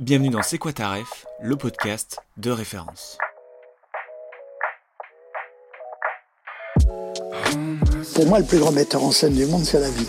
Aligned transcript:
Bienvenue 0.00 0.30
dans 0.30 0.42
C'est 0.42 0.56
quoi 0.56 0.72
le 1.42 1.56
podcast 1.56 2.20
de 2.38 2.50
référence. 2.50 3.18
Pour 8.14 8.26
moi, 8.26 8.38
le 8.38 8.46
plus 8.46 8.58
grand 8.58 8.72
metteur 8.72 9.04
en 9.04 9.10
scène 9.10 9.34
du 9.34 9.44
monde, 9.44 9.62
c'est 9.62 9.78
la 9.78 9.90
vie. 9.90 10.08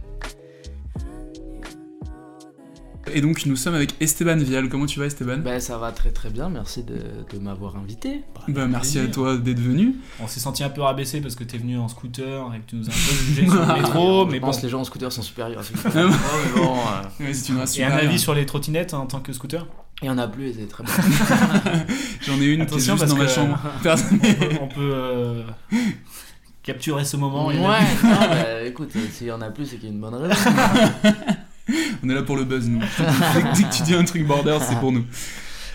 Et 3.13 3.19
donc 3.21 3.45
nous 3.47 3.55
sommes 3.55 3.73
avec 3.73 3.95
Esteban 3.99 4.37
Vial. 4.37 4.69
Comment 4.69 4.85
tu 4.85 4.99
vas 4.99 5.05
Esteban? 5.07 5.37
Bah 5.39 5.59
ça 5.59 5.77
va 5.77 5.91
très 5.91 6.11
très 6.11 6.29
bien, 6.29 6.49
merci 6.49 6.83
de, 6.83 6.95
de 7.33 7.39
m'avoir 7.39 7.75
invité. 7.75 8.23
Bah 8.47 8.67
merci 8.67 8.99
à 8.99 9.07
toi 9.07 9.37
d'être 9.37 9.59
venu. 9.59 9.95
On 10.19 10.27
s'est 10.27 10.39
senti 10.39 10.63
un 10.63 10.69
peu 10.69 10.81
rabaissé 10.81 11.19
parce 11.19 11.35
que 11.35 11.43
t'es 11.43 11.57
venu 11.57 11.77
en 11.79 11.87
scooter 11.87 12.45
et 12.53 12.59
que 12.59 12.69
tu 12.69 12.75
nous 12.75 12.85
as 12.87 12.91
un 12.91 12.93
peu 12.93 13.15
jugé 13.25 13.45
sur 13.47 13.59
le 13.65 13.73
métro. 13.81 14.25
mais 14.27 14.35
Je 14.35 14.39
bon. 14.41 14.45
pense 14.47 14.61
les 14.61 14.69
gens 14.69 14.81
en 14.81 14.83
scooter 14.83 15.11
sont 15.11 15.23
supérieurs. 15.23 15.63
Ah 15.85 15.89
bon 15.89 16.09
mais 16.09 16.61
bon, 16.61 16.73
euh, 16.75 17.25
Ouais, 17.25 17.33
c'est 17.33 17.49
une 17.51 17.57
race 17.57 17.77
Et 17.77 17.83
un 17.83 17.91
avis 17.91 18.19
sur 18.19 18.35
les 18.35 18.45
trottinettes 18.45 18.93
en 18.93 19.05
tant 19.07 19.19
que 19.19 19.33
scooter? 19.33 19.65
Il 20.03 20.07
y 20.07 20.09
en 20.09 20.17
a 20.17 20.27
plus 20.27 20.47
et 20.49 20.53
c'est 20.59 20.67
très 20.67 20.83
bon. 20.83 20.91
J'en 22.21 22.33
ai 22.39 22.45
une 22.45 22.65
qui 22.67 22.75
est 22.75 22.89
Attention 22.89 22.97
juste 22.97 22.99
parce 22.99 23.11
dans 23.11 23.17
ma 23.17 23.25
que- 23.25 23.31
chambre. 23.31 23.59
Personne- 23.83 24.19
On 24.61 24.67
peut 24.67 24.91
euh, 24.93 25.43
capturer 26.63 27.03
ce 27.05 27.17
moment. 27.17 27.47
ouais, 27.47 27.55
non, 27.57 27.67
bah, 28.03 28.63
écoute, 28.63 28.91
s'il 29.11 29.27
y 29.27 29.31
en 29.31 29.41
a 29.41 29.49
plus, 29.49 29.65
c'est 29.65 29.75
qu'il 29.77 29.89
y 29.89 29.91
a 29.91 29.93
une 29.95 30.01
bonne 30.01 30.15
raison. 30.15 30.35
On 32.03 32.09
est 32.09 32.13
là 32.13 32.21
pour 32.23 32.35
le 32.37 32.43
buzz 32.43 32.67
nous. 32.69 32.79
Dès 33.55 33.63
que 33.63 33.75
tu 33.75 33.83
dis 33.83 33.93
un 33.93 34.03
truc 34.03 34.25
border, 34.25 34.57
c'est 34.61 34.79
pour 34.79 34.91
nous. 34.91 35.05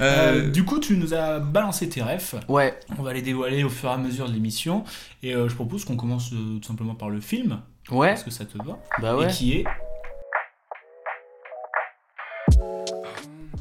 Euh, 0.00 0.44
Euh, 0.46 0.50
du 0.50 0.62
coup, 0.64 0.78
tu 0.78 0.94
nous 0.98 1.14
as 1.14 1.38
balancé 1.40 1.88
tes 1.88 2.02
refs. 2.02 2.34
Ouais, 2.48 2.78
On 2.98 3.02
va 3.02 3.14
les 3.14 3.22
dévoiler 3.22 3.64
au 3.64 3.70
fur 3.70 3.88
et 3.88 3.92
à 3.92 3.96
mesure 3.96 4.28
de 4.28 4.34
l'émission. 4.34 4.84
Et 5.22 5.34
euh, 5.34 5.48
je 5.48 5.54
propose 5.54 5.86
qu'on 5.86 5.96
commence 5.96 6.32
euh, 6.34 6.58
tout 6.60 6.68
simplement 6.68 6.94
par 6.94 7.08
le 7.08 7.20
film. 7.20 7.60
ouais, 7.90 8.12
Est-ce 8.12 8.24
que 8.24 8.30
ça 8.30 8.44
te 8.44 8.58
va 8.58 8.78
bah 9.00 9.16
ouais. 9.16 9.24
Et 9.26 9.28
qui 9.32 9.52
est 9.54 9.64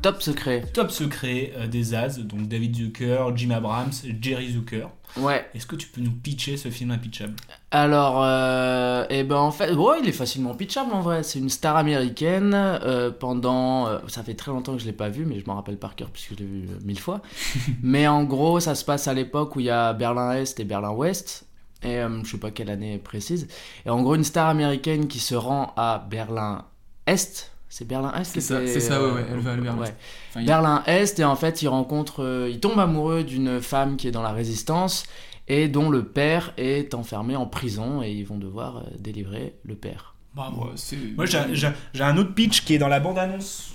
Top 0.01 0.21
secret. 0.21 0.63
Top 0.73 0.91
Secret 0.91 1.53
euh, 1.57 1.67
des 1.67 1.95
As, 1.95 2.19
donc 2.19 2.47
David 2.47 2.75
Zucker, 2.75 3.25
Jim 3.35 3.49
Abrams, 3.51 3.91
Jerry 4.21 4.51
Zucker. 4.51 4.87
Ouais. 5.17 5.45
Est-ce 5.55 5.65
que 5.65 5.75
tu 5.75 5.87
peux 5.87 6.01
nous 6.01 6.11
pitcher 6.11 6.57
ce 6.57 6.69
film 6.69 6.91
impitchable? 6.91 7.33
Alors, 7.77 8.21
euh, 8.23 9.05
eh 9.09 9.23
ben 9.23 9.35
en 9.35 9.51
fait, 9.51 9.73
ouais, 9.73 9.97
il 10.01 10.07
est 10.07 10.13
facilement 10.13 10.53
pitchable 10.55 10.93
en 10.93 11.01
vrai. 11.01 11.23
C'est 11.23 11.39
une 11.39 11.49
star 11.49 11.75
américaine. 11.75 12.53
euh, 12.55 13.11
pendant, 13.11 13.87
euh, 13.87 13.99
ça 14.07 14.23
fait 14.23 14.33
très 14.33 14.51
longtemps 14.51 14.73
que 14.73 14.79
je 14.79 14.85
l'ai 14.85 14.93
pas 14.93 15.09
vu, 15.09 15.25
mais 15.25 15.39
je 15.41 15.45
m'en 15.45 15.55
rappelle 15.55 15.77
par 15.77 15.95
cœur 15.95 16.09
puisque 16.09 16.31
je 16.31 16.35
l'ai 16.39 16.45
vu 16.45 16.67
euh, 16.69 16.77
mille 16.85 16.99
fois. 16.99 17.19
mais 17.83 18.07
en 18.07 18.23
gros, 18.23 18.61
ça 18.61 18.75
se 18.75 18.85
passe 18.85 19.09
à 19.09 19.13
l'époque 19.13 19.57
où 19.57 19.59
il 19.59 19.65
y 19.65 19.69
a 19.69 19.91
Berlin 19.91 20.31
Est 20.31 20.57
et 20.59 20.63
Berlin 20.63 20.91
Ouest. 20.91 21.45
Et 21.83 21.97
euh, 21.97 22.23
je 22.23 22.31
sais 22.31 22.37
pas 22.37 22.49
quelle 22.51 22.69
année 22.69 22.97
précise. 22.97 23.47
Et 23.85 23.89
en 23.89 24.01
gros, 24.01 24.15
une 24.15 24.23
star 24.23 24.47
américaine 24.47 25.07
qui 25.07 25.19
se 25.19 25.35
rend 25.35 25.73
à 25.75 26.05
Berlin 26.09 26.63
Est. 27.07 27.51
C'est 27.67 27.85
Berlin 27.85 28.13
Est 28.13 28.23
C'est 28.23 28.39
ça, 28.41 28.65
c'est 28.65 28.79
ça, 28.79 29.03
ouais, 29.03 29.11
ouais, 29.11 29.25
elle 29.29 29.39
va 29.39 29.51
à 29.51 29.55
Berlin. 29.57 29.81
ouais. 29.81 29.93
enfin, 30.29 30.39
il- 30.39 30.45
Berlin 30.45 30.81
Est 30.87 31.19
et 31.19 31.25
en 31.25 31.35
fait 31.35 31.61
il 31.61 31.67
rencontre, 31.67 32.23
euh, 32.23 32.47
il 32.49 32.61
tombe 32.61 32.79
amoureux 32.79 33.23
d'une 33.23 33.59
femme 33.59 33.97
qui 33.97 34.07
est 34.07 34.11
dans 34.11 34.21
la 34.21 34.31
résistance 34.31 35.03
et 35.47 35.67
dont 35.67 35.89
le 35.89 36.03
père 36.03 36.53
est 36.57 36.93
enfermé 36.93 37.35
en 37.35 37.45
prison 37.45 38.01
et 38.01 38.11
ils 38.11 38.25
vont 38.25 38.37
devoir 38.37 38.77
euh, 38.77 38.81
délivrer 38.99 39.53
le 39.63 39.75
père. 39.75 40.15
Bravo. 40.35 40.63
ouais, 40.63 40.69
c'est- 40.75 40.97
Moi 41.15 41.25
j'ai 41.25 42.03
un 42.03 42.17
autre 42.17 42.33
pitch 42.33 42.63
qui 42.65 42.75
est 42.75 42.77
dans 42.77 42.87
la 42.89 42.99
bande-annonce. 42.99 43.71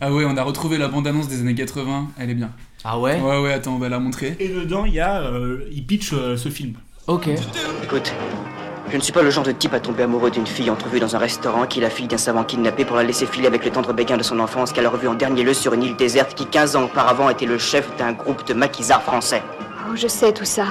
Ah 0.00 0.12
ouais, 0.12 0.24
on 0.26 0.36
a 0.36 0.42
retrouvé 0.42 0.78
la 0.78 0.88
bande-annonce 0.88 1.28
des 1.28 1.40
années 1.40 1.54
80. 1.56 2.08
Elle 2.18 2.30
est 2.30 2.34
bien. 2.34 2.50
Ah 2.84 2.98
ouais? 2.98 3.20
Ouais, 3.20 3.40
ouais, 3.42 3.52
attends, 3.52 3.74
on 3.74 3.78
va 3.78 3.88
la 3.88 3.98
montrer. 3.98 4.36
Et 4.38 4.48
dedans 4.48 4.84
il 4.84 4.94
y 4.94 5.00
a, 5.00 5.20
euh, 5.22 5.68
il 5.72 5.84
pitch 5.84 6.12
euh, 6.12 6.36
ce 6.36 6.48
film. 6.48 6.74
Ok. 7.08 7.28
Écoute, 7.82 8.12
je 8.90 8.96
ne 8.96 9.02
suis 9.02 9.12
pas 9.12 9.22
le 9.22 9.30
genre 9.30 9.44
de 9.44 9.52
type 9.52 9.74
à 9.74 9.80
tomber 9.80 10.04
amoureux 10.04 10.30
d'une 10.30 10.46
fille 10.46 10.70
entrevue 10.70 11.00
dans 11.00 11.16
un 11.16 11.18
restaurant 11.18 11.66
qui 11.66 11.80
est 11.80 11.82
la 11.82 11.90
fille 11.90 12.06
d'un 12.06 12.16
savant 12.18 12.44
kidnappé 12.44 12.84
pour 12.84 12.96
la 12.96 13.02
laisser 13.02 13.26
filer 13.26 13.46
avec 13.46 13.64
le 13.64 13.70
tendre 13.70 13.92
béguin 13.92 14.16
de 14.16 14.22
son 14.22 14.38
enfance 14.38 14.72
qu'elle 14.72 14.86
a 14.86 14.90
revu 14.90 15.08
en 15.08 15.14
dernier 15.14 15.42
lieu 15.42 15.54
sur 15.54 15.74
une 15.74 15.82
île 15.82 15.96
déserte 15.96 16.34
qui 16.34 16.46
15 16.46 16.76
ans 16.76 16.84
auparavant 16.84 17.28
était 17.30 17.46
le 17.46 17.58
chef 17.58 17.94
d'un 17.96 18.12
groupe 18.12 18.46
de 18.46 18.54
maquisards 18.54 19.02
français. 19.02 19.42
Oh, 19.90 19.96
je 19.96 20.06
sais 20.06 20.32
tout 20.32 20.44
ça. 20.44 20.66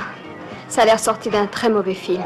Ça 0.69 0.81
a 0.83 0.85
l'air 0.85 0.99
sorti 0.99 1.29
d'un 1.29 1.47
très 1.47 1.69
mauvais 1.69 1.93
film. 1.93 2.23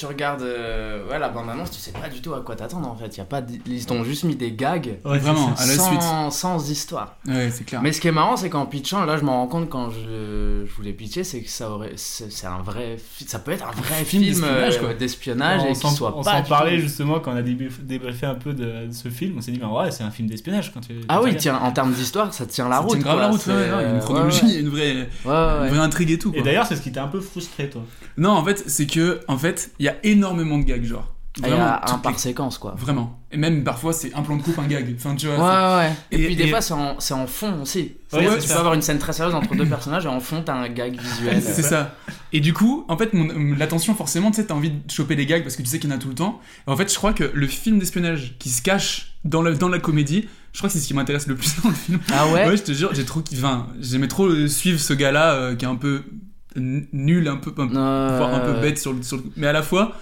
Tu 0.00 0.06
regardes 0.06 0.40
euh, 0.40 1.06
ouais, 1.10 1.18
la 1.18 1.28
bande-annonce, 1.28 1.70
tu 1.72 1.78
sais 1.78 1.90
pas 1.92 2.08
du 2.08 2.22
tout 2.22 2.32
à 2.32 2.40
quoi 2.40 2.56
t'attendre 2.56 2.88
en 2.88 2.96
fait. 2.96 3.14
Y 3.18 3.20
a 3.20 3.24
pas 3.26 3.42
d- 3.42 3.60
Ils 3.66 3.84
t'ont 3.84 4.02
juste 4.02 4.24
mis 4.24 4.34
des 4.34 4.50
gags 4.52 4.98
Ouais, 5.04 5.18
Vraiment, 5.18 5.48
à 5.58 5.66
la 5.66 5.74
sans, 5.74 5.88
suite. 5.88 6.02
sans 6.32 6.70
histoire. 6.70 7.16
Ouais, 7.26 7.50
c'est 7.52 7.64
clair. 7.64 7.82
Mais 7.82 7.92
ce 7.92 8.00
qui 8.00 8.08
est 8.08 8.12
marrant, 8.12 8.38
c'est 8.38 8.48
qu'en 8.48 8.64
pitchant, 8.64 9.04
là 9.04 9.18
je 9.18 9.24
m'en 9.24 9.32
rends 9.42 9.46
compte 9.46 9.68
quand 9.68 9.90
je, 9.90 10.64
je 10.66 10.72
voulais 10.74 10.94
pitcher, 10.94 11.22
c'est 11.22 11.42
que 11.42 11.50
ça 11.50 11.70
aurait, 11.70 11.92
c'est 11.96 12.32
c'est 12.32 12.46
un 12.46 12.62
vrai, 12.62 12.96
ça 13.26 13.38
peut 13.40 13.50
être 13.52 13.66
un 13.66 13.72
vrai 13.72 14.02
Film 14.04 14.22
film, 14.24 14.34
d'espionnage, 14.40 14.76
euh, 14.76 14.80
quoi. 14.80 14.94
d'espionnage 14.94 15.60
on 15.64 15.66
et 15.66 15.72
qui 15.72 15.80
s'en 15.80 15.90
soit 15.90 16.16
on 16.16 16.22
pas 16.22 16.42
s'en 16.42 16.48
parlait 16.48 16.76
tout- 16.76 16.82
justement 16.84 17.20
quand 17.20 17.32
on 17.32 17.36
a 17.36 17.42
débrief- 17.42 17.82
débriefé 17.84 18.24
un 18.24 18.36
peu 18.36 18.54
de, 18.54 18.86
de 18.86 18.92
ce 18.92 19.08
film. 19.10 19.34
On 19.36 19.42
s'est 19.42 19.52
dit, 19.52 19.60
mais 19.60 19.66
ouais, 19.66 19.90
c'est 19.90 20.02
un 20.04 20.10
film 20.10 20.28
d'espionnage 20.28 20.72
quand 20.72 20.80
tu. 20.80 20.94
Ah 21.10 21.20
oui, 21.20 21.36
tiens, 21.36 21.58
en 21.62 21.72
termes 21.72 21.92
d'histoire, 21.92 22.32
ça 22.32 22.46
tient 22.46 22.70
la 22.70 22.76
Ça 22.76 22.80
route. 22.80 22.92
tient 22.92 23.00
grave 23.00 23.16
quoi. 23.16 23.20
la 23.20 23.28
route, 23.32 23.36
ouais, 23.38 23.42
C'est, 23.44 23.52
ouais, 23.52 23.66
il 23.66 23.70
y 23.70 23.84
a 23.84 23.88
une 23.90 23.94
ouais, 23.96 24.00
chronologie, 24.00 24.40
il 24.44 24.50
y 24.52 24.56
a 24.56 24.60
une 24.60 24.68
vraie, 24.70 24.94
Ouais, 24.94 24.96
ouais, 24.96 25.54
une 25.56 25.60
ouais. 25.64 25.68
vraie 25.68 25.78
intrigue 25.80 26.10
et 26.10 26.18
tout. 26.18 26.32
Et 26.34 26.40
d'ailleurs, 26.40 26.64
c'est 26.64 26.76
ce 26.76 26.80
qui 26.80 26.90
t'a 26.90 27.04
un 27.04 27.08
peu 27.08 27.20
frustré, 27.20 27.68
toi. 27.68 27.82
Non, 28.16 28.30
en 28.30 28.44
fait, 28.46 28.64
c'est 28.66 28.86
que, 28.86 29.20
en 29.28 29.36
fait, 29.36 29.72
il 29.78 29.84
y 29.84 29.88
a 29.90 29.96
énormément 30.04 30.58
de 30.58 30.64
gags, 30.64 30.84
genre. 30.84 31.14
Ah, 31.42 31.46
Il 31.46 31.48
y 31.48 31.52
a 31.52 31.56
Vraiment, 31.56 31.94
un 31.94 31.98
par 31.98 32.12
les- 32.12 32.18
séquence, 32.18 32.58
quoi. 32.58 32.74
Vraiment. 32.76 33.20
Et 33.30 33.36
même 33.36 33.62
parfois, 33.62 33.92
c'est 33.92 34.12
un 34.14 34.22
plan 34.22 34.36
de 34.36 34.42
coupe, 34.42 34.58
un 34.58 34.66
gag. 34.66 34.92
Enfin, 34.98 35.14
tu 35.14 35.28
vois. 35.28 35.36
Ouais, 35.36 35.78
ouais. 35.86 35.92
Et, 36.10 36.20
Et- 36.22 36.26
puis 36.26 36.34
des 36.36 36.44
et- 36.44 36.48
fois, 36.50 36.60
c'est 36.60 36.74
en, 36.74 36.98
c'est 36.98 37.14
en 37.14 37.28
fond 37.28 37.62
aussi. 37.62 37.92
Ouais, 38.12 38.26
tu 38.40 38.48
ça. 38.48 38.54
peux 38.54 38.58
avoir 38.58 38.74
une 38.74 38.82
scène 38.82 38.98
très 38.98 39.12
sérieuse 39.12 39.36
entre 39.36 39.54
deux 39.54 39.64
personnages 39.64 40.04
et 40.04 40.08
en 40.08 40.18
fond, 40.18 40.42
t'as 40.44 40.54
un 40.54 40.68
gag 40.68 40.98
visuel. 41.00 41.40
C'est 41.42 41.62
ça. 41.62 41.94
Et 42.32 42.40
du 42.40 42.52
coup, 42.52 42.84
en 42.88 42.98
fait, 42.98 43.14
mon- 43.14 43.54
l'attention, 43.56 43.94
forcément, 43.94 44.32
tu 44.32 44.38
sais, 44.40 44.46
t'as 44.46 44.54
envie 44.54 44.70
de 44.70 44.90
choper 44.90 45.14
des 45.14 45.24
gags 45.24 45.44
parce 45.44 45.54
que 45.54 45.62
tu 45.62 45.68
sais 45.68 45.78
qu'il 45.78 45.88
y 45.88 45.92
en 45.92 45.96
a 45.96 46.00
tout 46.00 46.08
le 46.08 46.16
temps. 46.16 46.40
Et 46.66 46.70
en 46.70 46.76
fait, 46.76 46.90
je 46.92 46.96
crois 46.96 47.12
que 47.12 47.30
le 47.32 47.46
film 47.46 47.78
d'espionnage 47.78 48.34
qui 48.40 48.48
se 48.50 48.60
cache 48.60 49.12
dans, 49.24 49.40
le, 49.42 49.54
dans 49.54 49.68
la 49.68 49.78
comédie, 49.78 50.28
je 50.52 50.58
crois 50.58 50.68
que 50.68 50.72
c'est 50.72 50.80
ce 50.80 50.88
qui 50.88 50.94
m'intéresse 50.94 51.28
le 51.28 51.36
plus 51.36 51.54
dans 51.62 51.68
le 51.68 51.74
film. 51.76 52.00
Ah 52.12 52.26
ouais, 52.26 52.56
je 52.56 52.62
te 52.64 52.72
jure, 52.72 52.92
j'ai 52.92 53.04
trop. 53.04 53.22
Enfin, 53.34 53.68
j'aimais 53.80 54.08
trop 54.08 54.26
euh, 54.26 54.48
suivre 54.48 54.80
ce 54.80 54.94
gars-là 54.94 55.34
euh, 55.34 55.54
qui 55.54 55.64
est 55.64 55.68
un 55.68 55.76
peu 55.76 56.02
nul, 56.56 57.28
un 57.28 57.36
peu, 57.36 57.52
un, 57.60 57.68
Euh, 57.76 58.14
voire 58.18 58.34
un 58.34 58.40
peu 58.40 58.60
bête 58.60 58.78
sur 58.78 58.92
le, 58.92 59.02
sur 59.02 59.16
le- 59.18 59.24
Mais 59.36 59.46
à 59.46 59.52
la 59.52 59.62
fois, 59.62 59.92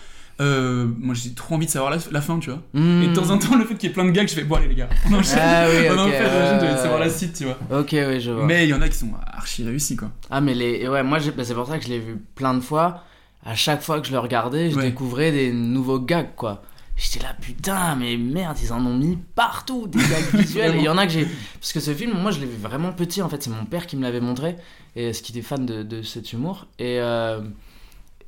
euh, 0.41 0.87
moi 0.99 1.15
j'ai 1.15 1.33
trop 1.35 1.57
envie 1.57 1.67
de 1.67 1.71
savoir 1.71 1.91
la, 1.91 1.99
la 2.11 2.21
fin, 2.21 2.39
tu 2.39 2.51
vois. 2.51 2.61
hmm. 2.75 3.03
Et 3.03 3.09
de 3.09 3.15
temps 3.15 3.31
en 3.31 3.39
temps, 3.39 3.57
le 3.57 3.65
fait 3.65 3.75
qu'il 3.75 3.89
y 3.89 3.93
ait 3.93 3.95
plein 3.95 4.05
de 4.05 4.11
gags, 4.11 4.29
je 4.29 4.35
fais, 4.35 4.45
bon, 4.45 4.57
allez 4.57 4.69
les 4.69 4.75
gars, 4.77 4.89
on 5.11 5.15
enchaîne. 5.15 5.39
Ah 5.41 5.67
oui, 5.69 5.87
on 5.91 5.95
ok, 5.95 5.99
en 6.01 6.09
fait, 6.09 6.19
on 6.23 6.27
enchaîne, 6.27 6.61
j'ai 6.61 6.67
envie 6.67 6.75
de 6.75 6.79
savoir 6.81 7.01
la 7.01 7.11
suite, 7.11 7.33
tu 7.37 7.45
vois. 7.45 7.59
Ok, 7.81 7.89
oui, 7.93 8.21
je 8.21 8.31
vois. 8.31 8.45
Mais 8.47 8.65
il 8.65 8.71
y 8.71 8.75
en 8.75 8.81
a 8.83 8.89
qui 8.89 8.97
sont 8.99 9.11
archi 9.27 9.65
réussis, 9.65 9.97
quoi. 9.97 10.11
Ah, 10.31 10.41
mais 10.41 10.55
les... 10.55 10.89
ouais, 10.89 11.03
moi, 11.03 11.19
bah, 11.37 11.45
c'est 11.45 11.55
pour 11.55 11.67
ça 11.67 11.79
que 11.79 11.85
je 11.85 11.91
l'ai 11.91 11.99
vu 12.01 12.17
plein 12.35 12.55
de 12.55 12.61
fois. 12.61 13.05
À 13.45 13.55
chaque 13.55 13.83
fois 13.83 14.01
que 14.01 14.07
je 14.07 14.13
le 14.13 14.19
regardais, 14.19 14.71
je 14.71 14.77
Ouais. 14.77 14.83
découvrais 14.85 15.31
des 15.33 15.53
nouveaux 15.53 16.01
gags, 16.01 16.35
quoi. 16.37 16.63
J'étais 17.01 17.25
là, 17.25 17.33
putain, 17.41 17.95
mais 17.95 18.17
merde, 18.17 18.57
ils 18.61 18.73
en 18.73 18.85
ont 18.85 18.97
mis 18.97 19.17
partout, 19.37 19.87
des 19.87 20.01
gags 20.01 20.35
visuels. 20.35 20.75
Et 20.75 20.79
il 20.79 20.85
y 20.85 20.89
en 20.89 20.99
a 20.99 21.07
que 21.07 21.13
j'ai. 21.13 21.27
Parce 21.61 21.73
que 21.73 21.81
ce 21.81 21.95
film, 21.95 22.13
moi, 22.21 22.33
je 22.33 22.41
l'ai 22.41 22.47
vu 22.47 22.57
vraiment 22.57 22.93
petit, 22.93 23.23
en 23.23 23.29
fait. 23.29 23.41
C'est 23.43 23.51
mon 23.51 23.65
père 23.67 23.87
qui 23.87 23.97
me 23.97 24.03
l'avait 24.03 24.21
montré. 24.21 24.57
Et 24.97 25.13
ce 25.13 25.23
qui 25.23 25.31
était 25.33 25.43
fan 25.43 25.65
de, 25.65 25.83
de 25.83 26.03
cet 26.03 26.33
humour. 26.33 26.67
Et. 26.79 26.99
euh, 27.01 27.41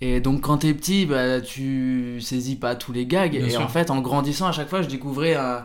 Et 0.02 0.20
donc 0.20 0.42
quand 0.42 0.58
t'es 0.58 0.72
petit, 0.72 1.04
bah, 1.04 1.40
tu 1.40 2.20
saisis 2.22 2.56
pas 2.56 2.74
tous 2.76 2.92
les 2.92 3.06
gags. 3.06 3.32
Bien 3.36 3.44
et 3.46 3.50
sûr. 3.50 3.60
en 3.60 3.68
fait, 3.68 3.90
en 3.90 4.00
grandissant, 4.00 4.46
à 4.46 4.52
chaque 4.52 4.68
fois, 4.68 4.82
je 4.82 4.88
découvrais 4.88 5.34
un- 5.34 5.64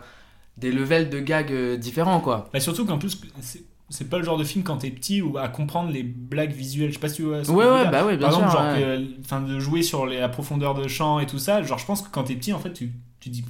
des 0.58 0.72
levels 0.72 1.08
de 1.08 1.20
gags 1.20 1.52
euh, 1.52 1.76
différents, 1.76 2.20
quoi. 2.20 2.48
Bah, 2.52 2.60
surtout 2.60 2.84
qu'en 2.86 2.98
plus, 2.98 3.18
c'est- 3.88 4.08
pas 4.08 4.18
le 4.18 4.24
genre 4.24 4.38
de 4.38 4.44
film 4.44 4.64
quand 4.64 4.78
t'es 4.78 4.90
petit 4.90 5.22
ou 5.22 5.38
à 5.38 5.48
comprendre 5.48 5.90
les 5.90 6.02
blagues 6.02 6.52
visuelles. 6.52 6.88
Je 6.90 6.94
sais 6.94 7.00
pas 7.00 7.08
si 7.08 7.16
tu 7.16 7.22
vois. 7.22 7.44
ce 7.44 7.50
Ouais, 7.50 7.64
ouais, 7.64 7.88
bah 7.90 8.04
ouais, 8.04 8.16
bien 8.16 8.28
Par 8.28 8.38
exemple, 8.38 8.50
sûr, 8.50 8.60
genre 8.60 8.72
ouais. 8.74 8.80
que, 8.80 9.20
enfin, 9.24 9.40
de 9.40 9.58
jouer 9.60 9.82
sur 9.82 10.06
les, 10.06 10.18
la 10.20 10.28
profondeur 10.28 10.74
de 10.74 10.88
champ 10.88 11.18
et 11.20 11.26
tout 11.26 11.38
ça. 11.38 11.62
Genre, 11.62 11.78
je 11.78 11.86
pense 11.86 12.02
que 12.02 12.08
quand 12.10 12.24
t'es 12.24 12.34
petit, 12.34 12.52
en 12.52 12.58
fait, 12.58 12.72
tu, 12.72 12.92
tu 13.20 13.28
dis 13.28 13.44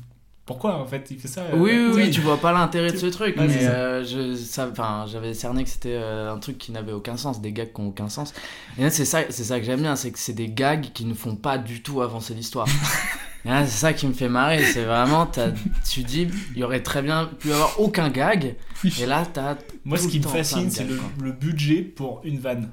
pourquoi 0.44 0.79
en 0.81 0.87
fait 0.87 1.09
il 1.11 1.19
fait 1.19 1.27
ça. 1.27 1.41
euh, 1.41 1.56
Oui, 1.56 1.73
oui, 1.73 1.91
tu 1.93 1.97
oui, 1.97 2.11
tu 2.11 2.21
vois 2.21 2.37
pas 2.37 2.53
l'intérêt 2.53 2.93
de 2.93 2.97
ce 2.97 3.06
truc, 3.06 3.35
mais 3.37 3.67
euh, 3.67 4.05
je, 4.05 4.37
ça, 4.37 4.69
enfin, 4.71 5.05
j'avais 5.11 5.35
cerné 5.35 5.65
que 5.65 5.69
c'était 5.71 5.97
euh, 5.97 6.33
un 6.33 6.39
truc 6.39 6.56
qui 6.56 6.71
n'avait 6.71 6.93
aucun 6.93 7.17
sens, 7.17 7.41
des 7.41 7.50
gags 7.53 7.73
qui 7.73 7.81
n'ont 7.82 7.89
aucun 7.89 8.09
sens. 8.09 8.32
Et 8.79 8.89
c'est 8.91 9.05
ça, 9.05 9.23
c'est 9.29 9.43
ça 9.43 9.59
que 9.59 9.67
j'aime 9.67 9.81
bien, 9.81 9.97
c'est 9.97 10.12
que 10.12 10.19
c'est 10.21 10.35
des 10.35 10.49
gags 10.49 10.87
qui 10.94 11.05
ne 11.05 11.15
font 11.15 11.35
pas 11.35 11.59
du 11.59 11.82
tout 11.82 12.00
avancer 12.00 12.32
l'histoire. 12.35 12.69
C'est 13.44 13.67
ça 13.67 13.93
qui 13.93 14.09
me 14.09 14.12
fait 14.12 14.29
marrer, 14.29 14.61
c'est 14.65 14.82
vraiment, 14.82 15.31
tu 15.89 16.03
dis, 16.03 16.27
il 16.56 16.59
y 16.59 16.65
aurait 16.65 16.82
très 16.82 17.00
bien 17.00 17.27
pu 17.39 17.50
y 17.50 17.53
avoir 17.53 17.79
aucun 17.81 18.09
gag, 18.11 18.56
et 18.84 19.06
là, 19.06 19.25
t'as. 19.32 19.56
Moi, 19.84 19.99
ce 19.99 20.08
qui 20.08 20.20
me 20.20 20.26
fascine, 20.26 20.70
c'est 20.70 20.87
le, 21.23 21.32
budget 21.32 21.82
pour 21.82 22.20
une 22.25 22.38
vanne. 22.38 22.70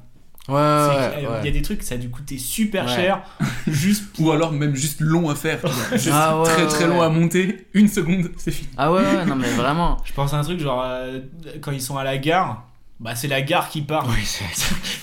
Ouais, 0.49 0.55
C'est 0.55 0.97
ouais, 0.97 1.11
qu'il 1.13 1.23
y 1.23 1.25
a- 1.25 1.31
ouais. 1.31 1.37
Il 1.41 1.45
y 1.45 1.47
a 1.47 1.51
des 1.51 1.61
trucs, 1.61 1.83
ça 1.83 1.95
a 1.95 1.97
dû 1.97 2.09
coûter 2.09 2.37
super 2.37 2.83
Ouais. 2.85 2.93
cher, 2.93 3.21
juste 3.67 4.03
Ou 4.19 4.29
alors 4.31 4.51
même 4.51 4.75
juste 4.75 4.99
long 4.99 5.29
à 5.29 5.35
faire. 5.35 5.59
Juste 5.93 6.09
Ah 6.11 6.37
ouais, 6.41 6.43
très 6.45 6.63
ouais, 6.63 6.67
très 6.67 6.83
ouais. 6.83 6.89
long 6.89 7.01
à 7.01 7.07
monter. 7.07 7.67
Une 7.73 7.87
seconde, 7.87 8.29
c'est 8.37 8.51
fini. 8.51 8.67
Ah 8.75 8.91
ouais, 8.91 8.99
ouais, 9.01 9.25
non, 9.25 9.37
mais 9.37 9.49
vraiment. 9.51 9.97
Je 10.03 10.11
pense 10.11 10.33
à 10.33 10.39
un 10.39 10.43
truc 10.43 10.59
genre 10.59 10.83
euh, 10.85 11.19
quand 11.61 11.71
ils 11.71 11.81
sont 11.81 11.97
à 11.97 12.03
la 12.03 12.17
gare, 12.17 12.67
bah 12.99 13.15
c'est 13.15 13.29
la 13.29 13.41
gare 13.41 13.69
qui 13.69 13.83
part. 13.83 14.05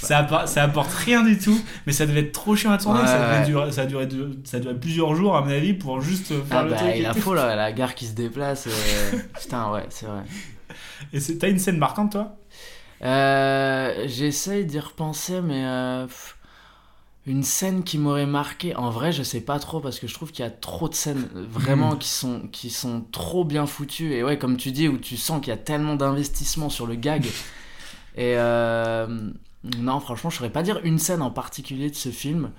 ça, 0.03 0.19
apporte, 0.19 0.49
ça 0.49 0.62
apporte 0.64 0.93
rien 0.93 1.23
du 1.23 1.38
tout, 1.38 1.58
mais 1.87 1.94
ça 1.94 2.05
devait 2.05 2.20
être 2.20 2.32
trop 2.32 2.55
chiant 2.55 2.73
à 2.73 2.76
tourner. 2.79 3.00
Ouais, 3.00 3.06
ça, 3.06 3.19
devait 3.19 3.38
ouais. 3.41 3.46
durer, 3.46 3.73
ça, 3.73 3.87
deux- 3.87 4.38
ça 4.44 4.58
duré 4.61 4.75
plusieurs 4.75 5.14
jours 5.14 5.37
à 5.38 5.41
mon 5.41 5.50
avis 5.50 5.73
pour 5.73 6.03
juste 6.03 6.29
faire 6.29 6.58
Ah 6.58 6.62
le 6.64 6.70
bah, 6.70 6.76
truc. 6.76 6.91
il 6.99 7.06
a 7.06 7.14
faux 7.14 7.32
là, 7.32 7.56
la 7.56 7.73
gare 7.73 7.94
qui 7.94 8.05
se 8.05 8.12
déplace. 8.12 8.67
euh, 8.67 9.19
Putain, 9.41 9.70
ouais, 9.73 9.87
c'est 9.88 10.05
vrai. 10.05 10.20
Et 11.12 11.20
c'est- 11.20 11.38
t'as 11.38 11.49
une 11.50 11.58
scène 11.58 11.78
marquante 11.78 12.12
toi? 12.12 12.37
Euh, 13.02 14.05
J'essaye 14.06 14.64
d'y 14.67 14.78
repenser, 14.78 15.40
mais 15.40 15.64
euh, 15.64 16.06
pff, 16.06 16.37
une 17.26 17.43
scène 17.43 17.84
qui 17.84 17.99
m'aurait 17.99 18.26
marqué. 18.26 18.75
En 18.76 18.90
vrai, 18.90 19.12
je 19.12 19.22
sais 19.22 19.40
pas 19.43 19.58
trop 19.58 19.81
parce 19.81 20.00
que 20.00 20.06
je 20.08 20.14
trouve 20.14 20.32
qu'il 20.32 20.44
y 20.44 20.49
a 20.49 20.50
trop 20.50 20.88
de 20.88 20.94
scènes 20.94 21.28
vraiment 21.34 21.94
Mhm. 21.94 21.99
qui 21.99 22.08
sont 22.08 22.49
qui 22.52 22.70
sont 22.70 23.02
trop 23.12 23.44
bien 23.44 23.67
foutues. 23.67 24.14
Et 24.14 24.25
ouais, 24.25 24.38
comme 24.38 24.56
tu 24.56 24.72
dis, 24.72 24.88
où 24.88 24.99
tu 24.99 25.17
sens 25.17 25.40
qu'il 25.40 25.50
y 25.50 25.55
a 25.55 25.56
tellement 25.58 25.96
d'investissement 25.96 26.70
sur 26.70 26.87
le 26.87 26.94
gag. 26.96 27.25
Et 28.17 28.34
euh, 28.37 29.06
non, 29.78 30.00
franchement, 30.00 30.31
je 30.31 30.37
saurais 30.38 30.50
pas 30.50 30.62
dire 30.62 30.81
une 30.84 30.99
scène 30.99 31.22
en 31.22 31.31
particulier 31.31 31.90
de 31.90 31.96
ce 31.96 32.11
film. 32.11 32.50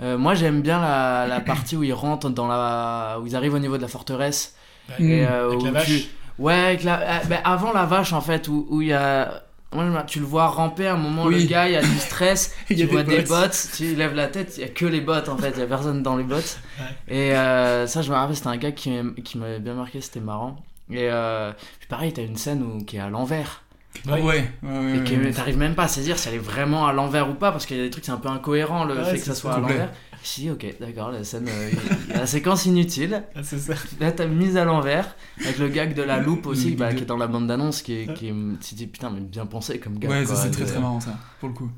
Euh, 0.00 0.18
moi, 0.18 0.34
j'aime 0.34 0.62
bien 0.62 0.80
la, 0.80 1.26
la 1.28 1.40
partie 1.40 1.76
où 1.76 1.82
ils 1.84 1.92
rentrent 1.94 2.30
dans 2.30 2.48
la, 2.48 3.18
où 3.22 3.26
ils 3.26 3.36
arrivent 3.36 3.54
au 3.54 3.58
niveau 3.60 3.76
de 3.76 3.82
la 3.82 3.88
forteresse. 3.88 4.56
Ouais, 4.88 5.02
et, 5.04 5.24
avec 5.48 5.60
où 5.60 5.64
la 5.64 5.70
vache. 5.72 5.86
tu- 5.86 6.08
Ouais, 6.38 6.54
avec 6.54 6.84
la... 6.84 7.00
euh, 7.00 7.18
ben, 7.28 7.40
avant 7.44 7.72
la 7.72 7.84
vache 7.84 8.12
en 8.12 8.20
fait, 8.20 8.48
où 8.48 8.66
où 8.70 8.82
il 8.82 8.88
y 8.88 8.92
a. 8.92 9.42
Moi, 9.74 10.02
tu 10.06 10.18
le 10.20 10.26
vois 10.26 10.48
ramper 10.48 10.86
à 10.86 10.92
un 10.92 10.96
moment, 10.98 11.24
Oui. 11.24 11.44
le 11.44 11.48
gars, 11.48 11.66
il 11.66 11.72
y 11.72 11.76
a 11.76 11.80
du 11.80 11.98
stress, 11.98 12.54
Il 12.70 12.76
tu 12.76 12.84
des 12.84 12.92
vois 12.92 13.02
des 13.04 13.22
bottes. 13.22 13.28
bottes, 13.28 13.68
tu 13.74 13.94
lèves 13.94 14.14
la 14.14 14.28
tête, 14.28 14.52
il 14.58 14.60
y 14.60 14.64
a 14.64 14.68
que 14.68 14.84
les 14.84 15.00
bottes 15.00 15.30
en 15.30 15.38
fait, 15.38 15.52
il 15.56 15.60
y 15.60 15.62
a 15.62 15.66
personne 15.66 16.02
dans 16.02 16.14
les 16.16 16.24
bottes. 16.24 16.58
Et 17.08 17.34
euh, 17.34 17.86
ça, 17.86 18.02
je 18.02 18.10
me 18.10 18.14
rappelle, 18.14 18.36
c'était 18.36 18.48
un 18.48 18.58
gars 18.58 18.72
qui 18.72 18.90
m'avait- 18.90 19.22
qui 19.22 19.38
m'avait 19.38 19.60
bien 19.60 19.72
marqué, 19.72 20.02
c'était 20.02 20.20
marrant. 20.20 20.56
Et 20.90 21.08
euh, 21.10 21.52
puis 21.78 21.88
pareil, 21.88 22.12
t'as 22.12 22.20
une 22.22 22.36
scène 22.36 22.62
où, 22.62 22.84
qui 22.84 22.98
est 22.98 23.00
à 23.00 23.08
l'envers. 23.08 23.62
Ouais, 24.06 24.20
ouais, 24.20 24.50
ouais. 24.62 24.96
Et 24.98 25.04
que 25.04 25.14
ouais. 25.24 25.30
t'arrives 25.32 25.56
même 25.58 25.74
pas 25.74 25.84
à 25.84 25.88
saisir 25.88 26.18
si 26.18 26.28
elle 26.28 26.34
est 26.34 26.38
vraiment 26.38 26.86
à 26.86 26.92
l'envers 26.92 27.30
ou 27.30 27.34
pas, 27.34 27.50
parce 27.50 27.64
qu'il 27.64 27.78
y 27.78 27.80
a 27.80 27.84
des 27.84 27.90
trucs, 27.90 28.04
c'est 28.04 28.10
un 28.12 28.16
peu 28.18 28.28
incohérent 28.28 28.84
le 28.84 28.94
Ouais, 28.96 29.04
fait 29.04 29.18
que 29.18 29.24
ça 29.24 29.34
soit 29.34 29.54
à 29.54 29.58
l'envers. 29.60 29.90
Dis, 30.24 30.50
ok, 30.50 30.66
d'accord, 30.80 31.10
la 31.10 31.24
scène, 31.24 31.48
euh, 31.48 31.70
la 32.14 32.26
séquence 32.26 32.64
inutile. 32.66 33.24
Ah, 33.34 33.40
C'est 33.42 33.58
ça. 33.58 33.74
Là, 34.00 34.12
t'as 34.12 34.26
mise 34.26 34.56
à 34.56 34.64
l'envers, 34.64 35.16
avec 35.40 35.58
le 35.58 35.68
gag 35.68 35.94
de 35.94 36.02
la 36.02 36.18
loupe 36.20 36.46
aussi, 36.46 36.72
bah, 36.76 36.92
qui 36.94 37.02
est 37.02 37.06
dans 37.06 37.16
la 37.16 37.26
bande 37.26 37.46
d'annonce, 37.48 37.82
qui 37.82 37.92
est. 37.94 38.14
Qui 38.14 38.28
est 38.28 38.34
tu 38.60 38.74
dis, 38.74 38.86
putain, 38.86 39.10
mais 39.10 39.20
bien 39.20 39.46
pensé 39.46 39.78
comme 39.78 39.98
gag. 39.98 40.10
Ouais, 40.10 40.24
ça 40.26 40.36
c'est 40.36 40.50
très 40.50 40.64
de- 40.64 40.68
très 40.70 40.80
marrant 40.80 41.00
ça, 41.00 41.18
pour 41.40 41.48
le 41.48 41.54
coup. 41.54 41.70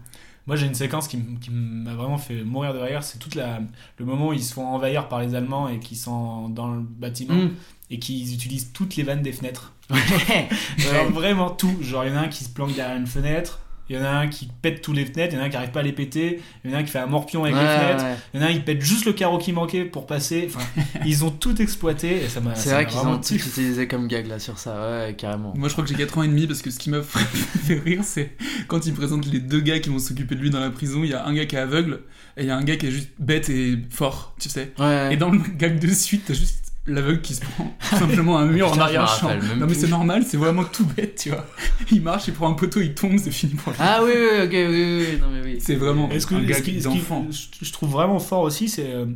Moi 0.47 0.57
j'ai 0.57 0.67
une 0.67 0.75
séquence 0.75 1.09
qui, 1.09 1.17
m- 1.17 1.39
qui 1.41 1.51
m'a 1.51 1.95
vraiment 1.95 2.19
fait 2.19 2.45
mourir 2.45 2.75
de 2.75 2.79
rire, 2.79 3.03
c'est 3.03 3.19
toute 3.19 3.35
la 3.35 3.61
le 3.99 4.05
moment 4.05 4.29
où 4.29 4.33
ils 4.35 4.43
se 4.45 4.53
font 4.53 4.67
envahir 4.67 5.09
par 5.09 5.21
les 5.23 5.35
Allemands 5.35 5.71
et 5.71 5.79
qui 5.79 5.97
sont 5.97 6.51
dans 6.51 6.71
le 6.75 6.81
bâtiment 6.83 7.35
Mm. 7.35 7.51
et 7.91 7.99
qu'ils 7.99 8.35
utilisent 8.35 8.71
toutes 8.75 8.95
les 8.97 9.05
vannes 9.05 9.23
des 9.23 9.33
fenêtres. 9.33 9.73
Ouais. 9.89 9.97
Genre 10.77 10.93
Ouais. 11.07 11.11
vraiment 11.13 11.49
tout. 11.49 11.75
Genre 11.81 12.05
il 12.05 12.11
y 12.11 12.13
en 12.15 12.19
a 12.19 12.21
un 12.21 12.29
qui 12.29 12.45
se 12.45 12.51
planque 12.51 12.75
derrière 12.75 12.95
une 12.99 13.07
fenêtre, 13.07 13.61
il 13.91 13.97
y 13.97 13.99
en 13.99 14.03
a 14.05 14.09
un 14.09 14.29
qui 14.29 14.49
pète 14.63 14.81
toutes 14.83 14.97
les 14.97 15.05
fenêtres, 15.05 15.35
il 15.35 15.37
y 15.37 15.41
en 15.41 15.43
a 15.43 15.47
un 15.47 15.51
qui 15.51 15.57
arrive 15.57 15.71
pas 15.71 15.81
à 15.81 15.83
les 15.83 15.93
péter, 15.93 16.41
il 16.65 16.71
y 16.71 16.75
en 16.75 16.77
a 16.77 16.81
un 16.81 16.83
qui 16.85 16.91
fait 16.91 16.99
un 17.01 17.07
morpion 17.07 17.45
avec 17.45 17.55
Ouais, 17.57 17.63
les 17.63 17.69
fenêtres, 17.69 18.05
ouais. 18.05 18.15
il 18.33 18.41
y 18.41 18.43
en 18.43 18.47
a 18.47 18.51
un 18.51 18.53
qui 18.55 18.61
pète 18.61 18.81
juste 18.81 19.05
le 19.05 19.13
carreau 19.13 19.39
qui 19.39 19.53
manquait 19.53 19.85
pour 19.85 20.07
passer. 20.07 20.49
Enfin, 20.49 20.65
ils 21.07 21.25
ont 21.25 21.31
tout 21.31 21.61
exploité 21.61 22.25
et 22.25 22.29
ça 22.29 22.41
m'a. 22.41 22.55
C'est 22.55 22.71
vrai 22.71 22.87
qu'ils 22.87 22.99
ont 22.99 23.19
tout 23.19 23.35
utilisé 23.35 23.87
comme 23.89 24.09
gag 24.09 24.27
là 24.27 24.39
sur 24.39 24.59
ça, 24.59 24.75
ouais, 25.07 25.15
carrément. 25.17 25.53
Moi 25.57 25.69
je 25.69 25.75
crois 25.75 25.85
que 25.85 25.91
j'ai 25.91 25.97
4 25.97 26.19
ans 26.19 26.23
et 26.23 26.29
demi 26.29 26.47
parce 26.47 26.63
que 26.63 26.71
ce 26.71 26.79
qui 26.79 26.91
m'a 26.91 27.03
fait 27.03 27.79
rire 27.79 28.01
c'est 28.05 28.33
quand 28.69 28.87
il 28.87 28.95
présente 28.95 29.27
les 29.27 29.41
deux 29.41 29.61
gars 29.61 29.79
qui 29.81 29.91
vont 29.91 29.99
s'occuper 29.99 30.35
de 30.35 30.41
lui 30.41 30.51
dans 30.51 30.61
la 30.61 30.71
prison, 30.71 31.05
il 31.05 31.11
y 31.11 31.15
a 31.15 31.25
un 31.27 31.35
gars 31.35 31.47
qui 31.47 31.57
est 31.57 31.61
aveugle 31.61 32.01
et 32.37 32.43
il 32.43 32.47
y 32.47 32.51
a 32.51 32.57
un 32.57 32.65
gars 32.65 32.77
qui 32.77 32.87
est 32.87 32.91
juste 32.91 33.11
bête 33.19 33.49
et 33.51 33.79
fort, 33.91 34.35
tu 34.41 34.49
sais. 34.49 34.73
Ouais. 34.79 35.11
Et 35.13 35.17
dans 35.17 35.31
le 35.31 35.39
gag 35.57 35.79
de 35.79 35.89
suite, 35.89 36.25
t'as 36.27 36.35
juste 36.35 36.64
l'aveugle 36.87 37.21
qui 37.23 37.35
se 37.35 37.41
prend 37.41 37.65
tout 37.91 37.97
simplement 37.97 38.39
un 38.39 38.47
mur 38.47 38.71
en 38.73 38.79
arrière-champ. 38.79 39.31
Non 39.57 39.67
mais 39.67 39.75
c'est 39.75 39.89
normal, 39.89 40.25
c'est 40.27 40.37
vraiment 40.37 40.65
tout 40.65 40.85
bête, 40.85 41.17
tu 41.23 41.31
vois. 41.31 41.47
Il 41.91 42.03
marche, 42.03 42.29
il 42.29 42.35
prend 42.35 42.51
un 42.51 42.55
poteau, 42.55 42.81
il 42.81 42.95
tombe, 42.95 43.19
c'est 43.19 43.31
fini 43.31 43.55
pour 43.55 43.73
lui. 43.73 43.79
Ah 43.81 44.01
oui, 44.05 44.13
oui, 44.15 44.43
ok, 44.45 44.51
oui, 44.53 45.07
oui, 45.13 45.19
non 45.21 45.27
mais 45.33 45.41
oui. 45.43 45.59
C'est 45.61 45.77
vraiment 45.77 46.11
Et 46.11 46.21
ce 46.21 46.27
que, 46.27 46.35
un 46.35 46.45
qui- 46.61 46.63
qui- 46.77 46.81
d'enfant. 46.83 47.27
je 47.63 47.73
trouve 47.73 47.91
vraiment 47.91 48.19
fort 48.19 48.43
aussi, 48.43 48.69
c'est. 48.69 48.91
euh, 48.93 49.07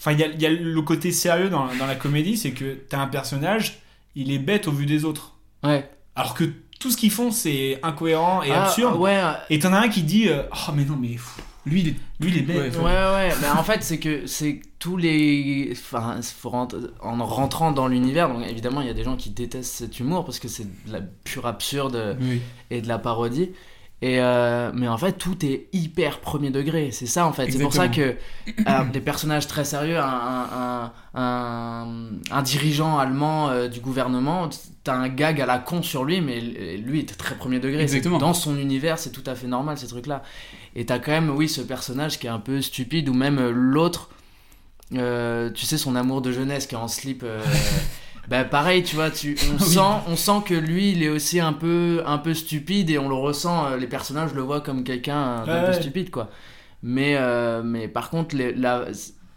Enfin, 0.00 0.12
il 0.12 0.20
y 0.20 0.22
a, 0.22 0.26
il 0.28 0.40
y 0.40 0.46
a 0.46 0.50
le 0.50 0.80
côté 0.82 1.10
sérieux 1.10 1.48
dans, 1.50 1.66
dans 1.76 1.86
la 1.86 1.96
comédie, 1.96 2.36
c'est 2.36 2.52
que 2.52 2.74
t'as 2.88 2.98
un 3.00 3.08
personnage, 3.08 3.80
il 4.14 4.30
est 4.30 4.38
bête 4.38 4.68
au 4.68 4.72
vu 4.72 4.86
des 4.86 5.04
autres. 5.04 5.34
Ouais. 5.64 5.90
Alors 6.14 6.34
que 6.34 6.44
tout 6.78 6.92
ce 6.92 6.96
qu'ils 6.96 7.10
font, 7.10 7.32
c'est 7.32 7.80
incohérent 7.82 8.44
et 8.44 8.52
Ah, 8.52 8.66
absurde. 8.66 8.96
Ouais, 8.96 9.20
Et 9.50 9.58
t'en 9.58 9.72
as 9.72 9.80
un 9.80 9.88
qui 9.88 10.02
dit 10.04 10.28
euh, 10.28 10.42
Oh, 10.52 10.72
mais 10.72 10.84
non, 10.84 10.96
mais. 11.00 11.08
pff, 11.08 11.38
Lui 11.68 11.80
il 11.82 11.88
est 11.88 11.94
Lui, 12.20 12.30
il 12.30 12.38
est 12.38 12.42
bête. 12.42 12.76
Ouais, 12.76 12.82
ouais, 12.84 13.30
mais 13.40 13.48
en 13.48 13.62
fait, 13.62 13.82
c'est 13.82 13.98
que 13.98 14.26
c'est 14.26 14.60
tous 14.78 14.96
les. 14.96 15.68
Enfin, 15.72 16.16
faut 16.22 16.50
rent- 16.50 16.68
en 17.00 17.24
rentrant 17.26 17.72
dans 17.72 17.88
l'univers, 17.88 18.28
donc 18.28 18.44
évidemment, 18.48 18.80
il 18.80 18.86
y 18.86 18.90
a 18.90 18.94
des 18.94 19.04
gens 19.04 19.16
qui 19.16 19.30
détestent 19.30 19.74
cet 19.74 20.00
humour 20.00 20.24
parce 20.24 20.38
que 20.38 20.48
c'est 20.48 20.64
de 20.86 20.92
la 20.92 21.00
pure 21.24 21.46
absurde 21.46 22.16
Oui. 22.20 22.40
et 22.70 22.80
de 22.80 22.88
la 22.88 22.98
parodie. 22.98 23.50
Et 24.00 24.20
euh, 24.20 24.70
mais 24.74 24.86
en 24.86 24.96
fait, 24.96 25.14
tout 25.14 25.44
est 25.44 25.66
hyper 25.72 26.20
premier 26.20 26.50
degré. 26.50 26.92
C'est 26.92 27.06
ça, 27.06 27.26
en 27.26 27.32
fait. 27.32 27.50
C'est 27.50 27.58
pour 27.58 27.72
ça 27.72 27.88
que 27.88 28.14
euh, 28.68 28.84
des 28.92 29.00
personnages 29.00 29.48
très 29.48 29.64
sérieux, 29.64 29.98
un, 29.98 30.04
un, 30.04 30.92
un, 31.16 31.22
un, 31.22 31.88
un 32.30 32.42
dirigeant 32.42 32.96
allemand 32.98 33.48
euh, 33.48 33.66
du 33.66 33.80
gouvernement, 33.80 34.48
t'as 34.84 34.94
un 34.94 35.08
gag 35.08 35.40
à 35.40 35.46
la 35.46 35.58
con 35.58 35.82
sur 35.82 36.04
lui, 36.04 36.20
mais 36.20 36.40
lui 36.40 37.00
est 37.00 37.18
très 37.18 37.34
premier 37.34 37.58
degré. 37.58 37.78
C'est- 37.88 37.96
Exactement. 37.96 38.18
Dans 38.18 38.34
son 38.34 38.56
univers, 38.56 39.00
c'est 39.00 39.10
tout 39.10 39.24
à 39.26 39.34
fait 39.34 39.48
normal, 39.48 39.76
ces 39.78 39.88
trucs-là. 39.88 40.22
Et 40.78 40.86
t'as 40.86 40.98
quand 41.00 41.10
même, 41.10 41.30
oui, 41.30 41.48
ce 41.48 41.60
personnage 41.60 42.18
qui 42.20 42.26
est 42.28 42.30
un 42.30 42.38
peu 42.38 42.62
stupide, 42.62 43.08
ou 43.08 43.14
même 43.14 43.38
euh, 43.38 43.50
l'autre, 43.50 44.10
euh, 44.94 45.50
tu 45.50 45.66
sais, 45.66 45.76
son 45.76 45.96
amour 45.96 46.22
de 46.22 46.30
jeunesse 46.32 46.66
qui 46.66 46.74
est 46.74 46.78
en 46.78 46.86
slip. 46.88 47.22
euh, 47.24 47.42
bah 48.28 48.44
pareil, 48.44 48.82
tu 48.84 48.94
vois, 48.94 49.10
tu, 49.10 49.36
on, 49.54 49.58
sent, 49.64 49.80
on 50.06 50.14
sent 50.16 50.42
que 50.46 50.54
lui, 50.54 50.92
il 50.92 51.02
est 51.02 51.08
aussi 51.08 51.40
un 51.40 51.52
peu, 51.52 52.02
un 52.06 52.18
peu 52.18 52.32
stupide 52.32 52.90
et 52.90 52.98
on 52.98 53.08
le 53.08 53.14
ressent, 53.16 53.66
euh, 53.66 53.76
les 53.76 53.88
personnages 53.88 54.32
le 54.34 54.42
voient 54.42 54.60
comme 54.60 54.84
quelqu'un 54.84 55.44
d'un 55.44 55.52
Ouais, 55.54 55.60
peu 55.62 55.72
ouais. 55.72 55.72
stupide, 55.72 56.10
quoi. 56.10 56.30
Mais, 56.82 57.16
euh, 57.16 57.62
mais 57.64 57.88
par 57.88 58.08
contre, 58.10 58.36
les- 58.36 58.54
la, 58.54 58.84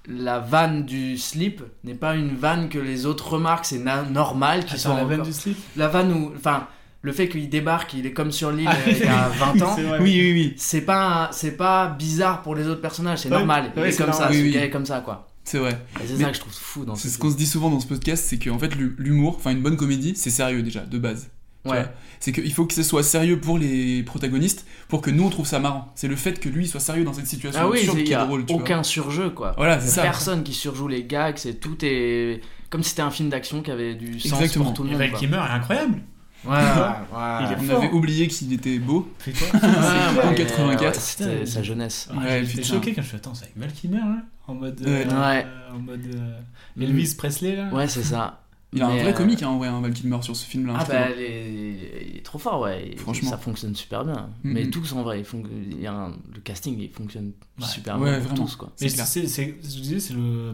la 0.08 0.38
vanne 0.40 0.86
du 0.86 1.18
slip 1.18 1.64
n'est 1.84 1.96
pas 1.96 2.16
une 2.16 2.36
vanne 2.36 2.70
que 2.70 2.78
les 2.78 3.08
autres 3.08 3.34
remarquent, 3.34 3.66
c'est 3.66 3.84
normal 4.12 4.60
qu'il 4.66 4.76
Attends, 4.76 4.82
soit 4.92 4.96
la 4.96 5.06
vanne 5.06 5.24
du 5.24 5.34
slip? 5.34 5.58
La 5.76 5.88
vanne 5.88 6.14
où... 6.14 6.32
Enfin, 6.36 6.68
le 7.04 7.12
fait 7.12 7.28
qu'il 7.30 7.50
débarque, 7.50 7.94
il 7.96 8.06
est 8.06 8.14
comme 8.14 8.32
sur 8.32 8.52
l'île 8.52 8.68
Ah, 8.70 8.76
euh, 8.88 8.92
il 8.92 8.98
y 9.00 9.04
a 9.08 9.28
20 9.30 9.54
oui, 9.54 9.64
ans. 9.64 9.76
vrai. 9.76 10.00
Oui, 10.02 10.20
oui, 10.22 10.32
oui. 10.34 10.54
C'est 10.58 10.82
pas, 10.82 11.30
c'est 11.34 11.58
pas 11.58 11.88
bizarre 11.88 12.42
pour 12.44 12.56
les 12.56 12.68
autres 12.68 12.82
personnages, 12.82 13.20
c'est 13.20 13.30
Ouais, 13.30 13.38
normal. 13.38 13.72
Il 13.76 13.82
ouais, 13.82 13.90
est 13.90 13.92
c'est 13.92 14.04
comme 14.04 14.14
ça, 14.14 14.20
normal. 14.26 14.38
ce 14.38 14.44
Oui, 14.44 14.52
gars 14.52 14.60
oui. 14.60 14.66
est 14.66 14.70
comme 14.70 14.86
ça, 14.86 15.02
quoi. 15.02 15.28
C'est 15.44 15.58
vrai. 15.58 15.80
Et 16.04 16.08
c'est 16.08 16.18
ça 16.18 16.30
que 16.30 16.36
je 16.36 16.40
trouve 16.40 16.54
fou 16.54 16.86
dans 16.86 16.94
C'est 16.96 17.08
ce 17.08 17.16
ce 17.16 17.18
qu'on 17.20 17.32
se 17.32 17.36
dit 17.36 17.48
souvent 17.48 17.70
dans 17.72 17.80
ce 17.80 17.88
podcast, 17.88 18.24
c'est 18.28 18.38
qu'en 18.38 18.60
fait 18.60 18.76
l'hu- 18.76 18.96
l'humour, 19.00 19.36
enfin 19.38 19.50
une 19.52 19.62
bonne 19.64 19.76
comédie, 19.78 20.14
c'est 20.16 20.30
sérieux 20.30 20.62
déjà, 20.62 20.82
de 20.82 20.98
base. 21.00 21.30
Ouais. 21.66 21.86
C'est 22.20 22.32
qu'il 22.32 22.52
faut 22.54 22.66
que 22.66 22.74
ce 22.76 22.82
soit 22.84 23.02
sérieux 23.04 23.40
pour 23.40 23.58
les 23.58 24.02
protagonistes, 24.04 24.66
pour 24.88 25.02
que 25.02 25.10
nous 25.12 25.24
on 25.24 25.30
trouve 25.30 25.46
ça 25.48 25.60
marrant. 25.60 25.92
C'est 25.96 26.08
le 26.08 26.16
fait 26.16 26.40
que 26.40 26.50
lui 26.50 26.68
soit 26.68 26.80
sérieux 26.80 27.04
dans 27.04 27.14
cette 27.14 27.26
situation 27.28 27.62
Ah 27.64 27.70
oui, 27.70 27.80
il 27.84 27.90
qui 28.04 28.10
y 28.10 28.12
est 28.12 28.16
a 28.16 28.26
drôle, 28.26 28.46
tu 28.46 28.54
vois. 28.54 28.62
aucun 28.62 28.84
surjeu, 28.84 29.32
quoi. 29.32 29.54
Voilà, 29.58 29.80
c'est 29.80 29.90
ça. 29.90 30.04
Personne 30.04 30.44
qui 30.44 30.54
surjoue 30.54 30.88
les 30.88 31.04
gags, 31.04 31.38
c'est 31.38 31.56
tout 31.60 31.78
est 31.84 32.42
comme 32.70 32.84
si 32.84 32.92
c'était 32.92 33.02
un 33.02 33.12
film 33.12 33.30
d'action 33.30 33.62
qui 33.64 33.70
avait 33.72 33.96
du 33.96 34.20
sens 34.20 34.40
Exactement. 34.40 34.66
pour 34.66 34.74
tout 34.76 34.84
le 34.84 34.90
Et 34.90 34.92
monde. 34.94 35.00
Val 35.02 35.10
quoi. 35.12 35.20
Kilmer 35.20 35.38
est 35.38 35.54
incroyable. 35.54 36.02
Ouais, 36.44 36.52
ouais, 36.54 36.58
ouais. 36.58 37.40
Il 37.46 37.52
est 37.52 37.56
On 37.60 37.64
fort. 37.64 37.84
avait 37.84 37.92
oublié 37.94 38.28
qu'il 38.28 38.52
était 38.54 38.80
beau. 38.80 39.12
Fais-toi. 39.20 39.48
Ouais, 39.62 40.24
en 40.24 40.30
ouais, 40.30 40.36
84. 40.36 40.82
ouais, 40.82 40.94
C'était 41.00 41.46
sa 41.46 41.62
jeunesse. 41.64 42.10
Ah, 42.12 42.18
Ouais, 42.20 42.46
J'étais 42.46 42.64
choqué 42.64 42.94
quand 42.94 43.02
je 43.04 43.08
suis 43.08 43.18
attends, 43.18 43.34
c'est 43.36 43.44
avec 43.46 43.58
Val 43.58 43.72
Kilmer 43.72 43.98
là 44.00 44.18
En 44.48 44.56
mode. 44.56 44.80
Ouais. 44.82 45.06
euh, 45.08 45.20
Ouais. 45.32 45.46
En 45.74 45.80
mode. 45.80 46.02
euh, 46.16 46.40
Elvis 46.80 47.16
Presley 47.16 47.56
là 47.56 47.70
Ouais, 47.74 47.88
c'est 47.88 48.04
ça. 48.04 48.38
Il 48.74 48.82
a 48.82 48.88
un 48.88 48.96
vrai 48.96 49.10
euh, 49.10 49.14
comique, 49.14 49.44
hein, 49.44 49.50
en 49.50 49.58
vrai, 49.58 49.68
un 49.68 49.82
Val 49.82 49.92
Kilmer 49.94 50.22
sur 50.22 50.34
ce 50.36 50.46
film-là. 50.46 50.76
Ah 50.80 50.84
je 50.86 50.92
bah, 50.92 51.08
il 51.16 52.18
est, 52.18 52.24
trop 52.24 52.40
fort, 52.40 52.62
ouais. 52.62 52.96
Franchement. 52.98 53.30
Ça 53.30 53.38
fonctionne 53.38 53.76
super 53.76 54.06
bien. 54.06 54.30
Mhm. 54.44 54.54
Mais 54.54 54.70
tous 54.70 54.94
en 54.94 55.04
vrai, 55.04 55.20
ils 55.20 55.26
font... 55.26 55.44
il 55.70 55.82
y 55.82 55.88
a 55.88 55.94
un- 55.94 56.12
le 56.34 56.40
casting, 56.44 56.80
il 56.80 56.90
fonctionne 56.90 57.34
Ouais. 57.60 57.66
super 57.68 58.00
Ouais, 58.00 58.12
bien 58.12 58.20
vraiment. 58.20 58.44
tous, 58.46 58.56
quoi. 58.56 58.72
Mais 58.82 58.88
C'est 58.90 58.96
clair. 58.96 59.06
c'est, 59.08 59.28
c'est, 59.28 59.58
je 59.62 59.80
disais, 59.82 60.00
c'est 60.00 60.14
le, 60.14 60.54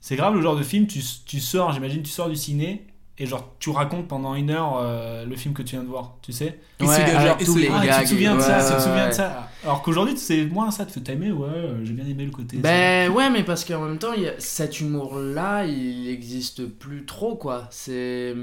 c'est 0.00 0.14
grave 0.16 0.34
le 0.34 0.42
genre 0.42 0.56
de 0.56 0.62
film. 0.62 0.86
Tu, 0.86 1.00
tu 1.24 1.40
sors, 1.40 1.72
j'imagine, 1.72 2.02
tu 2.02 2.10
sors 2.10 2.28
du 2.28 2.36
ciné 2.36 2.86
et 3.18 3.26
genre 3.26 3.54
tu 3.60 3.70
racontes 3.70 4.08
pendant 4.08 4.34
une 4.34 4.50
heure 4.50 4.78
euh, 4.82 5.24
le 5.24 5.36
film 5.36 5.54
que 5.54 5.62
tu 5.62 5.76
viens 5.76 5.82
de 5.84 5.88
voir, 5.88 6.16
tu 6.22 6.32
sais. 6.32 6.58
Et 6.80 6.84
Ouais, 6.84 7.36
tous 7.44 7.56
les 7.56 7.68
ah, 7.72 7.98
tu 8.00 8.04
te 8.04 8.08
souviens 8.10 8.34
de 8.36 8.40
ça, 8.40 8.58
ouais, 8.58 8.68
tu 8.70 8.74
te 8.76 8.80
souviens 8.80 9.02
ouais. 9.04 9.08
de 9.10 9.14
ça. 9.14 9.48
Alors 9.62 9.82
qu'aujourd'hui 9.82 10.16
c'est 10.18 10.44
moins 10.46 10.70
ça, 10.70 10.84
tu 10.84 10.92
fais 10.94 11.00
t'aimer, 11.00 11.30
ouais, 11.30 11.48
j'ai 11.84 11.92
bien 11.92 12.06
aimé 12.06 12.24
le 12.24 12.30
côté. 12.32 12.56
Ben 12.56 13.10
ouais, 13.10 13.30
mais 13.30 13.44
parce 13.44 13.64
qu'en 13.64 13.80
même 13.86 13.98
temps, 13.98 14.12
y 14.14 14.26
a- 14.28 14.38
cet 14.38 14.80
humour-là, 14.80 15.64
il 15.64 16.08
existe 16.08 16.66
plus 16.66 17.04
trop, 17.06 17.36
quoi. 17.36 17.68
C'est. 17.70 18.34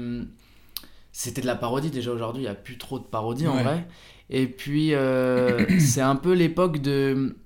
C'était 1.14 1.42
de 1.42 1.46
la 1.46 1.56
parodie 1.56 1.90
déjà 1.90 2.10
aujourd'hui, 2.10 2.42
il 2.42 2.46
n'y 2.46 2.50
a 2.50 2.54
plus 2.54 2.78
trop 2.78 2.98
de 2.98 3.04
parodie 3.04 3.46
en 3.46 3.62
vrai. 3.62 3.86
Et 4.30 4.46
puis, 4.46 4.94
euh, 4.94 5.66
c'est 5.78 6.00
un 6.00 6.16
peu 6.16 6.32
l'époque 6.32 6.80
de. 6.80 7.36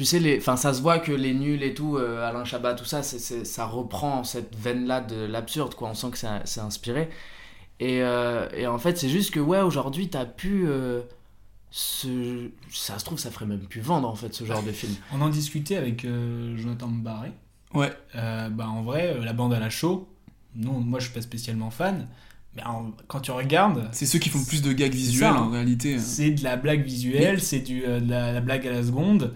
Tu 0.00 0.06
sais, 0.06 0.18
les... 0.18 0.38
enfin, 0.38 0.56
ça 0.56 0.72
se 0.72 0.80
voit 0.80 0.98
que 0.98 1.12
les 1.12 1.34
nuls 1.34 1.62
et 1.62 1.74
tout, 1.74 1.98
euh, 1.98 2.26
Alain 2.26 2.46
Chabat, 2.46 2.72
tout 2.72 2.86
ça, 2.86 3.02
ça 3.02 3.66
reprend 3.66 4.24
cette 4.24 4.56
veine-là 4.56 5.02
de 5.02 5.26
l'absurde, 5.26 5.74
quoi. 5.74 5.90
On 5.90 5.94
sent 5.94 6.06
que 6.12 6.16
c'est, 6.16 6.26
c'est 6.46 6.60
inspiré. 6.60 7.10
Et, 7.80 8.00
euh, 8.02 8.48
et 8.56 8.66
en 8.66 8.78
fait, 8.78 8.96
c'est 8.96 9.10
juste 9.10 9.30
que, 9.30 9.40
ouais, 9.40 9.60
aujourd'hui, 9.60 10.08
t'as 10.08 10.24
pu. 10.24 10.64
euh, 10.66 11.02
ce... 11.70 12.48
Ça 12.72 12.98
se 12.98 13.04
trouve, 13.04 13.18
ça 13.18 13.30
ferait 13.30 13.44
même 13.44 13.60
plus 13.60 13.82
vendre, 13.82 14.08
en 14.08 14.14
fait, 14.14 14.32
ce 14.32 14.46
genre 14.46 14.62
de 14.62 14.72
film. 14.72 14.94
On 15.12 15.20
en 15.20 15.28
discutait 15.28 15.76
avec 15.76 16.06
euh, 16.06 16.56
Jonathan 16.56 16.88
Barré. 16.88 17.32
Ouais. 17.74 17.92
Euh, 18.14 18.48
bah 18.48 18.70
en 18.70 18.80
vrai, 18.80 19.18
la 19.22 19.34
bande 19.34 19.52
à 19.52 19.60
la 19.60 19.68
show, 19.68 20.08
non, 20.56 20.80
moi 20.80 20.98
je 20.98 21.04
suis 21.04 21.14
pas 21.14 21.20
spécialement 21.20 21.70
fan, 21.70 22.08
mais 22.56 22.64
en- 22.64 22.92
quand 23.06 23.20
tu 23.20 23.32
regardes. 23.32 23.86
C'est 23.92 24.06
ceux 24.06 24.18
qui 24.18 24.30
font 24.30 24.38
le 24.38 24.46
plus 24.46 24.62
de 24.62 24.72
gags 24.72 24.94
visuels 24.94 25.28
ça, 25.30 25.36
hein. 25.36 25.42
en 25.42 25.50
réalité. 25.50 25.98
C'est 25.98 26.30
de 26.30 26.42
la 26.42 26.56
blague 26.56 26.82
visuelle, 26.84 27.42
c'est 27.42 27.60
du, 27.60 27.84
euh, 27.84 28.00
de 28.00 28.08
la, 28.08 28.32
la 28.32 28.40
blague 28.40 28.66
à 28.66 28.72
la 28.72 28.82
seconde. 28.82 29.34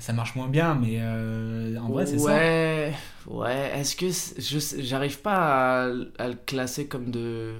Ça 0.00 0.12
marche 0.12 0.34
moins 0.34 0.48
bien, 0.48 0.74
mais 0.74 0.96
euh, 1.00 1.76
en 1.78 1.88
vrai, 1.88 2.04
c'est 2.06 2.18
ça. 2.18 2.24
Ouais, 2.34 2.92
ouais. 3.28 3.70
Est-ce 3.76 3.94
que 3.96 4.82
j'arrive 4.82 5.20
pas 5.20 5.84
à, 5.84 5.92
à 6.18 6.28
le 6.28 6.34
classer 6.46 6.86
comme 6.86 7.10
de 7.10 7.54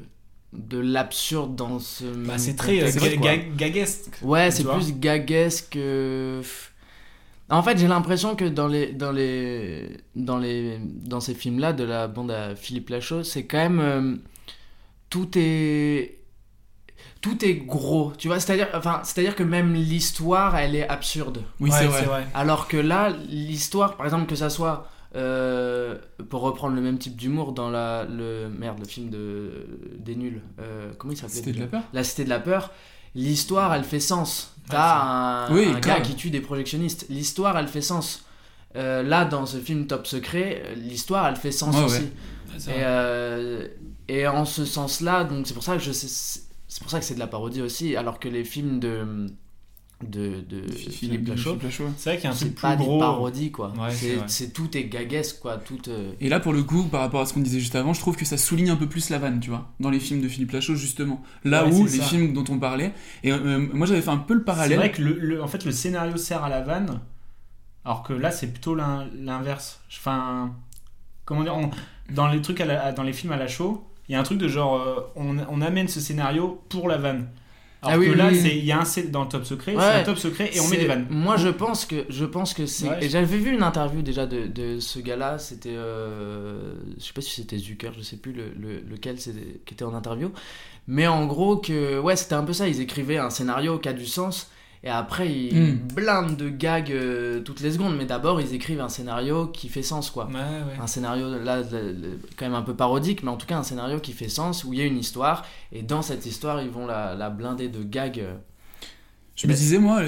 de 0.52 0.78
l'absurde 0.78 1.56
dans 1.56 1.78
ce 1.80 2.04
Bah, 2.04 2.38
c'est 2.38 2.54
très 2.54 2.78
euh, 2.80 2.86
contexte, 2.92 3.00
ga- 3.00 3.16
quoi. 3.18 3.36
ga- 3.36 3.42
gaguesque. 3.56 4.18
Ouais, 4.22 4.50
c'est 4.50 4.64
plus 4.64 4.92
gaguesque. 4.98 5.70
que- 5.72 6.42
En 7.50 7.62
fait, 7.62 7.78
j'ai 7.78 7.88
l'impression 7.88 8.36
que 8.36 8.44
dans 8.46 8.68
les 8.68 8.92
dans 8.92 9.12
les 9.12 9.96
dans 10.16 10.38
les 10.38 10.78
dans 10.80 11.20
ces 11.20 11.34
films-là 11.34 11.72
de 11.72 11.84
la 11.84 12.08
bande 12.08 12.30
à 12.30 12.54
Philippe 12.56 12.88
Lachaud, 12.90 13.22
c'est 13.22 13.44
quand 13.46 13.58
même 13.58 13.80
euh, 13.80 14.16
tout 15.10 15.28
est 15.36 16.18
tout 17.24 17.42
est 17.42 17.54
gros, 17.54 18.12
tu 18.18 18.28
vois, 18.28 18.38
c'est-à-dire 18.38 18.68
enfin, 18.74 19.00
c'est-à-dire 19.02 19.34
que 19.34 19.42
même 19.42 19.72
l'histoire, 19.72 20.56
elle 20.56 20.76
est 20.76 20.86
absurde. 20.86 21.42
Oui, 21.58 21.70
c'est 21.72 21.86
vrai. 21.86 22.26
Alors 22.34 22.68
que 22.68 22.76
là, 22.76 23.08
l'histoire, 23.30 23.96
par 23.96 24.04
exemple, 24.04 24.26
que 24.26 24.36
ça 24.36 24.50
soit 24.50 24.90
euh, 25.16 25.96
pour 26.28 26.42
reprendre 26.42 26.76
le 26.76 26.82
même 26.82 26.98
type 26.98 27.16
d'humour 27.16 27.52
dans 27.52 27.70
la 27.70 28.04
le 28.04 28.50
merde 28.50 28.78
le 28.78 28.84
film 28.84 29.08
de 29.08 29.66
des 29.98 30.16
nuls, 30.16 30.42
euh, 30.60 30.92
comment 30.98 31.14
il 31.14 31.16
s'appelait 31.16 31.36
Cité 31.36 31.52
de 31.52 31.60
la 31.60 31.66
peur 31.66 31.82
La 31.94 32.04
Cité 32.04 32.24
de 32.24 32.28
la 32.28 32.40
peur. 32.40 32.72
L'histoire, 33.14 33.72
elle 33.72 33.84
fait 33.84 34.00
sens. 34.00 34.54
T'as 34.68 35.46
un, 35.46 35.54
Oui, 35.54 35.68
un 35.74 35.80
gars 35.80 36.00
qui 36.00 36.16
tue 36.16 36.28
des 36.28 36.42
projectionnistes. 36.42 37.06
L'histoire, 37.08 37.56
elle 37.56 37.68
fait 37.68 37.80
sens. 37.80 38.26
Euh, 38.76 39.02
là, 39.02 39.24
dans 39.24 39.46
ce 39.46 39.56
film 39.56 39.86
Top 39.86 40.06
Secret, 40.06 40.62
l'histoire, 40.76 41.26
elle 41.26 41.36
fait 41.36 41.52
sens 41.52 41.74
Ouais, 41.74 41.84
aussi. 41.84 42.02
Ouais, 42.66 42.74
et, 42.74 42.82
euh, 42.82 43.68
et 44.08 44.26
en 44.26 44.44
ce 44.44 44.66
sens-là, 44.66 45.24
donc 45.24 45.46
c'est 45.46 45.54
pour 45.54 45.62
ça 45.62 45.76
que 45.76 45.82
je 45.82 45.92
sais, 45.92 46.42
c'est 46.74 46.82
pour 46.82 46.90
ça 46.90 46.98
que 46.98 47.04
c'est 47.04 47.14
de 47.14 47.20
la 47.20 47.28
parodie 47.28 47.62
aussi, 47.62 47.94
alors 47.94 48.18
que 48.18 48.28
les 48.28 48.42
films 48.42 48.80
de 48.80 49.28
de, 50.02 50.40
de 50.40 50.70
Philippe 50.72 51.28
Lachaud, 51.28 51.56
Lachaud. 51.62 51.84
C'est 51.96 52.10
vrai 52.10 52.16
qu'il 52.16 52.24
y 52.24 52.26
a 52.26 52.30
un 52.32 52.34
c'est 52.34 52.46
truc 52.46 52.60
pas 52.60 52.74
plus 52.74 52.84
gros. 52.84 52.94
des 52.94 53.00
parodies 53.00 53.50
quoi. 53.52 53.68
Ouais, 53.78 53.90
c'est 53.92 54.18
c'est, 54.18 54.28
c'est 54.28 54.52
tout 54.52 54.76
est 54.76 54.84
gaguesque 54.86 55.38
quoi, 55.40 55.56
tout. 55.56 55.78
euh, 55.88 56.12
Et 56.20 56.28
là, 56.28 56.40
pour 56.40 56.52
le 56.52 56.64
coup, 56.64 56.82
par 56.82 57.00
rapport 57.00 57.20
à 57.20 57.26
ce 57.26 57.32
qu'on 57.32 57.40
disait 57.40 57.60
juste 57.60 57.76
avant, 57.76 57.94
je 57.94 58.00
trouve 58.00 58.16
que 58.16 58.24
ça 58.24 58.36
souligne 58.36 58.70
un 58.70 58.76
peu 58.76 58.88
plus 58.88 59.08
la 59.10 59.18
vanne, 59.18 59.38
tu 59.38 59.50
vois, 59.50 59.70
dans 59.78 59.90
les 59.90 60.00
films 60.00 60.20
de 60.20 60.28
Philippe 60.28 60.50
Lachaud, 60.50 60.74
justement. 60.74 61.22
Là 61.44 61.64
Ouais, 61.64 61.72
où 61.72 61.86
c'est 61.86 61.98
les 61.98 62.02
ça. 62.02 62.08
films 62.08 62.32
dont 62.34 62.44
on 62.52 62.58
parlait, 62.58 62.92
et 63.22 63.30
euh, 63.32 63.66
moi 63.72 63.86
j'avais 63.86 64.02
fait 64.02 64.10
un 64.10 64.18
peu 64.18 64.34
le 64.34 64.40
C'est 64.40 64.44
parallèle. 64.44 64.78
vrai 64.78 64.90
que 64.90 65.00
le, 65.00 65.16
le- 65.18 65.42
en 65.42 65.46
fait, 65.48 65.64
le 65.64 65.70
scénario 65.72 66.16
sert 66.16 66.42
à 66.42 66.48
la 66.50 66.60
vanne, 66.60 67.00
alors 67.84 68.02
que 68.02 68.12
là, 68.12 68.30
c'est 68.32 68.48
plutôt 68.48 68.74
l'in- 68.74 69.06
l'inverse. 69.14 69.80
Enfin, 70.00 70.54
comment 71.24 71.44
dire, 71.44 71.56
on- 71.56 71.70
dans 72.12 72.28
les 72.28 72.42
trucs, 72.42 72.60
à 72.60 72.66
la- 72.66 72.92
dans 72.92 73.04
les 73.04 73.12
films 73.14 73.32
à 73.32 73.36
la 73.38 73.46
show, 73.48 73.86
il 74.08 74.12
y 74.12 74.14
a 74.16 74.20
un 74.20 74.23
truc 74.23 74.38
de 74.38 74.49
genre, 74.49 74.76
euh, 74.80 75.00
on, 75.16 75.37
on 75.50 75.61
amène 75.61 75.88
ce 75.88 76.00
scénario 76.00 76.61
pour 76.68 76.88
la 76.88 76.96
vanne. 76.99 77.28
Alors 77.82 77.96
Ah 77.96 77.99
oui, 77.99 78.06
que 78.06 78.11
oui, 78.12 78.16
là, 78.16 78.28
oui. 78.32 78.40
il 78.58 78.64
y 78.64 78.73
a 78.73 78.78
un 78.80 78.84
scé- 78.84 79.11
dans 79.11 79.25
le 79.25 79.28
top 79.28 79.44
secret, 79.44 79.75
c'est 79.78 80.00
un 80.00 80.02
top 80.04 80.16
secret 80.16 80.50
et 80.54 80.61
on 80.61 80.68
met 80.68 80.78
des 80.78 80.87
vannes. 80.87 81.06
Moi, 81.11 81.37
je 81.37 81.49
pense 81.49 81.84
que 81.84 82.06
je 82.08 82.25
pense 82.25 82.54
que 82.54 82.64
c'est. 82.64 82.88
Ouais, 82.88 83.08
j'avais 83.11 83.37
vu 83.37 83.52
une 83.52 83.62
interview 83.62 84.00
déjà 84.00 84.25
de, 84.26 84.46
de 84.46 84.80
ce 84.80 85.00
gars-là. 85.00 85.38
C'était, 85.38 85.75
euh, 85.75 86.73
je 86.99 87.04
sais 87.04 87.12
pas 87.12 87.20
si 87.20 87.30
c'était 87.30 87.58
Zucker, 87.58 87.90
je 87.96 88.02
sais 88.02 88.16
plus 88.16 88.32
le, 88.32 88.52
le- 88.58 88.80
lequel 88.88 89.16
qui 89.16 89.75
était 89.75 89.84
en 89.84 89.94
interview. 89.94 90.30
Mais 90.87 91.06
en 91.06 91.26
gros 91.26 91.56
que 91.58 91.99
ouais, 92.00 92.16
c'était 92.16 92.34
un 92.37 92.44
peu 92.44 92.54
ça. 92.54 92.68
Ils 92.68 92.80
écrivaient 92.80 93.18
un 93.18 93.30
scénario 93.30 93.78
qui 93.78 93.88
a 93.90 93.92
du 93.92 94.06
sens. 94.06 94.50
Et 94.86 94.90
après, 94.90 95.32
ils 95.32 95.58
Mm. 95.58 95.78
blindent 95.94 96.36
de 96.36 96.50
gags 96.50 96.92
euh, 96.92 97.40
toutes 97.40 97.60
les 97.60 97.72
secondes. 97.72 97.96
Mais 97.96 98.04
d'abord, 98.04 98.40
ils 98.42 98.52
écrivent 98.54 98.82
un 98.82 98.90
scénario 98.90 99.46
qui 99.46 99.68
fait 99.70 99.82
sens, 99.82 100.10
quoi. 100.10 100.26
Ouais, 100.26 100.34
ouais. 100.34 100.78
Un 100.78 100.86
scénario, 100.86 101.42
là, 101.42 101.62
quand 102.36 102.44
même 102.44 102.54
un 102.54 102.60
peu 102.62 102.74
parodique, 102.74 103.22
mais 103.22 103.30
en 103.30 103.36
tout 103.38 103.46
cas, 103.46 103.56
un 103.56 103.62
scénario 103.62 103.98
qui 103.98 104.12
fait 104.12 104.28
sens, 104.28 104.62
où 104.64 104.72
il 104.74 104.78
y 104.78 104.82
a 104.82 104.84
une 104.84 104.98
histoire. 104.98 105.46
Et 105.72 105.82
dans 105.82 106.02
cette 106.02 106.26
histoire, 106.26 106.60
ils 106.62 106.68
vont 106.68 106.86
la, 106.86 107.14
la 107.14 107.30
blinder 107.30 107.68
de 107.68 107.82
gags. 107.82 108.20
euh, 108.20 108.34
Je 109.36 109.46
me 109.48 109.52
disais, 109.54 109.78
moi, 109.78 110.00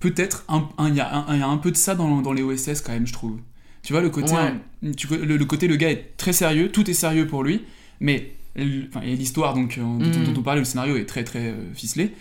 peut-être, 0.00 0.44
un- 0.48 0.68
un- 0.78 0.88
il 0.88 0.96
y, 0.96 1.00
a 1.00 1.14
un- 1.16 1.32
il 1.34 1.38
y 1.40 1.42
a 1.42 1.46
un 1.48 1.56
peu 1.56 1.70
de 1.70 1.76
ça 1.76 1.94
dans, 1.94 2.20
dans 2.20 2.32
les 2.32 2.42
OSS 2.42 2.80
quand 2.82 2.92
même, 2.92 3.06
je 3.06 3.12
trouve. 3.14 3.38
Tu 3.82 3.92
vois, 3.92 4.02
le 4.02 4.10
côté, 4.10 4.32
Ouais. 4.34 4.52
un- 4.84 4.92
tu- 4.92 5.06
le, 5.06 5.36
le 5.36 5.44
côté, 5.46 5.68
le 5.68 5.76
gars 5.76 5.90
est 5.90 6.16
très 6.18 6.32
sérieux, 6.34 6.70
tout 6.72 6.90
est 6.90 6.94
sérieux 6.94 7.26
pour 7.26 7.44
lui, 7.44 7.62
mais 8.00 8.34
enfin, 8.88 9.00
et 9.02 9.14
l'histoire 9.16 9.54
donc, 9.54 9.78
euh, 9.78 9.80
dont, 9.82 10.18
Mhm. 10.18 10.24
dont 10.34 10.40
on 10.40 10.42
parlait, 10.42 10.60
le 10.60 10.64
scénario 10.66 10.96
est 10.96 11.06
très 11.06 11.24
très 11.24 11.50
euh, 11.50 11.72
ficelé. 11.74 12.12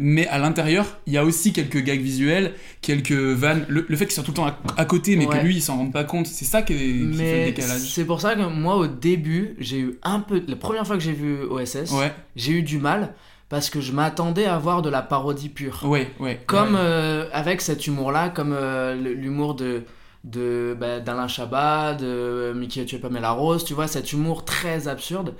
Mais 0.00 0.26
à 0.28 0.38
l'intérieur, 0.38 0.86
il 1.06 1.12
y 1.12 1.18
a 1.18 1.24
aussi 1.24 1.52
quelques 1.52 1.76
gags 1.82 2.00
visuels, 2.00 2.54
quelques 2.80 3.12
vannes. 3.12 3.66
Le, 3.68 3.84
le 3.86 3.96
fait 3.96 4.06
qu'il 4.06 4.14
soit 4.14 4.22
tout 4.24 4.30
le 4.30 4.36
temps 4.36 4.46
à, 4.46 4.56
à 4.78 4.84
côté, 4.86 5.16
mais 5.16 5.26
Ouais. 5.26 5.38
que 5.40 5.44
lui, 5.44 5.56
il 5.56 5.60
s'en 5.60 5.76
rende 5.76 5.92
pas 5.92 6.04
compte, 6.04 6.26
c'est 6.26 6.46
ça 6.46 6.62
qui, 6.62 6.72
est- 6.72 6.76
qui 6.78 6.82
fait 6.82 7.02
le 7.02 7.08
Mais 7.16 7.44
décalage. 7.52 7.80
c'est 7.92 8.06
pour 8.06 8.20
ça 8.22 8.34
que 8.34 8.40
moi 8.48 8.76
au 8.76 8.86
début 8.86 9.54
j'ai 9.58 9.78
eu 9.80 9.98
un 10.02 10.20
peu 10.20 10.42
la 10.48 10.56
première 10.56 10.86
fois 10.86 10.96
que 10.96 11.02
j'ai 11.02 11.12
vu 11.12 11.42
OSS 11.42 11.92
Ouais. 11.92 12.10
j'ai 12.36 12.52
eu 12.52 12.62
du 12.62 12.78
mal 12.78 13.12
parce 13.50 13.68
que 13.68 13.82
je 13.82 13.92
m'attendais 13.92 14.46
à 14.46 14.56
voir 14.58 14.80
de 14.80 14.88
la 14.88 15.02
parodie 15.02 15.50
pure 15.50 15.80
Ouais, 15.84 16.10
ouais. 16.20 16.40
comme 16.46 16.72
ouais. 16.74 16.80
euh, 16.80 17.28
avec 17.34 17.60
cet 17.60 17.86
humour 17.86 18.12
là 18.12 18.30
comme 18.30 18.54
euh, 18.54 18.94
l'humour 18.94 19.54
de 19.54 19.82
de 20.24 20.74
bah, 20.78 21.00
d'Alain 21.00 21.28
Chabat 21.28 21.94
de 21.94 22.52
Mickey 22.56 22.84
tu 22.86 22.94
es 22.96 22.98
Pamela 22.98 23.32
Rose 23.32 23.64
tu 23.64 23.74
vois 23.74 23.88
cet 23.88 24.12
humour 24.12 24.44
très 24.46 24.88
absurde 24.88 25.34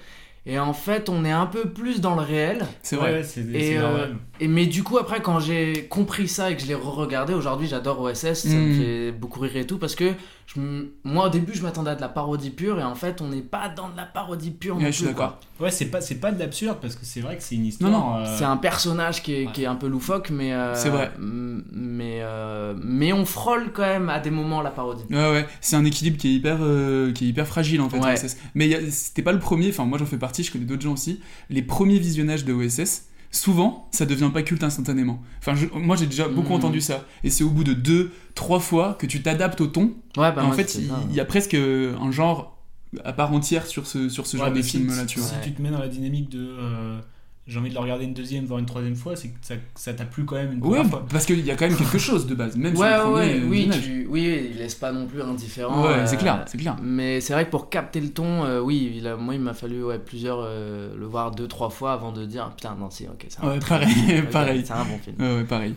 et 0.45 0.59
en 0.59 0.73
fait 0.73 1.09
on 1.09 1.25
est 1.25 1.31
un 1.31 1.47
peu 1.47 1.69
plus 1.71 2.01
dans 2.01 2.15
le 2.17 2.23
réel 2.23 2.67
C'est 2.83 2.97
vrai. 2.97 3.13
ouais, 3.13 3.23
c'est 3.23 3.43
et, 3.43 3.61
c'est 3.71 3.79
euh, 3.79 3.83
normal. 3.83 4.17
et 4.41 4.49
mais 4.49 4.67
du 4.67 4.83
coup 4.83 4.99
après 4.99 5.21
quand 5.23 5.39
j'ai 5.39 5.87
compris 5.89 6.27
ça 6.27 6.51
et 6.51 6.57
que 6.57 6.63
je 6.63 6.67
l'ai 6.67 6.75
re-regardé 6.75 7.33
aujourd'hui 7.33 7.69
j'adore 7.69 8.01
OSS 8.01 8.35
ça 8.35 8.49
me 8.49 8.73
Mm. 8.75 8.79
fait 8.81 9.13
beaucoup 9.13 9.41
rire 9.41 9.57
et 9.57 9.67
tout 9.67 9.79
parce 9.79 9.95
que 9.95 10.13
je 10.55 10.61
moi 11.05 11.27
au 11.27 11.29
début 11.31 11.53
je 11.55 11.63
m'attendais 11.63 11.91
à 11.91 11.95
de 11.95 12.01
la 12.01 12.09
parodie 12.09 12.51
pure 12.51 12.79
et 12.79 12.83
en 12.85 12.95
fait 12.95 13.21
on 13.21 13.29
n'est 13.29 13.41
pas 13.41 13.69
dans 13.69 13.89
de 13.89 13.97
la 13.97 14.05
parodie 14.05 14.51
pure 14.51 14.77
Ouais, 14.77 14.83
non 14.83 14.87
je 14.89 14.93
suis 14.93 15.05
plus, 15.07 15.15
quoi. 15.15 15.25
d'accord. 15.25 15.41
Ouais, 15.61 15.71
c'est 15.71 15.87
pas, 15.87 16.01
c'est 16.01 16.17
pas 16.17 16.33
de 16.33 16.39
l'absurde 16.39 16.79
parce 16.81 16.95
que 16.97 17.05
c'est 17.05 17.21
vrai 17.21 17.37
que 17.37 17.43
c'est 17.43 17.55
une 17.55 17.67
histoire. 17.67 17.91
Non, 17.91 18.17
euh, 18.19 18.37
c'est 18.39 18.45
un 18.45 18.57
personnage 18.57 19.23
qui 19.23 19.33
est, 19.35 19.53
qui 19.53 19.63
est 19.63 19.67
un 19.67 19.77
peu 19.77 19.87
loufoque 19.87 20.31
mais 20.31 20.53
euh, 20.53 20.75
C'est 20.75 20.89
vrai. 20.91 21.11
mais 21.19 22.19
euh, 22.23 22.75
mais 22.83 23.13
on 23.13 23.25
frôle 23.25 23.73
quand 23.73 23.83
même 23.83 24.09
à 24.09 24.19
des 24.21 24.31
moments 24.31 24.61
la 24.63 24.71
parodie 24.71 25.05
Ouais, 25.11 25.31
ouais, 25.31 25.47
c'est 25.61 25.77
un 25.77 25.85
équilibre 25.85 26.17
qui 26.19 26.29
est 26.29 26.33
hyper, 26.35 26.59
euh, 26.61 27.13
qui 27.13 27.27
est 27.27 27.29
hyper 27.29 27.47
fragile 27.47 27.81
en 27.81 27.89
fait. 27.89 27.99
Ouais. 27.99 28.13
OSS. 28.15 28.37
Mais 28.55 28.91
c'était 28.91 29.23
pas 29.23 29.33
le 29.33 29.39
premier, 29.39 29.69
enfin 29.71 29.85
moi 29.85 29.99
j'en 29.99 30.07
fais 30.07 30.19
partie, 30.19 30.43
je 30.45 30.53
connais 30.53 30.65
d'autres 30.65 30.83
gens 30.83 30.93
aussi. 30.95 31.21
Les 31.51 31.63
premiers 31.63 31.99
visionnages 31.99 32.45
de 32.45 32.53
OSS, 32.53 33.05
souvent 33.33 33.89
ça 33.91 34.07
devient 34.07 34.31
pas 34.33 34.43
culte 34.43 34.63
instantanément. 34.63 35.21
Enfin, 35.41 35.57
je- 35.57 35.67
moi 35.75 35.97
j'ai 35.97 36.07
déjà 36.07 36.29
beaucoup 36.29 36.51
Mhm. 36.51 36.57
entendu 36.59 36.81
ça. 36.81 37.05
Et 37.25 37.31
c'est 37.31 37.43
au 37.43 37.51
bout 37.51 37.65
de 37.65 37.73
deux, 37.73 38.13
trois 38.37 38.61
fois 38.61 38.95
que 38.95 39.07
tu 39.07 39.21
t'adaptes 39.23 39.61
au 39.61 39.67
ton. 39.67 39.95
ouais 40.17 40.31
bah 40.33 40.43
Et 40.43 40.47
en 40.47 40.53
fait, 40.53 40.77
il 40.77 41.15
y, 41.15 41.19
a 41.21 41.25
presque 41.25 41.55
un 41.55 42.11
genre 42.13 42.63
à 43.05 43.13
part 43.15 43.33
entière 43.33 43.67
sur 43.67 43.87
ce, 43.87 44.09
sur 44.11 44.27
ce 44.27 44.37
ouais, 44.37 44.45
genre 44.45 44.53
de 44.53 44.63
si- 44.63 44.71
film 44.79 44.95
là, 44.95 45.05
tu 45.07 45.19
vois. 45.19 45.29
Si 45.29 45.35
tu 45.43 45.53
te 45.53 45.61
mets 45.63 45.71
dans 45.71 45.79
la 45.81 45.89
dynamique 45.89 46.29
de. 46.29 46.47
euh, 46.59 47.01
j'ai 47.47 47.59
envie 47.59 47.71
de 47.71 47.75
le 47.75 47.81
regarder 47.81 48.05
une 48.05 48.15
deuxième, 48.15 48.45
voire 48.45 48.61
une 48.61 48.67
troisième 48.67 48.95
fois, 48.95 49.17
c'est 49.17 49.29
que 49.29 49.39
ça, 49.43 49.55
ça 49.75 49.93
t'a 49.95 50.05
plu 50.05 50.25
quand 50.25 50.37
même 50.37 50.53
une 50.53 50.61
première 50.61 50.87
fois. 50.87 51.05
parce 51.11 51.27
qu'il 51.27 51.45
y 51.45 51.51
a 51.51 51.57
quand 51.57 51.67
même 51.69 51.77
quelque 51.77 51.99
chose 51.99 52.27
de 52.27 52.35
base, 52.37 52.57
même 52.57 52.77
Ouais, 52.77 52.87
le 52.89 52.93
ouais, 52.97 53.03
premier 53.03 53.15
ouais, 53.21 53.41
euh, 53.41 53.49
oui, 53.49 53.71
tu- 53.83 54.07
oui, 54.09 54.49
il 54.53 54.59
laisse 54.59 54.75
pas 54.77 54.93
non 54.93 55.07
plus 55.07 55.21
indifférent. 55.23 55.83
Ouais, 55.83 55.89
euh, 55.95 56.07
c'est 56.07 56.17
clair, 56.19 56.45
c'est 56.47 56.59
clair. 56.59 56.77
Mais 56.83 57.21
c'est 57.21 57.33
vrai 57.33 57.45
que 57.47 57.51
pour 57.51 57.69
capter 57.69 58.01
le 58.01 58.11
ton, 58.11 58.45
euh, 58.45 58.61
oui, 58.61 58.95
il 58.97 59.07
a- 59.09 59.17
moi 59.17 59.35
il 59.35 59.41
m'a 59.41 59.55
fallu 59.55 59.83
ouais, 59.83 59.99
plusieurs, 59.99 60.39
euh, 60.41 60.95
le 60.97 61.07
voir 61.07 61.33
deux, 61.33 61.49
trois 61.49 61.71
fois 61.71 61.93
avant 61.95 62.13
de 62.13 62.25
dire 62.25 62.51
putain, 62.57 62.77
non, 62.79 62.91
si, 62.91 63.07
ok, 63.09 63.27
c'est 63.29 63.43
un, 63.45 63.49
Ouais, 63.49 63.59
pareil, 63.59 64.23
pareil. 64.33 64.63
c'est 64.65 64.73
un 64.73 64.85
bon 64.85 64.99
film. 64.99 65.17
Ouais, 65.19 65.37
ouais, 65.39 65.45
pareil. 65.45 65.75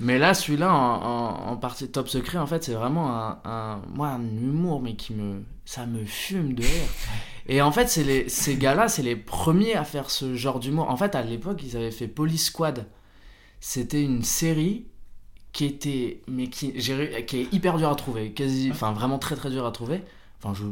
Mais 0.00 0.16
là, 0.18 0.32
celui-là, 0.32 0.72
en, 0.72 1.02
en, 1.02 1.50
en 1.52 1.56
partie 1.56 1.88
top 1.88 2.08
secret, 2.08 2.38
en 2.38 2.46
fait, 2.46 2.62
c'est 2.62 2.74
vraiment 2.74 3.10
un, 3.16 3.38
un, 3.44 3.80
moi, 3.92 4.08
un 4.10 4.20
humour, 4.22 4.80
mais 4.80 4.94
qui 4.94 5.12
me. 5.14 5.42
Ça 5.64 5.84
me 5.86 6.04
fume 6.04 6.54
de 6.54 6.62
rire. 6.62 6.70
Et 7.48 7.62
en 7.62 7.72
fait, 7.72 7.88
c'est 7.88 8.04
les, 8.04 8.28
ces 8.28 8.56
gars-là, 8.56 8.88
c'est 8.88 9.02
les 9.02 9.16
premiers 9.16 9.74
à 9.74 9.84
faire 9.84 10.10
ce 10.10 10.34
genre 10.34 10.60
d'humour. 10.60 10.90
En 10.90 10.96
fait, 10.96 11.14
à 11.14 11.22
l'époque, 11.22 11.62
ils 11.64 11.76
avaient 11.76 11.90
fait 11.90 12.06
Police 12.08 12.46
Squad. 12.46 12.86
C'était 13.60 14.02
une 14.02 14.22
série 14.22 14.86
qui 15.52 15.64
était. 15.64 16.22
Mais 16.28 16.48
qui, 16.48 16.72
qui 16.72 17.36
est 17.36 17.52
hyper 17.52 17.78
dure 17.78 17.88
à 17.88 17.96
trouver. 17.96 18.32
Quasi, 18.32 18.68
enfin, 18.70 18.92
vraiment 18.92 19.18
très 19.18 19.34
très 19.34 19.50
dure 19.50 19.66
à 19.66 19.72
trouver. 19.72 20.02
Enfin, 20.42 20.54
je. 20.54 20.64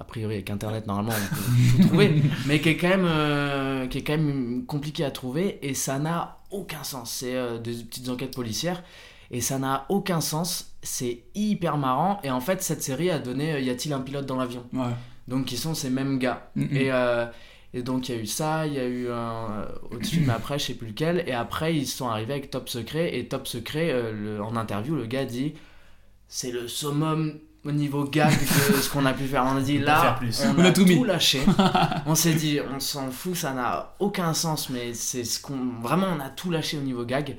a 0.00 0.04
priori 0.04 0.34
avec 0.34 0.50
internet 0.50 0.86
normalement 0.88 1.12
on 1.12 1.34
peut 1.34 1.82
tout 1.82 1.82
trouver 1.88 2.22
mais 2.46 2.60
qui 2.60 2.70
est 2.70 2.76
quand 2.76 2.88
même 2.88 3.06
euh, 3.06 3.86
qui 3.86 3.98
est 3.98 4.02
quand 4.02 4.18
même 4.18 4.66
compliqué 4.66 5.04
à 5.04 5.10
trouver 5.12 5.58
et 5.62 5.74
ça 5.74 5.98
n'a 6.00 6.38
aucun 6.50 6.82
sens 6.82 7.10
c'est 7.12 7.36
euh, 7.36 7.58
des 7.58 7.72
petites 7.84 8.08
enquêtes 8.08 8.34
policières 8.34 8.82
et 9.30 9.40
ça 9.40 9.58
n'a 9.58 9.86
aucun 9.88 10.20
sens 10.20 10.76
c'est 10.82 11.22
hyper 11.34 11.78
marrant 11.78 12.18
et 12.24 12.30
en 12.30 12.40
fait 12.40 12.62
cette 12.62 12.82
série 12.82 13.10
a 13.10 13.20
donné 13.20 13.52
euh, 13.52 13.60
y 13.60 13.70
a-t-il 13.70 13.92
un 13.94 14.00
pilote 14.00 14.26
dans 14.26 14.36
l'avion? 14.36 14.64
Ouais. 14.72 14.92
Donc 15.28 15.52
ils 15.52 15.58
sont 15.58 15.74
ces 15.74 15.90
mêmes 15.90 16.18
gars. 16.18 16.50
Et, 16.72 16.92
euh, 16.92 17.26
et 17.74 17.82
donc 17.82 18.08
il 18.08 18.14
y 18.14 18.18
a 18.18 18.20
eu 18.22 18.26
ça 18.26 18.66
il 18.66 18.74
y 18.74 18.78
a 18.78 18.86
eu 18.86 19.10
un 19.10 19.66
au-dessus 19.90 20.20
mais 20.26 20.32
après 20.32 20.58
je 20.58 20.66
sais 20.66 20.74
plus 20.74 20.88
lequel. 20.88 21.24
Et 21.26 21.32
après 21.32 21.74
ils 21.74 21.86
sont 21.86 22.08
arrivés 22.08 22.34
avec 22.34 22.50
Top 22.50 22.68
Secret. 22.68 23.16
Et 23.18 23.26
Top 23.28 23.46
Secret 23.46 23.90
euh, 23.92 24.12
le- 24.12 24.42
en 24.42 24.56
interview 24.56 24.94
le 24.96 25.06
gars 25.06 25.24
dit 25.24 25.54
c'est 26.28 26.50
le 26.50 26.68
summum 26.68 27.38
au 27.64 27.72
niveau 27.72 28.04
gag 28.04 28.30
de 28.32 28.74
ce 28.80 28.88
qu'on 28.88 29.04
a 29.06 29.12
pu 29.12 29.24
faire. 29.24 29.44
On 29.44 29.56
a 29.56 29.60
dit 29.60 29.78
là 29.78 30.18
on, 30.22 30.60
On 30.60 30.64
a, 30.64 30.68
a 30.68 30.72
tout 30.72 30.84
tout, 30.84 31.04
lâché. 31.04 31.40
On 32.06 32.14
s'est 32.14 32.34
dit 32.34 32.60
on 32.74 32.78
s'en 32.78 33.10
fout 33.10 33.34
ça 33.34 33.52
n'a 33.52 33.94
aucun 33.98 34.32
sens 34.34 34.70
mais 34.70 34.94
c'est 34.94 35.24
ce 35.24 35.40
qu'on 35.40 35.80
vraiment 35.82 36.06
on 36.16 36.20
a 36.20 36.30
tout 36.30 36.50
lâché 36.50 36.78
au 36.78 36.82
niveau 36.82 37.04
gag 37.04 37.36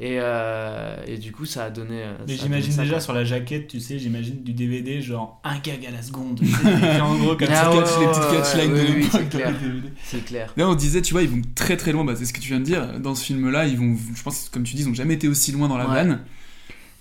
et, 0.00 0.16
euh, 0.20 0.96
et 1.06 1.18
du 1.18 1.30
coup 1.30 1.46
ça 1.46 1.64
a 1.66 1.70
donné 1.70 2.02
euh, 2.02 2.14
Mais 2.26 2.36
j'imagine 2.36 2.74
déjà 2.76 2.90
quoi. 2.94 3.00
sur 3.00 3.12
la 3.12 3.24
jaquette, 3.24 3.68
tu 3.68 3.78
sais, 3.78 3.98
j'imagine 3.98 4.42
du 4.42 4.52
DVD, 4.52 5.00
genre 5.00 5.40
un 5.44 5.58
gag 5.60 5.86
à 5.86 5.90
la 5.92 6.02
seconde. 6.02 6.40
Tu 6.40 6.46
sais, 6.46 6.72
écrit 6.72 7.00
en 7.00 7.16
gros 7.16 7.36
comme 7.36 7.48
Ah 7.50 7.54
ça. 7.54 7.70
ouais, 7.70 7.76
catch- 7.78 8.00
les 8.00 8.06
petites 8.06 8.22
ouais, 8.30 8.36
catchlines 8.36 8.72
ouais, 8.72 8.86
de 8.86 8.92
oui, 8.94 9.08
c'est 9.12 9.28
clair. 9.28 9.54
clair 10.26 10.52
Là, 10.56 10.68
on 10.68 10.74
disait, 10.74 11.00
tu 11.00 11.12
vois, 11.14 11.22
ils 11.22 11.28
vont 11.28 11.42
très 11.54 11.76
très 11.76 11.92
loin. 11.92 12.04
Bah, 12.04 12.14
c'est 12.16 12.24
ce 12.24 12.32
que 12.32 12.40
tu 12.40 12.48
viens 12.48 12.58
de 12.58 12.64
dire. 12.64 12.98
Dans 13.00 13.14
ce 13.14 13.24
film-là, 13.24 13.66
ils 13.66 13.76
vont, 13.78 13.96
je 14.14 14.22
pense, 14.22 14.48
comme 14.48 14.64
tu 14.64 14.74
dis, 14.74 14.82
ils 14.82 14.88
ont 14.88 14.94
jamais 14.94 15.14
été 15.14 15.28
aussi 15.28 15.52
loin 15.52 15.68
dans 15.68 15.78
la 15.78 15.86
Ouais. 15.88 15.94
vanne. 15.94 16.20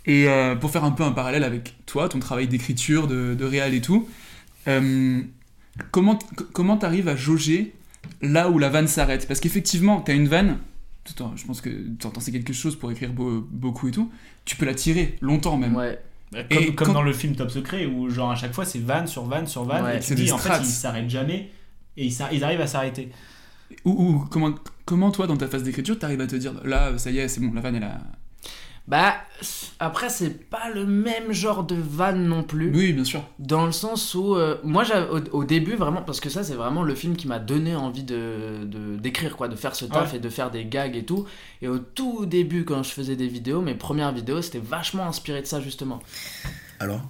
Et 0.06 0.28
euh, 0.28 0.56
pour 0.56 0.70
faire 0.70 0.84
un 0.84 0.92
peu 0.92 1.04
un 1.04 1.14
parallèle 1.14 1.44
avec 1.46 1.74
toi, 1.88 2.10
ton 2.10 2.20
travail 2.20 2.48
d'écriture, 2.48 3.08
de, 3.08 3.34
de 3.34 3.46
réal 3.46 3.74
et 3.74 3.82
tout, 3.82 4.08
euh, 4.68 5.20
comment 5.92 6.20
comment 6.52 6.78
t'arrives 6.78 7.08
à 7.08 7.16
jauger 7.16 7.74
là 8.22 8.50
où 8.50 8.60
la 8.60 8.70
vanne 8.70 8.88
s'arrête? 8.88 9.28
Parce 9.28 9.40
qu'effectivement, 9.40 10.02
t'as 10.02 10.14
une 10.14 10.28
vanne. 10.28 10.58
Je 11.36 11.46
pense 11.46 11.62
que 11.62 11.70
t'en 12.00 12.20
sais 12.20 12.32
quelque 12.32 12.54
chose 12.54 12.76
pour 12.78 12.92
écrire 12.92 13.12
beau- 13.14 13.46
beaucoup 13.52 13.88
et 13.88 13.92
tout. 13.92 14.12
Tu 14.46 14.56
peux 14.56 14.66
la 14.66 14.74
tirer 14.74 15.18
longtemps 15.22 15.58
même. 15.58 15.76
ouais 15.76 16.00
Comme, 16.32 16.46
Et 16.50 16.74
comme 16.74 16.88
quand- 16.88 16.94
dans 16.94 17.02
le 17.04 17.14
film 17.14 17.36
Top 17.36 17.52
Secret, 17.52 17.86
où 17.86 18.10
genre 18.10 18.32
à 18.32 18.36
chaque 18.36 18.54
fois 18.54 18.66
c'est 18.66 18.80
van 18.80 19.06
sur 19.06 19.24
van 19.26 19.46
sur 19.46 19.66
van, 19.66 19.84
Ouais. 19.84 19.98
et 19.98 20.00
tu 20.00 20.08
C'est 20.08 20.16
te 20.16 20.22
dis 20.22 20.32
en 20.32 20.38
fait 20.40 20.50
ils 20.62 20.66
s'arrêtent 20.66 21.10
jamais, 21.10 21.52
et 21.98 22.08
ils 22.08 22.44
arrivent 22.44 22.62
à 22.62 22.66
s'arrêter. 22.68 23.10
Ou, 23.86 23.92
ou 23.92 24.26
comment 24.32 24.56
comment 24.86 25.12
toi 25.12 25.28
dans 25.28 25.38
ta 25.38 25.48
phase 25.48 25.62
d'écriture 25.64 26.00
t'arrives 26.00 26.22
à 26.22 26.28
te 26.28 26.36
dire 26.36 26.54
là 26.66 26.98
ça 26.98 27.12
y 27.12 27.18
est 27.20 27.28
c'est 27.28 27.40
bon 27.42 27.54
la 27.54 27.62
vanne 27.62 27.76
elle 27.76 27.84
a. 27.84 28.02
bah 28.88 29.14
après 29.80 30.10
c'est 30.10 30.50
pas 30.50 30.70
le 30.74 30.86
même 30.86 31.32
genre 31.32 31.64
de 31.64 31.76
vanne 31.76 32.28
non 32.28 32.44
plus 32.44 32.70
Oui 32.76 32.92
bien 32.94 33.06
sûr. 33.06 33.24
Dans 33.40 33.66
le 33.66 33.72
sens 33.72 34.14
où, 34.14 34.36
euh, 34.36 34.58
moi, 34.64 34.84
j'avais- 34.84 35.10
au, 35.10 35.20
au 35.40 35.44
début, 35.46 35.76
vraiment, 35.76 36.02
parce 36.02 36.20
que 36.20 36.30
ça, 36.30 36.44
c'est 36.44 36.54
vraiment 36.56 36.84
le 36.84 36.94
film 36.96 37.16
qui 37.16 37.28
m'a 37.28 37.40
donné 37.40 37.76
envie 37.76 38.04
de 38.04 38.64
de- 38.66 38.98
d'écrire, 38.98 39.38
quoi, 39.38 39.48
de 39.48 39.56
faire 39.56 39.76
ce 39.76 39.86
taf 39.86 40.12
Ouais. 40.12 40.18
et 40.18 40.20
de 40.20 40.30
faire 40.30 40.52
des 40.52 40.66
gags 40.66 40.96
et 40.98 41.04
tout. 41.06 41.26
Et 41.62 41.68
au 41.70 41.78
tout 41.80 42.26
début, 42.26 42.66
quand 42.66 42.84
je 42.84 42.92
faisais 42.92 43.16
des 43.16 43.28
vidéos, 43.28 43.62
mes 43.62 43.74
premières 43.76 44.12
vidéos, 44.12 44.42
c'était 44.42 44.60
vachement 44.64 45.06
inspiré 45.08 45.42
de 45.42 45.48
ça, 45.48 45.62
justement. 45.62 46.00
Alors? 46.80 47.02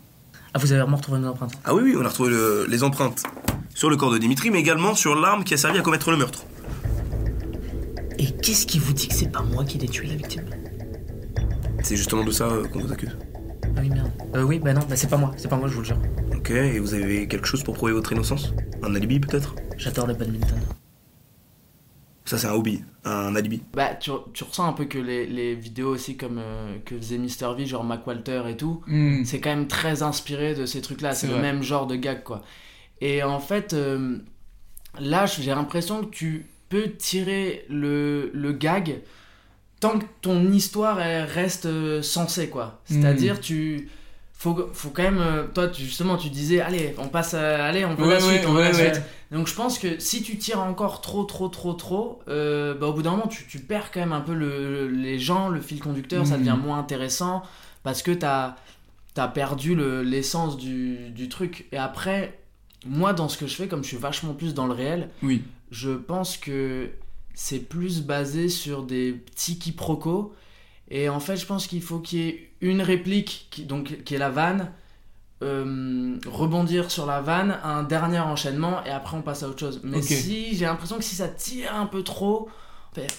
Ah, 0.53 0.59
vous 0.59 0.71
avez 0.71 0.81
vraiment 0.81 0.97
retrouvé 0.97 1.17
une 1.17 1.25
empreinte 1.27 1.53
Ah 1.65 1.73
oui, 1.73 1.81
oui, 1.83 1.95
on 1.99 2.05
a 2.05 2.09
retrouvé 2.09 2.29
le- 2.29 2.67
les 2.69 2.83
empreintes 2.83 3.23
sur 3.73 3.89
le 3.89 3.95
corps 3.97 4.11
de 4.11 4.19
Dimitri, 4.19 4.51
mais 4.51 4.59
également 4.59 4.93
sur 4.93 5.15
l'arme 5.15 5.43
qui 5.43 5.55
a 5.55 5.57
servi 5.57 5.79
à 5.79 5.81
commettre 5.81 6.11
le 6.11 6.17
meurtre. 6.17 6.43
Et 8.19 8.27
qu'est-ce 8.31 8.67
qui 8.67 8.77
vous 8.77 8.93
dit 8.93 9.07
que 9.07 9.15
c'est 9.15 9.31
pas 9.31 9.41
moi 9.41 9.63
qui 9.65 9.79
l'ai 9.79 9.87
tué 9.87 10.07
la 10.07 10.15
victime? 10.15 10.45
C'est 11.83 11.95
justement 11.95 12.23
de 12.23 12.31
ça 12.31 12.45
euh, 12.47 12.67
qu'on 12.67 12.79
vous 12.79 12.91
accuse. 12.91 13.15
Ah 13.75 13.79
oui, 13.81 13.89
merde. 13.89 14.11
Euh, 14.35 14.43
oui, 14.43 14.59
bah 14.59 14.73
non, 14.73 14.81
bah 14.89 14.95
c'est 14.95 15.09
pas 15.09 15.17
moi, 15.17 15.31
c'est 15.37 15.47
pas 15.49 15.57
moi, 15.57 15.67
je 15.67 15.73
vous 15.73 15.81
le 15.81 15.85
jure. 15.85 15.99
Ok, 16.35 16.49
et 16.51 16.79
vous 16.79 16.93
avez 16.93 17.27
quelque 17.27 17.45
chose 17.47 17.63
pour 17.63 17.75
prouver 17.75 17.93
votre 17.93 18.11
innocence? 18.13 18.53
Un 18.81 18.95
alibi 18.95 19.19
peut-être? 19.19 19.55
J'adore 19.77 20.07
le 20.07 20.13
badminton. 20.13 20.59
Ça 22.25 22.37
c'est 22.37 22.47
un 22.47 22.53
hobby, 22.53 22.81
un 23.03 23.35
alibi. 23.35 23.61
Bah, 23.73 23.95
tu, 23.95 24.09
tu 24.33 24.45
ressens 24.45 24.65
un 24.65 24.71
peu 24.73 24.85
que 24.85 24.97
les, 24.97 25.25
les 25.27 25.55
vidéos 25.55 25.89
aussi, 25.89 26.15
comme 26.15 26.37
euh, 26.39 26.77
que 26.85 26.95
faisait 26.97 27.17
Mister 27.17 27.49
V, 27.57 27.65
genre 27.65 27.83
Mac 27.83 28.07
Walter 28.07 28.43
et 28.49 28.55
tout, 28.55 28.81
Mm. 28.87 29.25
c'est 29.25 29.41
quand 29.41 29.49
même 29.49 29.67
très 29.67 30.03
inspiré 30.03 30.55
de 30.55 30.65
ces 30.65 30.79
trucs-là. 30.81 31.11
C'est 31.11 31.21
C'est 31.21 31.27
le 31.27 31.33
vrai. 31.33 31.41
même 31.41 31.63
genre 31.63 31.85
de 31.85 31.95
gag, 31.97 32.23
quoi. 32.23 32.41
Et 33.01 33.23
en 33.23 33.39
fait, 33.41 33.73
euh, 33.73 34.19
là, 34.99 35.25
j'ai 35.25 35.51
l'impression 35.53 36.01
que 36.05 36.11
tu 36.11 36.45
peux 36.69 36.91
tirer 36.91 37.65
le, 37.69 38.31
le 38.33 38.53
gag 38.53 39.01
tant 39.83 39.99
que 39.99 40.05
ton 40.21 40.51
histoire 40.51 40.99
elle 41.01 41.25
reste 41.25 41.65
euh, 41.65 42.01
sensée, 42.01 42.49
quoi. 42.49 42.81
C'est-à-dire, 42.85 43.39
tu. 43.39 43.89
Faut, 44.33 44.69
faut 44.73 44.89
quand 44.89 45.03
même. 45.03 45.19
euh, 45.21 45.43
Toi, 45.53 45.67
tu- 45.69 45.83
justement, 45.83 46.17
tu 46.17 46.29
disais, 46.29 46.59
allez, 46.59 46.95
on 46.97 47.07
passe 47.07 47.33
à. 47.33 47.65
Allez, 47.65 47.85
on 47.85 47.95
veut 47.95 48.05
Ouais, 48.07 48.13
la 48.15 48.19
suite, 48.19 48.41
ouais, 48.41 48.45
on 48.47 48.53
veut 48.53 48.61
la 48.63 48.71
ouais, 48.71 48.93
suite. 48.93 49.01
Donc 49.31 49.47
je 49.47 49.55
pense 49.55 49.79
que 49.79 49.99
si 49.99 50.21
tu 50.21 50.37
tires 50.37 50.59
encore 50.61 51.01
trop, 51.01 51.23
trop, 51.23 51.47
trop, 51.47 51.73
trop, 51.73 52.19
euh, 52.27 52.73
bah, 52.73 52.87
au 52.87 52.93
bout 52.93 53.01
d'un 53.03 53.11
moment, 53.11 53.27
tu, 53.27 53.45
tu 53.47 53.59
perds 53.59 53.91
quand 53.91 53.99
même 54.01 54.11
un 54.13 54.21
peu 54.21 54.33
le, 54.33 54.87
les 54.89 55.17
gens, 55.19 55.47
le 55.49 55.61
fil 55.61 55.79
conducteur, 55.79 56.25
ça 56.27 56.35
Mhm. 56.37 56.39
devient 56.45 56.57
moins 56.61 56.79
intéressant 56.79 57.41
parce 57.83 58.01
que 58.03 58.11
t'as 58.11 58.55
as 59.17 59.27
perdu 59.27 59.75
le- 59.75 60.01
l'essence 60.03 60.57
du, 60.57 61.09
du 61.11 61.29
truc. 61.29 61.65
Et 61.71 61.77
après, 61.77 62.37
moi, 62.85 63.13
dans 63.13 63.29
ce 63.29 63.37
que 63.37 63.47
je 63.47 63.55
fais, 63.55 63.67
comme 63.67 63.83
je 63.83 63.89
suis 63.89 63.97
vachement 63.97 64.33
plus 64.33 64.53
dans 64.53 64.65
le 64.67 64.73
réel, 64.73 65.09
Oui. 65.21 65.43
je 65.71 65.91
pense 65.91 66.35
que 66.37 66.89
c'est 67.33 67.59
plus 67.59 68.01
basé 68.03 68.49
sur 68.49 68.83
des 68.83 69.13
petits 69.13 69.57
quiproquos. 69.59 70.33
Et 70.89 71.09
en 71.09 71.19
fait, 71.19 71.37
je 71.37 71.45
pense 71.45 71.67
qu'il 71.67 71.81
faut 71.81 71.99
qu'il 71.99 72.19
y 72.19 72.27
ait 72.29 72.51
une 72.61 72.81
réplique, 72.81 73.47
qui, 73.51 73.65
donc, 73.65 74.03
qui 74.03 74.15
est 74.15 74.17
la 74.19 74.29
vanne, 74.29 74.71
euh, 75.41 76.17
rebondir 76.27 76.91
sur 76.91 77.05
la 77.05 77.21
vanne, 77.21 77.57
un 77.63 77.83
dernier 77.83 78.19
enchaînement, 78.19 78.83
et 78.85 78.89
après 78.89 79.17
on 79.17 79.21
passe 79.21 79.43
à 79.43 79.49
autre 79.49 79.59
chose. 79.59 79.81
Mais 79.83 80.01
si, 80.01 80.55
j'ai 80.55 80.65
l'impression 80.65 80.97
que 80.97 81.03
si 81.03 81.15
ça 81.15 81.27
tire 81.27 81.73
un 81.75 81.85
peu 81.85 82.03
trop, 82.03 82.49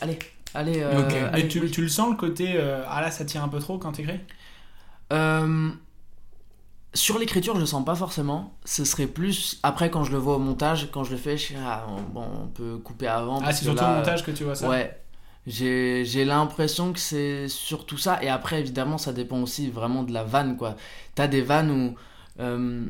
allez, 0.00 0.18
allez. 0.54 0.80
euh, 0.82 1.28
allez, 1.32 1.42
Mais 1.42 1.48
tu, 1.48 1.60
oui. 1.60 1.70
tu 1.70 1.82
le 1.82 1.88
sens 1.88 2.10
le 2.10 2.16
côté 2.16 2.52
euh, 2.56 2.82
ah 2.88 3.00
là 3.00 3.10
ça 3.10 3.24
tire 3.24 3.42
un 3.42 3.48
peu 3.48 3.58
trop 3.58 3.78
quand 3.78 3.92
t'écris? 3.92 4.20
Euh, 5.12 5.70
sur 6.94 7.18
l'écriture, 7.18 7.54
je 7.56 7.60
le 7.60 7.66
sens 7.66 7.84
pas 7.84 7.94
forcément. 7.94 8.54
Ce 8.64 8.84
serait 8.84 9.06
plus 9.06 9.58
après 9.62 9.90
quand 9.90 10.04
je 10.04 10.12
le 10.12 10.18
vois 10.18 10.36
au 10.36 10.38
montage, 10.38 10.88
quand 10.92 11.04
je 11.04 11.10
le 11.12 11.16
fais, 11.16 11.36
je 11.36 11.42
suis 11.42 11.56
ah, 11.58 11.86
bon, 12.12 12.24
on 12.44 12.46
peut 12.48 12.78
couper 12.78 13.06
avant. 13.08 13.40
Ah, 13.44 13.52
c'est 13.52 13.64
surtout 13.64 13.84
au 13.84 13.86
montage 13.88 14.24
que 14.24 14.30
tu 14.30 14.44
vois 14.44 14.54
ça? 14.54 14.68
Ouais. 14.68 15.00
J'ai 15.46 16.04
j'ai 16.06 16.24
l'impression 16.24 16.92
que 16.92 16.98
c'est 16.98 17.48
surtout 17.48 17.98
ça. 17.98 18.22
Et 18.22 18.28
après, 18.28 18.60
évidemment, 18.60 18.96
ça 18.98 19.12
dépend 19.12 19.40
aussi 19.42 19.70
vraiment 19.70 20.02
de 20.02 20.12
la 20.12 20.24
vanne, 20.24 20.56
quoi. 20.56 20.76
T'as 21.14 21.26
des 21.26 21.42
vannes 21.42 21.70
où. 21.70 21.94
euh, 22.40 22.86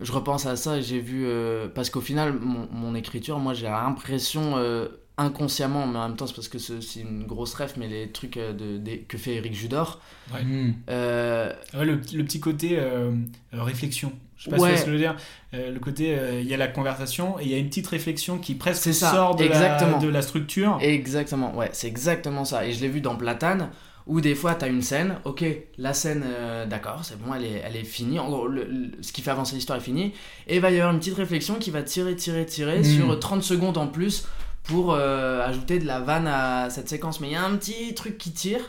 je 0.00 0.12
repense 0.12 0.46
à 0.46 0.54
ça 0.54 0.76
et 0.78 0.82
j'ai 0.82 1.00
vu. 1.00 1.26
euh, 1.26 1.68
parce 1.68 1.90
qu'au 1.90 2.00
final, 2.00 2.34
mon, 2.38 2.68
mon 2.70 2.94
écriture, 2.94 3.38
moi, 3.40 3.52
j'ai 3.54 3.66
l'impression. 3.66 4.56
euh, 4.56 4.88
inconsciemment, 5.18 5.86
mais 5.86 5.98
en 5.98 6.08
même 6.08 6.16
temps, 6.16 6.26
c'est 6.26 6.34
parce 6.34 6.48
que 6.48 6.58
c'est 6.58 7.00
une 7.00 7.24
grosse 7.24 7.54
ref, 7.54 7.74
mais 7.76 7.88
les 7.88 8.08
trucs 8.10 8.36
euh, 8.36 8.52
de, 8.52 8.96
que 9.08 9.18
fait 9.18 9.34
Eric 9.34 9.54
Judor. 9.54 10.00
Ouais. 10.32 10.42
Mm. 10.44 10.74
Euh, 10.90 11.52
Ouais, 11.74 11.84
le, 11.84 12.00
le 12.14 12.24
petit 12.24 12.40
côté 12.40 12.76
euh, 12.78 13.10
réflexion. 13.52 14.12
Je 14.36 14.44
sais 14.44 14.50
pas 14.50 14.56
Ouais. 14.58 14.68
si 14.68 14.68
tu 14.68 14.70
vois 14.70 14.78
ce 14.78 14.84
que 14.84 14.90
je 14.90 14.92
veux 14.92 14.98
dire. 15.02 15.16
Euh, 15.54 15.72
le 15.72 15.80
côté, 15.80 16.16
euh, 16.18 16.40
il 16.40 16.46
y 16.46 16.54
a 16.54 16.56
la 16.56 16.68
conversation 16.68 17.38
et 17.40 17.44
il 17.44 17.50
y 17.50 17.54
a 17.54 17.58
une 17.58 17.68
petite 17.68 17.88
réflexion 17.88 18.38
qui 18.38 18.54
presque 18.54 18.94
ça, 18.94 19.10
sort 19.10 19.34
de. 19.36 19.44
La, 19.44 19.98
de 19.98 20.08
la 20.08 20.22
structure. 20.22 20.78
Exactement, 20.80 21.54
ouais, 21.56 21.70
c'est 21.72 21.88
exactement 21.88 22.44
ça. 22.44 22.64
Et 22.66 22.72
je 22.72 22.80
l'ai 22.80 22.88
vu 22.88 23.00
dans 23.00 23.16
Platane, 23.16 23.70
où 24.06 24.20
des 24.20 24.34
fois, 24.36 24.54
t'as 24.54 24.68
une 24.68 24.80
scène, 24.82 25.16
ok, 25.24 25.44
la 25.76 25.92
scène, 25.92 26.22
euh, 26.24 26.64
d'accord, 26.66 27.00
c'est 27.04 27.18
bon, 27.20 27.34
elle 27.34 27.44
est, 27.44 27.62
elle 27.64 27.76
est 27.76 27.84
finie. 27.84 28.18
En 28.20 28.28
gros, 28.30 28.46
le- 28.46 28.64
le- 28.64 28.90
ce 29.02 29.12
qui 29.12 29.20
fait 29.22 29.30
avancer 29.32 29.54
l'histoire 29.56 29.78
est 29.78 29.82
fini. 29.82 30.12
Et 30.46 30.54
il 30.56 30.60
va 30.62 30.70
y 30.70 30.76
avoir 30.78 30.92
une 30.94 30.98
petite 31.00 31.16
réflexion 31.16 31.56
qui 31.56 31.70
va 31.72 31.82
tirer, 31.82 32.14
tirer, 32.16 32.46
tirer 32.46 32.78
Mm. 32.80 32.84
sur 32.84 33.18
30 33.18 33.42
secondes 33.42 33.76
en 33.76 33.88
plus 33.88 34.24
pour 34.68 34.92
euh, 34.94 35.44
ajouter 35.44 35.78
de 35.80 35.86
la 35.86 35.98
vanne 36.00 36.26
à 36.28 36.70
cette 36.70 36.88
séquence. 36.88 37.20
Mais 37.20 37.28
il 37.28 37.32
y 37.32 37.36
a 37.36 37.42
un 37.44 37.56
petit 37.56 37.94
truc 37.94 38.16
qui 38.18 38.30
tire. 38.32 38.60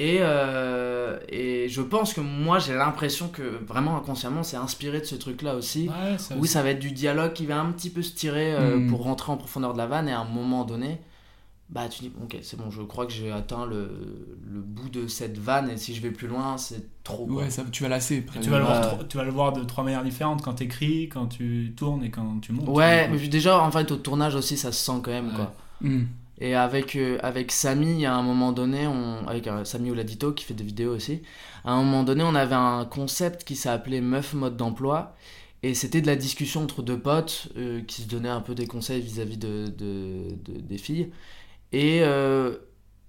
Et, 0.00 0.18
euh, 0.20 1.18
et 1.28 1.68
je 1.68 1.82
pense 1.82 2.12
que 2.14 2.20
moi 2.20 2.60
j'ai 2.60 2.72
l'impression 2.74 3.26
que 3.26 3.42
vraiment 3.66 3.96
inconsciemment 3.96 4.44
c'est 4.44 4.56
inspiré 4.56 5.00
de 5.00 5.04
ce 5.04 5.16
truc 5.16 5.42
là 5.42 5.56
aussi. 5.56 5.88
Ouais, 5.88 6.16
ça- 6.18 6.36
oui, 6.38 6.46
ça 6.46 6.62
va 6.62 6.70
être 6.70 6.78
du 6.78 6.92
dialogue 6.92 7.32
qui 7.32 7.46
va 7.46 7.58
un 7.58 7.72
petit 7.72 7.90
peu 7.90 8.02
se 8.02 8.14
tirer 8.14 8.54
euh, 8.54 8.76
Mm. 8.76 8.90
pour 8.90 9.02
rentrer 9.02 9.32
en 9.32 9.36
profondeur 9.36 9.72
de 9.72 9.78
la 9.78 9.86
vanne 9.86 10.08
et 10.08 10.12
à 10.12 10.20
un 10.20 10.24
moment 10.24 10.64
donné, 10.64 11.00
bah 11.70 11.86
tu 11.88 12.00
dis 12.00 12.12
ok 12.22 12.38
c'est 12.42 12.56
bon 12.56 12.70
je 12.70 12.80
crois 12.82 13.04
que 13.06 13.12
j'ai 13.12 13.30
atteint 13.30 13.66
le, 13.66 13.90
le 14.50 14.60
bout 14.60 14.88
de 14.88 15.06
cette 15.06 15.36
vanne 15.38 15.68
et 15.68 15.76
si 15.76 15.94
je 15.94 16.00
vais 16.00 16.10
plus 16.10 16.26
loin 16.26 16.56
c'est 16.56 16.82
trop. 17.04 17.26
quoi. 17.26 17.42
Ouais, 17.42 17.50
ça, 17.50 17.62
tu 17.70 17.82
vas 17.82 17.88
lasser. 17.90 18.24
Tu, 18.40 18.48
vas 18.48 18.58
le 18.58 18.64
voir, 18.64 19.06
tu 19.08 19.16
vas 19.18 19.24
le 19.24 19.30
voir 19.30 19.52
de 19.52 19.62
trois 19.64 19.84
manières 19.84 20.02
différentes 20.04 20.42
quand 20.42 20.54
t'écris, 20.54 21.08
quand 21.08 21.26
tu 21.26 21.74
tournes 21.76 22.02
et 22.04 22.10
quand 22.10 22.40
tu 22.40 22.52
montes. 22.52 22.68
Ouais, 22.68 23.08
mais 23.08 23.18
déjà 23.28 23.60
en 23.62 23.70
fait 23.70 23.90
au 23.90 23.96
tournage 23.96 24.34
aussi 24.34 24.56
ça 24.56 24.72
se 24.72 24.82
sent 24.84 25.00
quand 25.02 25.10
même 25.10 25.32
quoi. 25.34 25.52
Mm. 25.82 26.04
Et 26.40 26.54
avec, 26.54 26.94
euh, 26.94 27.18
avec 27.22 27.50
Samy, 27.50 27.90
il 27.94 28.00
y 28.00 28.06
a 28.06 28.14
un 28.14 28.22
moment 28.22 28.52
donné, 28.52 28.86
on, 28.86 29.26
avec 29.26 29.48
euh, 29.48 29.64
Samy 29.64 29.90
Ouladito 29.90 30.32
qui 30.32 30.44
fait 30.44 30.54
des 30.54 30.62
vidéos 30.62 30.94
aussi, 30.94 31.20
à 31.64 31.72
un 31.72 31.82
moment 31.82 32.04
donné 32.04 32.22
on 32.22 32.34
avait 32.36 32.54
un 32.54 32.84
concept 32.84 33.42
qui 33.44 33.56
s'appelait 33.56 34.00
Meuf 34.00 34.34
mode 34.34 34.56
d'emploi. 34.56 35.16
Et 35.64 35.74
c'était 35.74 36.00
de 36.00 36.06
la 36.06 36.14
discussion 36.14 36.62
entre 36.62 36.82
deux 36.82 37.00
potes 37.00 37.48
euh, 37.56 37.80
qui 37.82 38.02
se 38.02 38.08
donnaient 38.08 38.28
un 38.28 38.40
peu 38.40 38.54
des 38.54 38.68
conseils 38.68 39.00
vis-à-vis 39.00 39.38
de, 39.38 39.66
de- 39.76 40.36
de- 40.44 40.60
des 40.60 40.78
filles. 40.78 41.10
Et 41.72 42.00
euh, 42.02 42.56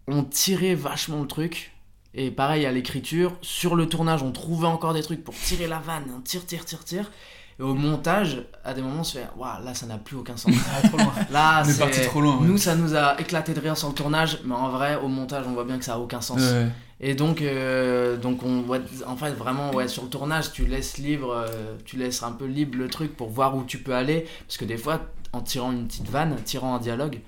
on 0.07 0.23
tirait 0.23 0.75
vachement 0.75 1.21
le 1.21 1.27
truc. 1.27 1.73
Et 2.13 2.31
pareil 2.31 2.65
à 2.65 2.71
l'écriture, 2.71 3.37
sur 3.41 3.75
le 3.75 3.87
tournage, 3.87 4.23
on 4.23 4.31
trouvait 4.31 4.67
encore 4.67 4.93
des 4.93 5.03
trucs 5.03 5.23
pour 5.23 5.35
tirer 5.35 5.67
la 5.67 5.79
vanne. 5.79 6.05
On 6.17 6.21
tire, 6.21 6.45
tire, 6.45 6.65
tire, 6.65 6.83
tire. 6.83 7.11
Et 7.59 7.63
au 7.63 7.73
montage, 7.73 8.43
à 8.63 8.73
des 8.73 8.81
moments, 8.81 9.01
on 9.01 9.03
se 9.03 9.17
fait 9.17 9.27
Waouh, 9.37 9.63
là, 9.63 9.73
ça 9.73 9.85
n'a 9.85 9.97
plus 9.97 10.15
aucun 10.15 10.37
sens. 10.37 10.53
trop 10.85 10.97
loin. 10.97 11.13
Là, 11.31 11.63
c'est. 11.65 11.77
parti 11.77 12.01
trop 12.01 12.21
loin, 12.21 12.37
ouais. 12.37 12.47
Nous, 12.47 12.57
ça 12.57 12.75
nous 12.75 12.95
a 12.95 13.19
éclaté 13.19 13.53
de 13.53 13.59
rire 13.59 13.75
sur 13.77 13.89
le 13.89 13.93
tournage, 13.93 14.39
mais 14.45 14.55
en 14.55 14.69
vrai, 14.69 14.95
au 14.95 15.09
montage, 15.09 15.45
on 15.45 15.51
voit 15.51 15.65
bien 15.65 15.77
que 15.77 15.83
ça 15.83 15.95
a 15.95 15.97
aucun 15.97 16.21
sens. 16.21 16.39
Ouais. 16.39 16.67
Et 17.01 17.15
donc, 17.15 17.41
euh, 17.41 18.15
donc 18.15 18.43
on, 18.43 18.61
ouais, 18.61 18.79
en 19.05 19.17
fait, 19.17 19.31
vraiment, 19.31 19.71
ouais, 19.71 19.89
sur 19.89 20.03
le 20.03 20.09
tournage, 20.09 20.53
tu 20.53 20.65
laisses 20.65 20.97
libre, 20.97 21.31
euh, 21.33 21.75
tu 21.83 21.97
laisses 21.97 22.23
un 22.23 22.31
peu 22.31 22.45
libre 22.45 22.77
le 22.77 22.87
truc 22.87 23.15
pour 23.17 23.29
voir 23.29 23.55
où 23.57 23.65
tu 23.65 23.77
peux 23.77 23.93
aller. 23.93 24.25
Parce 24.47 24.57
que 24.57 24.65
des 24.65 24.77
fois, 24.77 25.01
en 25.33 25.41
tirant 25.41 25.73
une 25.73 25.87
petite 25.87 26.09
vanne, 26.09 26.37
tirant 26.45 26.75
un 26.75 26.79
dialogue, 26.79 27.19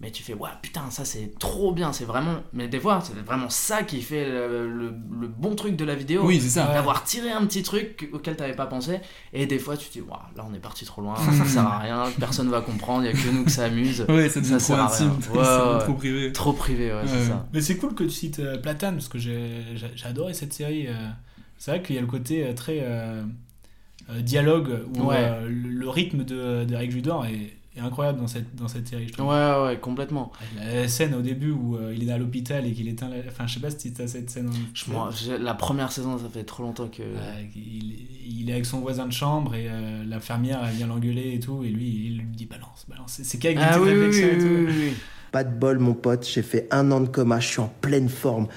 mais 0.00 0.10
tu 0.10 0.22
fais, 0.22 0.32
ouais, 0.32 0.48
putain, 0.62 0.90
ça 0.90 1.04
c'est 1.04 1.38
trop 1.38 1.72
bien, 1.72 1.92
c'est 1.92 2.06
vraiment. 2.06 2.36
Mais 2.54 2.68
des 2.68 2.80
fois, 2.80 3.00
c'est 3.02 3.14
vraiment 3.24 3.50
ça 3.50 3.82
qui 3.82 4.00
fait 4.00 4.24
le, 4.26 4.66
le- 4.70 4.94
le 5.20 5.28
bon 5.28 5.54
truc 5.54 5.76
de 5.76 5.84
la 5.84 5.94
vidéo. 5.94 6.22
Oui, 6.24 6.40
c'est 6.40 6.48
ça. 6.58 6.72
D'avoir 6.72 7.04
tiré 7.04 7.30
un 7.30 7.44
petit 7.44 7.62
truc 7.62 8.08
auquel 8.12 8.34
t'avais 8.36 8.54
pas 8.56 8.64
pensé. 8.66 9.00
Et 9.34 9.44
des 9.46 9.58
fois, 9.58 9.76
tu 9.76 9.88
te 9.88 9.92
dis, 9.92 10.00
waouh, 10.00 10.18
là 10.36 10.46
on 10.50 10.54
est 10.54 10.58
parti 10.58 10.84
trop 10.86 11.02
loin, 11.02 11.14
ça 11.16 11.44
sert 11.44 11.66
à 11.66 11.78
rien, 11.80 12.04
personne 12.18 12.48
va 12.48 12.62
comprendre, 12.62 13.04
il 13.04 13.06
y 13.06 13.08
a 13.10 13.12
que 13.12 13.28
nous 13.30 13.44
que 13.44 13.50
ça 13.50 13.64
amuse. 13.66 14.06
Ouais, 14.08 14.28
ça 14.30 14.40
devient 14.40 14.50
trop 14.52 14.58
sert 14.60 14.80
à 14.80 14.86
rien. 14.88 15.06
intime, 15.18 15.32
Ouais, 15.32 15.38
ouais. 15.38 15.78
trop 15.80 15.94
privé. 15.94 16.32
Trop 16.32 16.52
privé, 16.54 16.92
ouais, 16.92 17.02
c'est 17.06 17.16
Ouais. 17.16 17.24
ça. 17.26 17.46
Mais 17.52 17.60
c'est 17.60 17.76
cool 17.76 17.94
que 17.94 18.04
tu 18.04 18.10
cites 18.10 18.38
euh, 18.38 18.56
Platane 18.56 18.94
parce 18.94 19.08
que 19.08 19.18
j'ai 19.18 19.64
adoré 20.04 20.32
cette 20.32 20.52
série. 20.54 20.86
euh. 20.88 20.94
C'est 21.58 21.72
vrai 21.72 21.82
qu'il 21.82 21.94
y 21.94 21.98
a 21.98 22.00
le 22.00 22.06
côté 22.06 22.42
euh, 22.46 22.54
très 22.54 22.80
dialogue 24.20 24.80
où 24.96 25.04
Ouais. 25.08 25.16
euh, 25.18 25.48
le, 25.48 25.88
rythme 25.88 26.24
de 26.24 26.64
d'Eric 26.64 26.90
Judor 26.90 27.26
est, 27.26 27.52
est 27.76 27.80
incroyable 27.80 28.18
dans 28.20 28.26
cette, 28.26 28.54
dans 28.56 28.66
cette 28.68 28.88
série. 28.88 29.06
Je 29.08 29.12
trouve. 29.12 29.28
Ouais, 29.28 29.52
ouais, 29.64 29.78
complètement. 29.78 30.32
La 30.58 30.88
scène 30.88 31.14
au 31.14 31.20
début 31.22 31.50
où 31.52 31.76
euh, 31.76 31.94
il 31.96 32.08
est 32.08 32.12
à 32.12 32.18
l'hôpital 32.18 32.66
et 32.66 32.72
qu'il 32.72 32.88
éteint 32.88 33.08
la... 33.08 33.16
Enfin, 33.28 33.46
je 33.46 33.54
sais 33.54 33.60
pas 33.60 33.70
si 33.70 33.92
t'as 33.92 34.06
cette 34.08 34.28
scène. 34.28 34.48
en- 34.48 34.52
Je- 34.74 34.90
moi, 34.90 35.10
la 35.38 35.54
première 35.54 35.92
saison, 35.92 36.18
ça 36.18 36.24
fait 36.32 36.42
trop 36.44 36.62
longtemps 36.64 36.88
que. 36.88 37.02
Il, 37.54 37.94
il 38.40 38.48
est 38.50 38.52
avec 38.54 38.66
son 38.66 38.80
voisin 38.80 39.06
de 39.06 39.12
chambre 39.12 39.54
et 39.54 39.66
euh, 39.68 40.02
l'infirmière 40.04 40.60
elle 40.68 40.74
vient 40.76 40.86
l'engueuler 40.86 41.34
et 41.34 41.40
tout 41.40 41.62
et 41.64 41.68
lui 41.68 41.88
il 42.06 42.18
lui 42.18 42.24
dit 42.26 42.46
balance 42.46 42.86
balance 42.88 43.20
c'est- 43.22 43.38
qu'avec 43.38 43.58
des 43.58 43.64
Ah 43.64 43.68
petites 43.78 43.82
oui, 43.82 43.90
oui, 43.92 43.98
réflexions 44.06 44.26
et 44.28 44.32
oui, 44.32 44.38
tout. 44.40 44.70
oui, 44.72 44.88
oui. 44.90 44.94
Pas 45.32 45.44
de 45.44 45.54
bol, 45.54 45.78
mon 45.78 45.94
pote, 45.94 46.26
j'ai 46.28 46.42
fait 46.42 46.66
un 46.72 46.90
an 46.90 47.00
de 47.00 47.06
coma, 47.08 47.38
je 47.38 47.46
suis 47.48 47.60
en 47.60 47.70
pleine 47.80 48.08
forme. 48.08 48.48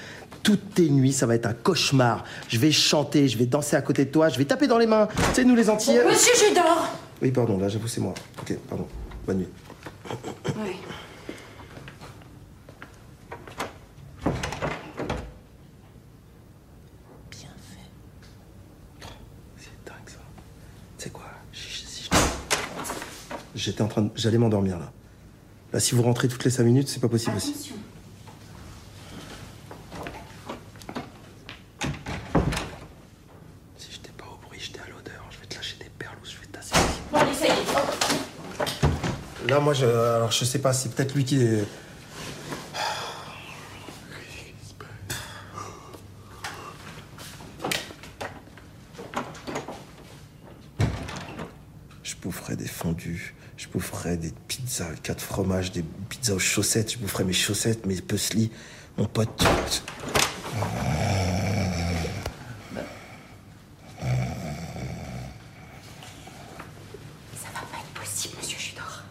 Toutes 0.42 0.74
tes 0.74 0.90
nuits, 0.90 1.12
ça 1.12 1.24
va 1.26 1.36
être 1.36 1.46
un 1.46 1.52
cauchemar. 1.54 2.24
Je 2.48 2.58
vais 2.58 2.72
chanter, 2.72 3.28
je 3.28 3.38
vais 3.38 3.46
danser 3.46 3.76
à 3.76 3.82
côté 3.82 4.04
de 4.06 4.10
toi, 4.10 4.28
je 4.28 4.38
vais 4.38 4.44
taper 4.44 4.66
dans 4.66 4.78
les 4.78 4.86
mains. 4.86 5.06
Tu 5.28 5.34
sais, 5.34 5.44
nous 5.44 5.54
les 5.54 5.70
Antillais. 5.70 6.04
Monsieur 6.04 6.32
Judor 6.48 6.88
Oui, 7.22 7.30
pardon, 7.30 7.58
là, 7.58 7.68
j'avoue, 7.68 7.86
c'est 7.88 8.00
moi. 8.00 8.12
Ok, 8.42 8.56
pardon. 8.68 8.86
Bonne 9.26 9.38
nuit. 9.38 9.48
Oui. 10.56 10.76
C'est 19.56 19.70
dingue, 19.86 20.08
ça. 20.08 20.18
Tu 20.98 21.04
sais 21.04 21.10
quoi? 21.10 21.24
Si- 21.52 21.86
si 21.86 22.04
je- 22.10 22.16
J'étais 23.54 23.82
en 23.82 23.88
train 23.88 24.02
de... 24.02 24.10
J'allais 24.16 24.38
m'endormir, 24.38 24.78
là. 24.78 24.92
Là, 25.72 25.80
si 25.80 25.94
vous 25.94 26.02
rentrez 26.02 26.28
toutes 26.28 26.44
les 26.44 26.50
5 26.50 26.64
minutes, 26.64 26.88
c'est 26.88 27.00
pas 27.00 27.08
possible 27.08 27.36
aussi. 27.36 27.72
Si 33.78 33.88
j'étais 33.92 34.12
pas 34.16 34.24
au 34.32 34.36
bruit, 34.46 34.58
j'étais 34.60 34.80
à 34.80 34.88
l'odeur. 34.88 35.24
Je 35.30 35.38
vais 35.40 35.46
te 35.46 35.56
lâcher 35.56 35.76
des 35.78 35.90
perles 35.98 36.16
ou 36.22 36.26
je 36.26 36.36
vais 36.38 36.46
te 36.46 36.52
tasser. 36.52 36.74
Bon, 37.12 37.18
allez, 37.18 37.34
ça 37.34 37.46
y 37.46 37.50
est. 37.50 39.50
Là, 39.50 39.53
moi, 39.64 39.72
je... 39.72 39.86
Alors, 39.86 40.30
je 40.30 40.44
sais 40.44 40.58
pas, 40.58 40.72
c'est 40.74 40.90
peut-être 40.94 41.14
lui 41.14 41.24
qui 41.24 41.42
est... 41.42 41.64
Je 52.02 52.14
boufferais 52.22 52.56
des 52.56 52.66
fondus, 52.66 53.34
je 53.56 53.68
boufferais 53.68 54.16
des 54.16 54.32
pizzas 54.48 54.94
quatre 55.02 55.20
fromages, 55.22 55.72
des 55.72 55.84
pizzas 56.08 56.34
aux 56.34 56.38
chaussettes, 56.38 56.92
je 56.92 56.98
boufferais 56.98 57.24
mes 57.24 57.32
chaussettes, 57.32 57.86
mes 57.86 58.00
puzzlis, 58.00 58.50
mon 58.96 59.06
pote 59.06 59.44
va 67.54 67.60
pas 67.70 67.78
être 67.78 68.00
possible, 68.00 68.34
monsieur 68.38 68.58
Judor. 68.58 69.02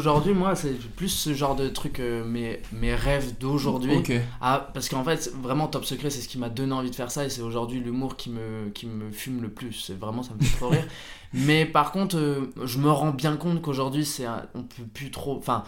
Aujourd'hui, 0.00 0.32
moi, 0.32 0.56
c'est 0.56 0.78
plus 0.96 1.10
ce 1.10 1.34
genre 1.34 1.54
de 1.54 1.68
truc, 1.68 2.00
euh, 2.00 2.24
mes, 2.24 2.62
mes 2.72 2.94
rêves 2.94 3.36
d'aujourd'hui. 3.38 3.92
Ah, 4.40 4.70
parce 4.72 4.88
qu'en 4.88 5.04
fait, 5.04 5.30
vraiment, 5.42 5.68
Top 5.68 5.84
Secret, 5.84 6.08
c'est 6.08 6.22
ce 6.22 6.28
qui 6.28 6.38
m'a 6.38 6.48
donné 6.48 6.72
envie 6.72 6.88
de 6.90 6.94
faire 6.94 7.10
ça 7.10 7.26
et 7.26 7.28
c'est 7.28 7.42
aujourd'hui 7.42 7.80
l'humour 7.80 8.16
qui 8.16 8.30
me, 8.30 8.70
qui 8.70 8.86
me 8.86 9.10
fume 9.10 9.42
le 9.42 9.50
plus. 9.50 9.74
C'est 9.74 9.98
vraiment, 9.98 10.22
ça 10.22 10.32
me 10.32 10.42
fait 10.42 10.56
trop 10.56 10.70
rire. 10.70 10.86
Mais 11.34 11.66
par 11.66 11.92
contre, 11.92 12.16
euh, 12.16 12.50
je 12.64 12.78
me 12.78 12.90
rends 12.90 13.10
bien 13.10 13.36
compte 13.36 13.60
qu'aujourd'hui, 13.60 14.06
c'est 14.06 14.24
on 14.54 14.62
peut 14.62 14.84
plus 14.94 15.10
trop. 15.10 15.36
Enfin, 15.36 15.64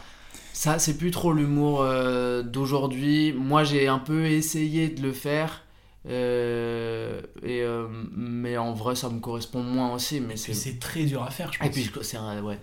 ça, 0.55 0.79
c'est 0.79 0.97
plus 0.97 1.11
trop 1.11 1.35
l'humour 1.35 1.83
euh, 1.83 2.43
d'aujourd'hui. 2.43 3.35
Moi, 3.35 3.65
j'ai 3.65 3.87
un 3.87 3.99
peu 3.99 4.25
essayé 4.25 4.89
de 4.89 5.03
le 5.03 5.13
faire. 5.13 5.63
Euh, 6.09 7.21
et, 7.45 7.63
euh, 7.63 7.87
mais 8.17 8.57
en 8.57 8.73
vrai, 8.73 8.97
ça 8.97 9.09
me 9.09 9.21
correspond 9.21 9.63
moins 9.63 9.95
aussi. 9.95 10.21
Mais 10.21 10.37
c'est 10.37 10.79
très 10.81 11.05
dur 11.05 11.23
à 11.23 11.31
faire 11.31 11.53
je 11.53 11.59
et 11.59 11.69
pense 11.69 11.75
puis 11.75 11.91
c'est 12.03 12.19
ouais. 12.19 12.59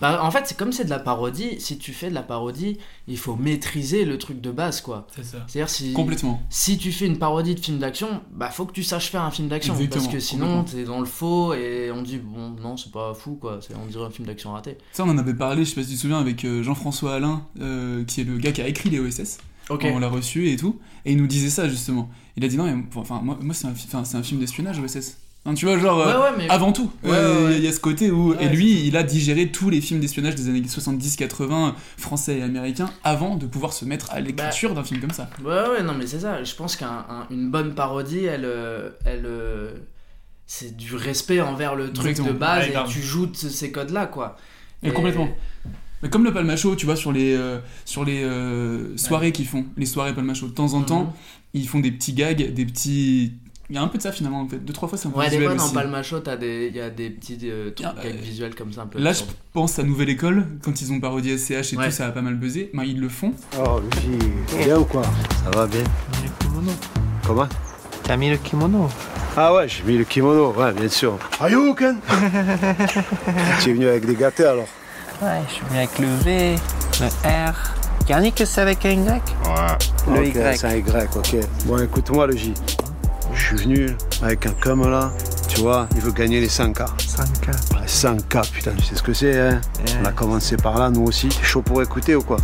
Bah, 0.00 0.22
en 0.22 0.30
fait, 0.30 0.44
c'est 0.46 0.56
comme 0.56 0.72
c'est 0.72 0.84
de 0.84 0.90
la 0.90 0.98
parodie. 0.98 1.60
Si 1.60 1.78
tu 1.78 1.92
fais 1.92 2.08
de 2.08 2.14
la 2.14 2.22
parodie, 2.22 2.78
il 3.08 3.18
faut 3.18 3.36
maîtriser 3.36 4.04
le 4.04 4.18
truc 4.18 4.40
de 4.40 4.50
base, 4.50 4.80
quoi. 4.80 5.06
c'est 5.14 5.24
ça 5.24 5.44
C'est-à-dire 5.48 5.68
si 5.68 5.92
Complètement. 5.92 6.40
si 6.50 6.78
tu 6.78 6.92
fais 6.92 7.06
une 7.06 7.18
parodie 7.18 7.54
de 7.54 7.60
film 7.60 7.78
d'action, 7.78 8.22
bah 8.32 8.50
faut 8.50 8.64
que 8.64 8.72
tu 8.72 8.82
saches 8.84 9.10
faire 9.10 9.22
un 9.22 9.30
film 9.30 9.48
d'action 9.48 9.74
parce 9.90 10.08
que 10.08 10.20
sinon 10.20 10.64
t'es 10.64 10.84
dans 10.84 11.00
le 11.00 11.06
faux 11.06 11.54
et 11.54 11.90
on 11.92 12.02
dit 12.02 12.18
bon 12.18 12.50
non 12.62 12.76
c'est 12.76 12.92
pas 12.92 13.14
fou 13.14 13.36
quoi. 13.40 13.58
On 13.82 13.86
dirait 13.86 14.04
un 14.04 14.10
film 14.10 14.26
d'action 14.26 14.52
raté. 14.52 14.78
Ça, 14.92 15.04
on 15.04 15.08
en 15.10 15.18
avait 15.18 15.34
parlé, 15.34 15.64
je 15.64 15.70
sais 15.70 15.74
pas 15.74 15.82
si 15.82 15.90
tu 15.90 15.94
te 15.96 16.00
souviens, 16.00 16.18
avec 16.18 16.44
euh, 16.44 16.62
Jean-François 16.62 17.14
Alain, 17.14 17.46
euh, 17.60 18.04
qui 18.04 18.20
est 18.20 18.24
le 18.24 18.36
gars 18.38 18.52
qui 18.52 18.62
a 18.62 18.68
écrit 18.68 18.90
les 18.90 19.00
OSS. 19.00 19.38
Ok. 19.70 19.86
On 19.92 19.98
l'a 19.98 20.08
reçu 20.08 20.48
et 20.50 20.56
tout. 20.56 20.78
Et 21.04 21.12
il 21.12 21.18
nous 21.18 21.26
disait 21.26 21.50
ça, 21.50 21.68
justement. 21.68 22.10
Il 22.36 22.44
a 22.44 22.48
dit 22.48 22.56
non, 22.56 22.64
mais 22.64 22.82
enfin, 22.96 23.20
moi, 23.22 23.38
moi 23.40 23.54
c'est 23.54 23.66
un, 23.66 23.74
fi- 23.74 23.88
un 23.94 24.22
film 24.22 24.40
d'espionnage, 24.40 24.78
OSS. 24.80 25.18
Enfin, 25.46 25.54
tu 25.54 25.66
vois, 25.66 25.78
genre, 25.78 26.00
euh, 26.00 26.06
Ouais, 26.06 26.22
ouais, 26.30 26.36
mais- 26.38 26.48
avant 26.50 26.72
tout, 26.72 26.90
Ouais, 27.02 27.10
euh, 27.12 27.38
ouais, 27.40 27.44
ouais. 27.48 27.58
il 27.58 27.64
y 27.64 27.68
a 27.68 27.72
ce 27.72 27.78
côté 27.80 28.10
où. 28.10 28.30
Ouais, 28.32 28.44
et 28.44 28.48
lui, 28.48 28.86
il 28.86 28.96
a 28.96 29.02
digéré 29.02 29.50
tous 29.52 29.68
les 29.68 29.82
films 29.82 30.00
d'espionnage 30.00 30.34
des 30.36 30.48
années 30.48 30.62
70-80, 30.62 31.74
français 31.98 32.38
et 32.38 32.42
américains, 32.42 32.88
avant 33.04 33.36
de 33.36 33.44
pouvoir 33.46 33.74
se 33.74 33.84
mettre 33.84 34.10
à 34.10 34.20
l'écriture 34.20 34.74
d'un 34.74 34.84
film 34.84 35.00
comme 35.00 35.10
ça. 35.10 35.28
Ouais 35.44 35.68
ouais 35.68 35.82
non 35.82 35.92
mais 35.94 36.06
c'est 36.06 36.20
ça. 36.20 36.42
Je 36.42 36.54
pense 36.54 36.76
qu'une 36.76 37.50
bonne 37.50 37.74
parodie 37.74 38.24
elle 38.24 38.46
euh, 38.46 38.90
elle 39.04 39.26
c'est 40.46 40.76
du 40.76 40.94
respect 40.96 41.40
envers 41.42 41.74
le 41.74 41.92
truc 41.92 42.08
Exactement. 42.10 42.34
de 42.34 42.38
base 42.38 42.68
Ouais, 42.68 42.74
et 42.74 42.88
tu 42.88 43.02
joues 43.02 43.26
de 43.26 43.36
ces 43.36 43.70
codes 43.70 43.90
là 43.90 44.06
quoi. 44.06 44.36
Et 44.82 44.90
complètement. 44.92 45.28
Mais 46.04 46.10
comme 46.10 46.22
le 46.24 46.32
Palmacho, 46.34 46.76
tu 46.76 46.84
vois, 46.86 46.96
sur 46.96 47.10
les, 47.12 47.34
euh, 47.34 47.58
sur 47.86 48.04
les 48.04 48.22
euh, 48.22 48.94
soirées 48.98 49.32
qu'ils 49.32 49.46
font, 49.46 49.64
les 49.78 49.86
soirées 49.86 50.14
Palmacho, 50.14 50.46
de 50.46 50.52
temps 50.52 50.74
en 50.74 50.80
Mhm. 50.80 50.84
temps, 50.86 51.14
ils 51.54 51.66
font 51.66 51.80
des 51.80 51.90
petits 51.90 52.12
gags, 52.12 52.52
des 52.52 52.66
petits. 52.66 53.32
Il 53.70 53.76
y 53.76 53.78
a 53.78 53.82
un 53.82 53.88
peu 53.88 53.96
de 53.96 54.02
ça 54.02 54.12
finalement, 54.12 54.42
en 54.42 54.46
fait. 54.46 54.58
Deux, 54.58 54.74
trois 54.74 54.86
fois, 54.86 54.98
c'est 54.98 55.08
un 55.08 55.10
peu 55.12 55.18
Ouais, 55.20 55.24
des 55.30 55.38
visuel 55.38 55.48
fois 55.48 55.56
dans 55.56 55.64
aussi. 55.64 55.74
Palma 55.74 56.02
Show, 56.02 56.20
t'as 56.20 56.36
des- 56.36 56.68
il 56.70 56.76
y 56.76 56.80
a 56.82 56.90
des 56.90 57.08
petits 57.08 57.38
euh, 57.44 57.70
trucs 57.70 57.86
gags 57.96 58.20
visuels 58.22 58.54
comme 58.54 58.70
ça 58.70 58.82
un 58.82 58.86
peu. 58.86 58.98
Là, 58.98 59.14
je 59.14 59.22
pense 59.54 59.78
à 59.78 59.82
Nouvelle 59.82 60.10
École, 60.10 60.46
quand 60.62 60.78
ils 60.82 60.92
ont 60.92 61.00
parodié 61.00 61.38
SCH 61.38 61.72
et 61.72 61.76
Ouais. 61.78 61.86
tout, 61.86 61.90
ça 61.90 62.06
a 62.08 62.10
pas 62.10 62.20
mal 62.20 62.34
buzzé. 62.34 62.70
Ben, 62.74 62.84
ils 62.84 63.00
le 63.00 63.08
font. 63.08 63.32
Oh, 63.58 63.80
Lucie, 63.80 64.18
bien 64.66 64.78
ou 64.78 64.84
quoi? 64.84 65.02
Ça 65.42 65.50
va 65.58 65.66
bien. 65.66 65.84
Comment? 67.26 67.48
T'as 68.02 68.18
mis 68.18 68.28
le 68.28 68.36
kimono? 68.36 68.88
Ah 69.38 69.54
ouais, 69.54 69.66
j'ai 69.66 69.82
mis 69.84 69.96
le 69.96 70.04
kimono, 70.04 70.52
ouais, 70.52 70.72
bien 70.74 70.88
sûr. 70.90 71.18
Ayuken 71.40 71.96
Tu 73.62 73.70
es 73.70 73.72
venu 73.72 73.86
avec 73.88 74.04
des 74.04 74.14
gâtés 74.14 74.44
alors 74.44 74.68
Ouais, 75.22 75.40
je 75.48 75.52
suis 75.54 75.64
venu 75.66 75.78
avec 75.78 75.98
le 75.98 76.06
V, 76.22 76.56
le 77.00 77.06
R. 77.50 77.54
Yannick, 78.08 78.42
c'est 78.44 78.60
avec 78.60 78.84
un 78.84 78.90
Y? 78.90 79.08
Ouais. 79.08 79.20
Le 80.08 80.20
Ok, 80.20 80.26
Y. 80.34 80.56
C'est 80.58 80.66
un 80.66 80.74
Y, 80.76 81.16
ok. 81.16 81.36
Bon, 81.66 81.78
écoute-moi, 81.78 82.26
le 82.26 82.36
J. 82.36 82.52
Je 83.32 83.42
suis 83.46 83.56
venu 83.56 83.96
avec 84.22 84.46
un 84.46 84.52
cum 84.52 84.88
là, 84.88 85.10
tu 85.48 85.60
vois, 85.60 85.88
il 85.94 86.00
veut 86.00 86.12
gagner 86.12 86.40
les 86.40 86.48
100K. 86.48 86.86
5K. 86.98 87.48
Ouais, 87.74 87.86
100K, 87.86 88.50
putain, 88.50 88.72
tu 88.76 88.84
sais 88.84 88.94
ce 88.94 89.02
que 89.02 89.12
c'est, 89.12 89.40
hein 89.40 89.60
On 90.02 90.04
a 90.04 90.12
commencé 90.12 90.56
par 90.56 90.78
là, 90.78 90.90
nous 90.90 91.02
aussi. 91.04 91.28
T'es 91.28 91.42
chaud 91.42 91.62
pour 91.62 91.82
écouter 91.82 92.14
ou 92.14 92.22
quoi? 92.22 92.36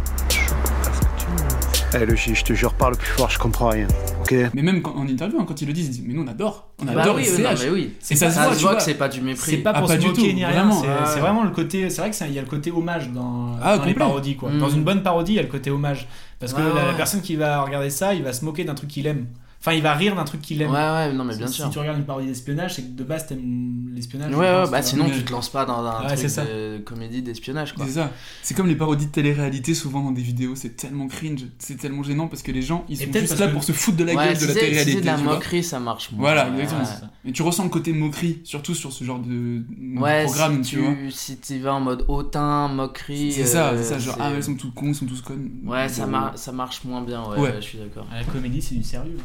Eh, 1.93 2.07
le 2.07 2.15
je 2.15 2.45
te 2.45 2.53
jure, 2.53 2.73
parle 2.75 2.97
plus 2.97 3.09
fort, 3.09 3.29
je 3.31 3.39
comprends 3.39 3.69
rien, 3.71 3.89
ok 4.21 4.33
Mais 4.55 4.63
même 4.63 4.81
quand- 4.81 4.95
en 4.97 5.09
interview, 5.09 5.41
hein, 5.41 5.45
quand 5.47 5.61
ils 5.61 5.67
le 5.67 5.73
disent, 5.73 5.87
ils 5.87 5.91
disent 5.91 6.03
Mais 6.07 6.15
nous, 6.15 6.23
on 6.23 6.27
adore. 6.29 6.69
On 6.81 6.85
Bah 6.85 7.01
adore 7.03 7.17
oui, 7.17 7.25
SCH. 7.25 7.39
non, 7.43 7.51
mais 7.65 7.69
oui. 7.71 7.93
Et 8.11 8.15
ça, 8.17 8.31
se 8.31 8.39
voit, 8.39 8.55
tu 8.57 8.63
vois. 8.63 8.77
que 8.77 8.83
c'est 8.83 8.95
pas 8.95 9.09
du 9.09 9.21
mépris. 9.21 9.51
C'est 9.51 9.57
pas 9.59 9.73
Ah, 9.75 9.81
pour 9.81 9.89
pas 9.89 9.95
se 9.97 10.01
du 10.01 10.07
moquer 10.07 10.33
ni 10.33 10.45
rien, 10.45 10.71
c'est 10.71 10.87
Ouais. 11.15 11.21
vraiment 11.21 11.43
le 11.43 11.51
côté. 11.51 11.91
C'est 11.91 12.01
vrai 12.01 12.11
qu'il 12.13 12.33
y 12.33 12.39
a 12.39 12.43
le 12.43 12.47
côté 12.49 12.71
hommage 12.71 13.11
dans, 13.11 13.57
Ah, 13.61 13.77
dans 13.77 13.85
les 13.85 13.95
parodies. 13.95 14.37
Quoi. 14.37 14.51
Mm. 14.51 14.59
Dans 14.59 14.69
une 14.71 14.85
bonne 14.85 15.03
parodie, 15.03 15.33
il 15.33 15.37
y 15.37 15.39
a 15.41 15.43
le 15.43 15.49
côté 15.49 15.71
hommage. 15.71 16.07
Parce 16.39 16.53
que 16.55 16.61
Ouais, 16.61 16.87
la, 16.87 16.95
personne 16.95 17.21
qui 17.23 17.35
va 17.37 17.61
regarder 17.63 17.91
ça, 17.91 18.15
il 18.15 18.23
va 18.23 18.33
se 18.33 18.45
moquer 18.45 18.65
d'un 18.65 18.75
truc 18.75 18.89
qu'il 18.89 19.07
aime. 19.09 19.27
Enfin, 19.61 19.73
il 19.75 19.83
va 19.83 19.93
rire 19.93 20.17
d'un 20.17 20.25
truc 20.25 20.41
qu'il 20.41 20.63
aime. 20.63 20.71
Ouais, 20.71 20.77
ouais, 20.79 21.13
non, 21.13 21.23
mais 21.23 21.37
bien 21.37 21.47
si, 21.47 21.53
sûr. 21.55 21.67
Si 21.67 21.71
tu 21.73 21.79
regardes 21.79 21.99
une 21.99 22.07
parodie 22.07 22.27
d'espionnage, 22.29 22.77
c'est 22.77 22.83
que 22.83 22.97
de 22.97 23.05
base 23.05 23.27
t'aimes 23.27 23.91
l'espionnage. 23.95 24.33
Ouais, 24.33 24.39
ouais, 24.39 24.61
pense, 24.63 24.71
bah 24.71 24.81
sinon 24.81 25.11
tu 25.11 25.23
te 25.23 25.31
lances 25.33 25.51
pas 25.51 25.67
dans 25.67 25.85
un 25.85 26.07
Ouais, 26.09 26.17
truc 26.17 26.27
de 26.35 26.79
comédie 26.79 27.21
d'espionnage 27.21 27.75
quoi. 27.75 27.85
C'est 27.85 27.93
ça. 27.93 28.11
C'est 28.43 28.55
comme 28.55 28.69
les 28.69 28.75
parodies 28.75 29.05
de 29.07 29.11
télé-réalité, 29.11 29.75
souvent 29.75 30.03
dans 30.03 30.13
des 30.13 30.23
vidéos, 30.23 30.55
c'est 30.57 30.77
tellement 30.77 31.09
cringe, 31.09 31.45
c'est 31.59 31.77
tellement 31.77 32.03
gênant 32.03 32.27
parce 32.27 32.41
que 32.41 32.53
les 32.53 32.63
gens 32.63 32.87
ils 32.89 32.97
sont 32.97 33.05
peut-être 33.09 33.29
juste 33.29 33.39
là 33.39 33.49
que- 33.49 33.53
pour 33.53 33.63
se 33.63 33.73
foutre 33.73 33.99
de 33.99 34.05
la 34.05 34.15
Ouais, 34.15 34.29
gueule 34.29 34.37
si 34.37 34.43
de 34.43 34.47
la 34.49 34.55
si 34.55 34.61
télé-réalité. 34.61 34.93
c'est 34.95 35.01
de 35.03 35.07
la 35.07 35.17
moquerie, 35.19 35.63
ça 35.63 35.79
marche 35.79 36.11
moins. 36.13 36.21
Voilà, 36.21 36.49
Ouais, 36.51 36.63
exactement. 36.63 36.83
ouais. 36.89 37.09
Et 37.29 37.33
tu 37.33 37.43
ressens 37.43 37.65
le 37.65 37.69
côté 37.71 37.93
moquerie, 37.93 38.41
surtout 38.45 38.75
sur 38.75 38.93
ce 38.93 39.05
genre 39.05 39.19
de 39.19 39.63
Ouais, 39.99 40.25
programme, 40.25 40.65
si 40.65 40.71
tu 40.71 40.77
vois. 40.79 40.95
si 41.11 41.37
tu 41.39 41.59
vas 41.59 41.75
en 41.75 41.81
mode 41.81 42.07
hautain, 42.09 42.69
moquerie. 42.69 43.31
C'est 43.33 43.45
ça, 43.45 43.69
euh, 43.73 43.77
c'est 43.77 43.85
ça, 43.91 43.99
genre, 43.99 44.17
ah, 44.21 44.31
ils 44.35 44.43
sont 44.43 44.55
tous 44.55 44.71
cons, 44.71 44.87
ils 44.89 44.95
sont 44.95 45.05
tous 45.05 45.21
connes. 45.21 45.51
Ouais, 45.67 45.87
ça, 45.91 46.09
ça 46.35 46.53
marche 46.53 46.83
moins 46.85 47.03
bien, 47.03 47.23
ouais, 47.29 47.39
Ouais. 47.39 47.55
je 47.57 47.61
suis 47.61 47.79
d'accord. 47.79 48.07
La 48.11 48.25
comédie, 48.25 48.63
c'est 48.63 48.75
du 48.75 48.83
sérieux. 48.83 49.19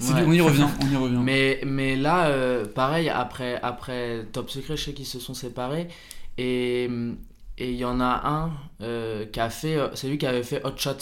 Du- 0.00 0.12
on 0.26 0.32
y 0.32 0.40
revient, 0.40 0.66
on 0.82 0.90
y 0.92 0.96
revient. 0.96 1.18
Mais, 1.22 1.60
mais 1.64 1.96
là, 1.96 2.26
euh, 2.28 2.64
pareil, 2.66 3.08
après, 3.08 3.60
après 3.62 4.24
Top 4.32 4.50
Secret, 4.50 4.76
je 4.76 4.84
sais 4.84 4.92
qu'ils 4.92 5.06
se 5.06 5.18
sont 5.20 5.34
séparés. 5.34 5.88
Et 6.38 6.88
et 7.58 7.70
il 7.72 7.76
y 7.76 7.84
en 7.84 8.00
a 8.00 8.22
un 8.24 8.50
euh, 8.82 9.26
qui 9.26 9.38
a 9.40 9.50
fait. 9.50 9.76
euh, 9.76 9.88
C'est 9.94 10.08
lui 10.08 10.16
qui 10.16 10.26
avait 10.26 10.42
fait 10.42 10.64
Hot 10.64 10.76
Shot, 10.76 10.96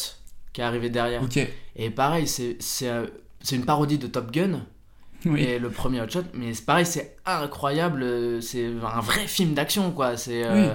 qui 0.53 0.61
est 0.61 0.65
arrivé 0.65 0.91
derrière. 0.91 1.23
Ok. 1.23 1.39
Et 1.77 1.91
pareil, 1.91 2.27
c'est 2.27 2.59
une 3.53 3.65
parodie 3.65 3.99
de 3.99 4.07
Top 4.09 4.33
Gun. 4.33 4.63
Oui. 5.25 5.43
Et 5.43 5.59
le 5.59 5.71
premier 5.71 6.01
Hot 6.01 6.09
Shot, 6.09 6.23
mais 6.35 6.55
c'est 6.55 6.65
pareil, 6.65 6.87
c'est 6.87 7.17
incroyable. 7.27 8.41
C'est 8.43 8.67
un 8.67 9.01
vrai 9.01 9.27
film 9.27 9.55
d'action, 9.55 9.93
quoi. 9.93 10.17
C'est. 10.17 10.45
euh, 10.45 10.75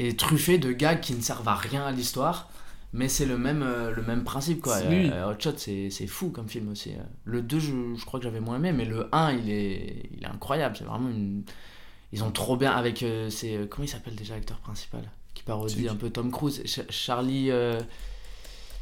Et 0.00 0.14
truffé 0.16 0.58
de 0.58 0.70
gags 0.70 1.00
qui 1.00 1.14
ne 1.14 1.20
servent 1.20 1.48
à 1.48 1.54
rien 1.56 1.84
à 1.84 1.90
l'histoire. 1.90 2.48
Mais 2.94 3.08
c'est 3.08 3.26
le 3.26 3.36
même, 3.36 3.62
euh, 3.62 3.90
le 3.94 4.02
même 4.02 4.24
principe 4.24 4.62
quoi. 4.62 4.80
Lui. 4.82 5.10
Euh, 5.10 5.30
Hot 5.30 5.36
Shot 5.38 5.52
c'est 5.58 5.90
c'est 5.90 6.06
fou 6.06 6.30
comme 6.30 6.48
film 6.48 6.70
aussi. 6.70 6.90
euh. 6.92 7.02
Le 7.24 7.42
2 7.42 7.58
je, 7.58 7.72
je 7.98 8.04
crois 8.06 8.18
que 8.18 8.24
j'avais 8.24 8.40
moins 8.40 8.56
aimé 8.56 8.72
mais 8.72 8.86
le 8.86 9.08
1 9.12 9.32
il 9.32 9.50
est, 9.50 10.10
il 10.16 10.22
est 10.22 10.26
incroyable. 10.26 10.74
C'est 10.78 10.84
vraiment 10.84 11.08
une... 11.10 11.42
Ils 12.12 12.24
ont 12.24 12.30
trop 12.30 12.56
bien 12.56 12.72
avec... 12.72 13.02
euh, 13.02 13.28
c'est, 13.28 13.54
euh, 13.56 13.66
comment 13.68 13.84
il 13.84 13.88
s'appelle 13.88 14.14
déjà 14.14 14.34
l'acteur 14.34 14.56
principal 14.60 15.02
Qui 15.34 15.42
parodie 15.42 15.74
qui 15.74 15.88
un 15.88 15.94
peu 15.96 16.08
Tom 16.08 16.30
Cruise? 16.30 16.62
Ch- 16.64 16.86
Charlie... 16.88 17.50
euh, 17.50 17.78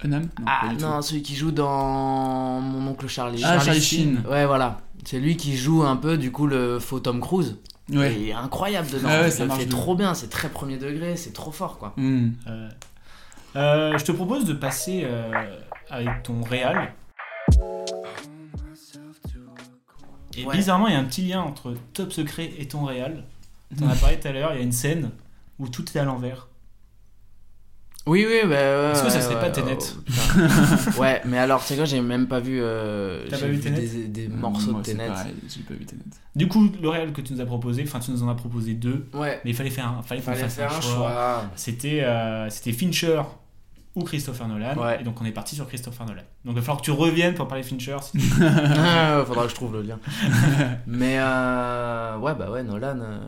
Non, 0.04 0.22
Ah 0.46 0.72
non, 0.80 1.02
celui 1.02 1.22
qui 1.22 1.34
joue 1.34 1.50
dans 1.50 2.60
Mon 2.60 2.86
oncle 2.90 3.08
Charlie. 3.08 3.42
Ah, 3.44 3.58
Charlie 3.58 3.80
Sheen. 3.80 4.22
Ouais 4.30 4.46
voilà. 4.46 4.82
C'est 5.04 5.18
lui 5.18 5.36
qui 5.36 5.56
joue 5.56 5.82
un 5.82 5.96
peu 5.96 6.16
du 6.16 6.30
coup 6.30 6.46
le 6.46 6.78
faux 6.78 7.00
Tom 7.00 7.20
Cruise. 7.20 7.56
Ouais. 7.90 8.14
Et 8.14 8.22
il 8.22 8.28
est 8.28 8.32
incroyable 8.32 8.88
dedans. 8.90 9.08
Ah 9.10 9.22
ouais, 9.22 9.30
ça 9.32 9.48
fait 9.48 9.66
bien. 9.66 9.76
trop 9.76 9.94
bien, 9.96 10.14
c'est 10.14 10.28
très 10.28 10.48
premier 10.48 10.76
degré, 10.78 11.16
c'est 11.16 11.32
trop 11.32 11.50
fort 11.52 11.78
quoi. 11.78 11.94
tout. 11.96 12.02
Euh, 13.56 13.96
je 13.98 14.04
te 14.04 14.12
propose 14.12 14.44
de 14.44 14.52
passer 14.52 15.02
euh, 15.04 15.56
avec 15.90 16.22
ton 16.22 16.42
réal. 16.42 16.92
Et 20.38 20.44
Ouais. 20.44 20.54
bizarrement, 20.56 20.86
il 20.88 20.92
y 20.92 20.96
a 20.96 21.00
un 21.00 21.04
petit 21.04 21.22
lien 21.22 21.40
entre 21.40 21.74
Top 21.94 22.12
Secret 22.12 22.50
et 22.58 22.68
ton 22.68 22.84
réal. 22.84 23.24
T'en 23.78 23.88
as 23.88 23.96
parlé 23.96 24.18
tout 24.20 24.28
à 24.28 24.32
l'heure, 24.32 24.50
il 24.52 24.58
y 24.58 24.60
a 24.60 24.62
une 24.64 24.72
scène 24.72 25.10
où 25.58 25.68
tout 25.68 25.84
est 25.94 25.98
à 25.98 26.04
l'envers. 26.04 26.48
Oui, 28.06 28.24
oui, 28.28 28.42
bah, 28.44 28.48
ouais. 28.50 28.90
Est-ce 28.92 29.02
que 29.02 29.08
ça 29.10 29.16
ouais, 29.16 29.22
serait 29.22 29.34
ouais, 29.34 29.40
pas 29.40 29.50
Tenet 29.50 29.78
oh. 30.96 31.00
Ouais, 31.00 31.20
mais 31.24 31.38
alors, 31.38 31.60
c'est 31.62 31.74
quoi, 31.74 31.86
j'ai 31.86 32.00
même 32.00 32.28
pas 32.28 32.38
vu. 32.38 32.60
euh, 32.62 33.26
T'as 33.28 33.36
j'ai 33.36 33.46
pas 33.46 33.52
vu 33.52 33.58
Tenet 33.58 33.80
des, 33.80 34.06
des 34.06 34.28
morceaux 34.28 34.70
Moi, 34.72 34.82
de 34.82 34.86
Tenet. 34.86 35.08
pareil, 35.08 35.34
j'ai 35.48 35.62
pas 35.62 35.74
vu 35.74 35.84
Tenet. 35.86 36.02
Du 36.36 36.46
coup, 36.46 36.70
le 36.80 36.88
réal 36.88 37.12
que 37.12 37.20
tu 37.22 37.32
nous 37.32 37.40
as 37.40 37.46
proposé, 37.46 37.82
enfin 37.82 37.98
tu 37.98 38.12
nous 38.12 38.22
en 38.22 38.28
as 38.28 38.36
proposé 38.36 38.74
deux, 38.74 39.08
Ouais. 39.14 39.40
mais 39.44 39.50
il 39.50 39.56
fallait 39.56 39.70
faire 39.70 39.88
un, 39.88 40.02
fallait 40.02 40.20
faire 40.20 40.34
un 40.34 40.66
un 40.66 40.80
choix. 40.80 40.80
choix. 40.80 41.44
C'était 41.56 42.04
euh, 42.04 42.48
c'était 42.50 42.72
Fincher 42.72 43.22
ou 43.96 44.04
Christopher 44.04 44.46
Nolan, 44.46 44.76
Ouais. 44.76 45.00
et 45.00 45.04
donc 45.04 45.20
on 45.20 45.24
est 45.24 45.32
parti 45.32 45.56
sur 45.56 45.66
Christopher 45.66 46.06
Nolan. 46.06 46.22
Donc 46.44 46.52
il 46.52 46.54
va 46.54 46.60
falloir 46.60 46.78
que 46.78 46.84
tu 46.84 46.90
reviennes 46.92 47.34
pour 47.34 47.48
parler 47.48 47.64
Fincher. 47.64 47.96
si 48.02 48.12
tu- 48.18 48.32
Ah, 48.42 49.24
faudra 49.26 49.44
que 49.44 49.50
je 49.50 49.54
trouve 49.56 49.72
le 49.72 49.82
lien. 49.82 49.98
mais 50.86 51.16
euh, 51.18 52.18
ouais, 52.18 52.34
bah 52.34 52.50
ouais, 52.50 52.62
Nolan, 52.62 52.98
euh, 53.00 53.18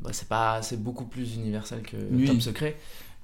bah, 0.00 0.10
c'est 0.12 0.28
pas, 0.28 0.62
c'est 0.62 0.80
beaucoup 0.82 1.06
plus 1.06 1.34
universel 1.34 1.82
que 1.82 1.96
Oui. 2.12 2.26
Top 2.26 2.40
Secret. 2.40 2.76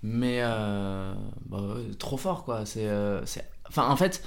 Mais 0.03 0.39
euh, 0.43 1.15
bah, 1.47 1.59
trop 1.99 2.17
fort 2.17 2.45
quoi. 2.45 2.67
C'est, 2.67 2.89
c'est, 3.27 3.49
enfin 3.69 3.89
en 3.89 3.97
fait, 3.97 4.23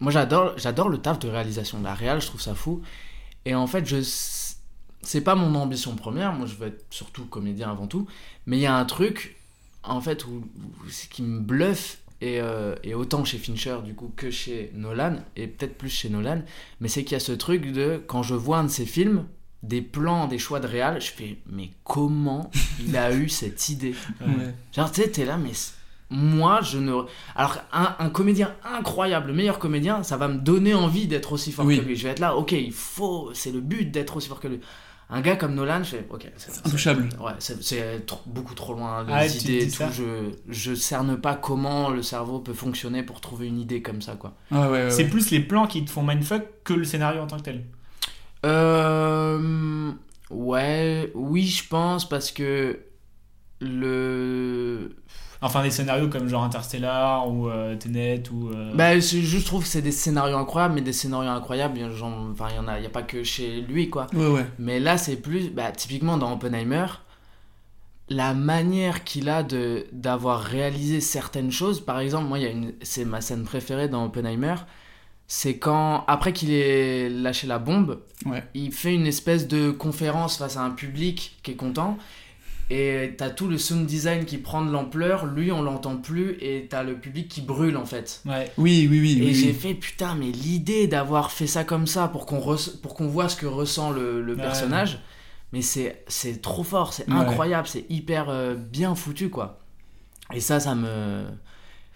moi 0.00 0.10
j'adore, 0.12 0.52
j'adore 0.58 0.88
le 0.88 0.98
taf 0.98 1.18
de 1.18 1.28
réalisation 1.28 1.78
de 1.78 1.84
la 1.84 1.94
réal, 1.94 2.20
je 2.20 2.26
trouve 2.26 2.40
ça 2.40 2.54
fou. 2.54 2.82
Et 3.44 3.54
en 3.54 3.66
fait, 3.66 3.86
je, 3.86 3.96
c'est 5.02 5.20
pas 5.20 5.34
mon 5.36 5.54
ambition 5.54 5.94
première. 5.94 6.32
Moi, 6.32 6.46
je 6.46 6.56
veux 6.56 6.66
être 6.66 6.84
surtout 6.90 7.24
comédien 7.26 7.70
avant 7.70 7.86
tout. 7.86 8.08
Mais 8.46 8.56
il 8.58 8.60
y 8.60 8.66
a 8.66 8.74
un 8.76 8.84
truc, 8.84 9.35
en 9.86 10.00
fait, 10.00 10.24
où, 10.26 10.30
où- 10.30 10.88
ce 10.90 11.06
qui 11.08 11.22
me 11.22 11.40
bluffe 11.40 11.98
et, 12.20 12.40
euh, 12.40 12.74
et 12.82 12.94
autant 12.94 13.24
chez 13.24 13.38
Fincher 13.38 13.78
du 13.84 13.94
coup 13.94 14.10
que 14.16 14.30
chez 14.30 14.70
Nolan 14.74 15.16
et 15.36 15.46
peut-être 15.46 15.76
plus 15.76 15.90
chez 15.90 16.08
Nolan 16.08 16.40
mais 16.80 16.88
c'est 16.88 17.04
qu'il 17.04 17.12
y 17.12 17.16
a 17.16 17.20
ce 17.20 17.32
truc 17.32 17.72
de 17.72 18.02
quand 18.06 18.22
je 18.22 18.34
vois 18.34 18.56
un 18.58 18.64
de 18.64 18.68
ses 18.70 18.86
films 18.86 19.26
des 19.62 19.82
plans 19.82 20.26
des 20.26 20.38
choix 20.38 20.58
de 20.58 20.66
réal 20.66 20.98
je 21.02 21.10
fais 21.10 21.36
mais 21.46 21.70
comment 21.84 22.50
il 22.80 22.96
a 22.96 23.12
eu 23.14 23.28
cette 23.28 23.68
idée? 23.68 23.94
Ouais. 24.22 24.54
genre 24.74 24.90
tu 24.90 25.02
sais 25.02 25.10
t'es 25.10 25.26
là 25.26 25.36
mais 25.36 25.50
moi 26.08 26.60
je 26.62 26.78
ne 26.78 26.92
alors 27.34 27.58
un, 27.72 27.96
un 27.98 28.08
comédien 28.08 28.54
incroyable 28.64 29.26
le 29.28 29.32
meilleur 29.34 29.58
comédien 29.58 30.02
ça 30.02 30.16
va 30.16 30.28
me 30.28 30.38
donner 30.38 30.72
envie 30.72 31.08
d'être 31.08 31.32
aussi 31.32 31.52
fort 31.52 31.66
Oui. 31.66 31.78
que 31.80 31.84
lui 31.84 31.96
je 31.96 32.04
vais 32.04 32.10
être 32.10 32.20
là 32.20 32.36
ok 32.36 32.52
il 32.52 32.72
faut 32.72 33.30
c'est 33.34 33.50
le 33.52 33.60
but 33.60 33.90
d'être 33.90 34.16
aussi 34.16 34.28
fort 34.28 34.40
que 34.40 34.48
lui 34.48 34.60
un 35.08 35.20
gars 35.20 35.36
comme 35.36 35.54
Nolan 35.54 35.84
je 35.84 35.90
fais 35.96 36.06
ok 36.10 36.26
c'est 36.36 36.66
Intouchable. 36.66 37.08
ouais 37.20 37.32
c'est 37.38 38.04
beaucoup 38.26 38.54
trop 38.54 38.74
loin 38.74 39.04
les 39.04 39.12
Ah, 39.12 39.26
idées 39.26 39.64
et 39.66 39.70
tout 39.70 39.84
je 39.92 40.30
je 40.48 40.74
cerne 40.74 41.16
pas 41.16 41.34
comment 41.36 41.90
le 41.90 42.02
cerveau 42.02 42.40
peut 42.40 42.54
fonctionner 42.54 43.02
pour 43.04 43.20
trouver 43.20 43.46
une 43.46 43.60
idée 43.60 43.82
comme 43.82 44.02
ça 44.02 44.16
quoi 44.16 44.34
Ouais, 44.50 44.58
ouais, 44.58 44.68
ouais. 44.84 44.90
C'est 44.90 45.06
plus 45.08 45.30
les 45.30 45.40
plans 45.40 45.66
qui 45.68 45.84
te 45.84 45.90
font 45.90 46.02
mindfuck 46.02 46.42
que 46.64 46.72
le 46.74 46.84
scénario 46.84 47.20
en 47.22 47.26
tant 47.28 47.36
que 47.36 47.42
tel. 47.42 47.64
Euh, 48.44 49.92
ouais, 50.30 51.10
oui, 51.14 51.46
je 51.46 51.66
pense 51.68 52.08
parce 52.08 52.30
que 52.30 52.78
le. 53.60 54.96
Enfin, 55.42 55.62
des 55.62 55.70
scénarios 55.70 56.08
comme 56.08 56.28
genre 56.28 56.42
Interstellar 56.44 57.28
ou 57.30 57.48
euh, 57.48 57.76
Tenet 57.76 58.22
ou. 58.32 58.50
euh, 58.50 58.72
Bah, 58.74 58.98
je 58.98 59.44
trouve 59.44 59.62
que 59.62 59.68
c'est 59.68 59.82
des 59.82 59.92
scénarios 59.92 60.36
incroyables, 60.38 60.74
mais 60.74 60.80
des 60.80 60.92
scénarios 60.94 61.28
incroyables, 61.30 61.76
il 61.76 61.82
y 61.82 61.84
a 61.84 61.90
genre- 61.90 62.28
enfin, 62.32 62.46
il 62.50 62.56
y 62.56 62.58
en 62.58 62.66
a, 62.68 62.78
il 62.78 62.82
y 62.82 62.86
a 62.86 62.90
pas 62.90 63.02
que 63.02 63.22
chez 63.22 63.60
lui, 63.60 63.90
quoi. 63.90 64.06
Ouais, 64.14 64.28
ouais. 64.28 64.46
Mais 64.58 64.80
là, 64.80 64.96
c'est 64.96 65.16
plus, 65.16 65.50
bah, 65.50 65.72
typiquement 65.72 66.16
dans 66.16 66.32
Oppenheimer, 66.32 66.86
la 68.08 68.34
manière 68.34 69.04
qu'il 69.04 69.28
a 69.28 69.42
de 69.42 69.86
d'avoir 69.92 70.40
réalisé 70.40 71.00
certaines 71.00 71.50
choses. 71.50 71.80
Par 71.84 71.98
exemple, 71.98 72.28
moi, 72.28 72.38
il 72.38 72.44
y 72.44 72.46
a 72.46 72.50
une, 72.50 72.72
c'est 72.82 73.04
ma 73.04 73.20
scène 73.20 73.44
préférée 73.44 73.88
dans 73.88 74.04
Oppenheimer. 74.04 74.54
C'est 75.28 75.58
quand, 75.58 76.04
après 76.06 76.32
qu'il 76.32 76.52
ait 76.52 77.08
lâché 77.08 77.48
la 77.48 77.58
bombe, 77.58 78.00
Ouais. 78.26 78.44
il 78.54 78.70
fait 78.72 78.94
une 78.94 79.06
espèce 79.08 79.48
de 79.48 79.72
conférence 79.72 80.38
face 80.38 80.56
à 80.56 80.62
un 80.62 80.70
public 80.70 81.36
qui 81.42 81.50
est 81.50 81.56
content. 81.56 81.98
Et 82.68 83.14
t'as 83.16 83.30
tout 83.30 83.46
le 83.46 83.58
sound 83.58 83.86
design 83.86 84.24
qui 84.24 84.38
prend 84.38 84.64
de 84.64 84.72
l'ampleur, 84.72 85.26
lui 85.26 85.52
on 85.52 85.62
l'entend 85.62 85.96
plus, 85.98 86.36
et 86.40 86.66
t'as 86.68 86.82
le 86.82 86.96
public 86.98 87.28
qui 87.28 87.40
brûle 87.40 87.76
en 87.76 87.84
fait. 87.86 88.22
Ouais. 88.26 88.50
Oui, 88.58 88.88
oui, 88.90 89.00
oui. 89.00 89.18
Et 89.20 89.26
oui, 89.26 89.34
j'ai 89.34 89.46
oui. 89.48 89.52
fait 89.54 89.74
putain, 89.74 90.16
mais 90.16 90.26
l'idée 90.32 90.88
d'avoir 90.88 91.30
fait 91.30 91.46
ça 91.46 91.62
comme 91.62 91.86
ça 91.86 92.08
pour 92.08 92.26
qu'on 92.26 92.40
pour 92.82 92.94
qu'on 92.94 93.06
voit 93.06 93.28
ce 93.28 93.36
que 93.36 93.46
ressent 93.46 93.92
le, 93.92 94.20
le 94.20 94.34
Ouais. 94.34 94.42
personnage, 94.42 94.98
mais 95.52 95.62
c'est 95.62 96.02
c'est 96.08 96.42
trop 96.42 96.64
fort, 96.64 96.92
c'est 96.92 97.08
Ouais. 97.08 97.14
incroyable, 97.14 97.68
c'est 97.68 97.86
hyper 97.88 98.26
euh, 98.30 98.54
bien 98.56 98.96
foutu 98.96 99.30
quoi. 99.30 99.60
Et 100.34 100.40
ça, 100.40 100.58
ça 100.58 100.74
me. 100.74 101.22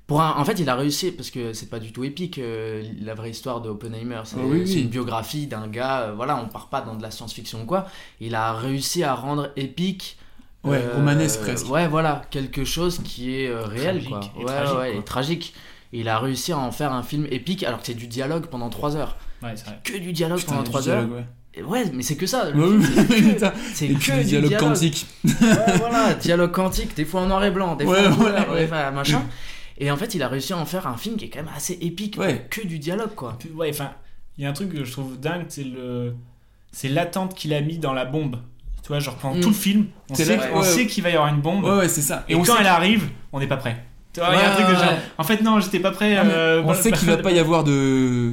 Pour 0.06 0.22
un- 0.22 0.36
En 0.36 0.44
fait, 0.44 0.58
il 0.60 0.68
a 0.68 0.76
réussi, 0.76 1.10
parce 1.10 1.30
que 1.32 1.52
c'est 1.52 1.68
pas 1.68 1.80
du 1.80 1.92
tout 1.92 2.04
épique, 2.04 2.38
euh, 2.38 2.84
la 3.00 3.14
vraie 3.14 3.30
histoire 3.30 3.60
de 3.60 3.68
Oppenheimer. 3.68 4.20
C'est 4.24 4.36
oui, 4.36 4.66
c'est 4.68 4.74
oui. 4.74 4.82
une 4.82 4.88
biographie 4.88 5.46
d'un 5.48 5.66
gars, 5.66 6.00
euh, 6.02 6.12
voilà, 6.14 6.36
on 6.40 6.46
part 6.48 6.68
pas 6.68 6.80
dans 6.80 6.94
de 6.94 7.02
la 7.02 7.10
science-fiction 7.10 7.62
ou 7.62 7.66
quoi. 7.66 7.88
Il 8.20 8.36
a 8.36 8.52
réussi 8.52 9.02
à 9.02 9.14
rendre 9.16 9.50
épique. 9.56 10.16
Ouais, 10.62 10.76
euh, 10.82 10.96
romanesque 10.96 11.40
presque. 11.40 11.68
Ouais, 11.70 11.88
voilà, 11.88 12.22
quelque 12.30 12.64
chose 12.64 13.00
qui 13.02 13.34
est 13.40 13.48
euh, 13.48 13.62
réel, 13.64 14.02
Tragique 14.04 14.08
quoi. 14.10 14.20
et 14.36 14.44
ouais, 14.44 14.44
tragique, 14.52 14.78
ouais, 14.78 14.90
quoi. 14.92 15.00
et 15.00 15.04
tragique. 15.04 15.54
Et 15.92 16.00
il 16.00 16.08
a 16.08 16.18
réussi 16.18 16.52
à 16.52 16.58
en 16.58 16.70
faire 16.70 16.92
un 16.92 17.02
film 17.02 17.26
épique 17.30 17.64
alors 17.64 17.80
que 17.80 17.86
c'est 17.86 17.94
du 17.94 18.06
dialogue 18.06 18.46
pendant 18.46 18.68
3 18.68 18.96
heures. 18.96 19.16
Ouais, 19.42 19.52
c'est 19.56 19.64
vrai. 19.66 19.78
Que 19.82 19.96
du 19.98 20.12
dialogue 20.12 20.38
Putain, 20.38 20.52
pendant 20.52 20.62
du 20.64 20.70
3 20.70 20.88
heures. 20.88 20.98
dialogue, 21.04 21.16
ouais. 21.18 21.24
Et 21.54 21.62
Ouais, 21.64 21.84
mais 21.92 22.02
c'est 22.04 22.16
que 22.16 22.26
ça. 22.26 22.48
le 22.50 22.60
Ouais, 22.60 22.68
film, 22.68 22.80
oui, 22.80 22.86
c'est 22.94 23.06
que- 23.24 23.32
putain. 23.34 23.52
C'est 23.74 23.86
Et 23.86 23.94
que 23.94 23.98
puis 23.98 24.12
du 24.12 24.18
du 24.18 24.24
dialogue 24.24 24.48
dialogue. 24.50 24.68
quantique. 24.68 25.06
Ouais, 25.24 25.76
voilà, 25.78 26.14
dialogue 26.20 26.52
quantique, 26.52 26.94
des 26.94 27.04
fois 27.04 27.22
en 27.22 27.26
noir 27.26 27.42
et 27.44 27.50
blanc, 27.50 27.74
des 27.74 27.84
Ouais, 27.86 28.02
fois 28.04 28.12
en 28.12 28.16
couleur, 28.16 28.48
ouais, 28.48 28.54
ouais. 28.54 28.60
des 28.62 28.66
fois 28.68 28.90
machin. 28.92 29.22
Et 29.78 29.90
en 29.90 29.96
fait, 29.96 30.14
il 30.14 30.22
a 30.22 30.28
réussi 30.28 30.52
à 30.52 30.58
en 30.58 30.66
faire 30.66 30.86
un 30.86 30.96
film 30.98 31.16
qui 31.16 31.24
est 31.24 31.28
quand 31.30 31.38
même 31.42 31.50
assez 31.56 31.72
épique, 31.80 32.18
Ouais. 32.18 32.46
que 32.50 32.64
du 32.66 32.78
dialogue 32.78 33.14
quoi. 33.16 33.38
Ouais, 33.54 33.70
enfin, 33.70 33.92
il 34.36 34.44
y 34.44 34.46
a 34.46 34.50
un 34.50 34.52
truc 34.52 34.70
que 34.72 34.84
je 34.84 34.92
trouve 34.92 35.18
dingue, 35.18 35.46
c'est 35.48 35.64
le. 35.64 36.14
C'est 36.70 36.88
l'attente 36.90 37.34
qu'il 37.34 37.52
a 37.54 37.60
mis 37.62 37.78
dans 37.78 37.94
la 37.94 38.04
bombe. 38.04 38.36
Tu 38.90 38.94
vois, 38.94 38.98
genre 39.00 39.14
pendant 39.16 39.36
Mm. 39.36 39.40
tout 39.40 39.48
le 39.50 39.54
film, 39.54 39.86
on 40.10 40.14
sait, 40.16 40.24
là- 40.36 40.42
on 40.52 40.58
ouais. 40.60 40.64
sait 40.66 40.86
qu'il 40.86 41.04
va 41.04 41.10
y 41.10 41.14
avoir 41.14 41.32
une 41.32 41.40
bombe. 41.40 41.62
Ouais, 41.64 41.70
ouais, 41.78 41.88
c'est 41.88 42.00
ça. 42.02 42.24
Et, 42.28 42.34
on 42.34 42.42
quand 42.42 42.56
elle 42.58 42.66
arrive, 42.66 43.04
on 43.32 43.38
n'est 43.38 43.46
pas 43.46 43.56
prêt. 43.56 43.84
Tu 44.12 44.18
vois, 44.18 44.30
il 44.32 44.34
y 44.34 44.42
a 44.42 44.46
un 44.52 44.56
Ouais, 44.56 44.62
truc 44.64 44.66
de 44.66 44.74
genre. 44.74 44.90
ouais. 44.90 44.98
En 45.18 45.22
fait, 45.22 45.40
non, 45.42 45.60
j'étais 45.60 45.78
pas 45.78 45.92
prêt. 45.92 46.16
Ah, 46.16 46.24
euh, 46.24 46.62
on 46.64 46.68
bah- 46.68 46.74
sait 46.74 46.90
qu'il 46.90 47.06
va 47.06 47.16
pas 47.22 47.30
y 47.30 47.38
avoir 47.38 47.62
de 47.62 48.32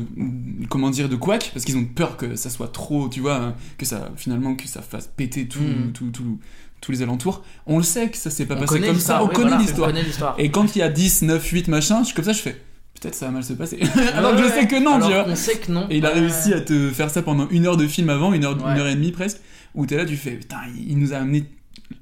comment 0.70 0.89
dire 0.89 1.10
de 1.10 1.15
couac 1.15 1.52
parce 1.54 1.63
qu'ils 1.65 1.78
ont 1.78 1.86
peur 1.86 2.17
que 2.17 2.36
ça 2.36 2.50
soit 2.50 2.70
trop 2.72 3.08
tu 3.08 3.20
vois 3.22 3.36
hein, 3.36 3.56
que 3.78 3.86
ça 3.86 4.10
finalement 4.15 4.56
que 4.56 4.67
ça 4.67 4.82
fasse 4.82 5.08
péter 5.15 5.48
tout, 5.48 5.60
Mm. 5.60 5.91
tout, 5.93 6.10
tout- 6.10 6.39
tous 6.82 6.91
les 6.91 7.02
alentours 7.04 7.43
on 7.67 7.78
le 7.78 7.84
sait 7.84 8.10
que 8.10 8.17
ça 8.17 8.30
s'est 8.32 8.46
pas 8.48 8.56
On 8.56 8.62
passé 8.62 8.80
comme 8.82 9.00
ça 9.00 9.22
on 9.24 9.28
oui, 9.28 9.34
connaît 9.34 9.50
voilà, 9.50 9.63
on 9.63 9.93
l'histoire 10.04 10.36
et 10.39 10.50
quand 10.52 10.76
il 10.76 10.80
y 10.80 10.82
a 10.82 10.89
10 10.89 11.22
9 11.22 11.46
8 11.48 11.67
machin 11.70 12.00
je 12.02 12.06
suis 12.08 12.15
comme 12.15 12.26
ça 12.26 12.34
je 12.34 12.39
fais 12.41 12.60
peut-être 13.00 13.13
ça 13.15 13.28
va 13.28 13.32
mal 13.34 13.43
se 13.43 13.54
passer. 13.54 13.80
Alors 14.15 14.36
que 14.36 14.41
je 14.41 14.48
sais 14.50 14.65
que 14.67 14.76
non, 14.84 14.96
Alors 14.96 15.08
tu 15.08 15.13
vois. 15.13 15.24
qu'on 15.26 15.36
sait 15.36 15.60
que 15.60 15.72
non. 15.72 15.86
Et 15.91 15.98
il 15.98 16.06
a 16.08 16.10
Ouais. 16.13 16.20
réussi 16.22 16.52
à 16.56 16.62
te 16.62 16.89
faire 16.89 17.12
ça 17.12 17.22
pendant 17.22 17.48
une 17.50 17.67
heure 17.67 17.78
de 17.78 17.86
film 17.88 18.10
avant, 18.10 18.34
une 18.34 18.43
heure, 18.43 18.58
Ouais. 18.58 18.72
une 18.74 18.80
heure 18.80 18.88
et 18.88 18.96
demie 18.96 19.12
presque, 19.12 19.38
où 19.78 19.86
t'es 19.86 19.96
là, 19.96 20.06
tu 20.06 20.18
fais, 20.18 20.32
putain, 20.32 20.58
il 20.76 20.92
il 20.92 20.98
nous 21.00 21.13
a 21.13 21.18
amené 21.18 21.46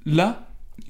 là. 0.05 0.47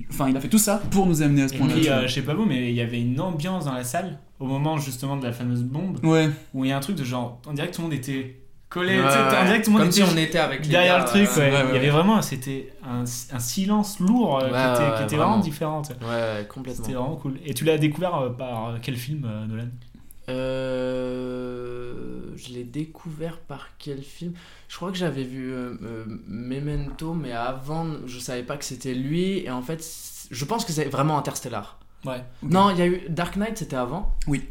Enfin, 0.09 0.29
il 0.29 0.35
a 0.37 0.39
fait 0.41 0.47
tout 0.49 0.57
ça 0.57 0.81
pour 0.91 1.05
nous 1.05 1.21
amener 1.21 1.43
à 1.43 1.47
ce 1.49 1.53
Et 1.53 1.57
point-là. 1.57 1.73
puis, 1.73 1.83
tu 1.83 1.89
vois. 1.89 1.97
euh, 1.99 2.07
je 2.07 2.13
sais 2.13 2.21
pas 2.21 2.33
vous, 2.33 2.45
mais 2.45 2.69
il 2.69 2.75
y 2.75 2.81
avait 2.81 3.01
une 3.01 3.19
ambiance 3.19 3.65
dans 3.65 3.73
la 3.73 3.83
salle 3.83 4.19
au 4.39 4.45
moment 4.45 4.77
justement 4.77 5.15
de 5.17 5.23
la 5.25 5.31
fameuse 5.33 5.63
bombe. 5.63 5.99
Ouais. 6.03 6.29
Où 6.53 6.65
il 6.65 6.69
y 6.69 6.71
a 6.71 6.77
un 6.77 6.81
truc 6.81 6.95
de 6.95 7.03
genre, 7.03 7.41
on 7.47 7.53
dirait 7.53 7.69
que 7.69 7.75
tout 7.75 7.81
le 7.81 7.87
monde 7.87 7.93
était 7.97 8.39
collé. 8.67 8.97
Ouais. 8.99 9.05
On 9.05 9.45
dirait 9.45 9.59
que 9.61 9.65
tout 9.65 9.71
le 9.71 9.77
monde 9.77 9.81
Comme 9.83 9.89
était 9.89 10.05
si 10.05 10.13
on 10.13 10.17
était 10.17 10.37
avec 10.39 10.63
les 10.65 10.69
derrière 10.71 10.97
gars, 10.97 11.03
le 11.03 11.25
truc. 11.25 11.37
ouais. 11.37 11.43
ouais. 11.43 11.51
Ouais, 11.51 11.61
ouais, 11.63 11.69
il 11.69 11.75
y 11.75 11.77
avait 11.77 11.89
vraiment, 11.89 12.21
c'était 12.21 12.73
un, 12.83 13.03
un 13.03 13.39
silence 13.39 13.99
lourd 13.99 14.39
euh, 14.39 14.47
Ouais, 14.47 14.51
qui 14.51 14.81
était, 14.81 14.89
ouais, 14.91 14.97
qui 14.97 15.03
était 15.03 15.15
vraiment. 15.15 15.39
différent. 15.39 15.81
Ouais, 16.01 16.45
complètement. 16.49 16.83
C'était 16.83 16.95
vraiment 16.97 17.15
cool. 17.15 17.35
Et 17.45 17.53
tu 17.53 17.63
l'as 17.63 17.77
découvert 17.77 18.15
euh, 18.15 18.29
par 18.31 18.67
euh, 18.69 18.77
quel 18.81 18.97
film, 18.97 19.23
euh, 19.25 19.45
Nolan? 19.47 19.67
Euh, 21.15 22.31
je 22.35 22.49
l'ai 22.53 22.63
découvert 22.63 23.39
par 23.39 23.69
quel 23.77 24.01
film? 24.01 24.33
Je 24.67 24.75
crois 24.75 24.91
que 24.91 24.97
j'avais 24.97 25.23
vu 25.23 25.51
euh, 25.53 25.75
euh, 25.83 26.05
Memento, 26.27 27.13
mais 27.13 27.31
avant, 27.31 27.87
je 28.05 28.19
savais 28.19 28.43
pas 28.43 28.57
que 28.57 28.65
c'était 28.65 28.93
lui. 28.93 29.39
Et 29.39 29.49
en 29.51 29.61
fait, 29.61 29.83
je 30.29 30.45
pense 30.45 30.65
que 30.65 30.71
c'est 30.71 30.85
vraiment 30.85 31.17
Interstellar. 31.17 31.79
Ouais. 32.05 32.23
Non, 32.43 32.69
il 32.71 32.77
y 32.77 32.81
a 32.81 32.87
eu 32.87 33.01
Dark 33.09 33.35
Knight, 33.35 33.57
c'était 33.57 33.75
avant? 33.75 34.15
Oui. 34.27 34.43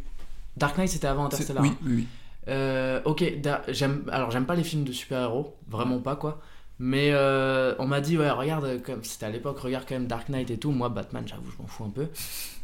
Dark 0.56 0.76
Knight, 0.78 0.88
c'était 0.88 1.06
avant 1.06 1.26
Interstellar. 1.26 1.62
Oui, 1.62 1.70
hein. 1.70 1.78
oui, 1.84 1.94
oui. 1.96 2.06
Euh, 2.48 3.00
ok, 3.04 3.40
da- 3.40 3.62
j'aime. 3.68 4.04
Alors 4.12 4.30
j'aime 4.30 4.44
pas 4.44 4.54
les 4.54 4.64
films 4.64 4.84
de 4.84 4.92
super-héros, 4.92 5.56
vraiment 5.68 5.98
pas 5.98 6.14
quoi. 6.14 6.42
Mais 6.78 7.08
euh, 7.12 7.74
on 7.78 7.86
m'a 7.86 8.02
dit 8.02 8.18
ouais 8.18 8.30
regarde 8.30 8.82
comme 8.82 9.02
c'était 9.02 9.24
à 9.24 9.30
l'époque 9.30 9.58
regarde 9.60 9.86
quand 9.88 9.94
même 9.94 10.06
Dark 10.06 10.28
Knight 10.28 10.50
et 10.50 10.58
tout. 10.58 10.70
Moi 10.70 10.90
Batman 10.90 11.22
j'avoue 11.26 11.50
je 11.50 11.62
m'en 11.62 11.66
fous 11.66 11.84
un 11.84 11.88
peu. 11.88 12.08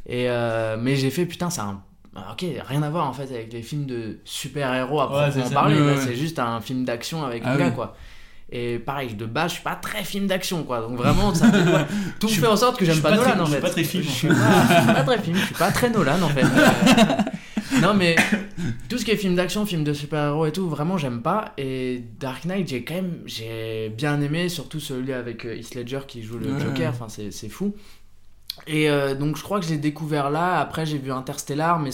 Et 0.04 0.28
euh, 0.28 0.76
mais 0.78 0.96
j'ai 0.96 1.08
fait 1.10 1.24
putain 1.24 1.48
c'est 1.48 1.62
un 1.62 1.82
ok 2.14 2.44
rien 2.66 2.82
à 2.82 2.90
voir 2.90 3.06
en 3.08 3.12
fait 3.12 3.32
avec 3.34 3.52
les 3.52 3.62
films 3.62 3.86
de 3.86 4.18
super-héros 4.24 5.00
à 5.00 5.06
proprement 5.08 5.50
parler. 5.50 5.80
Ouais, 5.80 5.86
ouais. 5.94 5.96
C'est 6.04 6.16
juste 6.16 6.38
un 6.38 6.60
film 6.60 6.84
d'action 6.84 7.24
avec 7.24 7.42
Ah 7.44 7.52
un 7.52 7.56
gars 7.58 7.68
oui. 7.68 7.74
quoi. 7.74 7.96
Et 8.52 8.80
pareil 8.80 9.14
de 9.14 9.26
base 9.26 9.50
je 9.50 9.54
suis 9.56 9.62
pas 9.64 9.76
très 9.76 10.02
film 10.02 10.26
d'action 10.26 10.64
quoi. 10.64 10.80
Donc 10.80 10.96
vraiment 10.96 11.32
ça 11.34 11.50
fait- 11.52 11.86
tout 12.18 12.26
Je 12.28 12.40
fait 12.40 12.46
en 12.48 12.56
sorte 12.56 12.78
que 12.78 12.84
je 12.84 12.90
j'aime 12.92 13.00
pas, 13.00 13.10
pas 13.10 13.16
Nolan 13.16 13.30
très- 13.30 13.40
en 13.40 13.44
je 13.44 13.50
suis 13.50 13.54
fait. 13.54 13.60
pas 13.60 13.70
très 13.70 13.84
film, 13.84 14.02
Je 14.02 14.08
suis 14.10 14.28
fait. 14.28 14.34
pas, 14.34 14.66
je 14.68 14.74
suis 14.84 14.92
pas 14.94 15.02
très 15.04 15.18
film. 15.20 15.36
Je 15.36 15.44
suis 15.44 15.54
pas 15.54 15.70
très 15.70 15.90
Nolan 15.90 16.22
en 16.22 16.28
fait. 16.28 16.44
Euh, 16.44 17.80
non 17.82 17.94
mais 17.94 18.16
tout 18.88 18.98
ce 18.98 19.04
qui 19.04 19.12
est 19.12 19.16
film 19.16 19.36
d'action, 19.36 19.64
film 19.64 19.84
de 19.84 19.92
super-héros 19.92 20.46
et 20.46 20.52
tout, 20.52 20.68
vraiment 20.68 20.98
j'aime 20.98 21.22
pas. 21.22 21.52
Et 21.58 22.02
Dark 22.18 22.44
Knight, 22.44 22.66
j'ai 22.68 22.82
quand 22.82 22.94
même 22.94 23.20
j'ai 23.26 23.88
bien 23.96 24.20
aimé, 24.20 24.48
surtout 24.48 24.80
celui 24.80 25.12
avec 25.12 25.44
euh, 25.46 25.54
Heath 25.56 25.76
Ledger 25.76 26.00
qui 26.08 26.22
joue 26.24 26.38
le. 26.38 26.58
Joker, 26.58 26.90
enfin 26.92 27.06
c'est 27.08 27.48
fou. 27.48 27.74
Et 28.66 28.90
euh, 28.90 29.14
donc 29.14 29.36
je 29.36 29.42
crois 29.42 29.60
que 29.60 29.66
je 29.66 29.70
l'ai 29.70 29.78
découvert 29.78 30.30
là, 30.30 30.58
après 30.60 30.86
j'ai 30.86 30.98
vu 30.98 31.12
Interstellar, 31.12 31.78
mais 31.78 31.90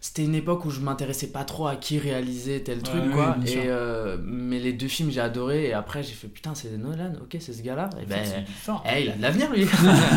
c'était 0.00 0.24
une 0.24 0.34
époque 0.34 0.64
où 0.64 0.70
je 0.70 0.80
m'intéressais 0.80 1.28
pas 1.28 1.44
trop 1.44 1.66
à 1.66 1.76
qui 1.76 1.98
réalisait 1.98 2.60
tel 2.60 2.82
truc 2.82 3.02
Ouais, 3.04 3.12
quoi. 3.12 3.36
et 3.46 3.64
euh, 3.66 4.16
mais 4.24 4.58
les 4.58 4.72
deux 4.72 4.88
films 4.88 5.10
j'ai 5.10 5.20
adoré 5.20 5.66
et 5.66 5.72
après 5.74 6.02
j'ai 6.02 6.14
fait 6.14 6.26
putain 6.28 6.54
c'est 6.54 6.76
Nolan, 6.78 7.12
ok 7.22 7.36
c'est 7.38 7.52
ce 7.52 7.62
gars-là. 7.62 7.90
Et 8.02 8.06
ben, 8.06 8.24
fort. 8.62 8.82
il 8.98 9.10
a 9.10 9.16
de 9.16 9.22
l'avenir 9.22 9.50
lui. 9.52 9.66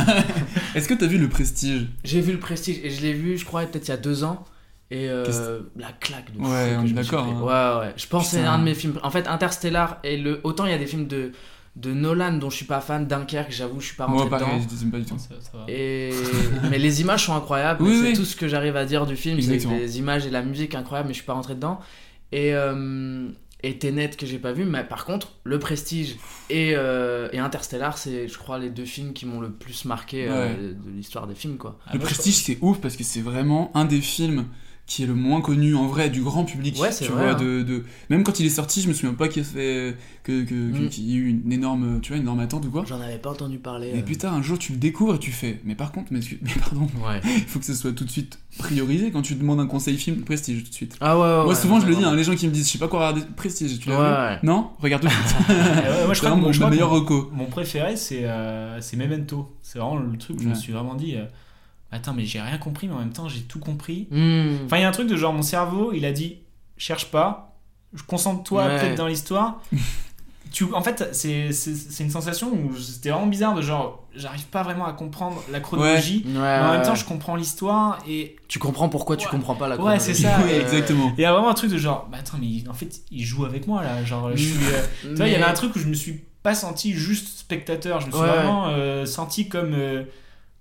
Est-ce 0.75 0.87
que 0.87 0.93
t'as 0.93 1.07
vu 1.07 1.17
le 1.17 1.29
Prestige? 1.29 1.87
J'ai 2.03 2.21
vu 2.21 2.31
le 2.31 2.39
Prestige 2.39 2.79
et 2.83 2.89
je 2.89 3.01
l'ai 3.01 3.13
vu, 3.13 3.37
je 3.37 3.45
crois, 3.45 3.61
peut-être 3.65 3.87
il 3.87 3.91
y 3.91 3.93
a 3.93 3.97
deux 3.97 4.23
ans. 4.23 4.45
Et 4.91 5.09
euh, 5.09 5.61
la 5.75 5.91
claque 5.91 6.31
de 6.33 6.39
Ouais, 6.39 6.75
on 6.77 6.85
est 6.85 6.91
d'accord, 6.91 7.25
hein. 7.25 7.41
Ouais, 7.81 7.87
ouais. 7.87 7.93
Je 7.97 8.05
pense 8.05 8.25
que 8.25 8.37
c'est 8.37 8.43
un 8.43 8.59
de 8.59 8.63
mes 8.63 8.75
films. 8.75 8.99
En 9.01 9.09
fait, 9.09 9.27
Interstellar 9.27 9.97
et 10.03 10.17
le. 10.17 10.39
Autant 10.43 10.65
il 10.65 10.71
y 10.71 10.75
a 10.75 10.77
des 10.77 10.85
films 10.85 11.07
de, 11.07 11.31
de 11.75 11.91
Nolan 11.91 12.33
dont 12.33 12.49
je 12.49 12.57
suis 12.57 12.65
pas 12.65 12.81
fan, 12.81 13.07
Dunkerque, 13.07 13.51
j'avoue, 13.51 13.79
je 13.79 13.87
suis 13.87 13.95
pas 13.95 14.05
rentré 14.05 14.29
Moi, 14.29 14.39
pareil, 14.39 14.59
dedans. 14.59 14.75
je 14.79 14.87
pas 14.87 14.99
du 14.99 15.05
tout. 15.05 15.17
Ça, 15.17 15.29
ça 15.39 15.57
va. 15.57 15.65
Et... 15.67 16.11
mais 16.69 16.77
les 16.77 17.01
images 17.01 17.25
sont 17.25 17.35
incroyables. 17.35 17.83
Oui, 17.83 17.99
c'est 17.99 18.09
oui. 18.09 18.13
tout 18.13 18.25
ce 18.25 18.35
que 18.35 18.47
j'arrive 18.47 18.75
à 18.75 18.85
dire 18.85 19.05
du 19.05 19.15
film. 19.15 19.41
C'est 19.41 19.57
les 19.57 19.97
images 19.97 20.25
et 20.25 20.29
la 20.29 20.43
musique 20.43 20.75
incroyables, 20.75 21.07
mais 21.07 21.13
je 21.13 21.19
suis 21.19 21.25
pas 21.25 21.33
rentré 21.33 21.55
dedans. 21.55 21.79
Et, 22.31 22.53
euh, 22.53 23.27
et 23.63 23.79
Tenet 23.79 24.09
que 24.09 24.25
j'ai 24.27 24.37
pas 24.37 24.51
vu. 24.51 24.65
Mais 24.65 24.83
par 24.83 25.05
contre, 25.05 25.33
Le 25.43 25.57
Prestige 25.57 26.17
et, 26.51 26.73
euh, 26.75 27.29
et 27.31 27.39
Interstellar, 27.39 27.97
c'est, 27.97 28.27
je 28.27 28.37
crois, 28.37 28.59
les 28.59 28.69
deux 28.69 28.85
films 28.85 29.13
qui 29.13 29.25
m'ont 29.25 29.41
le 29.41 29.51
plus 29.51 29.85
marqué 29.85 30.27
euh, 30.29 30.73
de 30.73 30.91
l'histoire 30.91 31.25
des 31.25 31.35
films, 31.35 31.57
quoi. 31.57 31.79
Le 31.91 31.99
Prestige, 31.99 32.35
c'est 32.35 32.59
ouf 32.61 32.79
parce 32.81 32.95
que 32.95 33.03
c'est 33.03 33.21
vraiment 33.21 33.71
un 33.75 33.85
des 33.85 34.01
films 34.01 34.45
qui 34.85 35.03
est 35.03 35.05
le 35.05 35.15
moins 35.15 35.39
connu 35.39 35.75
en 35.75 35.87
vrai 35.87 36.09
du 36.09 36.21
grand 36.21 36.43
public. 36.43 36.77
Ouais, 36.79 36.91
c'est 36.91 37.05
tu 37.05 37.11
vrai, 37.11 37.23
vois, 37.23 37.31
hein. 37.35 37.37
de, 37.41 37.61
de- 37.63 37.85
Même 38.09 38.23
quand 38.23 38.39
il 38.41 38.45
est 38.45 38.49
sorti, 38.49 38.81
je 38.81 38.89
me 38.89 38.93
souviens 38.93 39.13
pas 39.15 39.29
qu'il 39.29 39.41
y 39.41 39.45
a 39.45 39.47
fait 39.47 39.95
que, 40.23 40.43
que, 40.43 40.53
Mm. 40.53 40.89
qu'il 40.89 41.05
y 41.05 41.13
ait 41.13 41.17
eu 41.17 41.29
une 41.29 41.51
énorme, 41.53 41.99
tu 42.01 42.09
vois, 42.09 42.17
une 42.17 42.23
énorme 42.23 42.41
attente 42.41 42.65
ou 42.65 42.69
quoi. 42.69 42.83
J'en 42.85 42.99
avais 42.99 43.17
pas 43.17 43.29
entendu 43.31 43.59
parler. 43.59 43.91
Et 43.95 43.99
euh. 43.99 44.01
putain, 44.01 44.33
un 44.33 44.41
jour 44.41 44.59
tu 44.59 44.73
le 44.73 44.77
découvres 44.77 45.15
et 45.15 45.19
tu 45.19 45.31
fais, 45.31 45.61
mais 45.63 45.73
par 45.75 45.93
contre, 45.93 46.07
mais, 46.11 46.19
mais 46.41 46.51
pardon, 46.59 46.87
Ouais. 47.07 47.21
il 47.23 47.43
faut 47.47 47.59
que 47.59 47.65
ce 47.65 47.73
soit 47.73 47.93
tout 47.93 48.03
de 48.03 48.09
suite 48.09 48.39
priorisé 48.59 49.09
quand 49.11 49.21
tu 49.21 49.35
demandes 49.35 49.61
un 49.61 49.67
conseil 49.67 49.97
film 49.97 50.17
Prestige 50.21 50.63
tout 50.65 50.69
de 50.69 50.75
suite. 50.75 50.97
Ah 50.99 51.15
ouais, 51.17 51.21
ouais, 51.23 51.27
Moi 51.37 51.47
ouais, 51.47 51.55
souvent 51.55 51.79
je 51.79 51.87
le 51.87 51.95
dis, 51.95 52.03
hein, 52.03 52.13
les 52.15 52.23
gens 52.25 52.35
qui 52.35 52.45
me 52.47 52.51
disent, 52.51 52.67
je 52.67 52.73
sais 52.73 52.77
pas 52.77 52.89
quoi 52.89 52.99
regarder 53.09 53.21
Prestige, 53.37 53.79
tu 53.79 53.87
l'as 53.89 53.99
Ouais, 53.99 54.05
vu 54.07 54.13
ouais. 54.33 54.39
Non 54.43 54.71
Regarde 54.79 55.03
tout 55.03 55.07
de 55.07 55.13
suite. 55.13 55.37
Moi, 55.47 55.55
je 55.55 56.13
C'est 56.13 56.19
crois 56.19 56.29
vraiment 56.31 56.47
que- 56.47 56.51
je 56.53 56.59
mon 56.61 56.69
meilleur 56.69 56.89
mon- 56.89 56.95
reco. 56.95 57.29
Mon 57.33 57.45
préféré, 57.45 57.95
c'est 57.95 58.25
euh, 58.25 58.81
c'est 58.81 58.97
Memento. 58.97 59.55
C'est 59.61 59.79
vraiment 59.79 59.95
le 59.95 60.17
truc 60.17 60.37
où 60.39 60.43
je 60.43 60.49
me 60.49 60.55
suis 60.55 60.73
vraiment 60.73 60.95
dit 60.95 61.15
euh, 61.15 61.23
Attends, 61.93 62.13
mais 62.13 62.25
j'ai 62.25 62.41
rien 62.41 62.57
compris, 62.57 62.87
mais 62.87 62.95
en 62.95 62.99
même 62.99 63.13
temps, 63.13 63.29
j'ai 63.29 63.41
tout 63.41 63.59
compris. 63.59 64.07
Hmm. 64.11 64.65
Enfin, 64.65 64.77
il 64.77 64.81
y 64.81 64.83
a 64.83 64.89
un 64.89 64.91
truc 64.91 65.07
de 65.07 65.15
genre, 65.15 65.33
mon 65.33 65.41
cerveau, 65.43 65.91
il 65.93 66.05
a 66.05 66.11
dit 66.11 66.39
Cherche 66.77 67.11
pas, 67.11 67.55
je 67.93 68.01
concentre-toi 68.03 68.65
Ouais. 68.65 68.79
peut-être 68.79 68.95
dans 68.97 69.07
l'histoire. 69.07 69.61
tu, 70.51 70.65
en 70.73 70.81
fait, 70.81 71.09
c'est 71.13 71.49
une 71.99 72.09
sensation 72.09 72.51
où 72.51 72.75
c'était 72.77 73.09
vraiment 73.09 73.27
bizarre 73.27 73.55
de 73.55 73.61
genre, 73.61 74.05
j'arrive 74.15 74.45
pas 74.47 74.61
vraiment 74.63 74.85
à 74.85 74.93
comprendre 74.93 75.41
la 75.51 75.59
chronologie, 75.59 76.23
Ouais. 76.25 76.31
mais 76.33 76.39
Ouais, 76.39 76.59
en 76.59 76.71
même 76.73 76.81
temps, 76.83 76.95
je 76.95 77.05
comprends 77.05 77.35
l'histoire 77.35 77.99
et. 78.07 78.35
Tu 78.47 78.59
comprends 78.59 78.89
pourquoi 78.89 79.17
tu 79.17 79.27
comprends 79.27 79.55
pas 79.55 79.67
la 79.67 79.77
Ouais, 79.81 79.99
c'est 79.99 80.13
ça. 80.13 80.29
chronologie. 80.31 80.55
et- 80.59 80.61
exactement. 80.61 81.13
Il 81.17 81.21
y 81.21 81.25
a 81.25 81.31
vraiment 81.33 81.49
un 81.49 81.53
truc 81.55 81.71
de 81.71 81.77
genre, 81.77 82.07
bah 82.11 82.17
attends, 82.19 82.37
mais 82.39 82.67
en 82.69 82.73
fait, 82.73 83.01
il 83.11 83.23
joue 83.23 83.45
avec 83.45 83.67
moi 83.67 83.81
là. 83.83 84.03
Genre, 84.03 84.31
je 84.35 84.43
suis. 84.43 84.65
euh, 84.65 84.83
tu 85.01 85.15
vois, 85.15 85.27
il 85.27 85.33
y 85.33 85.35
Mais- 85.37 85.41
avait 85.43 85.51
un 85.51 85.53
truc 85.53 85.75
où 85.75 85.79
je 85.79 85.87
me 85.87 85.93
suis 85.93 86.23
pas 86.43 86.53
senti 86.55 86.91
juste 86.93 87.39
spectateur, 87.39 88.01
je 88.01 88.07
me 88.07 88.11
suis 88.11 88.19
Ouais, 88.21 88.27
vraiment 88.27 88.67
euh, 88.67 89.05
senti 89.05 89.47
comme. 89.47 89.73
euh, 89.73 90.03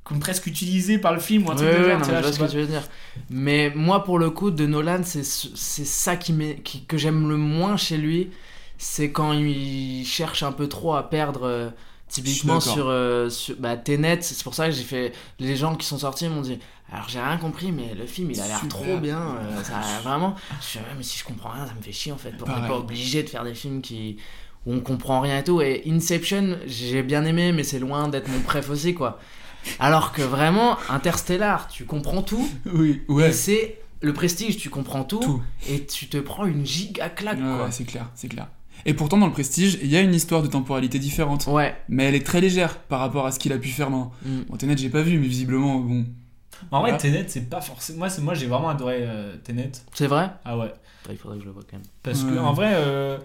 comme 0.04 0.18
presque 0.18 0.46
utilisé 0.46 0.98
par 0.98 1.12
le 1.12 1.20
film 1.20 1.46
ou 1.46 1.50
un 1.52 1.54
truc 1.54 1.68
Ouais, 1.68 1.74
de 1.78 1.78
ouais, 1.84 1.90
genre, 1.90 1.98
non, 2.00 2.04
tu 2.04 2.10
mais 2.12 2.20
vois, 2.20 2.22
je 2.22 2.22
vois 2.22 2.30
je 2.30 2.32
ce 2.32 2.38
sais 2.38 2.46
que 2.46 2.50
tu 2.50 2.56
veux 2.58 2.66
dire. 2.66 2.82
Mais 3.30 3.72
moi, 3.74 4.02
pour 4.04 4.18
le 4.18 4.30
coup, 4.30 4.50
de 4.50 4.66
Nolan, 4.66 5.00
c'est 5.04 5.22
ce- 5.24 5.48
c'est 5.54 5.84
ça 5.86 6.16
qui 6.16 6.34
qui- 6.64 6.84
que 6.84 6.98
j'aime 6.98 7.28
le 7.28 7.36
moins 7.36 7.76
chez 7.76 7.96
lui. 7.96 8.30
C'est 8.78 9.12
quand 9.12 9.32
il 9.32 10.04
cherche 10.04 10.42
un 10.42 10.52
peu 10.52 10.68
trop 10.68 10.94
à 10.94 11.08
perdre. 11.08 11.42
euh, 11.46 11.70
Typiquement 12.08 12.60
sur, 12.60 12.88
euh, 12.88 13.30
sur 13.30 13.56
bah, 13.56 13.74
Tenet, 13.78 14.18
c'est 14.20 14.42
pour 14.44 14.54
ça 14.54 14.66
que 14.66 14.72
j'ai 14.72 14.82
fait. 14.82 15.12
Les 15.38 15.56
gens 15.56 15.74
qui 15.76 15.86
sont 15.86 15.96
sortis 15.96 16.28
m'ont 16.28 16.42
dit 16.42 16.58
Alors 16.92 17.08
j'ai 17.08 17.18
rien 17.18 17.38
compris, 17.38 17.72
mais 17.72 17.94
le 17.98 18.04
film 18.04 18.30
il 18.32 18.38
a 18.38 18.46
l'air 18.48 18.60
trop 18.68 18.98
bien. 18.98 19.18
euh, 19.40 19.62
ça 19.64 19.78
a 19.78 20.00
vraiment. 20.02 20.34
Je 20.60 20.66
suis 20.66 20.78
mais 20.98 21.02
si 21.02 21.18
je 21.18 21.24
comprends 21.24 21.48
rien, 21.48 21.66
ça 21.66 21.72
me 21.72 21.80
fait 21.80 21.90
chier 21.92 22.12
en 22.12 22.18
fait. 22.18 22.34
On 22.42 22.46
n'est 22.46 22.52
Pareil. 22.52 22.68
pas 22.68 22.76
obligé 22.76 23.22
de 23.22 23.30
faire 23.30 23.44
des 23.44 23.54
films 23.54 23.80
qui 23.80 24.18
où 24.66 24.74
on 24.74 24.80
comprend 24.80 25.20
rien 25.22 25.38
et 25.38 25.44
tout. 25.44 25.62
Et 25.62 25.84
Inception, 25.86 26.58
j'ai 26.66 27.02
bien 27.02 27.24
aimé, 27.24 27.50
mais 27.52 27.62
c'est 27.64 27.78
loin 27.78 28.08
d'être 28.08 28.28
mon 28.28 28.40
préf 28.40 28.68
aussi 28.68 28.92
quoi. 28.92 29.18
Alors 29.78 30.12
que 30.12 30.22
vraiment, 30.22 30.76
Interstellar, 30.88 31.68
tu 31.68 31.84
comprends 31.84 32.22
tout. 32.22 32.48
Oui, 32.72 33.02
ouais. 33.08 33.30
Et 33.30 33.32
c'est 33.32 33.78
le 34.00 34.12
prestige, 34.12 34.56
tu 34.56 34.68
comprends 34.70 35.04
tout, 35.04 35.20
Tout. 35.20 35.42
Et 35.68 35.86
tu 35.86 36.08
te 36.08 36.16
prends 36.18 36.44
une 36.46 36.66
giga 36.66 37.08
claque 37.08 37.38
Ouais, 37.38 37.42
quoi. 37.44 37.64
ouais, 37.66 37.70
c'est 37.72 37.84
clair, 37.84 38.10
c'est 38.14 38.28
clair. 38.28 38.48
Et 38.84 38.94
pourtant, 38.94 39.16
dans 39.16 39.26
le 39.26 39.32
Prestige, 39.32 39.78
il 39.80 39.86
y 39.88 39.96
a 39.96 40.00
une 40.00 40.12
histoire 40.14 40.42
de 40.42 40.48
temporalité 40.48 40.98
différente. 40.98 41.46
Ouais. 41.46 41.76
Mais 41.88 42.02
elle 42.04 42.16
est 42.16 42.26
très 42.26 42.40
légère 42.40 42.78
par 42.78 42.98
rapport 42.98 43.26
à 43.26 43.30
ce 43.30 43.38
qu'il 43.38 43.52
a 43.52 43.58
pu 43.58 43.68
faire 43.68 43.90
dans. 43.90 44.10
Mm. 44.24 44.40
Bon, 44.48 44.56
Tenet, 44.56 44.76
j'ai 44.76 44.88
pas 44.90 45.02
vu, 45.02 45.18
mais 45.20 45.28
visiblement, 45.28 45.76
bon. 45.78 46.04
En 46.72 46.80
vrai, 46.80 46.90
Voilà. 46.90 46.96
Tenet, 46.96 47.26
c'est 47.28 47.48
pas 47.48 47.60
forcément. 47.60 47.98
Moi, 48.00 48.10
c'est- 48.10 48.22
moi 48.22 48.34
j'ai 48.34 48.46
vraiment 48.46 48.70
adoré 48.70 48.96
euh, 49.02 49.36
Tenet. 49.44 49.70
C'est 49.94 50.08
vrai? 50.08 50.30
Ah 50.44 50.58
ouais. 50.58 50.72
Il 51.10 51.16
faudrait 51.16 51.36
que 51.36 51.42
je 51.42 51.46
le 51.48 51.52
vois 51.52 51.62
quand 51.70 51.76
même. 51.76 51.86
Parce 52.02 52.24
Ouais. 52.24 52.32
que, 52.32 52.38
en 52.38 52.52
vrai, 52.54 52.72
euh, 52.74 53.18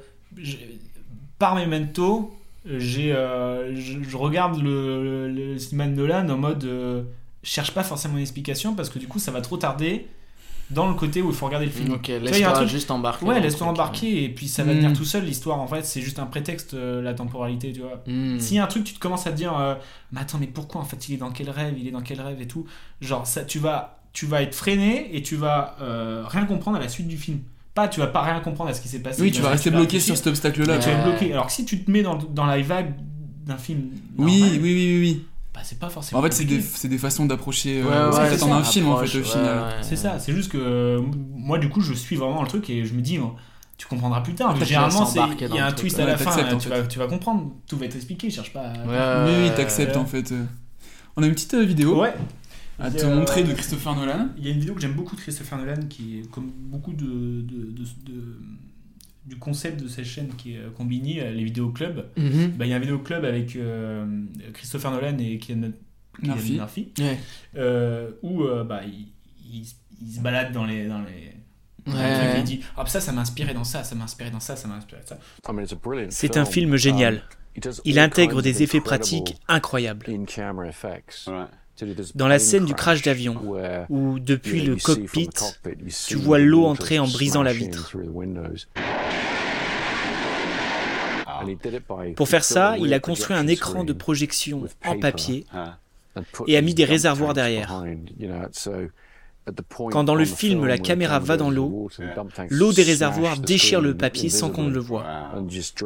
par 1.40 1.56
Memento, 1.56 2.36
j'ai, 2.78 3.14
euh, 3.14 3.76
je, 3.76 4.02
je 4.04 4.18
regarde 4.18 4.62
le, 4.62 5.28
le, 5.28 5.52
le 5.54 5.58
cinéma 5.58 5.88
de 5.88 5.96
Nolan 5.96 6.28
en 6.30 6.38
mode. 6.38 6.64
euh, 6.66 7.04
je 7.44 7.50
cherche 7.52 7.72
pas 7.72 7.84
forcément 7.84 8.16
une 8.16 8.22
explication 8.22 8.76
parce 8.76 8.90
que 8.90 9.00
du 9.00 9.08
coup, 9.08 9.20
ça 9.20 9.32
va 9.32 9.42
trop 9.42 9.58
tarder 9.58 10.08
dans 10.70 10.90
le 10.90 10.96
côté 10.96 11.22
où 11.22 11.30
il 11.30 11.34
faut 11.34 11.46
regarder 11.46 11.66
le 11.68 11.72
film. 11.72 11.94
Ok, 11.94 12.08
laisse-toi 12.10 12.52
truc- 12.52 12.68
juste 12.68 12.92
embarquer. 12.92 13.26
Ouais, 13.26 13.40
laisse-toi 13.40 13.68
embarquer 13.68 14.24
et 14.26 14.30
puis 14.30 14.50
ça 14.50 14.66
va 14.66 14.74
venir 14.74 14.92
tout 14.92 15.06
seul 15.06 15.24
l'histoire. 15.24 15.60
En 15.62 15.68
fait, 15.68 15.86
c'est 15.86 16.02
juste 16.02 16.20
un 16.20 16.26
prétexte, 16.26 16.74
euh, 16.74 17.02
la 17.02 17.14
temporalité, 17.14 17.72
tu 17.72 17.80
vois. 17.80 18.04
Mm. 18.06 18.38
S'il 18.40 18.58
y 18.58 18.60
a 18.60 18.66
un 18.66 18.68
truc, 18.68 18.84
tu 18.84 18.94
te 18.94 19.00
commences 19.00 19.26
à 19.28 19.32
te 19.32 19.38
dire, 19.38 19.58
euh, 19.58 19.76
mais 20.12 20.20
attends, 20.20 20.40
mais 20.40 20.48
pourquoi 20.48 20.82
en 20.82 20.84
fait 20.84 21.08
il 21.08 21.14
est 21.14 21.18
dans 21.18 21.32
quel 21.32 21.50
rêve, 21.50 21.76
il 21.80 21.88
est 21.88 21.92
dans 21.92 22.02
quel 22.02 22.20
rêve 22.20 22.42
et 22.42 22.48
tout. 22.48 22.66
Genre, 23.00 23.26
ça, 23.26 23.46
tu 23.46 23.60
vas, 23.60 24.02
tu 24.12 24.26
vas 24.26 24.42
être 24.42 24.56
freiné 24.56 25.16
et 25.16 25.22
tu 25.22 25.38
vas 25.38 25.78
euh, 25.82 26.26
rien 26.28 26.44
comprendre 26.46 26.76
à 26.76 26.82
la 26.82 26.90
suite 26.90 27.08
du 27.08 27.18
film. 27.18 27.40
Pas, 27.78 27.88
tu 27.88 28.00
vas 28.00 28.08
pas 28.08 28.24
rien 28.24 28.40
comprendre 28.40 28.72
à 28.72 28.74
ce 28.74 28.82
qui 28.82 28.88
s'est 28.88 29.00
passé. 29.00 29.22
Oui, 29.22 29.32
tu 29.32 29.40
vas 29.42 29.50
rester 29.50 29.70
bloqué 29.70 30.00
sur 30.00 30.18
cet 30.18 30.26
obstacle-là. 30.28 30.80
Tu 30.80 30.90
vas 30.90 31.04
bloqué. 31.04 31.32
Alors 31.32 31.46
que 31.46 31.52
si 31.52 31.64
tu 31.64 31.84
te 31.84 31.92
mets 31.92 32.02
dans, 32.02 32.16
dans 32.16 32.46
la 32.48 32.60
vague 32.62 32.96
d'un 33.46 33.58
film, 33.58 33.90
Oui, 34.18 34.44
oui, 34.54 34.60
oui, 34.62 35.00
oui, 35.00 35.26
bah, 35.54 35.62
c'est 35.64 35.78
pas 35.78 35.90
forcément. 35.90 36.20
En 36.20 36.24
fait, 36.24 36.34
c'est 36.34 36.46
des, 36.46 36.58
des 36.90 36.98
façons 36.98 37.26
d'approcher. 37.28 37.84
Ouais, 37.84 37.90
euh, 37.92 38.12
ouais, 38.12 38.30
c'est 38.32 38.40
c'est 38.40 38.50
un 38.52 38.64
film, 38.64 38.88
en 38.90 38.98
fait, 38.98 39.16
au 39.16 39.20
ouais, 39.22 39.24
final. 39.24 39.58
ouais. 39.60 39.74
C'est 39.84 39.96
ça, 39.96 40.18
c'est 40.20 40.34
juste 40.34 40.52
que 40.52 40.58
euh, 40.58 41.02
moi 41.36 41.60
du 41.60 41.70
coup 41.70 41.82
je 41.82 41.94
suis 41.94 42.16
vraiment 42.16 42.42
le 42.42 42.48
truc 42.48 42.68
et 42.72 42.84
je 42.84 42.94
me 42.96 43.02
dis 43.02 43.20
oh, 43.20 43.36
tu 43.78 43.86
comprendras 43.86 44.22
plus 44.22 44.34
tard. 44.34 44.50
En 44.50 44.54
fait, 44.56 44.62
tu 44.62 44.66
Généralement 44.66 45.08
il 45.40 45.56
y 45.56 45.60
a 45.60 45.66
un 45.66 45.68
truc, 45.70 45.80
twist 45.82 45.98
ouais. 45.98 46.04
à 46.04 46.08
la 46.08 46.18
fin, 46.18 46.32
tu, 46.58 46.70
vas, 46.70 46.82
tu 46.82 46.98
vas 47.00 47.08
comprendre, 47.08 47.52
tout 47.68 47.78
va 47.78 47.86
être 47.86 47.96
expliqué, 47.96 48.30
cherche 48.32 48.52
pas. 48.54 48.62
à- 48.62 48.74
Ouais. 48.74 49.30
Oui, 49.32 49.36
oui, 49.44 49.50
Euh, 49.52 49.56
t'acceptes 49.56 49.98
en 49.98 50.06
fait. 50.06 50.32
euh. 50.32 50.44
On 51.16 51.22
a 51.24 51.28
une 51.28 51.34
petite 51.34 51.54
euh, 51.54 51.64
vidéo. 51.64 52.02
Ouais. 52.02 52.14
À 52.80 52.92
te 52.92 53.04
a- 53.06 53.16
montrer 53.16 53.44
de 53.44 53.54
Christopher 53.54 53.96
Nolan. 53.96 54.30
Il 54.38 54.46
y 54.46 54.48
a 54.50 54.52
une 54.52 54.60
vidéo 54.60 54.76
que 54.76 54.82
j'aime 54.82 54.94
beaucoup 54.94 55.16
de 55.16 55.22
Christopher 55.22 55.58
Nolan 55.58 55.88
qui 55.90 56.20
est 56.20 56.32
comme 56.32 56.50
beaucoup 56.52 56.94
de, 56.94 57.06
de- 57.06 57.72
de- 57.72 58.12
de- 58.12 58.40
du 59.26 59.36
concept 59.38 59.82
de 59.84 59.88
cette 59.88 60.06
chaîne 60.06 60.30
qui 60.38 60.54
est 60.56 60.74
Combini, 60.76 61.20
euh, 61.20 61.32
les 61.32 61.44
vidéos 61.44 61.70
club. 61.70 62.08
Mhm. 62.18 62.54
Bah, 62.58 62.66
il 62.66 62.70
y 62.70 62.74
a 62.74 62.78
un 62.78 62.80
vidéo 62.80 63.00
club 63.00 63.26
avec 63.26 63.56
euh, 63.56 64.06
Christopher 64.54 64.92
Nolan 64.92 65.18
et 65.20 65.38
Kylian 65.38 65.72
Kylian 66.20 66.34
Murphy. 66.36 66.54
Murphy, 66.54 66.94
Ouais. 67.00 67.18
euh, 67.58 68.12
où 68.24 68.44
euh, 68.44 68.64
bah, 68.64 68.82
il, 68.86 69.08
il- 69.54 69.68
il 70.02 70.12
se 70.14 70.20
balade 70.22 70.52
dans 70.54 70.66
les 70.66 70.88
dans 70.88 71.02
les 71.02 71.34
Ouais. 71.92 72.36
et 72.36 72.40
il 72.40 72.44
dit 72.44 72.60
ah 72.76 72.86
ça 72.86 73.00
ça 73.00 73.12
m'a 73.14 73.22
inspiré 73.22 73.54
dans 73.54 73.64
ça 73.64 73.84
ça 73.84 73.96
m'a 73.96 74.04
inspiré 74.04 74.30
dans 74.30 74.42
ça 74.42 74.56
ça 74.58 74.68
m'a 74.68 74.76
inspiré 74.76 75.02
dans 75.02 75.08
ça 75.08 75.20
C'est 76.10 76.38
un 76.38 76.46
film 76.46 76.76
génial. 76.76 77.24
Il 77.86 77.98
intègre 77.98 78.42
des 78.42 78.62
effets 78.62 78.82
pratiques 78.82 79.36
incroyables. 79.48 80.06
Dans 82.16 82.28
la 82.28 82.40
scène 82.40 82.66
du 82.66 82.74
crash 82.74 83.02
d'avion, 83.02 83.36
où 83.90 84.20
depuis 84.20 84.62
le 84.62 84.76
cockpit, 84.76 85.30
tu 86.08 86.16
vois 86.16 86.40
l'eau 86.40 86.66
entrer 86.66 87.00
en 87.00 87.08
brisant 87.08 87.44
la 87.44 87.54
vitre. 87.54 87.96
Pour 92.16 92.30
faire 92.30 92.44
ça, 92.44 92.78
il 92.78 92.94
a 92.94 93.00
construit 93.00 93.36
un 93.36 93.48
écran 93.48 93.84
de 93.84 93.94
projection 93.94 94.66
en 94.86 95.00
papier 95.00 95.46
et 96.48 96.58
a 96.58 96.62
mis 96.62 96.74
des 96.74 96.86
réservoirs 96.86 97.34
derrière. 97.34 97.84
Quand 99.92 100.04
dans 100.04 100.16
le 100.16 100.26
film 100.26 100.66
la 100.66 100.78
caméra 100.78 101.20
va 101.20 101.38
dans 101.38 101.50
l'eau, 101.50 101.90
l'eau 102.50 102.74
des 102.74 102.84
réservoirs 102.84 103.38
déchire 103.38 103.82
le 103.82 103.96
papier 103.96 104.30
sans 104.30 104.50
qu'on 104.50 104.64
ne 104.64 104.74
le 104.74 104.80
voie 104.80 105.06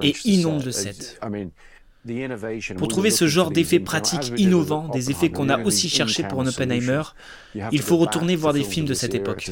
et 0.02 0.16
inonde 0.26 0.66
le 0.66 0.72
set. 0.72 1.20
Pour 2.78 2.88
trouver 2.88 3.12
ce 3.12 3.28
genre 3.28 3.52
d'effets 3.52 3.80
pratiques 3.80 4.34
innovants, 4.38 4.88
des 4.90 5.12
effets 5.12 5.30
qu'on 5.30 5.50
a 5.50 5.62
aussi 5.64 5.90
cherchés 5.90 6.24
pour 6.24 6.42
un 6.42 6.48
Oppenheimer, 6.48 7.02
il 7.72 7.82
faut 7.82 7.98
retourner 7.98 8.36
voir 8.36 8.54
des 8.54 8.64
films 8.64 8.86
de 8.88 8.94
cette 8.94 9.14
époque. 9.16 9.50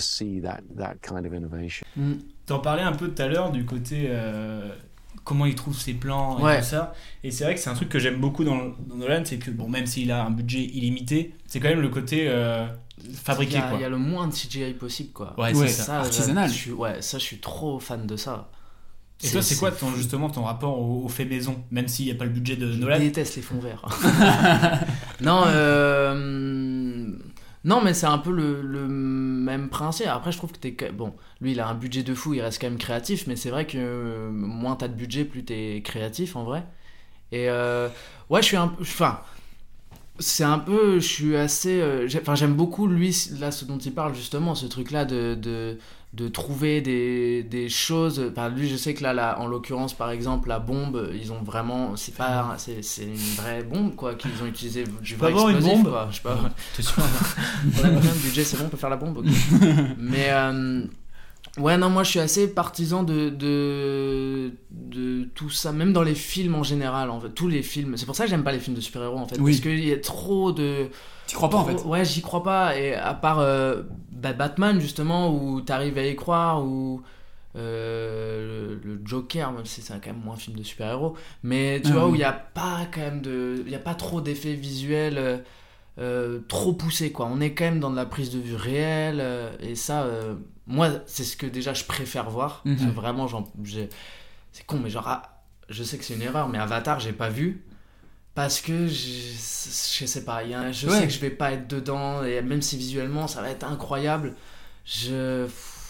T'en 2.46 2.60
parlais 2.60 2.82
un 2.82 2.94
peu 2.94 3.10
tout 3.10 3.22
à 3.22 3.28
l'heure 3.28 3.52
du 3.52 3.64
côté 3.66 4.06
euh, 4.10 4.68
comment 5.24 5.46
il 5.46 5.54
trouve 5.54 5.80
ses 5.80 5.94
plans 5.94 6.40
et 6.40 6.44
Ouais. 6.44 6.60
tout 6.60 6.66
ça. 6.66 6.94
Et 7.24 7.30
c'est 7.30 7.44
vrai 7.44 7.54
que 7.54 7.60
c'est 7.62 7.70
un 7.70 7.76
truc 7.76 7.90
que 7.90 8.00
j'aime 8.00 8.20
beaucoup 8.20 8.44
dans, 8.44 8.58
dans 8.88 8.96
Nolan, 8.96 9.22
c'est 9.24 9.38
que 9.38 9.52
bon, 9.52 9.70
même 9.70 9.86
s'il 9.86 10.12
a 10.12 10.26
un 10.26 10.32
budget 10.32 10.62
illimité, 10.64 11.36
c'est 11.46 11.60
quand 11.60 11.70
même 11.70 11.82
le 11.82 11.90
côté 11.90 12.26
euh, 12.28 12.66
fabriqué. 13.14 13.54
Il 13.54 13.60
y, 13.60 13.62
a, 13.62 13.68
quoi. 13.70 13.78
il 13.78 13.82
y 13.82 13.86
a 13.86 13.90
le 13.90 13.98
moins 14.00 14.28
de 14.28 14.34
CGI 14.34 14.74
possible, 14.74 15.12
quoi. 15.14 15.36
Ouais, 15.40 15.54
c'est 15.54 15.68
ça. 15.68 16.00
Artisanal. 16.00 16.50
Je 16.50 16.54
suis, 16.56 16.72
ouais, 16.72 17.02
ça, 17.04 17.20
je 17.20 17.24
suis 17.24 17.38
trop 17.38 17.80
fan 17.80 18.08
de 18.08 18.16
ça. 18.16 18.50
Et 19.24 19.30
toi, 19.30 19.42
c'est 19.42 19.58
quoi 19.58 19.72
ton, 19.72 19.94
justement 19.94 20.30
ton 20.30 20.44
rapport 20.44 20.80
au, 20.80 21.04
au 21.04 21.10
fait 21.10 21.26
maison, 21.26 21.62
même 21.72 21.88
s'il 21.88 22.06
n'y 22.06 22.12
a 22.12 22.16
pas 22.16 22.24
le 22.24 22.30
budget 22.30 22.56
de 22.56 22.72
Je 22.72 22.78
Nolan 22.78 23.00
déteste 23.00 23.36
les 23.36 23.42
fonds 23.42 23.60
verts. 23.60 23.86
non, 25.22 25.44
euh... 25.48 27.12
non, 27.66 27.82
mais 27.82 27.94
c'est 27.94 28.06
un 28.06 28.18
peu 28.18 28.32
le, 28.32 28.62
le 28.62 28.88
même 28.88 29.68
principe. 29.68 30.08
Après, 30.08 30.32
je 30.32 30.38
trouve 30.38 30.54
que 30.54 30.58
t'es 30.58 30.76
bon. 30.92 31.14
Lui, 31.42 31.52
il 31.52 31.60
a 31.60 31.68
un 31.68 31.76
budget 31.76 32.04
de 32.04 32.14
fou, 32.16 32.34
il 32.34 32.42
reste 32.42 32.62
quand 32.62 32.70
même 32.70 32.80
créatif, 32.80 33.28
mais 33.28 33.36
c'est 33.36 33.50
vrai 33.50 33.68
que 33.68 34.30
moins 34.30 34.78
t'as 34.78 34.88
de 34.88 34.96
budget, 34.96 35.26
plus 35.26 35.44
t'es 35.44 35.82
créatif 35.84 36.38
en 36.38 36.46
vrai. 36.46 36.64
Et 37.34 37.50
euh, 37.50 37.90
ouais, 38.30 38.42
je 38.42 38.48
suis 38.48 38.58
un 38.58 38.70
peu. 38.70 38.82
Enfin, 38.84 39.20
c'est 40.20 40.44
un 40.44 40.60
peu. 40.60 41.00
Je 41.00 41.08
suis 41.08 41.36
assez. 41.36 41.80
euh, 41.82 42.08
Enfin, 42.22 42.36
j'aime 42.36 42.54
beaucoup 42.54 42.88
lui 42.88 43.16
là 43.40 43.52
ce 43.52 43.66
dont 43.66 43.78
il 43.78 43.94
parle 43.94 44.14
justement, 44.16 44.56
ce 44.56 44.66
truc-là 44.68 45.06
de. 45.06 45.36
de 45.36 45.78
de 46.12 46.28
trouver 46.28 46.82
des, 46.82 47.44
des 47.44 47.70
choses 47.70 48.20
enfin, 48.32 48.50
lui 48.50 48.68
je 48.68 48.76
sais 48.76 48.96
que 48.96 49.04
là, 49.04 49.14
là 49.14 49.40
en 49.40 49.46
l'occurrence 49.46 49.94
par 49.94 50.10
exemple 50.10 50.50
la 50.50 50.58
bombe 50.58 51.08
ils 51.14 51.32
ont 51.32 51.44
vraiment 51.44 51.96
c'est 51.98 52.16
pas 52.16 52.56
c'est 52.58 52.82
c'est 52.82 53.04
une 53.04 53.14
vraie 53.38 53.62
bombe 53.62 53.94
quoi 53.96 54.16
qu'ils 54.16 54.32
ont 54.42 54.48
utilisé 54.48 54.86
du 55.04 55.16
vrai 55.16 55.28
avoir 55.28 55.50
une 55.50 55.58
explosif, 55.58 55.84
bombe 55.84 55.92
quoi. 55.94 56.08
je 56.10 56.16
sais 56.16 56.22
pas 56.24 56.40
T'es 56.76 56.82
sûr 56.82 56.96
on 57.04 57.86
a 57.86 57.90
combien 57.90 58.12
de 58.12 58.18
budget 58.24 58.44
c'est 58.44 58.58
bon 58.58 58.64
on 58.66 58.70
peut 58.70 58.78
faire 58.78 58.90
la 58.90 58.98
bombe 58.98 59.18
ok. 59.20 59.26
mais 60.00 60.30
euh, 60.32 60.82
ouais 61.58 61.78
non 61.78 61.90
moi 61.90 62.04
je 62.04 62.12
suis 62.12 62.20
assez 62.20 62.54
partisan 62.54 63.04
de, 63.04 63.30
de 63.30 64.52
de 64.72 65.24
tout 65.36 65.50
ça 65.50 65.72
même 65.72 65.94
dans 65.94 66.04
les 66.04 66.16
films 66.16 66.56
en 66.56 66.64
général 66.64 67.10
en 67.10 67.20
fait 67.20 67.30
tous 67.30 67.48
les 67.48 67.64
films 67.64 67.98
c'est 67.98 68.06
pour 68.06 68.16
ça 68.16 68.26
que 68.26 68.30
j'aime 68.30 68.44
pas 68.44 68.52
les 68.52 68.60
films 68.60 68.76
de 68.76 68.82
super 68.82 69.02
héros 69.04 69.18
en 69.18 69.28
fait 69.28 69.38
Oui. 69.40 69.52
parce 69.54 69.62
qu'il 69.62 69.84
y 69.84 69.92
a 69.92 69.98
trop 70.00 70.52
de 70.52 70.88
Tu 71.28 71.36
crois 71.36 71.50
pas 71.50 71.58
en 71.58 71.66
fait 71.66 71.84
ouais 71.86 72.06
j'y 72.06 72.22
crois 72.22 72.44
pas 72.44 72.78
et 72.78 72.94
à 72.96 73.14
part 73.14 73.40
euh, 73.40 73.82
bah, 74.12 74.34
Batman 74.34 74.80
justement 74.80 75.34
où 75.34 75.60
t'arrives 75.62 75.98
à 75.98 76.06
y 76.06 76.16
croire 76.16 76.64
ou 76.64 77.02
euh, 77.56 78.78
le, 78.84 78.94
le 78.96 79.02
Joker 79.04 79.52
même 79.52 79.66
si 79.66 79.82
c'est 79.82 79.94
quand 80.00 80.12
même 80.14 80.22
moins 80.24 80.36
un 80.36 80.38
film 80.38 80.56
de 80.58 80.64
super 80.64 80.92
héros 80.92 81.16
mais 81.44 81.82
tu 81.82 81.90
Ah 81.92 81.94
vois 81.96 82.06
oui. 82.06 82.12
où 82.12 82.16
il 82.16 82.22
y 82.22 82.24
a 82.24 82.32
pas 82.32 82.82
quand 82.94 83.02
même 83.02 83.22
de 83.22 83.64
il 83.66 83.72
y 83.72 83.76
a 83.76 83.80
pas 83.80 83.96
trop 83.96 84.22
d'effets 84.22 84.54
visuels 84.54 85.44
euh, 85.98 86.40
trop 86.48 86.74
poussés 86.74 87.12
quoi 87.12 87.28
on 87.32 87.42
est 87.42 87.54
quand 87.54 87.66
même 87.66 87.80
dans 87.80 87.90
de 87.92 87.96
la 87.96 88.06
prise 88.06 88.30
de 88.32 88.40
vue 88.40 88.56
réelle 88.56 89.24
et 89.62 89.76
ça 89.76 90.06
moi 90.70 90.90
c'est 91.08 91.24
ce 91.26 91.36
que 91.36 91.46
déjà 91.46 91.74
je 91.74 91.84
préfère 91.84 92.30
voir. 92.30 92.62
Parce 92.64 92.78
que 92.86 92.90
vraiment 92.96 93.28
c'est 94.54 94.66
con 94.66 94.80
mais 94.82 94.90
genre 94.90 95.08
ah, 95.08 95.42
je 95.70 95.84
sais 95.84 95.98
que 95.98 96.04
c'est 96.06 96.14
une 96.14 96.22
erreur 96.22 96.48
mais 96.48 96.58
Avatar 96.58 97.00
j'ai 97.02 97.12
pas 97.12 97.30
vu 97.30 97.64
parce 98.36 98.62
que 98.62 98.88
je, 98.88 98.94
je 100.00 100.06
sais 100.06 100.24
pas 100.24 100.44
y 100.44 100.54
a- 100.54 100.72
je 100.72 100.88
Ouais. 100.88 101.00
sais 101.00 101.08
que 101.08 101.14
je 101.14 101.20
vais 101.20 101.30
pas 101.30 101.52
être 101.52 101.68
dedans 101.68 102.24
et 102.24 102.42
même 102.42 102.62
si 102.62 102.78
visuellement 102.78 103.28
ça 103.28 103.42
va 103.42 103.50
être 103.50 103.66
incroyable 103.66 104.34
je 104.86 105.46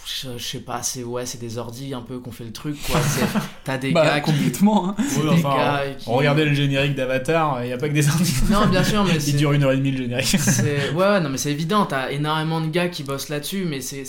je, 0.05 0.37
je 0.37 0.43
sais 0.43 0.61
pas 0.61 0.81
c'est 0.81 1.03
ouais 1.03 1.25
c'est 1.27 1.37
des 1.37 1.57
ordis 1.59 1.93
un 1.93 2.01
peu 2.01 2.17
qu'on 2.19 2.31
fait 2.31 2.43
le 2.45 2.51
truc 2.51 2.75
quoi 2.87 2.99
t'as 3.63 3.77
des 3.77 3.91
Bah, 3.91 4.03
gars 4.05 4.19
qui 4.21 4.31
complètement, 4.31 4.89
hein. 4.89 4.95
enfin, 5.29 5.55
gars 5.55 5.83
qui- 5.99 6.09
on 6.09 6.13
regardait 6.15 6.45
le 6.45 6.53
générique 6.55 6.95
d'Avatar, 6.95 7.63
il 7.63 7.67
n'y 7.67 7.73
a 7.73 7.77
pas 7.77 7.87
que 7.89 7.93
des 7.93 8.09
ordi. 8.09 8.33
Non, 8.49 8.65
bien 8.67 8.83
sûr, 8.83 9.03
mais 9.03 9.21
il 9.27 9.35
dure 9.35 9.51
une 9.53 9.63
heure 9.63 9.71
et 9.73 9.77
demie 9.77 9.91
le 9.91 9.97
générique. 10.03 10.35
Ouais, 10.63 10.91
ouais, 10.95 11.19
non, 11.21 11.29
mais 11.29 11.37
c'est 11.37 11.51
évident, 11.51 11.85
t'as 11.85 12.09
énormément 12.11 12.59
de 12.61 12.67
gars 12.67 12.87
qui 12.89 13.03
bossent 13.03 13.29
là-dessus, 13.29 13.65
mais 13.65 13.81
c'est. 13.81 14.03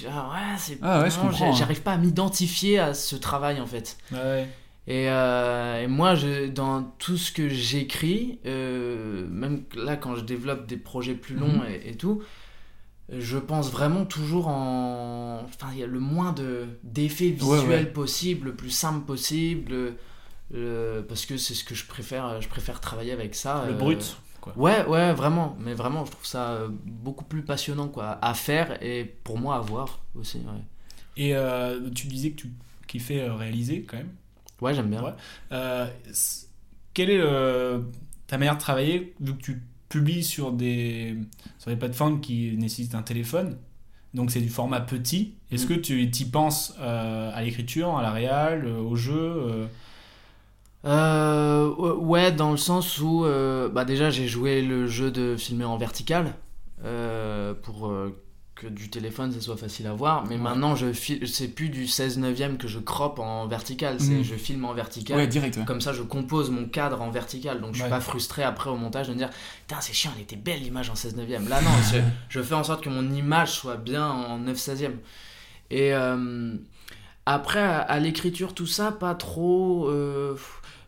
C'est- 0.00 0.06
ah 0.10 0.30
ouais, 0.30 0.56
c'est. 0.58 0.78
Ah 0.82 1.00
ouais, 1.02 1.10
je 1.10 1.36
j'ai- 1.36 1.52
J'arrive 1.52 1.82
pas 1.82 1.92
à 1.92 1.98
m'identifier 1.98 2.78
à 2.78 2.94
ce 2.94 3.16
travail 3.16 3.60
en 3.60 3.66
fait. 3.66 3.96
Ouais. 4.12 4.48
Et, 4.86 5.08
euh, 5.08 5.82
et 5.82 5.86
moi, 5.86 6.14
je, 6.14 6.48
dans 6.48 6.82
tout 6.98 7.16
ce 7.16 7.30
que 7.32 7.48
j'écris, 7.48 8.40
euh, 8.46 9.26
même 9.28 9.62
là 9.76 9.96
quand 9.96 10.16
je 10.16 10.22
développe 10.22 10.66
des 10.66 10.76
projets 10.78 11.14
plus 11.14 11.36
longs 11.36 11.58
Mhm. 11.58 11.66
et, 11.84 11.90
et 11.90 11.94
tout, 11.96 12.22
je 13.12 13.38
pense 13.38 13.70
vraiment 13.70 14.04
toujours 14.04 14.48
en. 14.48 15.42
Enfin, 15.44 15.68
il 15.72 15.78
y 15.80 15.82
a 15.82 15.86
le 15.86 16.00
moins 16.00 16.32
de, 16.32 16.66
d'effets 16.82 17.28
visuels 17.30 17.68
ouais. 17.68 17.84
possible, 17.86 18.46
le 18.48 18.54
plus 18.54 18.70
simple 18.70 19.04
possible. 19.04 19.72
euh, 20.52 21.02
parce 21.08 21.26
que 21.26 21.36
c'est 21.36 21.54
ce 21.54 21.62
que 21.62 21.76
je 21.76 21.86
préfère, 21.86 22.40
je 22.40 22.48
préfère 22.48 22.80
travailler 22.80 23.12
avec 23.12 23.36
ça. 23.36 23.64
Le 23.68 23.74
euh, 23.74 23.76
brut, 23.76 24.16
quoi. 24.40 24.52
Ouais, 24.56 24.84
ouais, 24.86 25.12
vraiment. 25.12 25.56
Mais 25.60 25.74
vraiment, 25.74 26.04
je 26.04 26.10
trouve 26.12 26.26
ça 26.26 26.50
euh, 26.52 26.68
beaucoup 26.70 27.24
plus 27.24 27.42
passionnant 27.42 27.88
quoi, 27.88 28.18
à 28.22 28.34
faire 28.34 28.82
et 28.82 29.04
pour 29.04 29.38
moi 29.38 29.56
à 29.56 29.60
voir 29.60 30.00
aussi. 30.14 30.38
Ouais, 30.38 30.62
Et 31.16 31.34
euh, 31.36 31.88
tu 31.94 32.06
disais 32.08 32.30
que 32.30 32.36
tu 32.42 32.52
kiffais 32.86 33.20
euh, 33.20 33.34
réaliser 33.34 33.82
quand 33.82 33.96
même. 33.98 34.10
ouais 34.60 34.74
j'aime 34.74 34.90
bien. 34.90 35.02
Ouais. 35.02 35.12
Euh, 35.52 35.86
quelle 36.94 37.10
est 37.10 37.20
euh, 37.20 37.80
ta 38.26 38.38
manière 38.38 38.54
de 38.56 38.60
travailler 38.60 39.14
vu 39.20 39.34
que 39.36 39.42
tu 39.42 39.62
publies 39.88 40.22
sur 40.24 40.52
des, 40.52 41.16
sur 41.58 41.70
des 41.70 41.76
plateformes 41.76 42.20
qui 42.20 42.56
nécessitent 42.56 42.94
un 42.94 43.02
téléphone 43.02 43.56
donc 44.12 44.32
c'est 44.32 44.40
du 44.40 44.48
format 44.48 44.80
petit. 44.80 45.34
Est-ce 45.52 45.66
Mm. 45.66 45.68
que 45.68 45.74
tu 45.74 46.10
t'y 46.10 46.24
penses 46.24 46.74
à 46.80 47.40
l'écriture, 47.44 47.96
à 47.96 48.02
la 48.02 48.10
réal, 48.10 48.66
au 48.66 48.96
jeu 48.96 49.68
euh 50.84 51.68
ouais, 51.96 52.32
dans 52.32 52.50
le 52.50 52.56
sens 52.56 52.98
où, 53.00 53.24
euh, 53.24 53.68
bah 53.68 53.84
déjà, 53.84 54.10
j'ai 54.10 54.28
joué 54.28 54.62
le 54.62 54.86
jeu 54.86 55.10
de 55.10 55.36
filmer 55.36 55.64
en 55.64 55.76
vertical 55.76 56.34
euh, 56.84 57.52
pour 57.54 57.92
que 58.54 58.66
du 58.66 58.90
téléphone 58.90 59.32
ça 59.32 59.40
soit 59.40 59.56
facile 59.56 59.86
à 59.86 59.94
voir. 59.94 60.24
Mais 60.26 60.34
Ouais. 60.34 60.40
maintenant, 60.42 60.74
je 60.76 60.92
c'est 61.26 61.48
plus 61.48 61.68
du 61.70 61.86
16 61.86 62.18
neuvième 62.18 62.58
que 62.58 62.68
je 62.68 62.78
croppe 62.78 63.18
en 63.18 63.46
vertical, 63.46 63.96
c'est 64.00 64.12
Mhm. 64.16 64.22
je 64.22 64.34
filme 64.34 64.64
en 64.66 64.74
vertical. 64.74 65.16
Ouais, 65.16 65.26
direct, 65.26 65.56
ouais. 65.56 65.64
Comme 65.64 65.80
ça, 65.80 65.92
je 65.94 66.02
compose 66.02 66.50
mon 66.50 66.66
cadre 66.66 67.00
en 67.00 67.10
vertical, 67.10 67.60
donc 67.62 67.74
je 67.74 67.80
suis 67.80 67.88
pas 67.90 68.00
frustré 68.00 68.42
après 68.42 68.68
au 68.68 68.76
montage 68.76 69.08
de 69.08 69.12
me 69.14 69.18
dire 69.18 69.30
putain, 69.66 69.80
c'est 69.80 69.94
chiant, 69.94 70.10
elle 70.16 70.22
était 70.22 70.36
belle 70.36 70.60
l'image 70.60 70.90
en 70.90 70.94
16 70.94 71.16
neuvième. 71.16 71.48
Là, 71.48 71.60
non, 71.62 71.70
je, 71.90 71.98
je 72.28 72.42
fais 72.42 72.54
en 72.54 72.64
sorte 72.64 72.82
que 72.84 72.90
mon 72.90 73.10
image 73.12 73.52
soit 73.52 73.76
bien 73.76 74.06
en 74.06 74.38
9 74.38 74.58
16e. 74.58 74.92
Et 75.70 75.94
euh, 75.94 76.54
après, 77.24 77.60
à, 77.62 77.78
à 77.78 77.98
l'écriture, 77.98 78.52
tout 78.54 78.66
ça, 78.66 78.92
pas 78.92 79.14
trop. 79.14 79.88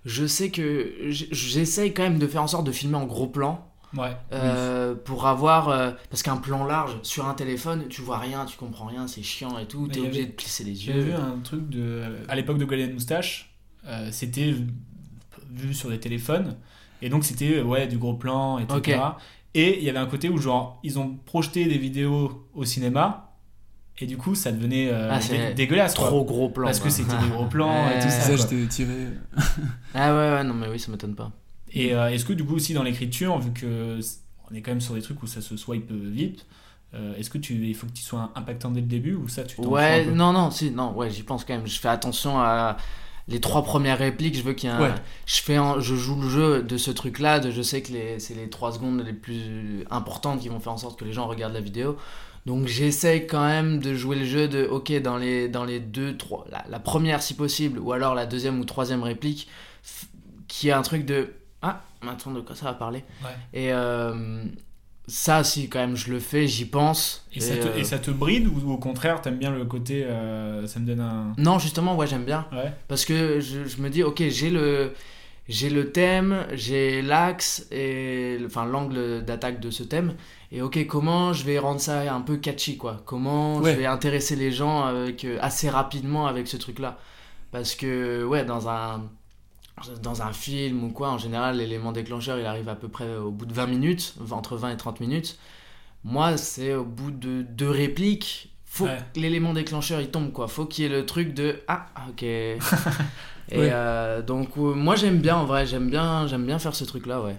Je 0.05 0.27
sais 0.27 0.51
que 0.51 0.93
j'essaye 1.09 1.93
quand 1.95 2.03
même 2.03 2.19
de 2.19 2.27
faire 2.27 2.43
en 2.43 2.47
sorte 2.47 2.67
de 2.67 2.73
filmer 2.73 2.97
en 2.97 3.07
gros 3.07 3.27
plan. 3.27 3.69
Ouais. 3.97 4.17
Euh, 4.33 4.95
pour 4.95 5.27
avoir 5.27 5.69
euh, 5.69 5.91
parce 6.09 6.23
qu'un 6.23 6.39
plan 6.39 6.65
large 6.65 6.97
sur 7.03 7.29
un 7.29 7.35
téléphone 7.35 7.89
tu 7.91 8.01
vois 8.01 8.17
rien 8.17 8.47
tu 8.47 8.57
comprends 8.57 8.87
rien 8.87 9.07
c'est 9.07 9.23
chiant 9.23 9.59
et 9.59 9.67
tout 9.67 9.87
t'es 9.87 10.01
obligé 10.01 10.21
avait- 10.21 10.31
de 10.31 10.33
plisser 10.35 10.65
les 10.65 10.87
yeux 10.87 10.99
vu 10.99 11.13
un 11.13 11.39
truc 11.45 11.69
de. 11.69 12.03
À 12.27 12.35
l'époque 12.35 12.57
de 12.57 12.65
Golden 12.65 12.95
Moustache, 12.95 13.55
euh, 13.87 14.09
c'était 14.11 14.55
vu 15.51 15.75
sur 15.75 15.91
des 15.91 16.01
téléphones. 16.01 16.57
Et 17.03 17.09
donc 17.09 17.25
c'était 17.25 17.61
ouais, 17.61 17.87
du 17.87 17.99
gros 17.99 18.15
plan, 18.15 18.59
etc. 18.59 18.77
Ok. 18.77 18.95
Et 19.55 19.79
il 19.79 19.85
y 19.85 19.91
avait 19.91 19.99
un 19.99 20.07
côté 20.07 20.31
où, 20.31 20.39
genre, 20.39 20.81
ils 20.83 20.99
ont 20.99 21.17
projeté 21.27 21.67
des 21.67 21.77
vidéos 21.77 22.49
au 22.55 22.65
cinéma. 22.65 23.32
Et 23.99 24.07
du 24.07 24.17
coup, 24.17 24.35
ça 24.35 24.51
devenait 24.53 24.89
euh, 24.91 25.11
Ah, 25.13 25.19
dé- 25.21 25.55
dégueulasse. 25.55 25.95
quoi. 25.95 26.07
trop 26.09 26.25
gros 26.25 26.49
plan, 26.49 26.67
Parce 26.67 26.81
que 26.81 26.89
c'était 26.91 27.17
des 27.19 27.29
gros 27.29 27.47
plans 27.47 27.89
et 27.91 27.95
tout 28.01 28.09
ça. 28.09 28.21
Ça, 28.21 28.27
quoi. 28.35 28.37
j'étais 28.37 28.67
tiré. 28.67 28.95
ah 29.95 30.13
ouais 30.15 30.33
ouais 30.37 30.45
non 30.45 30.55
mais 30.55 30.69
oui 30.69 30.79
ça 30.81 30.91
m'étonne 30.91 31.15
pas 31.15 31.31
Et 31.73 31.95
euh, 31.95 32.09
est-ce 32.09 32.25
que 32.25 32.33
du 32.33 32.45
coup 32.45 32.55
aussi 32.57 32.75
dans 32.75 32.83
l'écriture, 32.83 33.39
vu 33.39 33.53
que 33.53 33.99
on 34.51 34.55
est 34.55 34.61
quand 34.63 34.71
même 34.71 34.81
sur 34.81 34.95
des 34.95 35.03
trucs 35.03 35.23
où 35.23 35.27
ça 35.27 35.41
se 35.41 35.57
swipe 35.57 35.91
vite. 35.93 36.47
Euh, 36.95 37.15
Est-ce 37.17 37.31
que 37.31 37.39
tu, 37.39 37.55
il 37.55 37.75
faut 37.75 37.87
que 37.87 37.93
tu 37.93 38.03
sois 38.03 38.31
impactant 38.35 38.71
dès 38.71 38.83
le 38.83 38.87
début 38.87 39.15
ou 39.15 39.27
ça 39.27 39.45
tu 39.45 39.59
Ouais, 39.63 40.05
non, 40.07 40.33
non, 40.35 40.51
si, 40.51 40.71
non, 40.71 40.93
ouais, 40.95 41.09
j'y 41.11 41.23
pense 41.23 41.43
quand 41.47 41.55
même. 41.55 41.67
Je 41.67 41.81
fais 41.81 41.89
attention 41.89 42.39
à 42.39 42.77
les 43.29 43.41
trois 43.41 43.63
premières 43.65 43.97
répliques. 43.97 44.37
Je 44.37 44.43
veux 44.43 44.53
qu'il 44.53 44.69
y 44.69 44.73
ait 44.73 44.77
un- 44.77 44.81
Ouais. 44.83 44.95
Je, 45.25 45.41
fais 45.41 45.57
un- 45.57 45.81
je 45.81 45.95
joue 45.95 46.21
le 46.21 46.29
jeu 46.29 46.63
de 46.63 46.77
ce 46.77 46.91
truc-là. 46.91 47.41
De, 47.41 47.51
je 47.51 47.63
sais 47.63 47.81
que 47.81 47.93
les- 47.93 48.19
c'est 48.19 48.35
les 48.35 48.51
trois 48.51 48.73
secondes 48.73 49.03
les 49.07 49.15
plus 49.15 49.87
importantes 49.91 50.41
qui 50.41 50.51
vont 50.51 50.61
faire 50.61 50.73
en 50.75 50.77
sorte 50.77 50.99
que 50.99 51.07
les 51.07 51.15
gens 51.15 51.27
regardent 51.29 51.55
la 51.55 51.61
vidéo. 51.63 51.97
Donc 52.45 52.67
j'essaye 52.67 53.27
quand 53.27 53.47
même 53.47 53.79
de 53.79 53.95
jouer 53.95 54.17
le 54.17 54.25
jeu 54.25 54.49
de, 54.49 54.65
ok, 54.65 54.93
dans 55.01 55.17
les, 55.17 55.49
dans 55.49 55.65
les 55.65 55.79
deux, 55.79 56.17
trois, 56.17 56.45
la, 56.51 56.65
la 56.69 56.81
première 56.81 57.23
si 57.23 57.35
possible, 57.35 57.79
ou 57.79 57.93
alors 57.93 58.15
la 58.15 58.27
deuxième 58.27 58.59
ou 58.59 58.65
troisième 58.65 59.03
réplique, 59.03 59.49
qui 60.49 60.69
est 60.69 60.73
un 60.73 60.83
truc 60.83 61.07
de, 61.07 61.33
ah, 61.63 61.83
maintenant 62.03 62.33
de 62.33 62.41
quoi 62.41 62.57
ça 62.57 62.65
va 62.67 62.75
parler? 62.75 63.05
Ouais. 63.23 63.31
Et 63.53 63.73
euh, 63.73 64.43
ça, 65.07 65.45
si 65.45 65.69
quand 65.69 65.79
même 65.79 65.95
je 65.95 66.11
le 66.11 66.19
fais, 66.19 66.49
j'y 66.49 66.65
pense. 66.65 67.27
Et, 67.33 67.41
ça 67.41 67.57
te, 67.57 67.69
euh, 67.69 67.77
et 67.77 67.85
ça 67.85 68.01
te 68.01 68.11
bride 68.11 68.49
ou 68.49 68.73
au 68.73 68.79
contraire 68.79 69.21
t'aimes 69.21 69.39
bien 69.39 69.53
le 69.53 69.65
côté 69.65 70.05
euh, 70.05 70.67
ça 70.67 70.81
me 70.81 70.87
donne 70.87 71.01
un 71.01 71.35
Non, 71.39 71.61
justement, 71.61 71.97
ouais, 71.97 72.09
j'aime 72.09 72.25
bien. 72.25 72.47
Ouais. 72.53 72.73
Parce 72.89 73.05
que 73.05 73.39
je, 73.39 73.67
je 73.67 73.81
me 73.81 73.89
dis, 73.89 74.03
ok, 74.03 74.21
j'ai 74.29 74.51
le, 74.51 74.93
j'ai 75.49 75.71
le 75.71 75.93
thème, 75.93 76.45
j'ai 76.55 77.03
l'axe 77.03 77.67
et 77.71 78.39
enfin 78.45 78.65
l'angle 78.65 79.25
d'attaque 79.25 79.61
de 79.61 79.71
ce 79.71 79.85
thème. 79.85 80.15
Et 80.55 80.61
ok, 80.61 80.87
comment 80.87 81.33
je 81.33 81.45
vais 81.45 81.59
rendre 81.59 81.81
ça 81.81 82.15
un 82.15 82.21
peu 82.21 82.37
catchy, 82.37 82.77
quoi? 82.77 83.01
Comment 83.07 83.57
Ouais. 83.59 83.73
je 83.73 83.79
vais 83.79 83.87
intéresser 83.87 84.37
les 84.37 84.53
gens 84.53 84.83
avec, 84.85 85.25
euh, 85.25 85.39
assez 85.41 85.71
rapidement 85.71 86.27
avec 86.27 86.47
ce 86.47 86.59
truc-là? 86.59 86.99
Parce 87.53 87.75
que, 87.75 88.23
ouais, 88.25 88.45
dans 88.45 88.69
un, 88.69 89.03
dans 90.03 90.21
un 90.23 90.33
film 90.35 90.85
ou 90.85 90.91
quoi, 90.91 91.11
en 91.11 91.17
général, 91.19 91.57
l'élément 91.57 91.91
déclencheur, 91.93 92.39
il 92.39 92.45
arrive 92.45 92.69
à 92.69 92.75
peu 92.75 92.89
près 92.89 93.17
au 93.17 93.31
bout 93.31 93.47
de 93.47 93.55
20 93.55 93.67
minutes, 93.67 94.15
entre 94.31 94.57
20 94.57 94.73
et 94.73 94.77
30 94.77 95.01
minutes. 95.01 95.39
Moi, 96.05 96.37
c'est 96.37 96.75
au 96.75 96.85
bout 96.85 97.11
de 97.13 97.43
deux 97.43 97.71
répliques, 97.71 98.51
faut 98.67 98.85
Ouais. 98.87 98.99
que 99.15 99.21
l'élément 99.21 99.53
déclencheur 99.55 100.01
il 100.01 100.09
tombe 100.11 100.33
quoi. 100.33 100.49
Faut 100.49 100.65
qu'il 100.67 100.85
y 100.85 100.87
ait 100.87 100.91
le 100.91 101.05
truc 101.07 101.33
de 101.35 101.61
ah 101.69 101.87
ok. 102.09 102.23
Et 102.23 102.59
euh, 103.55 104.23
donc 104.23 104.49
euh, 104.57 104.75
moi 104.75 104.97
j'aime 104.97 105.19
bien 105.19 105.37
en 105.37 105.45
vrai, 105.45 105.67
j'aime 105.67 105.91
bien, 105.91 106.27
j'aime 106.27 106.47
bien 106.47 106.59
faire 106.59 106.75
ce 106.75 106.85
truc 106.85 107.07
là 107.07 107.21
ouais. 107.21 107.37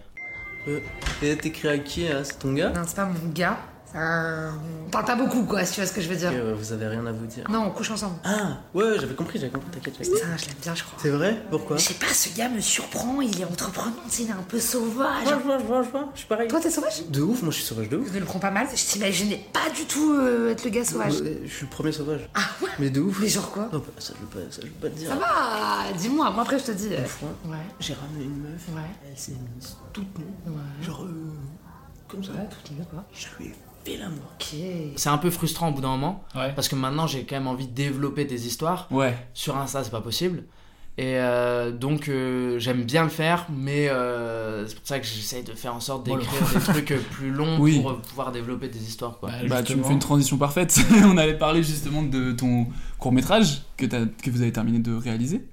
Euh, 0.67 0.79
et 1.21 1.35
t'écris 1.35 1.67
à 1.67 1.77
qui 1.77 2.07
hein 2.07 2.21
C'est 2.23 2.39
ton 2.39 2.53
gars? 2.53 2.69
Non, 2.69 2.81
c'est 2.85 2.95
pas 2.95 3.05
mon 3.05 3.29
gars. 3.33 3.57
On 3.95 4.89
parle 4.91 5.05
pas 5.05 5.15
beaucoup, 5.15 5.43
quoi, 5.45 5.63
si 5.65 5.73
tu 5.75 5.81
vois 5.81 5.87
ce 5.87 5.93
que 5.93 6.01
je 6.01 6.09
veux 6.09 6.15
dire. 6.15 6.31
Vous 6.57 6.71
avez 6.73 6.87
rien 6.87 7.05
à 7.05 7.11
vous 7.11 7.25
dire. 7.25 7.49
Non, 7.49 7.65
on 7.67 7.71
couche 7.71 7.91
ensemble. 7.91 8.15
Ah, 8.23 8.57
ouais, 8.73 8.95
j'avais 8.99 9.13
compris, 9.15 9.39
j'avais 9.39 9.51
compris, 9.51 9.69
t'inquiète. 9.71 9.97
Putain, 9.97 10.35
je 10.37 10.45
l'aime 10.47 10.55
bien, 10.61 10.75
je 10.75 10.83
crois. 10.83 10.97
C'est 11.01 11.09
vrai? 11.09 11.41
Pourquoi? 11.49 11.77
Je 11.77 11.83
sais 11.83 11.93
pas, 11.95 12.07
ce 12.13 12.35
gars 12.35 12.49
me 12.49 12.59
surprend, 12.59 13.21
il 13.21 13.39
est 13.39 13.45
entreprenant, 13.45 13.93
il 14.19 14.27
est 14.27 14.31
un 14.31 14.43
peu 14.47 14.59
sauvage. 14.59 15.25
Ouais, 15.27 15.33
je 15.39 15.43
vois, 15.45 15.57
je 15.59 15.63
vois, 15.63 15.83
je 15.83 15.89
vois, 15.89 16.09
je 16.13 16.19
suis 16.19 16.27
pareil. 16.27 16.47
Toi, 16.47 16.59
t'es 16.59 16.69
sauvage? 16.71 17.05
De 17.07 17.21
ouf, 17.21 17.41
moi 17.43 17.51
je 17.51 17.57
suis 17.57 17.65
sauvage 17.65 17.89
de 17.89 17.97
ouf. 17.97 18.07
Je 18.09 18.13
ne 18.15 18.19
le 18.19 18.25
prends 18.25 18.39
pas 18.39 18.51
mal, 18.51 18.67
je 18.73 18.83
t'imaginais 18.83 19.45
pas 19.53 19.69
du 19.75 19.85
tout 19.85 20.13
euh, 20.13 20.51
être 20.51 20.63
le 20.63 20.69
gars 20.71 20.85
sauvage. 20.85 21.13
Je 21.45 21.49
suis 21.53 21.65
le 21.65 21.69
premier 21.71 21.91
sauvage. 21.91 22.21
Ah 22.33 22.41
ouais? 22.61 22.69
Mais 22.79 22.89
de 22.89 22.99
ouf. 23.01 23.19
Mais 23.21 23.27
genre 23.27 23.51
quoi? 23.51 23.69
Non, 23.71 23.79
bah, 23.79 23.85
ça 23.99 24.13
je 24.15 24.21
veux 24.21 24.27
pas, 24.45 24.51
ça, 24.51 24.61
je 24.61 24.67
veux 24.67 24.73
pas 24.73 24.89
te 24.89 24.95
dire. 24.99 25.09
Ça 25.09 25.15
va, 25.15 25.91
dis-moi, 25.97 26.29
moi 26.31 26.43
après 26.43 26.59
je 26.59 26.65
te 26.65 26.71
dis. 26.71 26.89
euh, 26.93 26.99
Une 26.99 27.05
fois, 27.05 27.29
Ouais. 27.45 27.57
j'ai 27.79 27.93
ramené 27.93 28.23
une 28.25 28.41
meuf. 28.41 28.61
Ouais. 28.73 28.81
Elle 29.09 29.17
s'est 29.17 29.33
mise 29.55 29.75
toute 29.91 30.17
nue. 30.17 30.25
Ouais. 30.47 30.53
Genre, 30.85 31.03
euh, 31.03 31.33
comme 32.07 32.23
ça. 32.23 32.31
Ouais, 32.31 32.47
tout 32.65 32.73
le 32.77 32.85
quoi. 32.85 33.03
Je 33.13 33.25
lui 33.39 33.49
ai 33.49 33.55
fait. 33.85 34.93
C'est 34.95 35.09
un 35.09 35.17
peu 35.17 35.29
frustrant 35.29 35.69
au 35.69 35.71
bout 35.73 35.81
d'un 35.81 35.89
moment 35.89 36.23
Ouais. 36.35 36.51
parce 36.53 36.67
que 36.67 36.75
maintenant 36.75 37.07
j'ai 37.07 37.23
quand 37.25 37.35
même 37.35 37.47
envie 37.47 37.67
de 37.67 37.73
développer 37.73 38.25
des 38.25 38.47
histoires. 38.47 38.87
Ouais. 38.91 39.15
Sur 39.33 39.57
Insta 39.57 39.83
c'est 39.83 39.91
pas 39.91 40.01
possible. 40.01 40.43
Et 40.99 41.17
euh, 41.17 41.71
donc 41.71 42.07
euh, 42.07 42.59
j'aime 42.59 42.83
bien 42.83 43.01
le 43.03 43.09
faire, 43.09 43.47
mais 43.51 43.89
euh, 43.89 44.67
c'est 44.67 44.75
pour 44.75 44.85
ça 44.85 44.99
que 44.99 45.05
j'essaye 45.07 45.41
de 45.43 45.53
faire 45.53 45.73
en 45.73 45.79
sorte 45.79 46.05
d'écrire 46.05 46.29
des 46.53 46.59
trucs 46.59 46.93
plus 47.09 47.31
longs 47.31 47.57
Oui. 47.59 47.81
pour 47.81 47.97
pouvoir 47.97 48.31
développer 48.31 48.67
des 48.67 48.83
histoires. 48.87 49.17
Quoi. 49.19 49.31
Bah, 49.49 49.63
tu 49.63 49.75
me 49.75 49.81
fais 49.83 49.93
une 49.93 49.97
transition 49.99 50.37
parfaite. 50.37 50.79
On 51.03 51.17
allait 51.17 51.37
parler 51.37 51.63
justement 51.63 52.03
de 52.03 52.31
ton 52.33 52.67
court 52.99 53.11
métrage 53.11 53.63
que 53.77 54.29
vous 54.29 54.41
avez 54.43 54.51
terminé 54.51 54.77
de 54.77 54.93
réaliser. 54.93 55.43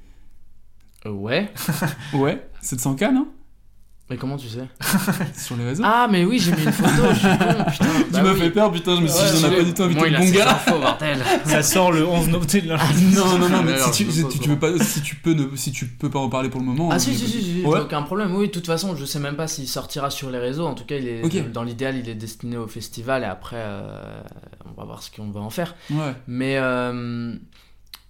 ouais. 1.06 1.50
Ouais, 2.12 2.46
700K, 2.62 3.10
non? 3.14 3.28
Mais 4.10 4.16
comment 4.16 4.36
tu 4.36 4.48
sais 4.48 4.66
Sur 5.36 5.56
les 5.56 5.64
réseaux 5.64 5.84
Ah, 5.86 6.08
mais 6.10 6.24
oui, 6.24 6.40
j'ai 6.40 6.50
mis 6.50 6.64
une 6.64 6.72
photo, 6.72 6.90
je 7.12 7.18
suis 7.18 7.28
con, 7.28 7.64
putain. 7.70 7.84
Tu 8.06 8.10
Bah 8.12 8.22
m'as 8.24 8.32
oui. 8.32 8.40
fait 8.40 8.50
peur, 8.50 8.72
putain, 8.72 8.96
je 8.96 9.02
me 9.02 9.06
suis 9.06 9.38
dit, 9.38 9.44
on 9.44 9.48
a 9.48 9.50
pas 9.56 9.62
du 9.62 9.72
tout 9.72 9.82
invité 9.84 10.10
le 10.10 10.18
bon 10.18 10.30
gars. 10.30 10.50
infos, 10.50 10.78
bordel. 10.80 11.18
Ça 11.44 11.62
sort 11.62 11.92
le 11.92 12.04
11 12.06 12.28
novembre. 12.28 12.46
Ah, 12.76 12.88
non, 13.14 13.38
non, 13.38 13.48
non, 13.48 13.62
mais 13.62 13.78
si 13.78 14.04
tu, 14.04 14.10
si 14.10 14.48
veux 14.48 14.58
pas, 14.58 14.76
si 14.80 15.00
tu 15.02 15.14
peux 15.14 15.32
ne, 15.34 15.54
si 15.54 15.70
tu 15.70 15.86
peux 15.86 16.10
pas 16.10 16.18
en 16.18 16.28
parler 16.28 16.48
pour 16.48 16.60
le 16.60 16.66
moment. 16.66 16.88
Ah 16.90 16.96
euh, 16.96 16.98
si 16.98 17.14
si 17.14 17.28
si, 17.28 17.62
aucun 17.64 18.02
problème. 18.02 18.34
Oui, 18.34 18.48
de 18.48 18.52
toute 18.52 18.66
façon, 18.66 18.96
je 18.96 19.04
sais 19.04 19.20
même 19.20 19.36
pas 19.36 19.46
s'il 19.46 19.68
sortira 19.68 20.10
sur 20.10 20.28
les 20.30 20.38
réseaux. 20.38 20.66
En 20.66 20.74
tout 20.74 20.84
cas, 20.84 20.96
il 20.96 21.06
est 21.06 21.52
dans 21.52 21.62
l'idéal, 21.62 21.96
il 21.96 22.08
est 22.08 22.14
destiné 22.16 22.56
au 22.56 22.66
festival 22.66 23.22
et 23.22 23.26
après, 23.26 23.56
euh, 23.58 24.20
on 24.66 24.72
va 24.80 24.84
voir 24.86 25.04
ce 25.04 25.10
qu'on 25.14 25.30
va 25.30 25.40
en 25.40 25.50
faire. 25.50 25.76
Ouais. 25.90 26.14
Mais 26.26 26.56
euh, 26.56 27.34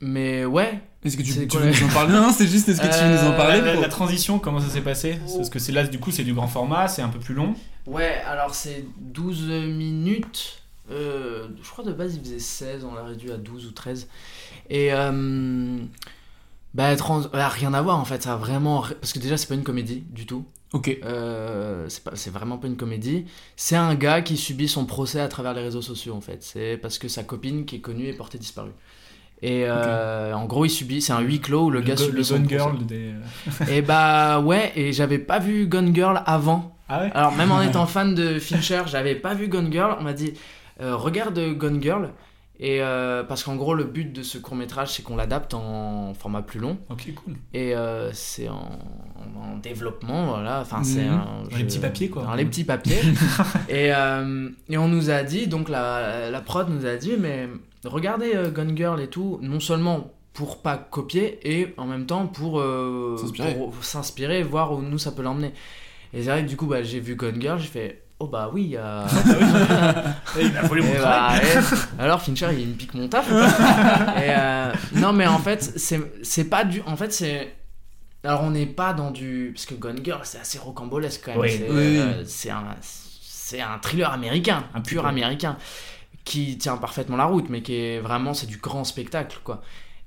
mais 0.01 0.45
ouais. 0.45 0.81
Est-ce 1.05 1.17
que 1.17 1.23
tu, 1.23 1.47
tu 1.49 1.57
veux 1.59 1.67
nous 1.71 1.85
en 1.85 1.89
parler 1.95 2.13
Non, 2.13 2.31
c'est 2.33 2.47
juste, 2.47 2.69
est-ce 2.69 2.81
que 2.81 2.87
tu 2.87 3.05
veux 3.05 3.11
nous 3.11 3.29
en 3.29 3.33
Euh, 3.33 3.37
parler 3.37 3.61
La, 3.61 3.67
la- 3.67 3.73
pour- 3.73 3.83
la 3.83 3.89
transition, 3.89 4.39
comment 4.39 4.61
ça 4.61 4.69
s'est 4.69 4.81
passé 4.83 5.19
Parce 5.37 5.49
que 5.51 5.59
c'est 5.59 5.73
là, 5.73 5.87
du 5.87 5.99
coup, 5.99 6.11
c'est 6.11 6.25
du 6.25 6.35
grand 6.35 6.49
format, 6.49 6.89
c'est 6.89 7.03
un 7.03 7.09
peu 7.09 7.19
plus 7.19 7.35
long. 7.35 7.55
Ouais, 7.87 8.21
alors 8.27 8.55
c'est 8.55 8.85
12 9.01 9.47
minutes. 9.49 10.63
Euh, 10.91 11.47
je 11.63 11.71
crois 11.71 11.85
de 11.85 11.93
base 11.93 12.17
il 12.17 12.21
faisait 12.21 12.39
16, 12.41 12.85
on 12.85 12.95
l'a 12.95 13.05
réduit 13.05 13.31
à 13.31 13.37
12 13.37 13.67
ou 13.67 13.71
13. 13.71 14.09
Et 14.71 14.93
euh, 14.93 15.79
bah, 16.75 16.95
trans- 16.97 17.23
bah, 17.33 17.49
rien 17.49 17.73
à 17.75 17.83
voir 17.83 17.99
en 17.99 18.05
fait, 18.05 18.23
ça 18.23 18.35
a 18.35 18.37
vraiment. 18.37 18.83
Parce 19.01 19.13
que 19.13 19.19
déjà, 19.19 19.37
c'est 19.37 19.47
pas 19.49 19.55
une 19.55 19.63
comédie 19.65 20.05
du 20.11 20.27
tout. 20.27 20.45
Ok. 20.73 20.97
Euh, 21.05 21.87
c'est 21.89 22.05
pas- 22.05 22.13
c'est 22.15 22.31
vraiment 22.31 22.59
pas 22.59 22.67
une 22.69 22.77
comédie. 22.77 23.25
C'est 23.57 23.77
un 23.77 23.95
gars 23.95 24.21
qui 24.23 24.37
subit 24.37 24.69
son 24.69 24.85
procès 24.87 25.21
à 25.21 25.29
travers 25.29 25.55
les 25.55 25.63
réseaux 25.63 25.83
sociaux 25.83 26.15
en 26.15 26.21
fait. 26.21 26.43
C'est 26.43 26.77
parce 26.77 26.99
que 26.99 27.09
sa 27.09 27.23
copine 27.25 27.65
qui 27.65 27.77
est 27.77 27.81
connue 27.81 28.07
est 28.07 28.13
portée 28.13 28.39
disparue. 28.39 28.71
Et 29.43 29.65
euh, 29.67 30.35
en 30.35 30.45
gros, 30.45 30.65
il 30.67 30.71
subit. 30.71 31.01
C'est 31.01 31.13
un 31.13 31.21
huis 31.21 31.41
clos 31.41 31.67
où 31.67 31.71
le, 31.71 31.81
Le 31.81 31.85
gars 31.87 31.97
subit 31.97 32.17
le 32.19 32.23
son 32.25 32.35
procès. 32.43 32.49
Girl 32.49 32.85
des- 32.87 33.15
Et 33.71 33.81
bah 33.83 34.41
ouais, 34.45 34.73
et 34.77 34.93
j'avais 34.93 35.19
pas 35.19 35.39
vu 35.39 35.67
Gone 35.67 35.95
Girl 35.95 36.23
avant. 36.27 36.77
Ah 36.89 37.03
ouais? 37.03 37.11
Alors 37.15 37.33
même 37.37 37.51
en 37.53 37.63
étant 37.63 37.87
fan 37.95 38.15
de 38.15 38.39
Fincher, 38.39 38.83
j'avais 38.87 39.15
pas 39.15 39.35
vu 39.35 39.49
Gone 39.49 39.73
Girl. 39.73 39.97
On 39.99 40.03
m'a 40.03 40.13
dit 40.13 40.35
euh, 40.83 40.95
regarde 40.97 41.39
Gone 41.57 41.83
Girl. 41.83 42.11
Et 42.63 42.83
euh, 42.83 43.23
parce 43.23 43.43
qu'en 43.43 43.57
gros, 43.57 43.73
le 43.73 43.85
but 43.85 44.13
de 44.13 44.23
ce 44.23 44.37
court 44.37 44.55
métrage, 44.55 44.89
c'est 44.91 45.03
qu'on 45.03 45.17
l'adapte 45.17 45.55
en 45.55 46.13
format 46.13 46.43
plus 46.43 46.61
long. 46.61 46.77
Ok, 46.91 47.11
cool. 47.15 47.37
Et 47.55 47.75
euh, 47.75 48.13
c'est 48.13 48.51
en, 48.51 48.79
en 49.43 49.57
développement, 49.57 50.27
voilà. 50.27 50.61
Enfin, 50.61 50.85
c'est 50.85 51.07
un. 51.07 51.25
Dans 51.51 51.57
les 51.57 51.65
petits 51.65 51.79
papiers, 51.79 52.11
quoi. 52.11 52.25
Dans 52.25 52.35
les 52.35 52.45
petits 52.45 52.65
papiers. 52.65 53.01
et, 53.71 53.95
euh, 53.95 54.51
et 54.69 54.77
on 54.77 54.89
nous 54.89 55.09
a 55.09 55.23
dit, 55.23 55.47
donc 55.47 55.71
la, 55.71 56.29
la 56.29 56.41
prod 56.43 56.69
nous 56.69 56.85
a 56.85 56.97
dit, 56.97 57.15
mais 57.19 57.49
regardez 57.85 58.33
euh, 58.35 58.51
Gone 58.51 58.77
Girl 58.77 59.01
et 59.01 59.09
tout, 59.09 59.39
non 59.43 59.61
seulement 59.61 60.11
pour 60.33 60.63
pas 60.63 60.77
copier, 60.77 61.39
et 61.43 61.75
en 61.77 61.87
même 61.87 62.07
temps 62.07 62.27
pour 62.27 62.61
euh, 62.61 63.17
S'inspirer. 63.19 63.55
pour 63.55 63.75
s'inspirer, 63.85 64.43
voir 64.43 64.73
où 64.73 64.81
nous 64.83 64.99
ça 64.99 65.13
peut 65.13 65.23
l'emmener. 65.23 65.53
Et 66.13 66.23
c'est 66.23 66.31
vrai 66.31 66.43
que 66.45 66.49
du 66.49 66.57
coup, 66.57 66.67
bah, 66.67 66.83
j'ai 66.83 67.01
vu 67.01 67.15
Gone 67.17 67.41
Girl, 67.41 67.59
j'ai 67.59 67.67
fait. 67.69 68.03
Oh 68.23 68.27
bah 68.27 68.51
oui, 68.53 68.75
euh... 68.77 69.07
Et 70.39 70.45
il 70.45 70.57
a 70.57 70.63
volé 70.63 70.83
mon 70.83 70.93
Et 70.93 70.97
travail. 70.97 71.41
bah, 71.41 71.61
et- 71.99 72.03
alors 72.03 72.21
Fincher 72.21 72.49
il 72.53 72.69
me 72.69 72.75
pique 72.75 72.93
mon 72.93 73.09
taf 73.09 73.29
Et, 73.31 73.35
euh, 74.29 74.73
non 74.97 75.15
mais 75.15 75.27
en 75.27 75.39
fait 75.39 75.63
c'est 75.77 75.99
c'est 76.23 76.45
pas 76.51 76.65
du 76.65 76.83
en 76.87 76.97
fait 76.99 77.15
c'est 77.15 77.55
alors 78.23 78.43
on 78.43 78.51
n'est 78.51 78.67
pas 78.67 78.93
dans 78.93 79.11
du 79.11 79.53
parce 79.55 79.65
que 79.65 79.73
Gone 79.75 80.01
Girl 80.05 80.21
c'est 80.25 80.39
assez 80.39 80.59
rocambolesque 80.59 81.23
quand 81.25 81.31
même 81.33 81.41
Oui. 81.41 81.51
c'est 81.51 81.71
Oui. 81.71 81.97
euh, 81.99 82.23
un 82.53 82.65
c'est 82.83 83.61
un 83.63 83.79
thriller 83.79 84.13
américain 84.13 84.65
un 84.75 84.83
pur 84.83 85.03
peu. 85.03 85.09
américain 85.09 85.57
qui 86.31 86.57
tient 86.59 86.77
parfaitement 86.87 87.17
la 87.17 87.27
route 87.33 87.49
mais 87.53 87.61
qui 87.67 87.75
est 87.75 87.99
vraiment 88.01 88.33
c'est 88.35 88.47
du 88.47 88.59
grand 88.59 88.85
spectacle 88.85 89.39
quoi. 89.45 89.61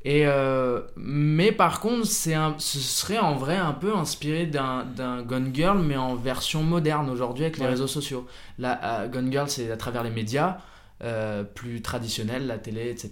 Et 0.06 0.24
euh, 0.26 0.82
mais 0.98 1.52
par 1.52 1.80
contre 1.80 2.06
c'est 2.06 2.34
un, 2.34 2.56
ce 2.58 2.80
serait 2.80 3.20
en 3.20 3.36
vrai 3.36 3.56
un 3.58 3.74
peu 3.84 3.92
inspiré 4.04 4.46
d'un 4.46 4.86
d'un 5.00 5.22
Gone 5.22 5.52
Girl 5.54 5.80
mais 5.90 5.98
en 5.98 6.16
version 6.16 6.62
moderne 6.64 7.10
aujourd'hui 7.10 7.44
avec 7.46 7.58
les 7.58 7.64
Ouais. 7.66 7.70
réseaux 7.76 7.88
sociaux. 8.00 8.26
Là 8.64 8.72
euh, 8.84 9.08
Gone 9.14 9.32
Girl 9.32 9.48
c'est 9.50 9.70
à 9.72 9.78
travers 9.78 10.04
les 10.04 10.10
médias 10.22 10.58
euh, 11.04 11.44
plus 11.44 11.82
traditionnels 11.82 12.48
la 12.48 12.58
télé 12.58 12.84
etc 12.90 13.08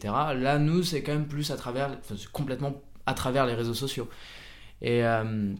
là 0.47 0.57
nous 0.57 0.81
c'est 0.83 1.01
quand 1.03 1.13
même 1.13 1.27
plus 1.27 1.51
à 1.51 1.57
travers 1.57 1.89
enfin, 1.99 2.15
c'est 2.17 2.31
complètement 2.31 2.73
à 3.05 3.13
travers 3.13 3.45
les 3.45 3.55
réseaux 3.55 3.73
sociaux. 3.85 4.07
Et 4.81 5.03
euh, 5.05 5.53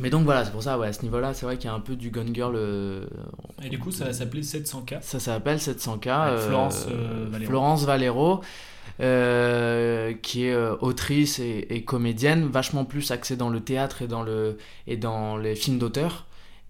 mais 0.00 0.10
donc 0.10 0.24
voilà 0.24 0.44
c'est 0.44 0.50
pour 0.52 0.62
ça 0.62 0.78
ouais 0.78 0.88
à 0.88 0.92
ce 0.92 1.02
niveau 1.02 1.18
là 1.20 1.32
c'est 1.34 1.46
vrai 1.46 1.56
qu'il 1.56 1.66
y 1.66 1.72
a 1.72 1.74
un 1.74 1.80
peu 1.80 1.96
du 1.96 2.10
Gone 2.10 2.34
Girl 2.34 2.54
euh, 2.56 3.06
Et 3.64 3.68
du 3.70 3.78
coup, 3.78 3.90
ça 3.90 4.04
va 4.04 4.12
s'appeler 4.12 4.42
700K. 4.42 4.98
ça 5.00 5.18
s'appelle 5.20 5.58
700K. 5.58 6.08
Avec 6.10 6.38
euh, 6.38 6.46
Florence, 6.48 6.86
euh, 6.90 7.26
Valero. 7.30 7.48
Florence 7.48 7.84
Valero, 7.84 8.40
euh, 9.00 10.12
qui 10.22 10.44
est 10.46 10.52
euh, 10.52 10.76
autrice 10.80 11.38
et, 11.38 11.66
et 11.70 11.82
comédienne, 11.84 12.46
vachement 12.46 12.84
plus 12.84 13.10
axée 13.10 13.36
dans 13.36 13.48
le 13.50 13.60
théâtre 13.60 14.02
et 14.02 14.06
dans, 14.06 14.22
le, 14.22 14.58
et 14.86 14.96
dans 14.96 15.36
les 15.36 15.54
films 15.54 15.78
d'auteur. 15.78 16.26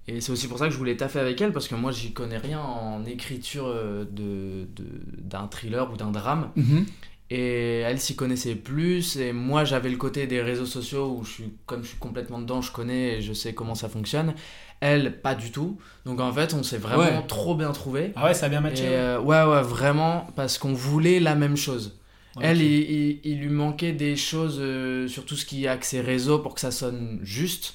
Et 0.08 0.20
c'est 0.20 0.30
aussi 0.30 0.46
pour 0.46 0.58
ça 0.58 0.66
que 0.66 0.72
je 0.72 0.78
voulais 0.78 0.96
taffer 0.96 1.18
avec 1.18 1.40
elle, 1.40 1.52
parce 1.52 1.66
que 1.66 1.74
moi, 1.74 1.90
j'y 1.90 2.12
connais 2.12 2.38
rien 2.38 2.60
en 2.60 3.04
écriture 3.06 3.66
euh, 3.66 4.04
de, 4.04 4.66
de- 4.76 5.00
d'un 5.20 5.48
thriller 5.48 5.92
ou 5.92 5.96
d'un 5.96 6.12
drame. 6.12 6.50
Mhm. 6.54 6.86
Et 7.30 7.80
elle 7.80 7.98
s'y 7.98 8.14
connaissait 8.14 8.54
plus. 8.54 9.16
Et 9.16 9.32
moi, 9.32 9.64
j'avais 9.64 9.88
le 9.90 9.96
côté 9.96 10.26
des 10.26 10.40
réseaux 10.40 10.66
sociaux 10.66 11.16
où, 11.18 11.24
je 11.24 11.30
suis, 11.30 11.52
comme 11.66 11.82
je 11.82 11.88
suis 11.88 11.98
complètement 11.98 12.38
dedans, 12.40 12.62
je 12.62 12.70
connais 12.72 13.18
et 13.18 13.22
je 13.22 13.32
sais 13.32 13.52
comment 13.52 13.74
ça 13.74 13.88
fonctionne. 13.88 14.34
Elle, 14.80 15.20
pas 15.20 15.34
du 15.34 15.50
tout. 15.50 15.78
Donc 16.04 16.20
en 16.20 16.32
fait, 16.32 16.54
on 16.54 16.62
s'est 16.62 16.78
vraiment 16.78 17.02
Ouais. 17.20 17.26
trop 17.26 17.54
bien 17.56 17.72
trouvé. 17.72 18.12
Ah 18.14 18.26
ouais, 18.26 18.34
ça 18.34 18.46
a 18.46 18.48
bien 18.48 18.60
matché, 18.60 18.84
Et, 18.84 18.88
euh, 18.88 19.18
ouais, 19.20 19.42
ouais, 19.42 19.62
vraiment, 19.62 20.26
parce 20.36 20.58
qu'on 20.58 20.74
voulait 20.74 21.18
la 21.18 21.34
même 21.34 21.56
chose. 21.56 21.98
Elle, 22.42 22.58
ok. 22.58 22.62
il, 22.62 22.90
il- 22.90 23.20
il 23.24 23.38
lui 23.40 23.48
manquait 23.48 23.92
des 23.92 24.14
choses 24.16 24.58
euh, 24.60 25.08
sur 25.08 25.24
tout 25.24 25.34
ce 25.36 25.46
qui 25.46 25.64
est 25.64 25.68
accès 25.68 26.00
réseau 26.02 26.38
pour 26.40 26.54
que 26.54 26.60
ça 26.60 26.70
sonne 26.70 27.18
juste. 27.22 27.74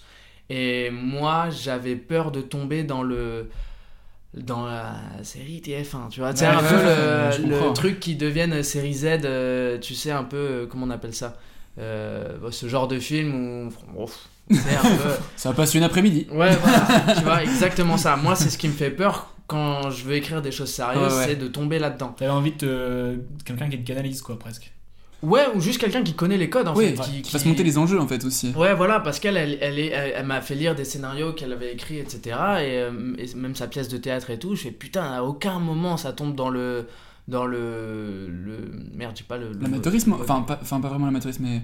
Et 0.49 0.91
moi, 0.91 1.49
j'avais 1.49 1.95
peur 1.95 2.31
de 2.31 2.41
tomber 2.41 2.83
dans 2.83 3.01
le 3.03 3.49
dans 4.33 4.65
la 4.65 4.95
série 5.23 5.61
TF1, 5.61 6.09
tu 6.09 6.21
vois, 6.21 6.33
c'est 6.35 6.47
Ouais, 6.47 6.53
un 6.53 6.61
ouais, 6.63 6.69
peu 6.69 6.75
ouais, 6.75 7.37
le, 7.67 7.73
truc 7.73 7.99
qui 7.99 8.15
devienne 8.15 8.63
série 8.63 8.93
Z, 8.93 9.05
euh, 9.25 9.77
tu 9.79 9.93
sais 9.93 10.11
un 10.11 10.23
peu 10.23 10.37
euh, 10.37 10.65
comment 10.67 10.85
on 10.85 10.89
appelle 10.89 11.13
ça, 11.13 11.37
Euh, 11.79 12.37
ce 12.51 12.67
genre 12.67 12.87
de 12.87 12.99
film 12.99 13.33
où 13.67 13.73
bon, 13.93 14.05
c'est 14.49 14.75
un 14.75 14.81
peu 14.97 15.09
Ça 15.35 15.53
passe 15.53 15.73
une 15.73 15.83
après-midi. 15.83 16.27
Ouais, 16.31 16.55
voilà, 16.55 17.13
tu 17.17 17.23
vois, 17.23 17.43
exactement 17.43 17.97
ça. 17.97 18.15
Moi, 18.17 18.35
c'est 18.35 18.49
ce 18.49 18.57
qui 18.57 18.67
me 18.67 18.73
fait 18.73 18.91
peur 18.91 19.33
quand 19.47 19.89
je 19.89 20.05
veux 20.05 20.15
écrire 20.15 20.41
des 20.41 20.51
choses 20.51 20.69
sérieuses, 20.71 21.11
Ouais, 21.13 21.19
ouais. 21.19 21.25
c'est 21.27 21.35
de 21.35 21.47
tomber 21.47 21.77
là-dedans. 21.79 22.13
T'avais 22.17 22.31
envie 22.31 22.51
de 22.53 22.57
te- 22.57 23.17
quelqu'un 23.45 23.69
qui 23.69 23.81
te 23.81 23.87
canalise, 23.87 24.21
quoi, 24.21 24.39
presque. 24.39 24.71
Ouais, 25.23 25.43
ou 25.53 25.61
juste 25.61 25.79
quelqu'un 25.79 26.01
qui 26.03 26.13
connaît 26.13 26.37
les 26.37 26.49
codes, 26.49 26.67
en 26.67 26.75
fait. 26.75 26.93
qui, 27.21 27.29
fasse 27.29 27.45
monter 27.45 27.63
les 27.63 27.77
enjeux 27.77 27.99
en 27.99 28.07
fait 28.07 28.23
aussi. 28.25 28.53
Ouais, 28.55 28.73
voilà, 28.73 28.99
parce 28.99 29.19
qu'elle, 29.19 29.37
elle, 29.37 29.57
elle, 29.61 29.77
elle, 29.79 30.13
elle 30.15 30.25
m'a 30.25 30.41
fait 30.41 30.55
lire 30.55 30.73
des 30.73 30.83
scénarios 30.85 31.33
qu'elle 31.33 31.53
avait 31.53 31.71
écrits, 31.73 31.99
etc. 31.99 32.19
Et, 32.25 32.31
euh, 32.79 33.13
et 33.17 33.33
même 33.35 33.55
sa 33.55 33.67
pièce 33.67 33.87
de 33.87 33.97
théâtre 33.97 34.31
et 34.31 34.39
tout. 34.39 34.55
Je 34.55 34.63
fais 34.63 34.71
putain, 34.71 35.03
à 35.03 35.21
aucun 35.21 35.59
moment 35.59 35.97
ça 35.97 36.11
tombe 36.13 36.35
dans 36.35 36.49
le. 36.49 36.87
Dans 37.27 37.45
le. 37.45 38.27
le 38.29 38.71
merde, 38.95 39.13
j'ai 39.15 39.23
pas 39.23 39.37
le. 39.37 39.51
L'amateurisme, 39.61 40.13
enfin 40.19 40.41
pas, 40.41 40.57
enfin 40.61 40.81
pas 40.81 40.89
vraiment 40.89 41.05
l'amateurisme, 41.05 41.43
mais. 41.43 41.61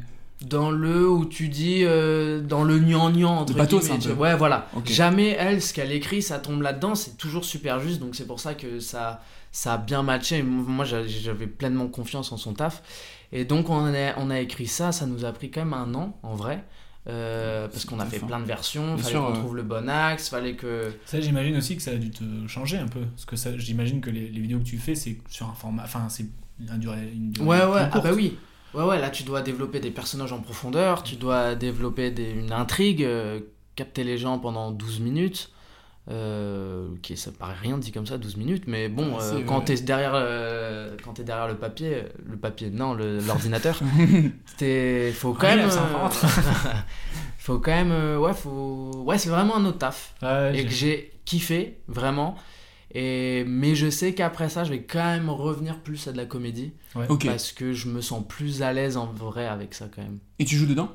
Dans 0.47 0.70
le 0.70 1.10
où 1.10 1.26
tu 1.26 1.49
dis. 1.49 1.80
euh, 1.84 2.41
dans 2.41 2.64
le 2.64 2.78
gnangnan, 2.78 3.39
entre 3.39 3.53
Le 3.53 3.58
pathos, 3.58 3.82
guillemets, 3.82 3.95
un 3.95 3.99
tu. 3.99 4.12
Ouais, 4.12 4.36
voilà. 4.36 4.68
Jamais 4.86 5.30
elle, 5.30 5.64
ce 5.64 5.74
qu'elle 5.74 5.91
écrit, 5.91 6.22
ça 6.22 6.38
tombe 6.38 6.62
là-dedans. 6.62 6.93
C'est 6.93 7.18
toujours 7.18 7.43
super 7.43 7.80
juste. 7.80 7.99
Donc 7.99 8.14
c'est 8.16 8.28
pour 8.28 8.39
ça 8.39 8.53
que 8.53 8.80
ça, 8.80 9.22
ça 9.51 9.74
a 9.74 9.78
bien 9.80 10.03
matché. 10.03 10.43
Moi, 10.43 10.86
j'a- 10.86 11.08
j'avais 11.08 11.47
pleinement 11.47 11.88
confiance 11.88 12.32
en 12.32 12.38
son 12.38 12.53
taf. 12.53 12.84
Et 13.32 13.45
donc 13.45 13.69
on 13.69 13.86
a, 13.93 14.17
on 14.17 14.30
a 14.30 14.39
écrit 14.39 14.67
ça. 14.67 14.91
Ça 14.91 15.05
nous 15.05 15.25
a 15.25 15.32
pris 15.32 15.51
quand 15.51 15.61
même 15.65 15.73
un 15.73 15.93
an, 15.95 16.17
en 16.23 16.36
vrai. 16.36 16.63
Euh, 17.09 17.67
parce 17.69 17.86
qu'on 17.86 17.99
a 18.01 18.05
fait 18.05 18.19
plein 18.19 18.39
de 18.41 18.45
versions, 18.45 18.95
Bien 18.95 19.03
fallait 19.03 19.15
qu'on 19.15 19.34
trouve 19.34 19.55
le 19.55 19.63
bon 19.63 19.88
axe, 19.89 20.28
fallait 20.30 20.55
que. 20.55 20.91
Ça, 21.05 21.21
j'imagine 21.21 21.55
aussi 21.55 21.78
que 21.78 21.82
ça 21.82 21.91
a 21.91 21.95
dû 21.95 22.11
te 22.11 22.23
changer 22.47 22.78
un 22.78 22.88
peu. 22.88 22.99
Parce 23.01 23.25
que 23.25 23.36
ça, 23.38 23.57
j'imagine 23.57 24.01
que 24.01 24.09
les, 24.09 24.28
les 24.28 24.39
vidéos 24.41 24.59
que 24.59 24.65
tu 24.65 24.78
fais, 24.78 24.93
c'est 24.95 25.17
sur 25.30 25.47
un 25.47 25.53
format. 25.53 25.84
Enfin, 25.84 26.07
c'est 26.09 26.25
une 26.59 26.78
durée. 26.80 27.09
Une 27.13 27.32
durée 27.32 27.47
Ouais, 27.47 27.65
ouais, 27.65 27.88
ah 27.91 27.99
bah 27.99 28.11
oui. 28.13 28.38
Ouais, 28.73 28.84
ouais, 28.84 28.99
là 28.99 29.09
tu 29.09 29.23
dois 29.23 29.41
développer 29.41 29.80
des 29.80 29.91
personnages 29.91 30.34
en 30.34 30.41
profondeur, 30.41 31.01
tu 31.01 31.15
dois 31.15 31.55
développer 31.55 32.11
des- 32.11 32.32
une 32.32 32.51
intrigue, 32.51 33.01
euh, 33.03 33.39
capter 33.75 34.03
les 34.03 34.17
gens 34.17 34.38
pendant 34.39 34.71
12 34.71 34.99
minutes. 34.99 35.49
Euh, 36.10 36.88
qui 37.01 37.18
ça 37.18 37.32
paraît 37.38 37.58
rien 37.62 37.78
dit 37.78 37.91
comme 37.91 38.05
ça 38.08 38.18
12 38.18 38.38
minutes 38.38 38.64
mais 38.66 38.88
bon 38.88 39.18
Ouais, 39.18 39.24
euh, 39.24 39.41
quand 39.45 39.60
t'es 39.60 39.76
derrière 39.76 40.14
euh, 40.16 40.95
quand 41.03 41.12
t'es 41.16 41.26
derrière 41.26 41.49
le 41.49 41.58
papier 41.58 42.03
le 42.26 42.38
papier 42.38 42.70
non 42.70 42.93
l'ordinateur 43.28 43.76
faut 43.76 45.34
quand 45.34 45.47
Ouais, 45.47 45.55
même 45.58 45.70
euh, 45.70 46.10
faut 47.38 47.60
quand 47.60 47.72
même 47.72 47.91
euh, 47.91 48.18
ouais 48.20 48.34
faut 48.34 49.03
ouais 49.05 49.18
c'est 49.18 49.30
vraiment 49.30 49.58
un 49.58 49.66
autre 49.66 49.80
taf. 49.80 50.16
Ouais, 50.22 50.58
et 50.58 50.64
que 50.66 50.72
j'ai 50.72 51.12
kiffé 51.26 51.80
vraiment. 51.88 52.36
Et 52.93 53.43
mais 53.45 53.76
je 53.76 53.89
sais 53.89 54.14
qu'après 54.14 54.47
ça 54.47 54.64
je 54.64 54.70
vais 54.72 54.84
quand 54.84 55.03
même 55.03 55.30
revenir 55.30 55.78
plus 55.80 56.08
à 56.08 56.14
de 56.14 56.18
la 56.18 56.26
comédie. 56.26 56.72
Ouais. 56.95 57.05
Parce 57.26 57.51
que 57.51 57.74
je 57.74 57.89
me 57.89 57.99
sens 57.99 58.24
plus 58.26 58.62
à 58.62 58.72
l'aise 58.72 58.95
en 58.95 59.08
vrai 59.08 59.45
avec 59.45 59.74
ça 59.74 59.88
quand 59.93 60.01
même. 60.01 60.20
Et 60.39 60.45
tu 60.45 60.55
joues 60.55 60.68
dedans? 60.68 60.89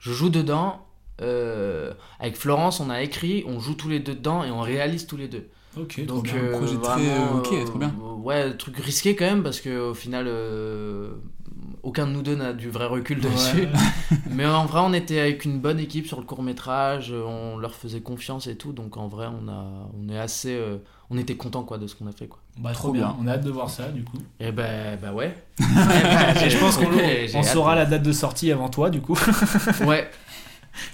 Je 0.00 0.12
joue 0.12 0.30
dedans 0.30 0.85
euh, 1.22 1.92
avec 2.20 2.36
Florence 2.36 2.80
on 2.80 2.90
a 2.90 3.02
écrit 3.02 3.44
on 3.46 3.58
joue 3.60 3.74
tous 3.74 3.88
les 3.88 4.00
deux 4.00 4.14
dedans 4.14 4.44
et 4.44 4.50
on 4.50 4.60
réalise 4.60 5.06
tous 5.06 5.16
les 5.16 5.28
deux 5.28 5.48
Ok, 5.78 6.06
trop 6.06 6.16
donc 6.16 6.24
bien. 6.24 6.34
euh, 6.36 6.54
Un 6.54 6.58
projet 6.58 6.76
très, 6.76 6.92
vraiment, 7.06 7.36
euh, 7.36 7.38
ok, 7.38 7.64
trop 7.66 7.78
bien. 7.78 7.94
euh, 8.02 8.14
ouais 8.22 8.56
truc 8.56 8.76
risqué 8.78 9.14
quand 9.16 9.26
même 9.26 9.42
parce 9.42 9.60
que 9.60 9.90
au 9.90 9.94
final 9.94 10.26
euh, 10.26 11.10
aucun 11.82 12.06
de 12.06 12.12
nous 12.12 12.22
deux 12.22 12.34
n'a 12.34 12.52
du 12.54 12.68
vrai 12.70 12.86
recul 12.86 13.18
Ouais. 13.24 13.30
dessus 13.30 13.68
mais 14.30 14.46
en 14.46 14.64
vrai 14.66 14.80
on 14.82 14.92
était 14.94 15.20
avec 15.20 15.44
une 15.44 15.58
bonne 15.60 15.78
équipe 15.78 16.06
sur 16.06 16.18
le 16.18 16.24
court 16.26 16.42
métrage 16.42 17.12
on 17.12 17.56
leur 17.58 17.74
faisait 17.74 18.00
confiance 18.00 18.46
et 18.46 18.56
tout 18.56 18.72
donc 18.72 18.96
en 18.96 19.06
vrai 19.06 19.26
on 19.26 19.48
a 19.48 19.64
on 19.98 20.08
est 20.08 20.18
assez 20.18 20.54
euh, 20.54 20.78
on 21.10 21.18
était 21.18 21.36
content 21.36 21.62
quoi 21.62 21.78
de 21.78 21.86
ce 21.86 21.94
qu'on 21.94 22.06
a 22.08 22.12
fait 22.12 22.26
quoi 22.26 22.40
Bah, 22.58 22.72
trop 22.72 22.90
bien. 22.90 23.14
On 23.22 23.26
a 23.28 23.32
hâte 23.34 23.44
de 23.44 23.50
voir 23.50 23.70
ça, 23.70 23.88
du 23.92 24.02
coup. 24.02 24.16
et 24.40 24.50
ben 24.50 24.98
bah 25.00 25.12
ouais 25.12 25.36
Et 25.60 26.50
je 26.50 26.58
pense 26.58 26.76
qu'on 26.78 26.88
on 27.38 27.42
saura 27.44 27.76
la 27.76 27.84
date 27.86 28.02
de 28.02 28.10
sortie 28.10 28.50
avant 28.50 28.68
toi, 28.68 28.90
du 28.90 29.00
coup. 29.00 29.16
ouais 29.86 30.10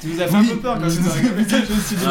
Tu 0.00 0.06
nous 0.08 0.20
as 0.20 0.26
fait 0.26 0.34
un 0.36 0.44
peu 0.44 0.56
peur 0.56 0.78
quand 0.78 0.88
tu 0.88 0.98
nous 1.00 1.08
as 1.08 1.12
raconté. 1.12 1.56
Je 1.68 1.74
me 1.74 1.80
suis 1.80 1.96
dit, 1.96 2.02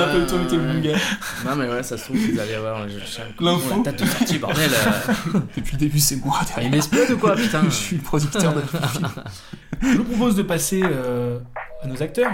t'es 0.49 0.55
ouais. 0.57 0.73
mon 0.73 0.79
gars. 0.81 0.97
Non 1.45 1.55
mais 1.55 1.67
ouais, 1.69 1.83
ça 1.83 1.97
se 1.97 2.03
trouve 2.05 2.17
vous 2.17 2.39
allez 2.39 2.53
avoir 2.53 2.87
je- 2.89 3.43
L'info. 3.43 3.83
la 3.83 3.91
date 3.91 4.01
de 4.01 4.05
sortie 4.07 4.37
bordel. 4.39 4.69
euh. 4.71 5.39
Depuis 5.57 5.73
le 5.73 5.77
début, 5.77 5.99
c'est 5.99 6.15
moi. 6.17 6.37
Ah, 6.41 6.45
derrière. 6.45 6.65
il 6.65 6.71
m'explose 6.71 7.11
ou 7.11 7.17
quoi 7.17 7.35
putain 7.35 7.61
Je 7.65 7.69
suis 7.69 7.95
le 7.97 8.01
producteur 8.01 8.53
de. 8.53 8.61
Je 9.81 9.97
vous 9.97 10.03
propose 10.03 10.35
de 10.35 10.43
passer 10.43 10.81
euh, 10.83 11.39
à 11.83 11.87
nos 11.87 12.01
acteurs. 12.01 12.31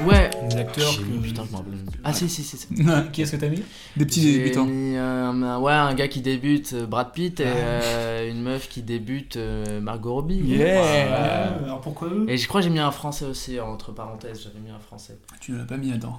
Ouais. 0.00 0.30
Des 0.50 0.56
acteurs 0.56 0.96
que- 0.96 1.22
putain, 1.22 1.44
je 1.46 1.52
m'en 1.52 1.58
rappelle. 1.58 1.74
Ah 2.02 2.12
si 2.12 2.28
si 2.28 2.42
si. 2.42 2.56
si. 2.56 2.66
Qui 3.12 3.22
est-ce 3.22 3.32
que 3.32 3.36
t'as 3.36 3.48
mis? 3.48 3.62
Des 3.96 4.06
petits 4.06 4.20
débutants. 4.32 4.64
mis 4.64 4.96
un- 4.96 5.58
ouais, 5.60 5.72
un 5.72 5.94
gars 5.94 6.08
qui 6.08 6.20
débute, 6.20 6.72
euh, 6.72 6.86
Brad 6.86 7.12
Pitt, 7.12 7.40
et 7.40 7.44
euh, 7.46 8.30
une 8.30 8.42
meuf 8.42 8.68
qui 8.68 8.82
débute, 8.82 9.36
euh, 9.36 9.80
Margot 9.80 10.14
Robbie. 10.14 10.36
Yeah. 10.36 10.80
Ouais, 10.82 11.64
Alors 11.64 11.80
pourquoi 11.80 12.08
eux? 12.08 12.24
Et 12.28 12.36
je 12.38 12.48
crois 12.48 12.60
que 12.60 12.64
j'ai 12.64 12.72
mis 12.72 12.78
un 12.80 12.90
français 12.90 13.24
aussi, 13.26 13.60
entre 13.60 13.92
parenthèses, 13.92 14.40
j'avais 14.42 14.58
mis 14.60 14.70
un 14.70 14.78
français. 14.80 15.18
Tu 15.40 15.52
ne 15.52 15.58
l'as 15.58 15.64
pas 15.64 15.76
mis 15.76 15.92
attends. 15.92 16.18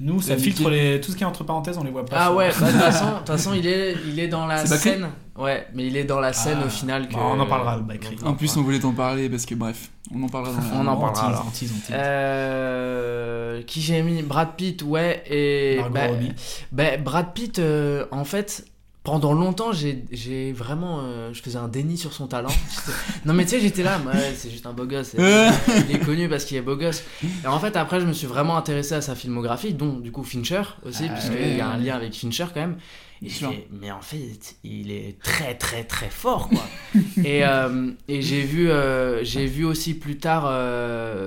Nous, 0.00 0.20
ça 0.22 0.36
filtre 0.36 0.70
les... 0.70 1.00
tout 1.00 1.10
ce 1.10 1.16
qui 1.16 1.24
est 1.24 1.26
entre 1.26 1.42
parenthèses, 1.44 1.76
on 1.76 1.82
les 1.84 1.90
voit 1.90 2.06
pas. 2.06 2.16
Ah 2.18 2.32
ouais, 2.32 2.50
bah, 2.60 2.66
de 2.70 3.18
toute 3.18 3.26
façon, 3.26 3.52
il 3.54 3.66
est, 3.66 3.96
il 4.06 4.18
est 4.20 4.28
dans 4.28 4.46
la 4.46 4.64
scène. 4.64 5.08
Ouais, 5.36 5.66
mais 5.74 5.86
il 5.86 5.96
est 5.96 6.04
dans 6.04 6.20
la 6.20 6.32
scène 6.32 6.58
Ah. 6.62 6.66
au 6.66 6.68
final 6.68 7.08
que... 7.08 7.14
Bon, 7.14 7.20
on 7.34 7.40
en 7.40 7.46
parlera, 7.46 7.78
Bakri. 7.78 8.16
En 8.24 8.34
plus, 8.34 8.56
on 8.56 8.62
voulait 8.62 8.78
t'en 8.80 8.92
parler 8.92 9.28
parce 9.28 9.44
que 9.46 9.54
bref, 9.54 9.90
on 10.14 10.22
en 10.22 10.28
parlera 10.28 10.52
dans 10.52 10.58
la... 10.60 10.74
On 10.80 10.86
en 10.86 10.96
parlera 10.96 11.26
alors. 11.28 11.46
Euh, 11.90 13.62
qui 13.62 13.80
j'ai 13.80 14.02
mis? 14.02 14.22
Brad 14.22 14.54
Pitt, 14.56 14.82
ouais, 14.82 15.22
et 15.28 15.76
Margot 15.78 15.94
bah, 15.94 16.06
Robbie. 16.08 16.32
bah, 16.72 16.96
Brad 16.98 17.32
Pitt, 17.34 17.58
euh, 17.58 18.06
en 18.10 18.24
fait, 18.24 18.64
pendant 19.08 19.32
longtemps, 19.32 19.72
j'ai 19.72 20.52
vraiment, 20.52 21.00
euh, 21.02 21.32
je 21.32 21.40
faisais 21.40 21.56
un 21.56 21.68
déni 21.68 21.96
sur 21.96 22.12
son 22.12 22.26
talent. 22.26 22.52
non 23.24 23.32
mais 23.32 23.44
tu 23.44 23.52
sais, 23.52 23.60
j'étais 23.60 23.82
là, 23.82 23.98
ouais, 24.06 24.34
c'est 24.36 24.50
juste 24.50 24.66
un 24.66 24.74
beau 24.74 24.84
gosse. 24.84 25.14
il 25.18 25.96
est 25.96 26.04
connu 26.04 26.28
parce 26.28 26.44
qu'il 26.44 26.58
est 26.58 26.62
beau 26.62 26.76
gosse. 26.76 27.02
Et 27.42 27.46
en 27.46 27.58
fait, 27.58 27.74
après, 27.76 28.00
je 28.00 28.06
me 28.06 28.12
suis 28.12 28.26
vraiment 28.26 28.58
intéressé 28.58 28.94
à 28.94 29.00
sa 29.00 29.14
filmographie, 29.14 29.72
dont 29.72 29.98
du 29.98 30.12
coup 30.12 30.24
Fincher 30.24 30.60
aussi, 30.84 31.04
Ah, 31.08 31.14
puisqu'il 31.14 31.40
ouais. 31.40 31.56
y 31.56 31.60
a 31.62 31.68
un 31.68 31.78
lien 31.78 31.96
avec 31.96 32.12
Fincher 32.12 32.44
quand 32.52 32.60
même. 32.60 32.76
Et 33.22 33.30
mais 33.72 33.90
en 33.90 34.02
fait, 34.02 34.56
il 34.62 34.92
est 34.92 35.18
très 35.22 35.54
très 35.54 35.84
très 35.84 36.10
fort 36.10 36.50
quoi. 36.50 36.62
et 37.24 37.46
euh, 37.46 37.90
et 38.08 38.20
j'ai 38.20 38.42
vu, 38.42 38.70
euh, 38.70 39.24
j'ai 39.24 39.46
vu 39.46 39.64
aussi 39.64 39.94
plus 39.94 40.18
tard 40.18 40.44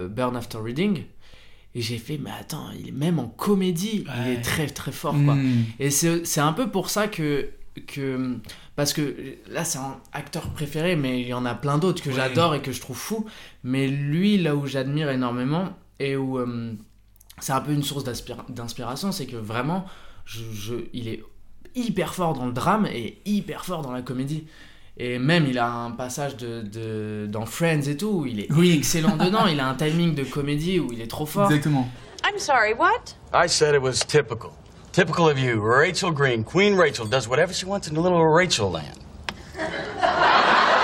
Burn 0.10 0.36
After 0.38 0.60
Reading. 0.60 1.04
Et 1.74 1.82
j'ai 1.82 1.98
fait, 1.98 2.20
mais 2.22 2.32
attends, 2.38 2.68
il 2.78 2.90
est 2.90 2.92
même 2.92 3.18
en 3.18 3.28
comédie, 3.28 4.04
il 4.26 4.32
est 4.34 4.42
très 4.42 4.68
très 4.68 4.92
fort 4.92 5.16
quoi. 5.26 5.36
Mm. 5.36 5.64
Et 5.80 5.90
c'est 5.90 6.42
un 6.42 6.54
peu 6.54 6.70
pour 6.70 6.90
ça 6.90 7.08
que, 7.08 7.50
que. 7.88 8.38
Parce 8.76 8.94
que 8.94 9.16
là, 9.50 9.64
c'est 9.64 9.78
un 9.80 9.98
acteur 10.14 10.50
préféré, 10.50 10.96
mais 10.96 11.22
il 11.22 11.28
y 11.28 11.34
en 11.34 11.46
a 11.46 11.54
plein 11.56 11.78
d'autres 11.78 12.02
que 12.04 12.10
Ouais. 12.10 12.16
j'adore 12.16 12.56
et 12.56 12.62
que 12.62 12.72
je 12.72 12.82
trouve 12.82 12.98
fou. 12.98 13.26
Mais 13.64 13.88
lui, 13.88 14.38
là 14.38 14.56
où 14.56 14.66
j'admire 14.68 15.10
énormément 15.10 15.70
et 16.00 16.16
où 16.16 16.38
euh, 16.40 16.74
c'est 17.40 17.54
un 17.54 17.62
peu 17.62 17.72
une 17.74 17.84
source 17.84 18.04
d'inspiration, 18.50 19.12
c'est 19.12 19.26
que 19.26 19.38
vraiment, 19.38 19.86
je, 20.26 20.42
je- 20.54 20.86
il 20.94 21.08
est 21.08 21.24
hyper 21.76 22.14
fort 22.14 22.34
dans 22.34 22.46
le 22.46 22.52
drame 22.54 22.86
et 22.88 23.22
hyper 23.26 23.64
fort 23.66 23.82
dans 23.82 23.92
la 23.92 24.02
comédie. 24.02 24.46
Et 24.98 25.18
même, 25.20 25.46
il 25.48 25.58
a 25.58 25.72
un 25.72 25.92
passage 25.92 26.36
de, 26.38 26.62
de- 26.62 27.26
dans 27.30 27.46
Friends 27.46 27.84
et 27.88 27.96
tout, 27.96 28.10
où 28.10 28.26
il 28.26 28.42
est 28.42 28.52
Oui. 28.52 28.72
excellent 28.78 29.16
dedans. 29.26 29.48
Il 29.48 29.60
a 29.60 29.68
un 29.70 29.76
timing 29.76 30.14
de 30.14 30.24
comédie 30.24 30.80
où 30.80 30.92
il 30.92 31.02
est 31.02 31.08
trop 31.10 31.26
fort. 31.26 31.50
Exactement. 31.50 31.90
I'm 32.24 32.38
sorry, 32.38 32.74
what? 32.74 33.16
I 33.34 33.48
said 33.48 33.74
it 33.74 33.82
was 33.82 34.06
typical. 34.06 34.52
Typical 34.92 35.30
of 35.30 35.40
you. 35.40 35.62
Rachel 35.62 36.12
Green, 36.12 36.44
Queen 36.44 36.76
Rachel, 36.76 37.06
does 37.06 37.28
whatever 37.28 37.54
she 37.54 37.66
wants 37.66 37.88
in 37.88 37.96
a 37.96 38.02
little 38.02 38.26
Rachel 38.26 38.72
land. 38.72 39.00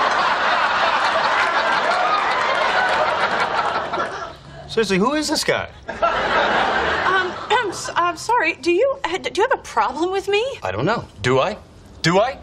Seriously, 4.68 4.98
who 4.98 5.14
is 5.14 5.28
this 5.28 5.44
guy? 5.44 5.68
Um, 5.88 7.32
I'm, 7.50 7.70
s- 7.70 7.90
I'm 7.96 8.16
sorry. 8.16 8.54
Do 8.60 8.70
you 8.70 8.96
do 9.22 9.30
you 9.34 9.42
have 9.48 9.58
a 9.58 9.62
problem 9.62 10.12
with 10.12 10.28
me? 10.28 10.42
I 10.62 10.70
don't 10.72 10.84
know. 10.84 11.04
Do 11.22 11.40
I? 11.40 11.56
Do 12.02 12.18
I? 12.20 12.38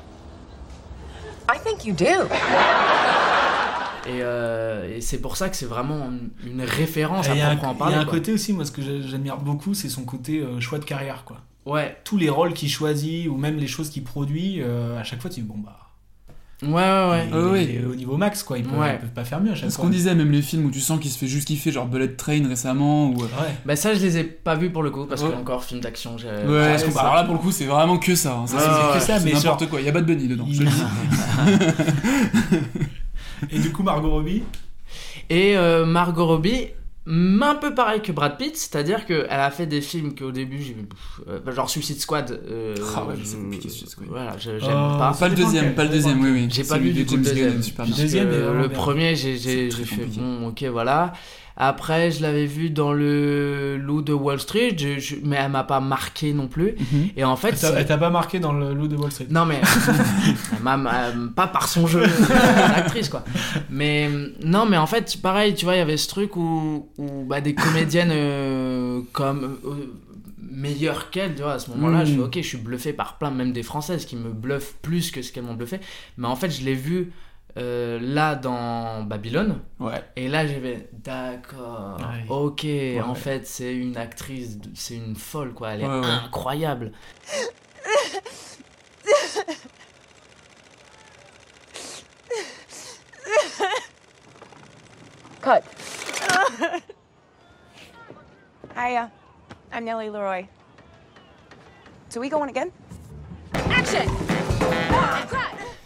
I 1.47 1.57
think 1.59 1.85
you 1.85 1.93
do. 1.93 2.27
Et, 4.07 4.21
euh, 4.21 4.97
et 4.97 5.01
c'est 5.01 5.17
pour 5.17 5.35
ça 5.35 5.49
que 5.49 5.55
c'est 5.55 5.65
vraiment 5.65 6.05
une- 6.05 6.29
une 6.45 6.61
référence 6.61 7.25
Et 7.25 7.31
à 7.31 7.33
Il 7.33 7.39
y 7.39 7.41
a 7.41 7.49
un, 7.49 7.55
proprement 7.55 7.89
il 7.89 7.95
y 7.95 7.99
un 7.99 8.03
quoi. 8.05 8.13
côté 8.13 8.31
aussi, 8.33 8.53
moi, 8.53 8.63
ce 8.63 8.69
que 8.71 8.83
j'admire 9.01 9.37
beaucoup, 9.37 9.73
c'est 9.73 9.89
son 9.89 10.03
côté 10.05 10.41
euh, 10.41 10.59
choix 10.59 10.77
de 10.77 10.85
carrière, 10.85 11.23
quoi. 11.25 11.37
Ouais. 11.65 11.97
Tous 12.03 12.17
les 12.17 12.29
rôles 12.29 12.53
qu'il 12.53 12.69
choisit, 12.69 13.27
ou 13.27 13.37
même 13.37 13.57
les 13.57 13.67
choses 13.67 13.89
qu'il 13.89 14.03
produit, 14.03 14.61
euh, 14.61 14.99
à 14.99 15.03
chaque 15.03 15.21
fois, 15.21 15.31
tu 15.31 15.41
dis, 15.41 15.47
bon, 15.47 15.57
bah. 15.57 15.79
Ouais, 16.63 16.69
ouais, 16.71 17.09
ouais. 17.09 17.27
Il, 17.27 17.35
Ouais, 17.35 17.51
ouais. 17.51 17.83
au 17.91 17.95
niveau 17.95 18.15
max, 18.15 18.41
quoi. 18.41 18.57
Ils 18.57 18.63
peuvent, 18.63 18.79
Ouais. 18.79 18.93
ils 18.95 18.99
peuvent 18.99 19.09
pas 19.13 19.25
faire 19.25 19.41
mieux 19.41 19.51
à 19.51 19.55
chaque 19.55 19.69
ce 19.71 19.75
fois. 19.75 19.83
qu'on 19.85 19.91
disait, 19.91 20.15
même 20.15 20.31
les 20.31 20.41
films 20.41 20.65
où 20.65 20.71
tu 20.71 20.79
sens 20.79 20.99
qu'il 21.01 21.11
se 21.11 21.17
fait 21.17 21.27
juste 21.27 21.47
kiffer, 21.49 21.69
genre 21.71 21.85
Bullet 21.85 22.07
Train 22.15 22.47
récemment, 22.47 23.09
ou. 23.09 23.23
euh, 23.23 23.25
Ouais. 23.25 23.55
Bah 23.65 23.75
ça 23.75 23.93
je 23.93 23.99
les 24.01 24.17
ai 24.19 24.23
pas 24.23 24.55
vus 24.55 24.69
pour 24.69 24.81
le 24.81 24.89
coup 24.89 25.05
parce 25.05 25.21
Ouais. 25.21 25.31
que 25.31 25.35
encore 25.35 25.65
film 25.65 25.81
d'action. 25.81 26.17
j'ai- 26.17 26.27
Ouais, 26.29 26.69
parce 26.69 26.83
que- 26.85 26.91
c'est- 26.91 26.97
alors 26.97 27.15
là 27.15 27.23
pour 27.25 27.33
le 27.33 27.41
coup 27.41 27.51
c'est 27.51 27.65
vraiment 27.65 27.97
que 27.97 28.15
ça, 28.15 28.37
hein. 28.37 28.47
ça 28.47 28.55
Ouais, 28.55 28.61
c'est 28.63 28.69
ouais, 28.69 28.93
que 28.93 28.99
ça, 29.05 29.19
mais 29.19 29.25
mais 29.25 29.31
n'importe 29.33 29.59
genre- 29.61 29.69
quoi, 29.69 29.81
il 29.81 29.85
y 29.85 29.89
a 29.89 29.91
Bad 29.91 30.05
Bunny 30.05 30.29
dedans. 30.29 30.47
je 30.49 30.63
le 30.63 30.69
dis. 30.69 30.81
Et 33.51 33.59
du 33.59 33.71
coup, 33.71 33.83
Margot 33.83 34.09
Robbie? 34.11 34.43
Et 35.29 35.57
euh, 35.57 35.85
Margot 35.85 36.25
Robbie, 36.25 36.67
un 37.07 37.55
peu 37.55 37.73
pareil 37.75 38.01
que 38.01 38.11
Brad 38.11 38.37
Pitt, 38.37 38.57
c'est-à-dire 38.57 39.05
qu'elle 39.05 39.27
a 39.29 39.51
fait 39.51 39.67
des 39.67 39.81
films 39.81 40.15
qu'au 40.15 40.31
début, 40.31 40.61
j'ai 40.61 40.75
euh, 41.27 41.51
genre 41.51 41.69
Suicide 41.69 41.99
Squad. 41.99 42.31
euh, 42.49 42.75
Ah 42.95 43.03
ouais, 43.05 43.13
mais 43.17 43.23
c'est 43.25 43.37
je- 43.37 43.41
compliqué, 43.43 43.69
Suicide 43.69 43.89
Squad. 43.89 44.07
Voilà, 44.09 44.37
j'aime 44.37 44.59
Oh, 44.63 44.97
pas. 44.97 45.15
Pas 45.19 45.29
le 45.29 45.35
deuxième, 45.35 45.75
pas 45.75 45.83
le 45.83 45.89
deuxième, 45.89 46.19
oui, 46.21 46.29
oui. 46.31 46.47
J'ai 46.51 46.63
pas 46.63 46.79
de 46.79 46.89
du 46.89 47.05
coup 47.05 47.15
le 47.15 47.21
deuxième. 47.23 47.61
Deuxième 47.95 48.29
le 48.29 48.69
premier, 48.69 49.15
j'ai 49.15 49.69
fait 49.69 50.05
bon, 50.17 50.47
ok, 50.47 50.63
voilà. 50.71 51.13
Après, 51.57 52.11
je 52.11 52.21
l'avais 52.21 52.45
vu 52.45 52.69
dans 52.69 52.91
le 52.91 53.77
Loup 53.77 54.01
de 54.01 54.11
Wall 54.11 54.39
Street, 54.41 54.75
je- 54.77 54.99
je- 54.99 55.15
mais 55.23 55.37
elle 55.37 55.51
m'a 55.51 55.63
pas 55.63 55.79
marqué 55.79 56.33
non 56.33 56.47
plus. 56.47 56.75
Mhm. 56.91 57.09
Et 57.15 57.23
en 57.23 57.37
fait, 57.37 57.55
Elle 57.75 57.85
t'a- 57.85 57.97
pas 57.97 58.09
marqué 58.09 58.39
dans 58.39 58.51
le 58.51 58.73
loup 58.73 58.87
de 58.89 58.97
Wall 58.97 59.11
Street 59.11 59.27
non 59.29 59.45
mais 59.45 59.61
elle 60.57 60.61
m'a- 60.63 61.11
pas 61.35 61.47
par 61.47 61.67
son 61.69 61.87
jeu 61.87 62.03
d'actrice 62.75 63.09
quoi. 63.09 63.23
Mais 63.69 64.09
non 64.43 64.65
mais 64.65 64.77
en 64.77 64.85
fait 64.87 65.17
pareil 65.21 65.53
tu 65.55 65.65
vois 65.65 65.75
il 65.75 65.79
y 65.79 65.81
avait 65.81 65.97
ce 65.97 66.07
truc 66.09 66.35
où, 66.35 66.89
où 66.97 67.25
bah, 67.25 67.39
des 67.41 67.53
comédiennes 67.55 68.11
euh, 68.11 69.01
comme 69.13 69.57
euh, 69.65 69.93
meilleures 70.39 71.09
qu'elle 71.09 71.35
tu 71.35 71.41
vois 71.41 71.53
à 71.53 71.59
ce 71.59 71.69
moment-là 71.71 72.03
Mm. 72.03 72.05
je 72.05 72.11
suis 72.11 72.21
ok 72.21 72.33
je 72.37 72.41
suis 72.47 72.57
bluffé 72.57 72.93
par 72.93 73.17
plein 73.17 73.31
même 73.31 73.51
des 73.53 73.63
françaises 73.63 74.05
qui 74.05 74.15
me 74.15 74.29
bluffent 74.31 74.75
plus 74.81 75.11
que 75.11 75.21
ce 75.21 75.31
qu'elles 75.31 75.43
m'ont 75.43 75.53
bluffé. 75.55 75.79
Mais 76.17 76.27
en 76.27 76.35
fait 76.35 76.49
je 76.49 76.63
l'ai 76.65 76.75
vu 76.75 77.11
euh, 77.57 77.99
là 78.01 78.35
dans 78.35 79.03
Babylone 79.03 79.61
Ouais. 79.79 80.03
et 80.15 80.27
là 80.27 80.45
j'ai 80.45 80.59
fait 80.59 80.89
d'accord 80.93 81.97
Ouais. 81.99 82.25
ok 82.29 82.65
en 83.07 83.15
fait 83.15 83.47
c'est 83.47 83.73
une 83.75 83.95
actrice 83.97 84.57
c'est 84.73 84.95
une 84.95 85.15
folle 85.15 85.53
quoi 85.53 85.71
elle 85.71 85.81
est 85.81 85.87
Ouais, 85.87 85.99
ouais. 85.99 86.05
incroyable 86.25 86.91
Cut. 95.41 95.61
Hiya. 98.75 99.11
I'm 99.71 99.85
Nellie 99.85 100.09
Leroy. 100.09 100.47
So 102.09 102.19
we 102.19 102.29
going 102.29 102.49
again? 102.49 102.71
Action! 103.69 104.07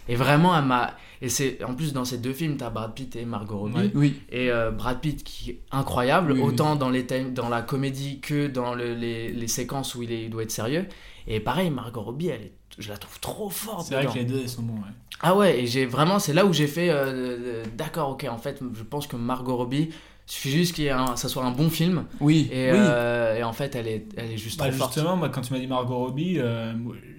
Et 0.08 0.16
vraiment, 0.16 0.56
elle 0.56 0.64
m'a. 0.64 0.90
Et 1.22 1.28
c'est 1.28 1.62
en 1.64 1.74
plus 1.74 1.92
dans 1.92 2.04
ces 2.06 2.16
deux 2.18 2.32
films, 2.32 2.56
t'as 2.56 2.70
Brad 2.70 2.94
Pitt 2.94 3.14
et 3.16 3.24
Margot 3.24 3.58
Robbie. 3.58 3.90
Oui. 3.94 4.20
Et 4.30 4.50
euh, 4.50 4.70
Brad 4.70 5.00
Pitt 5.00 5.22
qui 5.22 5.50
est 5.50 5.60
incroyable, 5.70 6.32
Oui, 6.32 6.40
oui. 6.40 6.46
autant 6.46 6.76
dans 6.76 6.88
les 6.90 7.02
dans 7.02 7.48
la 7.50 7.60
comédie 7.62 8.20
que 8.20 8.46
dans 8.46 8.74
le- 8.74 8.94
les, 8.94 9.30
les 9.30 9.48
séquences 9.48 9.94
où 9.94 10.02
il, 10.02 10.12
est- 10.12 10.24
il 10.24 10.30
doit 10.30 10.42
être 10.44 10.50
sérieux. 10.50 10.86
Et 11.26 11.38
pareil, 11.40 11.70
Margot 11.70 12.00
Robbie, 12.00 12.28
elle 12.28 12.40
est, 12.42 12.52
je 12.78 12.88
la 12.88 12.96
trouve 12.96 13.20
trop 13.20 13.50
forte. 13.50 13.86
C'est 13.88 13.94
vrai 13.94 14.06
que 14.06 14.14
les 14.18 14.24
deux, 14.24 14.46
sont 14.46 14.62
bons, 14.62 14.74
ouais. 14.76 14.88
Ah 15.20 15.36
ouais, 15.36 15.60
et 15.60 15.66
j'ai 15.66 15.84
vraiment, 15.84 16.18
c'est 16.18 16.32
là 16.32 16.46
où 16.46 16.52
j'ai 16.54 16.66
fait, 16.66 16.88
euh, 16.88 17.04
euh, 17.06 17.64
d'accord, 17.76 18.10
ok, 18.12 18.26
en 18.30 18.38
fait, 18.38 18.58
je 18.72 18.82
pense 18.82 19.06
que 19.06 19.16
Margot 19.16 19.54
Robbie, 19.56 19.90
il 19.90 20.32
suffit 20.32 20.50
juste 20.50 20.80
un- 20.80 21.16
ça 21.16 21.28
soit 21.28 21.44
un 21.44 21.50
bon 21.50 21.68
film. 21.68 22.06
Oui, 22.20 22.48
Et, 22.50 22.72
oui. 22.72 22.78
euh, 22.80 23.36
et 23.36 23.42
en 23.42 23.52
fait, 23.52 23.74
elle 23.76 23.88
est, 23.88 24.06
elle 24.16 24.30
est 24.32 24.38
juste 24.38 24.58
Bah, 24.58 24.68
trop 24.68 24.78
forte. 24.78 24.94
justement, 24.94 25.16
moi, 25.16 25.28
quand 25.28 25.42
tu 25.42 25.52
m'as 25.52 25.58
dit 25.58 25.66
Margot 25.66 25.98
Robbie, 25.98 26.36
euh, 26.38 26.72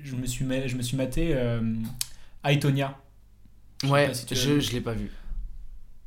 je, 0.04 0.16
me 0.16 0.26
suis 0.26 0.46
je 0.66 0.76
me 0.76 0.82
suis 0.82 0.98
maté 0.98 1.30
euh, 1.36 1.62
Aitonia. 2.44 2.98
Je 3.84 3.88
Ouais, 3.88 4.14
si 4.14 4.26
je, 4.36 4.60
je 4.60 4.72
l'ai 4.72 4.82
pas 4.82 4.94
vu. 4.94 5.12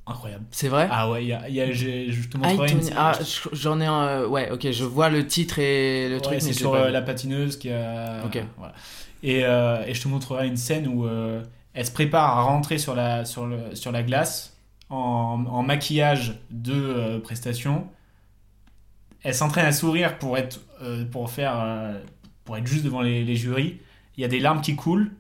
Incroyable. 0.06 0.44
C'est 0.50 0.68
vrai? 0.68 0.86
Ah 0.90 1.10
ouais, 1.10 1.24
y 1.24 1.32
a, 1.32 1.48
y 1.48 1.60
a- 1.62 1.72
j'ai- 1.72 2.12
je 2.12 2.28
te 2.28 2.36
Ah, 2.36 2.46
montrerai 2.48 2.72
une 2.72 2.90
ah, 2.94 3.18
je- 3.20 3.48
j'en 3.52 3.80
ai 3.80 3.86
un. 3.86 4.02
euh, 4.06 4.26
ouais, 4.28 4.50
ok, 4.50 4.70
je 4.70 4.84
vois 4.84 5.08
le 5.08 5.26
titre 5.26 5.58
et 5.58 6.08
le 6.10 6.16
Ouais, 6.16 6.20
truc, 6.20 6.42
c'est 6.42 6.52
sur 6.52 6.74
euh, 6.74 6.90
la 6.90 7.00
patineuse 7.00 7.56
qui 7.56 7.70
a. 7.70 8.22
Ok. 8.26 8.38
voilà. 8.58 8.74
Et, 9.22 9.44
euh, 9.46 9.82
et 9.86 9.94
je 9.94 10.02
te 10.02 10.08
montrerai 10.08 10.46
une 10.46 10.58
scène 10.58 10.86
où 10.86 11.06
euh, 11.06 11.42
elle 11.72 11.86
se 11.86 11.90
prépare 11.90 12.36
à 12.38 12.42
rentrer 12.42 12.76
sur 12.76 12.94
la, 12.94 13.24
sur 13.24 13.46
le, 13.46 13.74
sur 13.74 13.92
la 13.92 14.02
glace 14.02 14.54
en, 14.90 15.46
en 15.48 15.62
maquillage 15.62 16.38
de 16.50 16.74
euh, 16.74 17.18
prestation. 17.20 17.88
Elle 19.22 19.34
s'entraîne 19.34 19.64
à 19.64 19.72
sourire 19.72 20.18
pour 20.18 20.36
être, 20.36 20.60
pour 21.10 21.30
faire, 21.30 21.94
pour 22.44 22.58
être 22.58 22.66
juste 22.66 22.84
devant 22.84 23.00
les, 23.00 23.24
les 23.24 23.36
jurys. 23.36 23.78
Il 24.18 24.20
y 24.20 24.24
a 24.24 24.28
des 24.28 24.38
larmes 24.38 24.60
qui 24.60 24.76
coulent. 24.76 25.10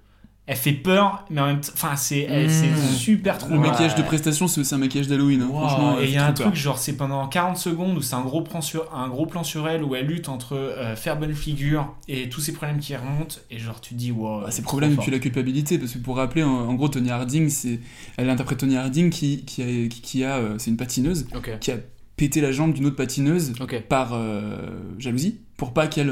Elle 0.46 0.56
fait 0.56 0.72
peur, 0.72 1.24
mais 1.30 1.40
en 1.40 1.46
même 1.46 1.60
temps, 1.62 1.72
enfin, 1.72 1.96
c'est, 1.96 2.26
Mmh. 2.28 2.92
super 2.94 3.38
trop. 3.38 3.48
Le 3.54 3.58
maquillage 3.58 3.94
de 3.94 4.02
prestation, 4.02 4.46
c'est 4.46 4.60
aussi 4.60 4.74
un 4.74 4.78
maquillage 4.78 5.08
d'Halloween. 5.08 5.40
hein. 5.40 5.48
Wow, 5.50 5.60
Franchement, 5.68 6.00
et 6.00 6.04
il 6.04 6.10
y 6.10 6.18
a 6.18 6.26
un 6.26 6.32
truc 6.34 6.54
genre 6.54 6.76
c'est 6.78 6.98
pendant 6.98 7.26
40 7.26 7.56
secondes 7.56 7.96
où 7.96 8.02
c'est 8.02 8.14
un 8.14 8.20
gros 8.20 8.42
plan 8.42 8.60
sur 8.60 8.94
un 8.94 9.08
gros 9.08 9.24
plan 9.24 9.42
sur 9.42 9.66
elle 9.68 9.82
où 9.82 9.94
elle 9.94 10.04
lutte 10.06 10.28
entre 10.28 10.54
euh, 10.56 10.96
faire 10.96 11.18
bonne 11.18 11.32
figure 11.34 11.94
et 12.08 12.28
tous 12.28 12.40
ces 12.42 12.52
problèmes 12.52 12.78
qui 12.78 12.94
remontent 12.94 13.36
et 13.50 13.58
genre 13.58 13.80
tu 13.80 13.94
te 13.94 13.98
dis 13.98 14.10
wow 14.12 14.42
Bah, 14.42 14.46
c'est 14.50 14.60
le 14.60 14.64
problème, 14.66 14.98
tu 14.98 15.10
la 15.10 15.18
culpabilité, 15.18 15.78
parce 15.78 15.92
que 15.92 15.98
pour 15.98 16.16
rappeler, 16.16 16.42
en, 16.42 16.50
en 16.50 16.74
gros, 16.74 16.88
Tony 16.88 17.10
Harding, 17.10 17.48
c'est, 17.48 17.80
elle 18.18 18.28
interprète 18.28 18.58
Tony 18.58 18.76
Harding 18.76 19.08
qui, 19.08 19.44
qui 19.46 19.62
a, 19.62 19.66
qui, 19.88 20.00
qui 20.02 20.24
a 20.24 20.36
euh, 20.36 20.56
c'est 20.58 20.70
une 20.70 20.76
patineuse, 20.76 21.26
qui 21.58 21.70
a 21.70 21.76
pété 22.16 22.40
la 22.42 22.52
jambe 22.52 22.74
d'une 22.74 22.84
autre 22.86 22.96
patineuse 22.96 23.54
par 23.88 24.10
euh, 24.12 24.58
jalousie, 24.98 25.40
pour 25.56 25.72
pas 25.72 25.86
qu'elle, 25.86 26.10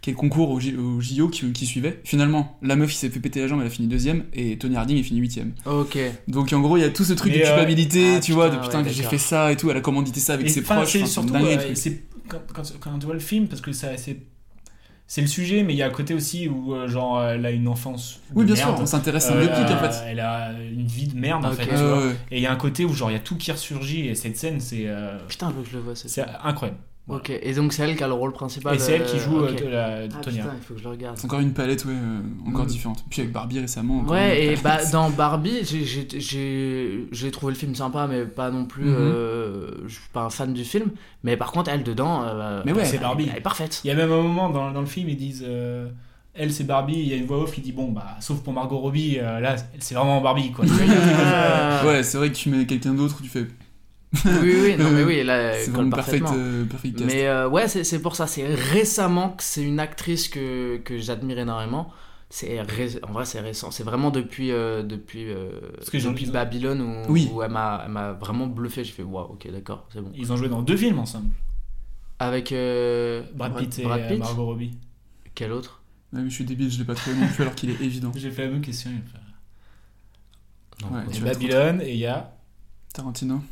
euh, 0.00 0.02
qu'elle 0.02 0.14
concourt 0.14 0.50
au, 0.50 0.60
JO 1.00 1.28
qui, 1.28 1.52
qui 1.52 1.66
suivait. 1.66 2.00
Finalement, 2.04 2.58
la 2.62 2.76
meuf, 2.76 2.92
il 2.92 2.96
s'est 2.96 3.10
fait 3.10 3.20
péter 3.20 3.40
la 3.40 3.48
jambe, 3.48 3.60
elle 3.60 3.66
a 3.66 3.70
fini 3.70 3.86
deuxième, 3.88 4.24
et 4.32 4.56
Tony 4.58 4.76
Harding 4.76 4.98
est 4.98 5.02
fini 5.02 5.20
huitième. 5.20 5.52
Ok. 5.66 5.98
Donc 6.28 6.52
en 6.52 6.60
gros, 6.60 6.76
il 6.76 6.80
y 6.80 6.84
a 6.84 6.90
tout 6.90 7.04
ce 7.04 7.12
truc 7.12 7.32
Mais, 7.32 7.38
de 7.40 7.44
euh, 7.44 7.48
culpabilité, 7.48 8.14
ah, 8.16 8.20
tu 8.20 8.32
vois, 8.32 8.48
de 8.50 8.56
putain, 8.56 8.78
ouais, 8.78 8.84
que 8.88 8.90
j'ai 8.90 9.02
fait 9.02 9.18
ça 9.18 9.52
et 9.52 9.56
tout, 9.56 9.70
elle 9.70 9.76
a 9.76 9.80
commandité 9.80 10.20
ça 10.20 10.34
avec 10.34 10.46
Et 10.46 10.50
ses 10.50 10.60
enfin, 10.62 10.76
proches, 10.76 10.92
c'est 10.92 11.02
enfin, 11.02 11.06
surtout 11.10 11.34
euh, 11.34 11.56
quand, 12.28 12.38
quand, 12.54 12.62
quand 12.80 12.98
tu 12.98 13.04
vois 13.06 13.14
le 13.14 13.20
film 13.20 13.48
parce 13.48 13.60
que 13.60 13.72
ça 13.72 13.96
c'est 13.96 14.18
c'est 15.08 15.20
le 15.20 15.26
sujet 15.26 15.64
mais 15.64 15.74
il 15.74 15.76
y 15.76 15.82
a 15.82 15.86
un 15.88 15.90
côté 15.90 16.14
aussi 16.14 16.46
où 16.46 16.72
euh, 16.72 16.86
genre 16.86 17.20
elle 17.24 17.44
a 17.44 17.50
une 17.50 17.66
enfance 17.66 18.20
Oui, 18.36 18.44
bien 18.44 18.54
sûr, 18.54 18.66
merde. 18.68 18.78
on 18.82 18.86
s'intéresse 18.86 19.26
à 19.26 19.32
un 19.32 19.38
Euh, 19.38 19.40
biopic, 19.48 19.64
elle 19.66 19.72
en 19.72 19.76
a- 19.82 19.90
fait. 19.90 20.04
elle 20.06 20.20
a 20.20 20.52
une 20.62 20.86
vie 20.86 21.08
de 21.08 21.16
merde 21.18 21.44
en 21.44 21.50
Ok. 21.50 21.56
fait 21.56 21.64
tu 21.66 21.70
Ouais, 21.72 21.76
vois. 21.82 22.06
ouais. 22.06 22.14
et 22.30 22.36
il 22.36 22.42
y 22.42 22.46
a 22.46 22.52
un 22.52 22.56
côté 22.56 22.84
où 22.84 22.92
genre 22.94 23.10
il 23.10 23.14
y 23.14 23.16
a 23.16 23.20
tout 23.20 23.36
qui 23.36 23.50
ressurgit 23.50 24.06
et 24.06 24.14
cette 24.14 24.36
scène 24.36 24.60
c'est 24.60 24.84
euh, 24.86 25.18
Putain, 25.26 25.50
faut 25.50 25.62
que 25.62 25.68
je 25.68 25.76
le 25.76 25.82
vois. 25.82 25.96
c'est 25.96 26.06
scène. 26.08 26.26
Ok, 27.16 27.30
et 27.30 27.52
donc 27.54 27.72
c'est 27.72 27.82
elle 27.82 27.96
qui 27.96 28.04
a 28.04 28.06
le 28.08 28.14
rôle 28.14 28.32
principal. 28.32 28.74
et 28.74 28.78
c'est 28.78 28.92
elle 28.92 29.04
qui 29.04 29.16
euh, 29.16 29.20
joue 29.20 29.40
euh, 29.40 29.52
de 29.52 29.64
la 29.66 30.06
de 30.08 30.12
Ah, 30.16 30.20
Tonya 30.22 30.42
putain, 30.42 30.54
il 30.58 30.62
faut 30.64 30.74
que 30.74 30.78
je 30.80 30.84
le 30.84 30.90
regarde. 30.90 31.16
C'est 31.18 31.24
encore 31.26 31.40
une 31.40 31.52
palette, 31.52 31.84
ouais, 31.84 31.92
euh, 31.92 32.20
encore 32.48 32.64
Mm. 32.64 32.68
différente. 32.68 33.04
Puis 33.10 33.20
avec 33.22 33.32
Barbie 33.32 33.60
récemment. 33.60 34.02
Ouais, 34.04 34.44
et 34.46 34.56
bah, 34.56 34.78
dans 34.92 35.10
Barbie, 35.10 35.58
j'ai- 35.64 35.84
j'ai 35.84 36.06
j'ai- 36.20 37.08
j'ai 37.10 37.30
trouvé 37.30 37.52
le 37.52 37.58
film 37.58 37.74
sympa, 37.74 38.06
mais 38.08 38.24
pas 38.24 38.50
non 38.50 38.64
plus. 38.64 38.84
Mhm. 38.84 38.94
euh, 38.96 39.70
je 39.86 39.92
suis 39.94 40.08
pas 40.12 40.22
un 40.22 40.30
fan 40.30 40.52
du 40.52 40.64
film. 40.64 40.90
Mais 41.24 41.36
par 41.36 41.52
contre, 41.52 41.70
elle 41.70 41.82
dedans. 41.82 42.22
euh, 42.24 42.62
Mais 42.64 42.72
ouais, 42.72 42.84
c'est 42.84 42.96
elle- 42.96 43.02
Barbie. 43.02 43.28
Elle 43.30 43.38
est 43.38 43.42
parfaite. 43.42 43.80
Il 43.84 43.88
y 43.88 43.90
a 43.90 43.94
même 43.94 44.12
un 44.12 44.22
moment 44.22 44.48
dans, 44.50 44.70
dans 44.70 44.80
le 44.80 44.86
film, 44.86 45.08
ils 45.08 45.16
disent 45.16 45.44
euh, 45.46 45.88
Elle, 46.32 46.52
c'est 46.52 46.64
Barbie. 46.64 46.94
Il 46.94 47.08
y 47.08 47.12
a 47.12 47.16
une 47.16 47.26
voix 47.26 47.42
off 47.42 47.50
qui 47.52 47.60
dit 47.60 47.72
Bon, 47.72 47.90
bah, 47.90 48.06
sauf 48.20 48.38
pour 48.40 48.52
Margot 48.52 48.78
Robbie, 48.78 49.18
euh, 49.18 49.40
là, 49.40 49.56
c'est 49.80 49.94
vraiment 49.96 50.20
Barbie, 50.20 50.52
quoi. 50.52 50.64
Ah. 51.24 51.82
Ouais, 51.86 52.02
c'est 52.02 52.18
vrai 52.18 52.30
que 52.30 52.36
tu 52.36 52.50
mets 52.50 52.66
quelqu'un 52.66 52.94
d'autre, 52.94 53.16
tu 53.22 53.28
fais. 53.28 53.46
Oui, 54.12 54.54
oui, 54.62 54.76
non, 54.76 54.90
mais 54.90 55.04
oui, 55.04 55.22
là, 55.22 55.52
c'est 55.54 55.70
vraiment 55.70 55.90
perfect, 55.90 56.24
parfaitement. 56.24 56.34
euh. 56.36 56.64
Mais 57.06 57.26
euh, 57.26 57.48
ouais, 57.48 57.68
c'est 57.68 57.84
c'est 57.84 58.00
pour 58.02 58.16
ça. 58.16 58.26
C'est 58.26 58.44
récemment 58.46 59.30
que 59.30 59.42
c'est 59.42 59.62
une 59.62 59.78
actrice 59.78 60.28
que, 60.28 60.78
que 60.78 60.98
j'admire 60.98 61.38
énormément. 61.38 61.92
C'est 62.28 62.60
ré- 62.60 62.98
en 63.08 63.12
vrai, 63.12 63.24
c'est 63.24 63.40
récent. 63.40 63.70
C'est 63.70 63.82
vraiment 63.84 64.10
depuis 64.10 64.48
depuis 64.48 64.88
depuis, 64.88 65.24
euh, 65.30 65.50
Parce 65.76 65.90
que 65.90 65.98
depuis 65.98 66.26
Babylone 66.26 66.80
où, 66.80 67.12
Oui. 67.12 67.28
où 67.32 67.42
elle 67.42 67.50
m'a 67.52 67.82
elle 67.86 67.92
m'a 67.92 68.12
vraiment 68.12 68.46
bluffé. 68.46 68.82
J'ai 68.84 68.92
fait 68.92 69.02
waouh, 69.04 69.32
ok, 69.32 69.50
d'accord, 69.52 69.86
c'est 69.92 70.00
bon. 70.00 70.10
Ils 70.14 70.32
ont 70.32 70.36
joué 70.36 70.48
dans 70.48 70.62
deux 70.62 70.76
films 70.76 70.98
ensemble 70.98 71.30
Avec 72.18 72.52
euh, 72.52 73.22
Brad 73.34 73.56
Pitt 73.56 73.78
et 73.78 73.84
Brad 73.84 74.00
euh, 74.00 74.08
Pitt 74.08 74.18
Margot 74.18 74.46
Robbie. 74.46 74.72
Quel 75.34 75.52
autre? 75.52 75.82
Ouais, 76.12 76.20
mais 76.22 76.30
je 76.30 76.34
suis 76.34 76.44
débile, 76.44 76.70
je 76.70 76.78
l'ai 76.78 76.84
pas 76.84 76.94
trouvé 76.94 77.16
non 77.16 77.28
plus 77.28 77.42
alors 77.42 77.54
qu'il 77.54 77.70
est 77.70 77.80
évident. 77.80 78.10
J'ai 78.16 78.30
fait 78.32 78.44
la 78.46 78.50
même 78.52 78.60
question. 78.62 78.90
Ouais, 80.90 81.00
Il 81.08 81.14
y 81.14 81.18
tu 81.18 81.22
a 81.22 81.24
vas 81.26 81.32
Babylone 81.32 81.80
et 81.82 81.92
il 81.92 81.98
y 81.98 82.06
a. 82.06 82.32
Tarantino. 82.92 83.42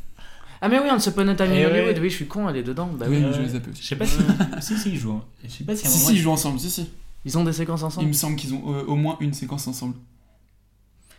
Ah 0.61 0.67
mais 0.69 0.79
oui, 0.79 0.87
Once 0.91 1.05
Upon 1.07 1.27
a 1.29 1.35
Time 1.35 1.47
Eh 1.51 1.63
in 1.63 1.69
ouais. 1.69 1.79
Hollywood. 1.79 1.99
Oui, 2.01 2.09
je 2.09 2.15
suis 2.15 2.27
con, 2.27 2.49
elle 2.49 2.57
est 2.57 2.63
dedans. 2.63 2.89
Bah 2.93 3.05
Oui, 3.09 3.17
je 3.33 3.39
les 3.41 3.55
aussi. 3.55 3.81
Je 3.81 3.87
sais 3.87 3.95
pas 3.95 4.05
si. 4.05 4.17
si, 4.61 4.77
si, 4.77 4.89
ils 4.91 4.97
jouent. 4.97 5.13
hein. 5.13 5.23
Je 5.43 5.49
sais 5.49 5.63
pas 5.63 5.75
si 5.75 5.85
à 5.85 5.89
un 5.89 5.91
Si, 5.91 5.97
moment, 5.99 6.09
si, 6.09 6.15
ils 6.15 6.19
jouent 6.21 6.31
ensemble, 6.31 6.59
si, 6.59 6.69
si. 6.69 6.89
Ils 7.25 7.37
ont 7.37 7.43
des 7.43 7.53
séquences 7.53 7.81
Il 7.81 7.85
ensemble. 7.85 8.07
me 8.07 8.13
semble 8.13 8.35
qu'ils 8.35 8.53
ont 8.53 8.63
euh, 8.73 8.83
au 8.85 8.95
moins 8.95 9.17
une 9.19 9.33
séquence 9.33 9.67
ensemble. 9.67 9.95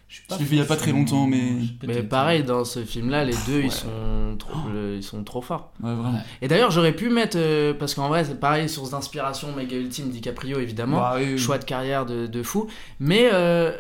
Je 0.09 0.21
l'ai 0.39 0.45
vu 0.45 0.57
il 0.57 0.59
y 0.59 0.61
a 0.61 0.65
pas 0.65 0.77
très 0.77 0.91
longtemps, 0.91 1.27
mais. 1.29 1.53
Mais 1.87 2.03
pareil, 2.03 2.43
dans 2.43 2.65
ce 2.65 2.85
film-là, 2.85 3.25
les 3.25 3.35
deux, 3.47 3.59
Ouais. 3.61 3.67
ils 3.67 3.71
sont 3.73 4.37
trop, 4.39 4.59
le- 4.73 4.97
ils 4.97 5.05
sont 5.05 5.23
trop 5.23 5.41
forts. 5.41 5.73
Ouais, 5.81 5.95
vraiment. 5.95 6.21
Et 6.43 6.49
d'ailleurs, 6.49 6.73
j'aurais 6.73 6.95
pu 6.97 7.11
mettre, 7.11 7.37
euh, 7.39 7.75
parce 7.75 7.95
qu'en 7.95 8.09
vrai, 8.09 8.25
c'est 8.25 8.41
pareil, 8.41 8.69
source 8.69 8.91
d'inspiration, 8.91 9.55
méga 9.55 9.77
ultime, 9.77 10.09
DiCaprio, 10.11 10.59
évidemment. 10.59 10.99
Bah, 10.99 11.15
oui, 11.19 11.35
oui. 11.35 11.39
Choix 11.39 11.59
de 11.59 11.65
carrière 11.65 12.07
de, 12.07 12.27
de 12.27 12.43
fou. 12.43 12.67
Mais 12.99 13.29
euh, 13.33 13.71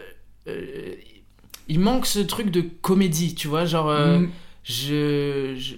euh, 0.46 0.94
il 1.66 1.80
manque 1.80 2.06
ce 2.06 2.20
truc 2.20 2.50
de 2.52 2.60
comédie, 2.60 3.34
tu 3.34 3.48
vois, 3.48 3.64
genre... 3.64 3.88
euh, 3.90 4.20
Mm. 4.20 4.30
Je, 4.62 5.54
je- 5.56 5.76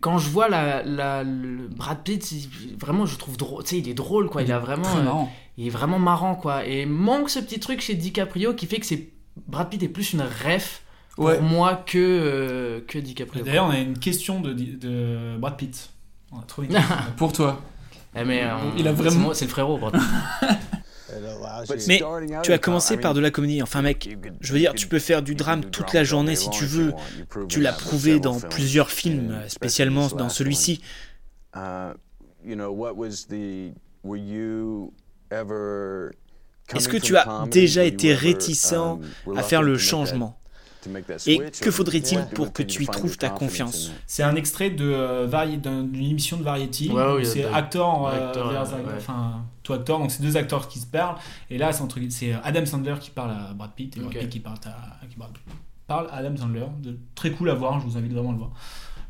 quand 0.00 0.18
je 0.18 0.28
vois 0.30 0.48
la, 0.48 0.82
la- 0.82 1.22
le 1.22 1.68
Brad 1.68 2.02
Pitt, 2.02 2.32
il- 2.32 2.76
vraiment, 2.78 3.04
je 3.06 3.16
trouve 3.16 3.36
drôle. 3.36 3.62
Tu 3.64 3.70
sais, 3.70 3.78
il 3.78 3.88
est 3.88 3.94
drôle, 3.94 4.28
quoi. 4.30 4.42
Il, 4.42 4.50
a 4.52 4.58
vraiment... 4.58 4.96
euh, 4.96 5.02
marrant. 5.02 5.32
il 5.58 5.66
est 5.66 5.70
vraiment 5.70 5.98
marrant, 5.98 6.34
quoi. 6.34 6.64
Et 6.66 6.86
manque 6.86 7.28
ce 7.30 7.38
petit 7.40 7.60
truc 7.60 7.80
chez 7.80 7.94
DiCaprio 7.94 8.54
qui 8.54 8.66
fait 8.66 8.78
que 8.78 8.86
c'est 8.86 9.08
Brad 9.48 9.68
Pitt 9.70 9.82
est 9.82 9.88
plus 9.88 10.12
une 10.14 10.22
ref 10.22 10.82
pour 11.14 11.26
Ouais. 11.26 11.40
moi 11.40 11.76
que, 11.76 11.98
euh, 11.98 12.80
que 12.86 12.98
DiCaprio. 12.98 13.44
D'ailleurs, 13.44 13.66
on 13.66 13.70
a 13.70 13.78
une 13.78 13.98
question 13.98 14.40
de, 14.40 14.52
de 14.54 15.36
Brad 15.38 15.56
Pitt. 15.56 15.90
On 16.30 16.38
a 16.38 16.42
trouvé 16.42 16.68
une 16.68 16.78
Pour 17.16 17.32
toi. 17.32 17.60
Eh, 18.16 18.24
mais, 18.24 18.42
euh, 18.44 18.56
Il 18.78 18.86
a 18.88 18.92
vraiment- 18.92 19.20
moi- 19.20 19.34
C'est 19.34 19.44
le 19.46 19.50
frérot, 19.50 19.76
Brad 19.78 19.92
Pitt. 19.94 20.02
Mais 21.88 22.02
tu 22.42 22.52
as 22.52 22.58
commencé 22.58 22.96
par 22.96 23.14
de 23.14 23.20
la 23.20 23.30
comédie. 23.30 23.62
Enfin, 23.62 23.82
mec, 23.82 24.16
je 24.40 24.52
veux 24.52 24.58
dire, 24.58 24.74
tu 24.74 24.86
peux 24.88 24.98
faire 24.98 25.22
du 25.22 25.34
drame 25.34 25.64
toute 25.64 25.92
la 25.92 26.04
journée 26.04 26.36
si 26.36 26.50
tu 26.50 26.64
veux. 26.64 26.92
Tu 27.48 27.60
l'as 27.60 27.72
prouvé 27.72 28.20
dans 28.20 28.40
plusieurs 28.40 28.90
films, 28.90 29.40
spécialement 29.48 30.08
dans 30.08 30.28
celui-ci. 30.28 30.82
Est-ce 36.74 36.88
que 36.88 36.96
tu 36.96 37.16
as 37.16 37.44
déjà 37.50 37.84
été 37.84 38.14
réticent 38.14 38.74
à 39.36 39.42
faire 39.42 39.62
le 39.62 39.78
changement? 39.78 40.38
Et 41.26 41.38
que 41.60 41.70
faudrait-il 41.70 42.24
pour 42.34 42.52
que 42.52 42.62
tu 42.62 42.82
y 42.82 42.86
trouves 42.86 43.16
ta 43.16 43.30
confiance 43.30 43.92
C'est 44.06 44.22
un 44.22 44.34
extrait 44.36 44.74
euh, 44.80 45.26
d'une 45.84 46.04
émission 46.04 46.36
de 46.36 46.42
Variety. 46.42 46.90
Ouais, 46.90 47.02
ouais, 47.04 47.20
où 47.20 47.24
c'est 47.24 47.44
acteur, 47.44 48.06
euh, 48.06 48.28
acteur, 48.28 48.50
vers- 48.50 48.62
ouais. 48.86 48.92
enfin 48.96 49.44
tout 49.62 49.72
acteur. 49.72 49.98
Donc 49.98 50.10
c'est 50.10 50.22
deux 50.22 50.36
acteurs 50.36 50.68
qui 50.68 50.78
se 50.78 50.86
parlent. 50.86 51.16
Et 51.50 51.58
là 51.58 51.72
c'est 51.72 51.82
entre- 51.82 52.00
c'est 52.10 52.32
Adam 52.42 52.66
Sandler 52.66 52.94
qui 53.00 53.10
parle 53.10 53.30
à 53.30 53.52
Brad 53.54 53.72
Pitt 53.74 53.96
et 53.96 54.00
Brad 54.00 54.12
Ok. 54.14 54.18
Pitt 54.20 54.28
qui 54.30 54.40
parle 54.40 54.56
à, 54.66 55.06
qui 55.06 55.16
parle, 55.16 55.30
parle 55.86 56.08
à 56.10 56.16
Adam 56.16 56.36
Sandler. 56.36 56.66
De, 56.82 56.98
très 57.14 57.30
cool 57.32 57.50
à 57.50 57.54
voir. 57.54 57.80
Je 57.80 57.86
vous 57.86 57.96
invite 57.96 58.12
vraiment 58.12 58.30
à 58.30 58.32
le 58.32 58.38
voir. 58.38 58.50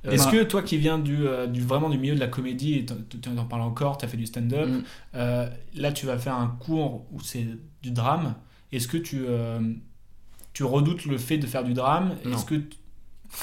Euh, 0.05 0.11
Est-ce 0.11 0.25
bah- 0.25 0.33
que 0.33 0.43
toi 0.43 0.63
qui 0.63 0.79
viens 0.79 0.99
du, 0.99 1.27
euh, 1.29 1.47
du 1.47 1.61
vraiment 1.63 1.89
du 1.89 1.97
milieu 1.97 2.15
de 2.17 2.21
la 2.21 2.27
comédie 2.27 2.75
et 2.75 2.85
tu 2.87 3.29
en 3.39 3.45
parles 3.45 3.63
encore, 3.63 3.99
tu 3.99 4.05
as 4.05 4.09
fait 4.09 4.17
du 4.17 4.27
stand-up, 4.27 4.69
Mm. 4.69 4.83
euh, 5.15 5.49
là 5.77 5.93
tu 5.93 6.07
vas 6.07 6.19
faire 6.19 6.35
un 6.35 6.49
cours 6.59 7.07
où 7.13 7.21
c'est 7.21 7.47
du 7.83 7.93
drame. 7.93 8.35
Est-ce 8.73 8.89
que 8.89 8.97
tu 8.97 9.25
euh, 9.29 9.61
tu 10.53 10.65
redoutes 10.65 11.05
le 11.07 11.19
fait 11.19 11.39
de 11.39 11.47
faire 11.47 11.65
du 11.65 11.75
drame 11.75 12.17
Non. 12.25 12.37
Est-ce 12.37 12.45
que 12.45 12.55
t- 12.57 12.77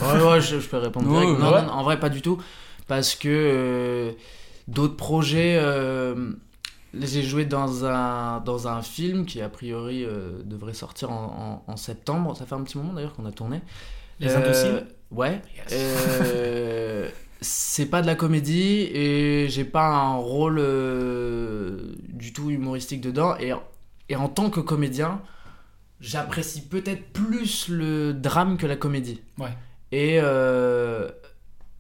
Ouais, 0.01 0.21
ouais, 0.23 0.41
je, 0.41 0.59
je 0.59 0.67
peux 0.67 0.77
répondre 0.77 1.07
Ouais, 1.11 1.21
direct. 1.25 1.39
Non, 1.39 1.51
ouais. 1.53 1.61
non, 1.63 1.69
en 1.71 1.83
vrai, 1.83 1.99
pas 1.99 2.09
du 2.09 2.21
tout. 2.21 2.39
Parce 2.87 3.15
que 3.15 3.27
euh, 3.29 4.11
d'autres 4.67 4.95
projets. 4.95 5.57
euh, 5.61 6.31
j'ai 6.93 7.21
joué 7.23 7.45
dans 7.45 7.85
un, 7.85 8.39
dans 8.41 8.67
un 8.67 8.81
film 8.81 9.25
qui, 9.25 9.41
a 9.41 9.49
priori, 9.49 10.03
euh, 10.05 10.41
devrait 10.45 10.73
sortir 10.73 11.11
en, 11.11 11.63
en- 11.67 11.71
en 11.71 11.77
septembre. 11.77 12.35
Ça 12.37 12.45
fait 12.45 12.55
un 12.55 12.61
petit 12.63 12.77
moment 12.77 12.93
d'ailleurs 12.93 13.13
qu'on 13.13 13.25
a 13.25 13.31
tourné. 13.31 13.61
Les 14.19 14.27
Ouais. 15.11 15.41
Euh, 15.71 17.09
c'est 17.41 17.85
pas 17.87 18.01
de 18.01 18.07
la 18.07 18.15
comédie 18.15 18.81
et 18.93 19.47
j'ai 19.49 19.63
pas 19.63 19.87
un 19.87 20.15
rôle 20.17 20.59
du 22.09 22.33
tout 22.33 22.49
humoristique 22.49 23.01
dedans. 23.01 23.35
Et, 23.39 23.53
et 24.09 24.15
en 24.15 24.27
tant 24.27 24.49
que 24.49 24.59
comédien, 24.59 25.21
j'apprécie 25.99 26.61
peut-être 26.67 27.11
plus 27.11 27.67
le 27.69 28.13
drame 28.13 28.57
que 28.57 28.65
la 28.67 28.75
comédie. 28.75 29.21
Ouais. 29.37 29.55
Et, 29.91 30.19
euh, 30.21 31.09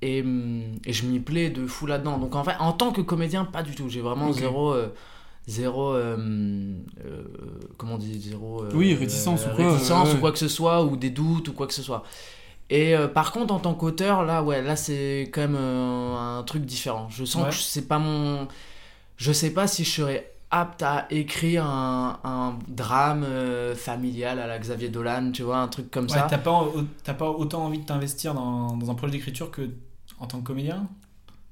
et, 0.01 0.21
hum, 0.21 0.63
et 0.85 0.93
je 0.93 1.05
m'y 1.05 1.19
plais 1.19 1.49
de 1.49 1.65
fou 1.67 1.85
là-dedans. 1.85 2.17
Donc 2.17 2.35
en 2.35 2.43
fait, 2.43 2.55
en 2.59 2.73
tant 2.73 2.91
que 2.91 3.01
comédien, 3.01 3.45
pas 3.45 3.63
du 3.63 3.75
tout. 3.75 3.89
J'ai 3.89 4.01
vraiment 4.01 4.31
zéro. 4.31 4.73
euh, 4.73 4.89
zéro. 5.47 5.93
euh, 5.93 6.73
comment 7.77 7.95
on 7.95 7.97
dit 7.97 8.19
Zéro. 8.19 8.63
Oui, 8.73 8.93
réticence 8.95 9.45
ou 9.45 9.55
quoi, 9.55 9.71
Réticence 9.73 10.09
ouais, 10.09 10.15
ou 10.15 10.19
quoi 10.19 10.31
que 10.31 10.39
ce 10.39 10.47
soit, 10.47 10.83
ou 10.83 10.95
des 10.97 11.09
doutes 11.11 11.47
ou 11.49 11.53
quoi 11.53 11.67
que 11.67 11.73
ce 11.73 11.83
soit. 11.83 12.03
Et 12.71 12.93
par 13.15 13.31
contre, 13.31 13.51
en 13.53 13.59
tant 13.59 13.73
qu'auteur, 13.73 14.23
là, 14.25 14.43
ouais, 14.43 14.61
là, 14.61 14.75
c'est 14.75 15.29
quand 15.33 15.41
même 15.41 15.55
un 15.55 16.43
truc 16.45 16.65
différent. 16.65 17.07
Je 17.09 17.25
sens 17.25 17.47
que 17.47 17.55
c'est 17.61 17.87
pas 17.87 17.97
mon. 17.97 18.47
Je 19.17 19.31
sais 19.31 19.49
pas 19.51 19.65
si 19.67 19.83
je 19.83 19.89
serais 19.89 20.31
apte 20.51 20.81
à 20.83 21.05
écrire 21.11 21.65
un, 21.65 22.19
un 22.23 22.57
drame 22.67 23.23
euh, 23.23 23.75
familial 23.75 24.39
à 24.39 24.47
la 24.47 24.57
Xavier 24.59 24.89
Dolan, 24.89 25.31
tu 25.31 25.43
vois, 25.43 25.57
un 25.59 25.67
truc 25.67 25.91
comme 25.91 26.05
Ouais, 26.05 26.11
ça. 26.17 26.27
T'as 26.29 26.37
pas, 26.39 26.65
t'as 27.03 27.13
pas 27.13 27.29
autant 27.29 27.65
envie 27.65 27.79
de 27.79 27.85
t'investir 27.85 28.33
dans, 28.33 28.75
dans 28.75 28.89
un 28.91 28.95
projet 28.95 29.11
d'écriture 29.13 29.51
que 29.51 29.69
en 30.19 30.27
tant 30.27 30.39
que 30.39 30.47
comédien? 30.47 30.87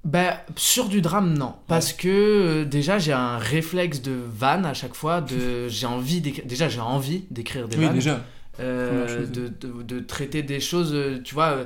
Bah, 0.04 0.38
sur 0.56 0.88
du 0.88 1.02
drame, 1.02 1.38
non. 1.38 1.54
Parce 1.68 1.92
que 1.94 2.08
euh, 2.08 2.66
déjà, 2.66 2.98
j'ai 2.98 3.14
un 3.14 3.38
réflexe 3.38 4.02
de 4.02 4.14
vanne 4.14 4.66
à 4.66 4.74
chaque 4.74 4.96
fois. 4.96 5.22
De, 5.22 5.68
j'ai 5.70 5.86
envie 5.88 6.22
d'écrire. 6.22 6.46
Déjà, 6.46 6.70
j'ai 6.70 6.80
envie 6.80 7.26
d'écrire 7.30 7.68
des 7.68 7.78
Oui, 7.78 7.86
vannes. 7.86 7.94
déjà. 7.96 8.22
Euh, 8.60 9.28
de, 9.28 9.50
de, 9.50 9.84
de 9.84 10.00
traiter 10.00 10.42
des 10.44 10.60
choses. 10.60 10.96
Tu 11.24 11.36
vois, 11.36 11.50
euh, 11.50 11.66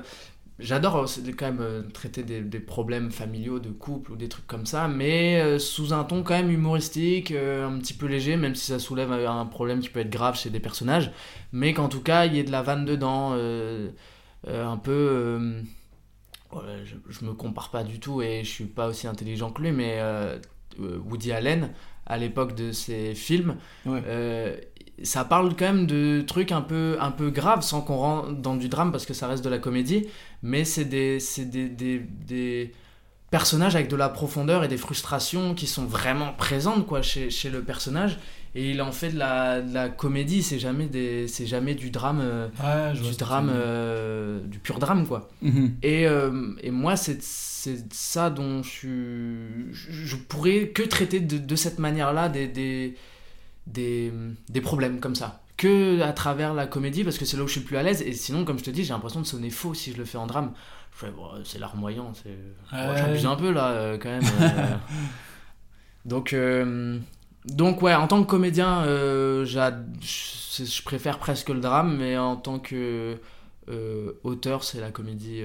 j'adore 0.61 0.97
euh, 0.97 1.05
quand 1.37 1.45
même 1.47 1.59
euh, 1.61 1.81
traiter 1.93 2.23
des, 2.23 2.41
des 2.41 2.59
problèmes 2.59 3.11
familiaux 3.11 3.59
de 3.59 3.69
couple 3.69 4.11
ou 4.13 4.15
des 4.15 4.29
trucs 4.29 4.47
comme 4.47 4.65
ça. 4.65 4.87
Mais 4.87 5.41
euh, 5.41 5.59
sous 5.59 5.93
un 5.93 6.03
ton 6.03 6.23
quand 6.23 6.33
même 6.35 6.51
humoristique, 6.51 7.31
un 7.31 7.77
petit 7.79 7.93
peu 7.93 8.05
léger, 8.07 8.37
même 8.37 8.55
si 8.55 8.67
ça 8.67 8.79
soulève 8.79 9.11
un 9.11 9.45
problème 9.45 9.79
qui 9.81 9.89
peut 9.89 9.99
être 10.01 10.09
grave 10.09 10.37
chez 10.37 10.49
des 10.49 10.59
personnages. 10.59 11.11
Mais 11.51 11.73
qu'en 11.73 11.89
tout 11.89 12.01
cas, 12.01 12.25
il 12.25 12.35
y 12.35 12.39
ait 12.39 12.43
de 12.43 12.51
la 12.51 12.61
vanne 12.61 12.85
dedans. 12.85 13.31
euh, 13.35 13.89
euh, 14.47 14.65
un 14.65 14.77
peu. 14.77 14.91
euh, 14.91 15.61
je, 16.85 16.95
je 17.09 17.25
me 17.25 17.33
compare 17.33 17.69
pas 17.71 17.83
du 17.83 17.99
tout 17.99 18.21
et 18.21 18.43
je 18.43 18.49
suis 18.49 18.65
pas 18.65 18.87
aussi 18.87 19.07
intelligent 19.07 19.51
que 19.51 19.61
lui, 19.61 19.71
mais 19.71 19.99
Woody 20.79 21.31
Allen, 21.31 21.71
à 22.05 22.17
l'époque 22.17 22.55
de 22.55 22.71
ses 22.71 23.15
films, 23.15 23.55
euh, 23.87 24.57
ça 25.03 25.25
parle 25.25 25.55
quand 25.55 25.65
même 25.65 25.87
de 25.87 26.23
trucs 26.25 26.51
un 26.51 26.61
peu, 26.61 26.97
un 26.99 27.11
peu 27.11 27.29
graves 27.29 27.61
sans 27.61 27.81
qu'on 27.81 27.97
rentre 27.97 28.31
dans 28.33 28.55
du 28.55 28.69
drame 28.69 28.91
parce 28.91 29.05
que 29.05 29.13
ça 29.13 29.27
reste 29.27 29.43
de 29.43 29.49
la 29.49 29.59
comédie, 29.59 30.07
mais 30.43 30.65
c'est 30.65 30.85
des, 30.85 31.19
c'est 31.19 31.45
des, 31.45 31.67
des, 31.69 31.99
des 31.99 32.71
personnages 33.29 33.75
avec 33.75 33.89
de 33.89 33.95
la 33.95 34.09
profondeur 34.09 34.63
et 34.63 34.67
des 34.67 34.77
frustrations 34.77 35.55
qui 35.55 35.67
sont 35.67 35.85
vraiment 35.85 36.33
présentes 36.33 36.85
quoi, 36.85 37.01
chez, 37.01 37.29
chez 37.29 37.49
le 37.49 37.61
personnage. 37.61 38.19
Et 38.53 38.71
il 38.71 38.81
en 38.81 38.91
fait 38.91 39.11
de 39.11 39.17
la, 39.17 39.61
de 39.61 39.73
la 39.73 39.87
comédie, 39.87 40.43
c'est 40.43 40.59
jamais, 40.59 40.87
des, 40.87 41.29
c'est 41.29 41.45
jamais 41.45 41.73
du 41.73 41.89
drame, 41.89 42.19
euh, 42.21 42.49
du 42.93 43.15
drame, 43.15 43.49
euh, 43.49 44.41
du 44.45 44.59
pur 44.59 44.77
drame 44.77 45.07
quoi. 45.07 45.29
Mhm. 45.41 45.75
Et, 45.83 46.05
euh, 46.05 46.53
et 46.61 46.71
moi, 46.71 46.97
c'est 46.97 47.21
c'est 47.23 47.93
ça 47.93 48.29
dont 48.29 48.63
je 48.63 48.69
suis. 48.69 48.87
Je, 49.71 49.91
je 49.91 50.15
pourrais 50.15 50.69
que 50.69 50.81
traiter 50.81 51.19
de, 51.19 51.37
de 51.37 51.55
cette 51.55 51.77
manière-là 51.79 52.27
des, 52.27 52.95
des, 53.67 54.11
des, 54.49 54.61
problèmes 54.61 54.99
comme 54.99 55.15
ça. 55.15 55.41
Que 55.57 56.01
à 56.01 56.13
travers 56.13 56.53
la 56.53 56.67
comédie, 56.67 57.03
parce 57.03 57.17
que 57.17 57.25
c'est 57.25 57.37
là 57.37 57.43
où 57.43 57.47
je 57.47 57.53
suis 57.53 57.61
le 57.61 57.67
plus 57.67 57.77
à 57.77 57.83
l'aise. 57.83 58.01
Et 58.01 58.13
sinon, 58.13 58.45
comme 58.45 58.57
je 58.59 58.63
te 58.63 58.69
dis, 58.71 58.83
j'ai 58.83 58.93
l'impression 58.93 59.21
de 59.21 59.25
sonner 59.25 59.49
faux 59.49 59.73
si 59.73 59.91
je 59.91 59.97
le 59.97 60.05
fais 60.05 60.17
en 60.17 60.27
drame. 60.27 60.53
Je 60.93 61.05
fais, 61.05 61.11
bon, 61.11 61.29
c'est 61.43 61.59
larmoyant, 61.59 62.13
c'est. 62.13 62.29
Ouais. 62.75 62.97
J'abuse 62.97 63.25
un 63.25 63.35
peu 63.35 63.51
là, 63.51 63.69
euh, 63.71 63.97
quand 63.97 64.09
même. 64.09 64.23
euh. 64.41 64.75
donc. 66.05 66.33
euh, 66.33 66.97
donc 67.45 67.81
ouais, 67.81 67.95
en 67.95 68.07
tant 68.07 68.21
que 68.23 68.29
comédien, 68.29 68.83
j'ad- 69.45 69.87
je, 69.99 70.81
préfère 70.83 71.17
presque 71.17 71.49
le 71.49 71.59
drame, 71.59 71.97
mais 71.97 72.15
en 72.17 72.35
tant 72.35 72.59
que 72.59 73.17
auteur, 74.23 74.63
c'est 74.63 74.79
la 74.79 74.91
comédie. 74.91 75.41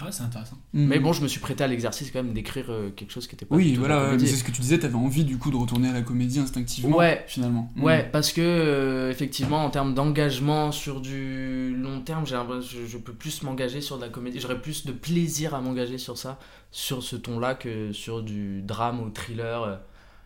Ouais, 0.00 0.12
c'est 0.12 0.22
intéressant. 0.22 0.56
Mais 0.72 0.96
Mhm. 0.98 1.02
bon, 1.02 1.12
je 1.12 1.22
me 1.22 1.28
suis 1.28 1.40
prêté 1.40 1.64
à 1.64 1.66
l'exercice 1.66 2.10
quand 2.12 2.22
même 2.22 2.32
d'écrire 2.32 2.66
euh, 2.70 2.90
quelque 2.90 3.12
chose 3.12 3.26
qui 3.26 3.34
était 3.34 3.44
pas 3.46 3.56
Oui, 3.56 3.74
voilà, 3.74 4.16
c'est 4.18 4.26
ce 4.26 4.44
que 4.44 4.52
tu 4.52 4.60
disais, 4.60 4.78
t'avais 4.78 4.94
envie 4.94 5.24
du 5.24 5.38
coup 5.38 5.50
de 5.50 5.56
retourner 5.56 5.88
à 5.88 5.92
la 5.92 6.02
comédie 6.02 6.38
instinctivement, 6.38 6.96
Ouais, 6.96 7.24
finalement. 7.26 7.68
Ouais, 7.76 8.04
Mhm. 8.04 8.10
parce 8.12 8.32
que 8.32 8.40
euh, 8.40 9.10
effectivement, 9.10 9.64
en 9.64 9.70
termes 9.70 9.94
d'engagement 9.94 10.70
sur 10.70 11.00
du 11.00 11.74
long 11.76 12.00
terme, 12.00 12.26
j'ai 12.26 12.36
je, 12.60 12.86
je 12.86 12.98
peux 12.98 13.12
plus 13.12 13.42
m'engager 13.42 13.80
sur 13.80 13.96
de 13.96 14.02
la 14.02 14.08
comédie. 14.08 14.38
J'aurais 14.40 14.60
plus 14.60 14.86
de 14.86 14.92
plaisir 14.92 15.54
à 15.54 15.60
m'engager 15.60 15.98
sur 15.98 16.16
ça, 16.16 16.38
sur 16.70 17.02
ce 17.02 17.16
ton-là, 17.16 17.54
que 17.54 17.92
sur 17.92 18.22
du 18.22 18.62
drame 18.62 19.00
ou 19.00 19.10
thriller. 19.10 19.62
euh. 19.62 19.76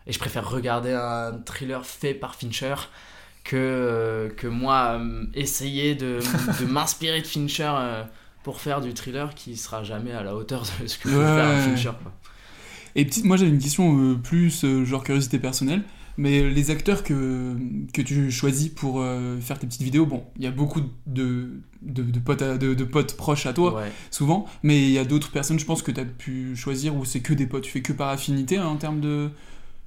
Et 0.05 0.11
je 0.11 0.19
préfère 0.19 0.47
regarder 0.49 0.91
un 0.91 1.39
thriller 1.45 1.85
fait 1.85 2.13
par 2.13 2.35
Fincher 2.35 2.75
que, 3.43 3.55
euh, 3.55 4.29
que 4.29 4.47
moi 4.47 4.99
euh, 4.99 5.25
essayer 5.33 5.95
de, 5.95 6.19
de 6.61 6.65
m'inspirer 6.65 7.21
de 7.21 7.27
Fincher 7.27 7.71
euh, 7.75 8.03
pour 8.43 8.59
faire 8.61 8.81
du 8.81 8.93
thriller 8.93 9.33
qui 9.35 9.55
sera 9.57 9.83
jamais 9.83 10.11
à 10.11 10.23
la 10.23 10.35
hauteur 10.35 10.63
de 10.81 10.87
ce 10.87 10.97
que 10.97 11.03
peut 11.09 11.15
faire 11.15 11.45
un 11.45 11.55
Ouais. 11.57 11.75
Fincher. 11.75 11.91
quoi. 12.01 12.11
Et 12.95 13.05
petite, 13.05 13.23
moi 13.25 13.37
j'avais 13.37 13.49
une 13.51 13.59
question 13.59 13.97
euh, 13.99 14.15
plus 14.15 14.63
euh, 14.65 14.85
genre 14.85 15.03
curiosité 15.03 15.39
personnelle, 15.39 15.81
mais 16.17 16.47
les 16.49 16.69
acteurs 16.69 17.03
que, 17.03 17.55
que 17.91 18.01
tu 18.03 18.29
choisis 18.29 18.69
pour 18.69 19.01
euh, 19.01 19.39
faire 19.39 19.57
tes 19.57 19.65
petites 19.65 19.81
vidéos, 19.81 20.05
bon, 20.05 20.23
il 20.37 20.43
y 20.43 20.47
a 20.47 20.51
beaucoup 20.51 20.81
de, 21.07 21.49
de, 21.81 22.03
de 22.03 22.19
potes, 22.19 22.43
à- 22.43 22.57
de, 22.59 22.75
de 22.75 22.83
potes 22.83 23.17
proches 23.17 23.47
à 23.47 23.53
toi, 23.53 23.75
Ouais. 23.77 23.91
souvent, 24.11 24.45
mais 24.61 24.83
il 24.83 24.91
y 24.91 24.99
a 24.99 25.05
d'autres 25.05 25.31
personnes, 25.31 25.57
je 25.57 25.65
pense, 25.65 25.81
que 25.81 25.89
tu 25.91 25.99
as 25.99 26.05
pu 26.05 26.55
choisir 26.55 26.95
où 26.95 27.03
c'est 27.03 27.21
que 27.21 27.33
des 27.33 27.47
potes. 27.47 27.63
Tu 27.63 27.71
fais 27.71 27.81
que 27.81 27.93
par 27.93 28.09
affinité 28.09 28.57
hein, 28.57 28.67
en 28.67 28.75
termes 28.75 28.99
de. 29.01 29.31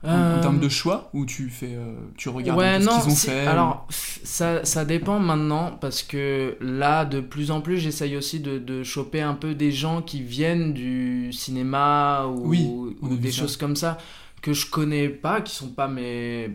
En, 0.05 0.09
en 0.09 0.13
Euh, 0.13 0.41
termes 0.43 0.61
de 0.61 0.69
choix, 0.69 1.11
ou 1.15 1.25
tu 1.27 1.49
fais, 1.49 1.75
euh, 1.75 1.95
tu 2.17 2.29
regardes 2.29 2.59
ouais, 2.59 2.79
non, 2.79 2.93
ce 2.93 3.05
qu'ils 3.05 3.13
ont 3.13 3.15
si- 3.17 3.27
fait. 3.29 3.47
Alors, 3.47 3.87
ça, 3.91 4.65
ça 4.65 4.85
dépend 4.85 5.19
maintenant 5.19 5.73
parce 5.81 6.03
que 6.03 6.57
là, 6.61 7.05
de 7.05 7.21
plus 7.21 7.51
en 7.51 7.61
plus, 7.61 7.79
j'essaye 7.79 8.17
aussi 8.17 8.41
de, 8.41 8.59
de 8.59 8.83
choper 8.83 9.21
un 9.23 9.35
peu 9.35 9.55
des 9.55 9.73
gens 9.73 10.03
qui 10.03 10.23
viennent 10.23 10.75
du 10.75 11.33
cinéma 11.33 12.27
ou, 12.27 12.47
Oui, 12.47 12.71
des 13.19 13.33
ça. 13.33 13.41
choses 13.43 13.57
comme 13.57 13.75
ça 13.75 13.99
que 14.43 14.53
je 14.53 14.71
connais 14.71 15.09
pas, 15.09 15.41
qui 15.41 15.55
sont 15.55 15.71
pas 15.71 15.89
mes. 15.89 16.51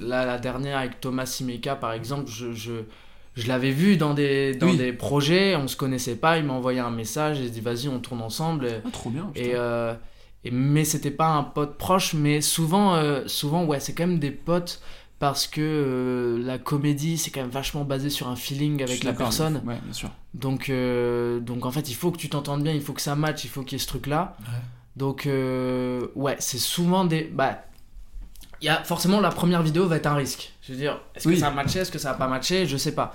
Là, 0.00 0.24
la 0.24 0.38
dernière 0.38 0.78
avec 0.78 1.00
Thomas 1.00 1.26
Simeka, 1.26 1.74
par 1.76 1.92
exemple, 1.92 2.30
je. 2.30 2.52
je 2.52 2.72
je 3.34 3.48
l'avais 3.48 3.70
vu 3.70 3.96
dans 3.96 4.12
des, 4.12 4.54
dans 4.54 4.66
Oui. 4.66 4.76
des 4.76 4.92
projets, 4.92 5.56
on 5.56 5.66
se 5.66 5.74
connaissait 5.74 6.16
pas, 6.16 6.36
il 6.36 6.44
m'a 6.44 6.52
envoyé 6.52 6.80
un 6.80 6.90
message, 6.90 7.40
et 7.40 7.44
il 7.44 7.50
dit 7.50 7.62
vas-y 7.62 7.88
on 7.88 7.98
tourne 7.98 8.20
ensemble. 8.20 8.68
Ah, 8.84 8.90
trop 8.92 9.08
bien. 9.08 9.30
et, 9.34 9.52
euh, 9.54 9.94
et- 10.44 10.50
mais 10.50 10.84
c'était 10.84 11.10
pas 11.10 11.28
un 11.28 11.42
pote 11.44 11.76
proche, 11.78 12.14
mais 12.14 12.40
souvent, 12.40 12.94
euh, 12.94 13.22
souvent 13.26 13.64
ouais, 13.64 13.80
c'est 13.80 13.92
quand 13.94 14.06
même 14.06 14.18
des 14.18 14.30
potes 14.30 14.80
parce 15.18 15.46
que 15.46 15.60
euh, 15.60 16.44
la 16.44 16.58
comédie 16.58 17.16
c'est 17.16 17.30
quand 17.30 17.42
même 17.42 17.50
vachement 17.50 17.84
basé 17.84 18.10
sur 18.10 18.28
un 18.28 18.34
feeling 18.36 18.82
avec 18.82 19.04
la 19.04 19.12
personne. 19.12 19.62
Ouais, 19.64 19.78
bien 19.84 19.92
sûr. 19.92 20.10
Donc, 20.34 20.68
euh, 20.68 21.38
donc 21.40 21.64
en 21.66 21.70
fait, 21.70 21.88
il 21.90 21.94
faut 21.94 22.10
que 22.10 22.18
tu 22.18 22.28
t'entendes 22.28 22.62
bien, 22.62 22.72
il 22.72 22.80
faut 22.82 22.92
que 22.92 23.00
ça 23.02 23.14
matche, 23.14 23.44
il 23.44 23.50
faut 23.50 23.62
qu'il 23.62 23.72
y 23.72 23.76
ait 23.76 23.84
ce 23.84 23.86
truc-là. 23.86 24.36
Ouais. 24.40 24.46
Donc, 24.96 25.26
ouais, 25.26 26.36
c'est 26.38 26.58
souvent 26.58 27.04
des. 27.04 27.22
Bah, 27.32 27.64
y 28.60 28.68
a 28.68 28.82
forcément 28.84 29.20
la 29.20 29.30
première 29.30 29.62
vidéo 29.62 29.86
va 29.86 29.96
être 29.96 30.06
un 30.06 30.14
risque. 30.14 30.52
Je 30.62 30.72
veux 30.72 30.78
dire, 30.78 31.00
est-ce 31.14 31.26
Oui. 31.28 31.34
que 31.34 31.40
ça 31.40 31.48
a 31.48 31.50
matché, 31.50 31.80
est-ce 31.80 31.90
que 31.92 31.98
ça 31.98 32.12
a 32.12 32.14
pas 32.14 32.28
matché, 32.28 32.66
je 32.66 32.76
sais 32.76 32.94
pas. 32.94 33.12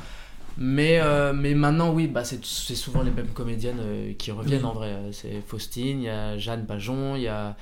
Mais, 0.60 1.00
euh, 1.00 1.34
mais 1.34 1.54
maintenant, 1.54 1.92
oui, 1.94 2.08
bah, 2.08 2.24
c'est 2.24 2.44
c'est 2.44 2.76
souvent 2.76 3.04
les 3.04 3.12
mêmes 3.12 3.28
comédiennes 3.28 3.80
euh, 3.80 4.14
qui 4.18 4.32
reviennent 4.32 4.66
en 4.66 4.74
vrai. 4.74 4.88
Euh, 4.90 5.12
C'est 5.12 5.42
Faustine, 5.46 6.00
il 6.02 6.06
y 6.06 6.10
a 6.10 6.38
Jeanne 6.38 6.66
Pajon, 6.66 7.16
il 7.16 7.24
y 7.24 7.28
a. 7.28 7.56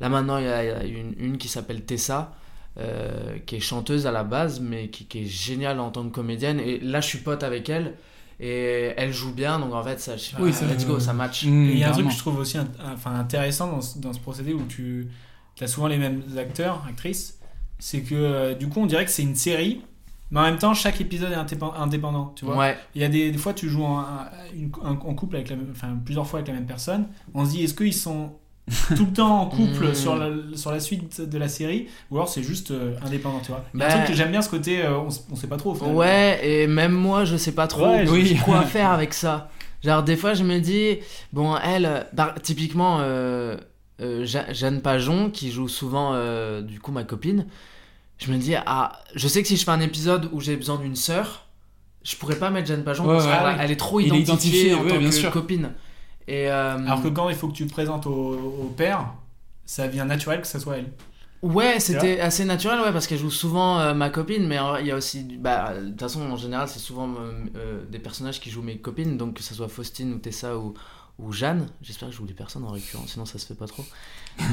Là 0.00 0.08
maintenant, 0.08 0.38
il 0.38 0.44
y 0.44 0.48
a, 0.48 0.84
une, 0.84 1.14
une 1.18 1.38
qui 1.38 1.48
s'appelle 1.48 1.82
Tessa. 1.84 2.32
euh, 2.78 3.36
qui 3.46 3.56
est 3.56 3.60
chanteuse 3.60 4.06
à 4.06 4.12
la 4.12 4.22
base, 4.24 4.60
mais 4.60 4.88
qui, 4.88 5.04
qui 5.04 5.22
est 5.22 5.26
géniale 5.26 5.80
en 5.80 5.90
tant 5.90 6.04
que 6.08 6.14
comédienne. 6.14 6.60
Et 6.60 6.78
là, 6.80 7.00
je 7.00 7.08
suis 7.08 7.18
pote 7.18 7.42
avec 7.42 7.68
elle, 7.68 7.94
et 8.38 8.94
elle 8.96 9.12
joue 9.12 9.32
bien, 9.34 9.58
donc 9.58 9.74
en 9.74 9.82
fait, 9.82 10.00
ça, 10.00 10.16
je 10.16 10.30
Oui, 10.40 10.52
ça- 10.52 10.66
let's 10.66 10.86
go, 10.86 10.98
ça 11.00 11.12
match. 11.12 11.42
Il 11.42 11.76
y 11.76 11.82
a 11.84 11.90
un 11.90 11.92
truc 11.92 12.06
que 12.06 12.12
je 12.12 12.18
trouve 12.18 12.38
aussi 12.38 12.56
enfin, 12.94 13.14
intéressant 13.16 13.70
dans 13.72 13.80
ce, 13.80 13.98
dans 13.98 14.12
ce 14.12 14.20
procédé 14.20 14.54
où 14.54 14.62
tu 14.68 15.08
as 15.60 15.66
souvent 15.66 15.88
les 15.88 15.98
mêmes 15.98 16.22
acteurs, 16.38 16.82
actrices. 16.88 17.38
C'est 17.80 18.02
que 18.02 18.14
euh, 18.14 18.54
du 18.54 18.68
coup, 18.68 18.80
on 18.80 18.86
dirait 18.86 19.04
que 19.04 19.10
c'est 19.10 19.22
une 19.24 19.36
série, 19.36 19.82
mais 20.30 20.40
en 20.40 20.42
même 20.44 20.58
temps, 20.58 20.74
chaque 20.74 21.00
épisode 21.00 21.32
est 21.32 21.36
indépen- 21.36 21.74
indépendant. 21.76 22.32
Tu 22.36 22.44
vois 22.44 22.56
Ouais. 22.56 22.78
Il 22.94 23.02
y 23.02 23.04
a 23.04 23.08
des, 23.08 23.30
des 23.30 23.38
fois, 23.38 23.52
tu 23.54 23.68
joues 23.68 23.84
en, 23.84 25.14
couple 25.14 25.36
avec 25.36 25.50
la 25.50 25.56
enfin, 25.72 25.88
plusieurs 26.04 26.26
fois 26.26 26.38
avec 26.40 26.48
la 26.48 26.54
même 26.54 26.66
personne. 26.66 27.06
On 27.34 27.44
se 27.44 27.50
dit, 27.50 27.64
est-ce 27.64 27.74
qu'ils 27.74 27.94
sont 27.94 28.32
tout 28.96 29.06
le 29.06 29.12
temps 29.12 29.40
en 29.42 29.46
couple 29.46 29.88
Mm. 29.88 29.94
sur, 29.94 30.16
la, 30.16 30.28
sur 30.54 30.70
la 30.70 30.78
suite 30.80 31.20
de 31.20 31.38
la 31.38 31.48
série? 31.48 31.88
Ou 32.10 32.16
alors 32.16 32.28
c'est 32.28 32.42
juste 32.42 32.70
euh, 32.70 32.94
indépendant, 33.04 33.40
tu 33.40 33.48
vois 33.50 33.64
Bah- 33.74 33.86
un 33.86 33.88
truc 33.88 34.04
que 34.06 34.14
j'aime 34.14 34.30
bien 34.30 34.42
ce 34.42 34.48
côté, 34.50 34.82
euh, 34.84 34.98
on, 34.98 35.08
on 35.32 35.34
sait 35.36 35.48
pas 35.48 35.56
trop. 35.56 35.74
Ouais, 35.76 36.38
et 36.42 36.66
même 36.68 36.92
moi, 36.92 37.24
je 37.24 37.36
sais 37.36 37.52
pas 37.52 37.66
trop 37.66 37.86
Ouais, 37.88 38.08
oui. 38.08 38.36
quoi 38.44 38.62
faire 38.66 38.90
avec 38.90 39.14
ça. 39.14 39.50
Genre, 39.82 40.02
des 40.02 40.16
fois, 40.16 40.34
je 40.34 40.44
me 40.44 40.58
dis, 40.60 40.98
bon, 41.32 41.56
elle, 41.56 42.06
par- 42.14 42.34
typiquement, 42.40 42.98
euh, 43.00 43.56
euh, 44.02 44.24
Jeanne 44.24 44.82
Pajon, 44.82 45.30
qui 45.30 45.50
joue 45.50 45.68
souvent, 45.68 46.14
du 46.62 46.78
coup, 46.80 46.92
ma 46.92 47.02
copine, 47.04 47.46
je 48.20 48.30
me 48.32 48.38
dis, 48.38 48.54
ah, 48.54 48.92
je 49.14 49.26
sais 49.28 49.42
que 49.42 49.48
si 49.48 49.56
je 49.56 49.64
fais 49.64 49.70
un 49.70 49.80
épisode 49.80 50.28
où 50.32 50.40
j'ai 50.40 50.56
besoin 50.56 50.76
d'une 50.78 50.96
sœur, 50.96 51.46
je 52.02 52.16
pourrais 52.16 52.36
pas 52.36 52.50
mettre 52.50 52.68
Jeanne 52.68 52.84
Pajon 52.84 53.04
Ouais, 53.06 53.16
parce 53.16 53.26
ouais. 53.26 53.56
qu'elle 53.58 53.70
est 53.70 53.76
trop 53.76 54.00
identifiée, 54.00 54.70
identifié, 54.70 54.74
en 54.74 54.82
ouais, 54.84 54.88
tant 54.90 54.98
bien 54.98 55.08
que 55.08 55.14
sûr. 55.14 55.30
copine. 55.30 55.72
Et, 56.28 56.48
euh, 56.50 56.76
Alors 56.78 57.02
que 57.02 57.08
quand 57.08 57.28
il 57.28 57.34
faut 57.36 57.48
que 57.48 57.54
tu 57.54 57.66
te 57.66 57.72
présentes 57.72 58.06
au, 58.06 58.12
au 58.62 58.72
père, 58.76 59.12
ça 59.64 59.86
vient 59.88 60.04
naturel 60.04 60.40
que 60.40 60.46
ça 60.46 60.60
soit 60.60 60.78
elle. 60.78 60.92
Ouais, 61.42 61.80
c'était 61.80 62.20
assez 62.20 62.44
naturel, 62.44 62.80
ouais, 62.80 62.92
parce 62.92 63.06
qu'elle 63.06 63.18
joue 63.18 63.30
souvent 63.30 63.80
euh, 63.80 63.94
ma 63.94 64.10
copine, 64.10 64.46
mais 64.46 64.58
il 64.80 64.86
y 64.86 64.90
a 64.90 64.96
aussi, 64.96 65.22
bah, 65.38 65.72
de 65.80 65.88
toute 65.88 66.00
façon, 66.00 66.20
en 66.30 66.36
général, 66.36 66.68
c'est 66.68 66.78
souvent 66.78 67.08
euh, 67.08 67.32
euh, 67.56 67.82
des 67.90 67.98
personnages 67.98 68.40
qui 68.40 68.50
jouent 68.50 68.60
mes 68.62 68.76
copines, 68.76 69.16
donc 69.16 69.34
que 69.34 69.42
ce 69.42 69.54
soit 69.54 69.68
Faustine 69.68 70.12
ou 70.12 70.18
Tessa 70.18 70.58
ou, 70.58 70.74
ou 71.22 71.32
Jeanne. 71.32 71.66
J'espère 71.82 72.08
que 72.08 72.12
je 72.12 72.18
joue 72.18 72.26
des 72.26 72.34
personnes 72.34 72.64
en 72.64 72.70
récurrent, 72.70 73.06
sinon 73.06 73.26
ça 73.26 73.38
se 73.38 73.46
fait 73.46 73.54
pas 73.54 73.66
trop. 73.66 73.84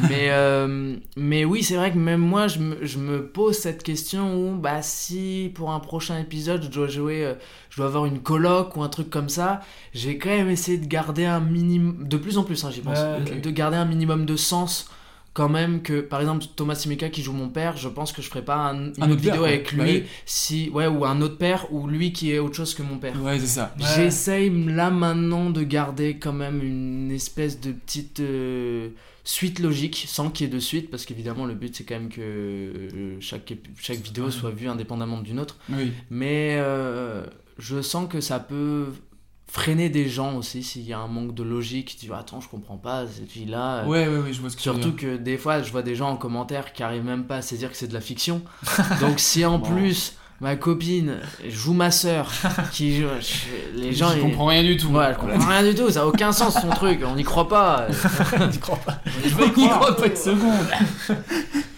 mais, 0.09 0.27
euh, 0.29 0.95
mais 1.15 1.45
oui, 1.45 1.63
c'est 1.63 1.75
vrai 1.75 1.91
que 1.91 1.97
même 1.97 2.21
moi, 2.21 2.47
je 2.47 2.59
me, 2.59 2.85
je 2.85 2.97
me 2.97 3.27
pose 3.27 3.57
cette 3.57 3.83
question 3.83 4.35
où, 4.35 4.55
bah, 4.55 4.81
si 4.81 5.51
pour 5.55 5.71
un 5.71 5.79
prochain 5.79 6.19
épisode, 6.19 6.63
je 6.63 6.69
dois 6.69 6.87
jouer, 6.87 7.25
euh, 7.25 7.33
je 7.69 7.77
dois 7.77 7.87
avoir 7.87 8.05
une 8.05 8.19
coloc 8.19 8.75
ou 8.75 8.83
un 8.83 8.89
truc 8.89 9.09
comme 9.09 9.29
ça, 9.29 9.61
j'ai 9.93 10.17
quand 10.17 10.29
même 10.29 10.49
essayé 10.49 10.77
de 10.77 10.87
garder 10.87 11.25
un 11.25 11.39
minimum, 11.39 12.07
de 12.07 12.17
plus 12.17 12.37
en 12.37 12.43
plus, 12.43 12.63
hein, 12.63 12.71
j'y 12.71 12.81
pense, 12.81 12.99
de 12.99 13.49
garder 13.49 13.77
un 13.77 13.85
minimum 13.85 14.25
de 14.25 14.35
sens 14.35 14.89
quand 15.37 15.49
même 15.49 15.83
que 15.83 16.01
par 16.01 16.19
exemple 16.19 16.45
Thomas 16.55 16.73
Simeka 16.73 17.09
qui 17.09 17.21
joue 17.21 17.31
mon 17.31 17.49
père 17.49 17.77
je 17.77 17.87
pense 17.89 18.11
que 18.11 18.23
je 18.23 18.27
ferai 18.27 18.43
pas 18.43 18.55
un, 18.55 18.73
une 18.75 18.93
Un 18.97 19.03
autre 19.03 19.11
autre 19.11 19.15
vidéo 19.21 19.31
père, 19.31 19.39
quoi. 19.41 19.47
avec 19.49 19.71
lui 19.73 20.03
si 20.25 20.71
ouais 20.73 20.87
ou 20.87 21.05
un 21.05 21.21
autre 21.21 21.37
père 21.37 21.71
ou 21.71 21.87
lui 21.87 22.11
qui 22.11 22.31
est 22.31 22.39
autre 22.39 22.55
chose 22.55 22.73
que 22.73 22.81
mon 22.81 22.97
père 22.97 23.21
Ouais, 23.21 23.37
c'est 23.39 23.45
ça. 23.59 23.75
j'essaye 23.95 24.49
là 24.65 24.89
maintenant 24.89 25.51
de 25.51 25.61
garder 25.61 26.17
quand 26.17 26.33
même 26.33 26.63
une 26.63 27.11
espèce 27.11 27.59
de 27.61 27.71
petite 27.71 28.19
euh, 28.19 28.89
suite 29.23 29.59
logique 29.59 30.05
sans 30.07 30.31
qu'il 30.31 30.47
y 30.47 30.49
ait 30.49 30.53
de 30.53 30.59
suite 30.59 30.89
parce 30.89 31.05
qu'évidemment 31.05 31.45
le 31.45 31.53
but 31.53 31.75
c'est 31.75 31.83
quand 31.83 31.99
même 31.99 32.09
que 32.09 32.21
euh, 32.21 33.17
chaque, 33.19 33.53
chaque 33.79 33.99
vidéo 33.99 34.31
soit 34.31 34.49
vue 34.51 34.67
indépendamment 34.69 35.21
d'une 35.21 35.39
autre 35.39 35.57
Oui. 35.69 35.91
mais 36.09 36.55
euh, 36.59 37.23
je 37.59 37.81
sens 37.81 38.09
que 38.09 38.21
ça 38.21 38.39
peut 38.39 38.85
freiner 39.49 39.89
des 39.89 40.09
gens 40.09 40.35
aussi 40.35 40.61
s'il 40.63 40.83
y 40.83 40.93
a 40.93 40.99
un 40.99 41.07
manque 41.07 41.33
de 41.33 41.41
logique 41.43 41.95
tu 41.99 42.05
dis 42.07 42.11
attends 42.13 42.41
je 42.41 42.49
comprends 42.49 42.77
pas 42.77 43.05
cette 43.07 43.29
fille 43.31 43.45
là 43.45 43.85
Ouais, 43.85 44.07
ouais, 44.07 44.17
ouais, 44.17 44.33
je 44.33 44.41
vois 44.41 44.49
ce 44.49 44.57
que 44.57 44.61
tu 44.61 44.69
veux 44.69 44.75
surtout 44.75 44.91
dire. 44.97 45.09
que 45.11 45.17
des 45.17 45.37
fois 45.37 45.61
je 45.61 45.71
vois 45.71 45.83
des 45.83 45.95
gens 45.95 46.09
en 46.09 46.17
commentaire 46.17 46.73
qui 46.73 46.83
arrivent 46.83 47.05
même 47.05 47.23
pas 47.25 47.37
à 47.37 47.41
saisir 47.41 47.71
que 47.71 47.77
c'est 47.77 47.87
de 47.87 47.93
la 47.93 48.01
fiction 48.01 48.41
donc 49.01 49.19
si 49.19 49.45
en 49.45 49.57
Bon. 49.59 49.69
plus 49.73 50.13
ma 50.41 50.55
copine 50.57 51.15
joue 51.47 51.73
ma 51.73 51.89
sœur 51.91 52.29
qui 52.73 52.97
joue 52.97 53.07
je- 53.21 53.79
les 53.79 53.93
gens 53.93 54.09
Je 54.11 54.17
ils- 54.17 54.21
comprends 54.21 54.45
rien 54.47 54.63
du 54.63 54.75
tout. 54.77 54.89
ouais 54.89 55.13
je 55.13 55.17
comprends 55.19 55.47
rien 55.49 55.63
du 55.63 55.73
tout 55.73 55.89
ça 55.89 56.01
a 56.01 56.05
aucun 56.05 56.31
sens 56.33 56.53
son 56.61 56.69
truc 56.69 56.99
on 57.05 57.15
n'y 57.15 57.23
croit 57.23 57.47
pas 57.47 57.87
on 58.39 58.47
n'y 58.47 58.59
croit 58.59 58.75
pas 58.85 59.01
je 59.05 59.33
On 59.33 59.45
n'y 59.61 59.69
croit 59.69 59.95
pas 59.95 60.07
une 60.07 60.15
seconde. 60.15 60.67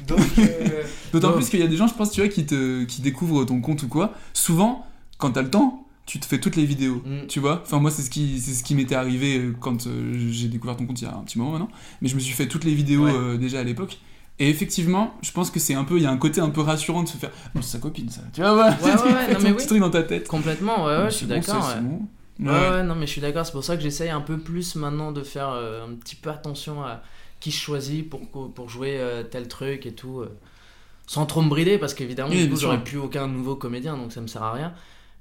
donc 0.07 0.19
euh, 0.39 0.83
D'autant 1.13 1.27
donc- 1.29 1.37
plus 1.37 1.49
qu'il 1.49 1.59
y 1.59 1.63
a 1.63 1.67
des 1.67 1.75
gens, 1.77 1.87
je 1.87 1.93
pense, 1.93 2.11
tu 2.11 2.21
vois, 2.21 2.29
qui, 2.29 2.45
te, 2.45 2.83
qui 2.83 3.01
découvrent 3.01 3.43
ton 3.45 3.61
compte 3.61 3.81
ou 3.83 3.87
quoi. 3.87 4.13
Souvent, 4.33 4.85
quand 5.17 5.31
t'as 5.31 5.41
le 5.41 5.49
temps, 5.49 5.85
tu 6.09 6.19
te 6.19 6.25
fais 6.25 6.39
toutes 6.39 6.55
les 6.55 6.65
vidéos, 6.65 7.03
Mm. 7.05 7.27
tu 7.27 7.39
vois. 7.39 7.61
Enfin, 7.61 7.79
moi, 7.79 7.91
c'est 7.91 8.01
ce 8.01 8.09
qui, 8.09 8.39
c'est 8.39 8.53
ce 8.53 8.63
qui 8.63 8.73
m'était 8.73 8.95
arrivé 8.95 9.37
euh, 9.37 9.55
quand 9.59 9.85
euh, 9.85 10.11
j'ai 10.31 10.47
découvert 10.47 10.75
ton 10.75 10.87
compte 10.87 10.99
il 11.01 11.05
y 11.05 11.07
a 11.07 11.15
un 11.15 11.21
petit 11.21 11.37
moment 11.37 11.51
maintenant. 11.51 11.69
Mais 12.01 12.09
je 12.09 12.15
me 12.15 12.19
suis 12.19 12.33
fait 12.33 12.47
toutes 12.47 12.63
les 12.63 12.73
vidéos 12.73 13.05
Ouais. 13.05 13.13
euh, 13.13 13.37
déjà 13.37 13.59
à 13.59 13.63
l'époque. 13.63 13.99
Et 14.39 14.49
effectivement, 14.49 15.13
je 15.21 15.31
pense 15.31 15.51
que 15.51 15.59
c'est 15.59 15.75
un 15.75 15.83
peu, 15.83 15.97
il 15.97 16.03
y 16.03 16.05
a 16.07 16.11
un 16.11 16.17
côté 16.17 16.41
un 16.41 16.49
peu 16.49 16.61
rassurant 16.61 17.03
de 17.03 17.07
se 17.09 17.17
faire. 17.17 17.29
C'est 17.55 17.61
sa 17.61 17.77
copine, 17.77 18.09
ça. 18.09 18.21
Tu 18.33 18.41
vois, 18.41 18.53
voilà. 18.55 18.75
Ouais, 18.81 18.91
ouais, 18.91 19.13
ouais, 19.13 19.33
non, 19.33 19.39
mais 19.43 19.51
oui. 19.51 19.65
truc 19.67 19.79
dans 19.79 19.89
ta 19.91 20.01
tête. 20.01 20.27
Complètement, 20.27 20.85
ouais, 20.85 20.97
ouais, 20.97 21.11
je 21.11 21.15
suis 21.15 21.25
bon, 21.27 21.35
d'accord. 21.35 21.69
bon. 21.81 22.49
Ouais, 22.51 22.81
non, 22.83 22.95
mais 22.95 23.05
je 23.05 23.11
suis 23.11 23.21
d'accord. 23.21 23.45
C'est 23.45 23.51
pour 23.51 23.63
ça 23.63 23.75
que 23.77 23.83
j'essaye 23.83 24.09
un 24.09 24.21
peu 24.21 24.39
plus 24.39 24.75
maintenant 24.75 25.11
de 25.11 25.21
faire 25.23 25.49
euh, 25.49 25.85
un 25.85 25.93
petit 25.93 26.15
peu 26.15 26.31
attention 26.31 26.81
à 26.83 27.03
qui 27.39 27.51
je 27.51 27.57
choisis 27.59 28.03
pour, 28.09 28.21
pour 28.51 28.67
jouer 28.69 28.99
tel 29.29 29.47
truc 29.47 29.85
et 29.85 29.91
tout. 29.93 30.23
sans 31.05 31.25
trop 31.27 31.41
me 31.43 31.49
brider, 31.49 31.77
parce 31.77 31.93
qu'évidemment, 31.93 32.29
Oui, 32.31 32.49
j'aurais 32.57 32.83
plus 32.83 32.97
aucun 32.97 33.27
nouveau 33.27 33.55
comédien, 33.55 33.95
donc 33.97 34.11
ça 34.11 34.21
me 34.21 34.27
sert 34.27 34.41
à 34.43 34.53
rien. 34.53 34.73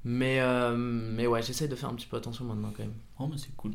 Mais, 0.05 0.41
euh, 0.41 0.75
mais 0.77 1.27
ouais, 1.27 1.43
j'essaye 1.43 1.69
de 1.69 1.75
faire 1.75 1.89
un 1.89 1.95
petit 1.95 2.07
peu 2.07 2.17
attention 2.17 2.45
maintenant 2.45 2.73
quand 2.77 2.83
même. 2.83 2.95
Oh, 3.19 3.27
mais 3.31 3.37
c'est 3.39 3.55
cool. 3.57 3.73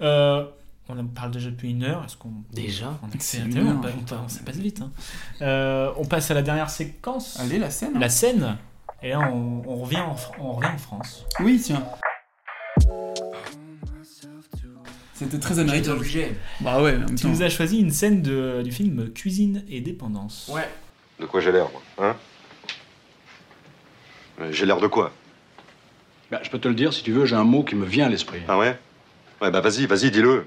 Euh, 0.00 0.44
on 0.88 0.98
en 0.98 1.06
parle 1.06 1.30
déjà 1.32 1.50
depuis 1.50 1.70
une 1.70 1.82
heure. 1.82 2.04
Est-ce 2.04 2.16
qu'on 2.16 2.30
Déjà 2.52 2.96
on, 3.02 3.08
C'est 3.18 3.38
accélère, 3.40 3.64
on, 3.76 4.44
passe 4.44 4.56
vite. 4.58 4.80
hein. 4.82 4.90
Euh, 5.42 5.92
on 5.96 6.04
passe 6.04 6.30
à 6.30 6.34
la 6.34 6.42
dernière 6.42 6.70
séquence. 6.70 7.40
Allez, 7.40 7.58
la 7.58 7.70
scène. 7.70 7.96
hein. 7.96 8.00
La 8.00 8.08
scène. 8.08 8.56
Et 9.02 9.10
là, 9.10 9.20
on, 9.32 9.62
on 9.66 9.76
revient 9.76 10.00
en, 10.00 10.14
on 10.38 10.52
revient 10.52 10.70
en 10.72 10.78
France. 10.78 11.24
Oui, 11.40 11.60
tiens. 11.62 11.82
C'était 15.14 15.38
très 15.38 15.58
américain. 15.58 15.92
obligé. 15.92 16.36
Bah 16.60 16.82
ouais, 16.82 16.94
en 16.94 16.98
même 17.00 17.14
Tu 17.14 17.22
temps. 17.22 17.28
nous 17.30 17.42
as 17.42 17.48
choisi 17.48 17.78
une 17.80 17.90
scène 17.90 18.20
de, 18.22 18.60
du 18.62 18.70
film 18.70 19.10
Cuisine 19.12 19.64
et 19.68 19.80
dépendance. 19.80 20.50
Ouais. 20.52 20.68
De 21.18 21.24
quoi 21.24 21.40
j'ai 21.40 21.52
l'air, 21.52 21.68
moi 21.72 21.82
Hein? 21.98 22.16
J'ai 24.50 24.66
l'air 24.66 24.78
de 24.78 24.86
quoi? 24.86 25.12
Bah, 26.30 26.40
je 26.42 26.50
peux 26.50 26.58
te 26.58 26.68
le 26.68 26.74
dire 26.74 26.92
si 26.92 27.02
tu 27.02 27.12
veux, 27.12 27.24
j'ai 27.24 27.36
un 27.36 27.44
mot 27.44 27.62
qui 27.62 27.74
me 27.76 27.86
vient 27.86 28.06
à 28.06 28.08
l'esprit. 28.08 28.40
Ah 28.48 28.58
ouais? 28.58 28.78
Ouais, 29.40 29.50
bah 29.50 29.60
vas-y, 29.60 29.86
vas-y, 29.86 30.10
dis-le. 30.10 30.46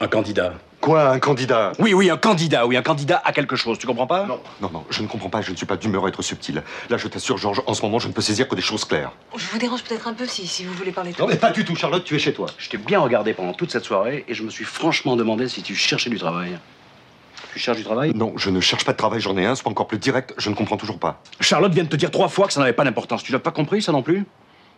Un 0.00 0.08
candidat. 0.08 0.54
Quoi, 0.80 1.10
un 1.10 1.18
candidat? 1.18 1.72
Oui, 1.80 1.92
oui, 1.92 2.08
un 2.08 2.16
candidat, 2.16 2.66
oui, 2.66 2.76
un 2.76 2.82
candidat 2.82 3.20
à 3.24 3.32
quelque 3.32 3.56
chose, 3.56 3.78
tu 3.78 3.86
comprends 3.86 4.06
pas? 4.06 4.26
Non, 4.26 4.40
non, 4.60 4.70
non, 4.72 4.84
je 4.90 5.02
ne 5.02 5.08
comprends 5.08 5.28
pas, 5.28 5.42
je 5.42 5.50
ne 5.50 5.56
suis 5.56 5.66
pas 5.66 5.76
d'humeur 5.76 6.04
à 6.04 6.08
être 6.08 6.22
subtil. 6.22 6.62
Là, 6.88 6.96
je 6.96 7.08
t'assure, 7.08 7.36
Georges, 7.36 7.62
en 7.66 7.74
ce 7.74 7.82
moment, 7.82 7.98
je 7.98 8.06
ne 8.06 8.12
peux 8.12 8.20
saisir 8.20 8.46
que 8.46 8.54
des 8.54 8.62
choses 8.62 8.84
claires. 8.84 9.10
Je 9.36 9.44
vous 9.48 9.58
dérange 9.58 9.82
peut-être 9.82 10.06
un 10.06 10.14
peu 10.14 10.26
si, 10.26 10.46
si 10.46 10.64
vous 10.64 10.72
voulez 10.74 10.92
parler 10.92 11.12
de 11.12 11.18
Non, 11.20 11.26
mais 11.26 11.36
pas 11.36 11.50
du 11.50 11.64
tout, 11.64 11.74
Charlotte, 11.74 12.04
tu 12.04 12.14
es 12.14 12.18
chez 12.20 12.32
toi. 12.32 12.46
Je 12.58 12.68
t'ai 12.68 12.76
bien 12.76 13.00
regardé 13.00 13.34
pendant 13.34 13.54
toute 13.54 13.72
cette 13.72 13.84
soirée 13.84 14.24
et 14.28 14.34
je 14.34 14.44
me 14.44 14.50
suis 14.50 14.64
franchement 14.64 15.16
demandé 15.16 15.48
si 15.48 15.62
tu 15.62 15.74
cherchais 15.74 16.10
du 16.10 16.18
travail. 16.18 16.58
Tu 17.52 17.58
cherches 17.58 17.78
du 17.78 17.84
travail? 17.84 18.12
Non, 18.14 18.34
je 18.36 18.50
ne 18.50 18.60
cherche 18.60 18.84
pas 18.84 18.92
de 18.92 18.96
travail, 18.96 19.20
j'en 19.20 19.36
ai 19.36 19.46
un, 19.46 19.54
sois 19.54 19.70
encore 19.70 19.88
plus 19.88 19.98
direct, 19.98 20.34
je 20.38 20.50
ne 20.50 20.54
comprends 20.54 20.76
toujours 20.76 20.98
pas. 20.98 21.22
Charlotte 21.40 21.72
vient 21.72 21.84
de 21.84 21.88
te 21.88 21.96
dire 21.96 22.10
trois 22.10 22.28
fois 22.28 22.46
que 22.46 22.52
ça 22.52 22.60
n'avait 22.60 22.72
pas 22.72 22.84
d'importance. 22.84 23.22
Tu 23.22 23.32
l'as 23.32 23.38
pas 23.38 23.50
compris, 23.50 23.82
ça 23.82 23.92
non 23.92 24.02
plus? 24.02 24.24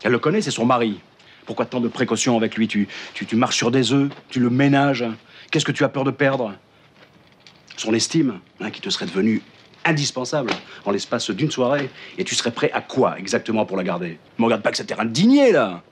Elle 0.03 0.13
le 0.13 0.19
connaît, 0.19 0.41
c'est 0.41 0.51
son 0.51 0.65
mari. 0.65 1.01
Pourquoi 1.47 1.67
tant 1.67 1.81
de 1.81 1.89
précautions 1.89 2.37
avec 2.37 2.57
lui? 2.57 2.69
Tu, 2.69 2.89
tu, 3.15 3.27
tu 3.27 3.37
marches 3.37 3.57
sur 3.57 3.71
des 3.71 3.93
œufs, 3.93 4.11
tu 4.29 4.41
le 4.41 4.51
ménages. 4.51 5.05
Qu'est-ce 5.51 5.65
que 5.65 5.73
tu 5.73 5.85
as 5.85 5.89
peur 5.89 6.05
de 6.05 6.11
perdre? 6.11 6.55
Son 7.77 7.93
estime, 7.93 8.41
hein, 8.61 8.71
qui 8.71 8.81
te 8.81 8.91
serait 8.91 9.07
devenue 9.07 9.43
indispensable 9.85 10.51
en 10.85 10.91
l'espace 10.91 11.31
d'une 11.31 11.51
soirée. 11.51 11.91
Et 12.19 12.25
tu 12.25 12.35
serais 12.35 12.51
prêt 12.51 12.71
à 12.73 12.81
quoi 12.81 13.19
exactement 13.19 13.67
pour 13.67 13.77
la 13.77 13.83
garder? 13.83 14.19
Me 14.39 14.45
regarde 14.45 14.63
pas 14.63 14.71
que 14.71 14.77
c'est 14.77 14.93
indigné, 14.99 15.53
là 15.53 15.83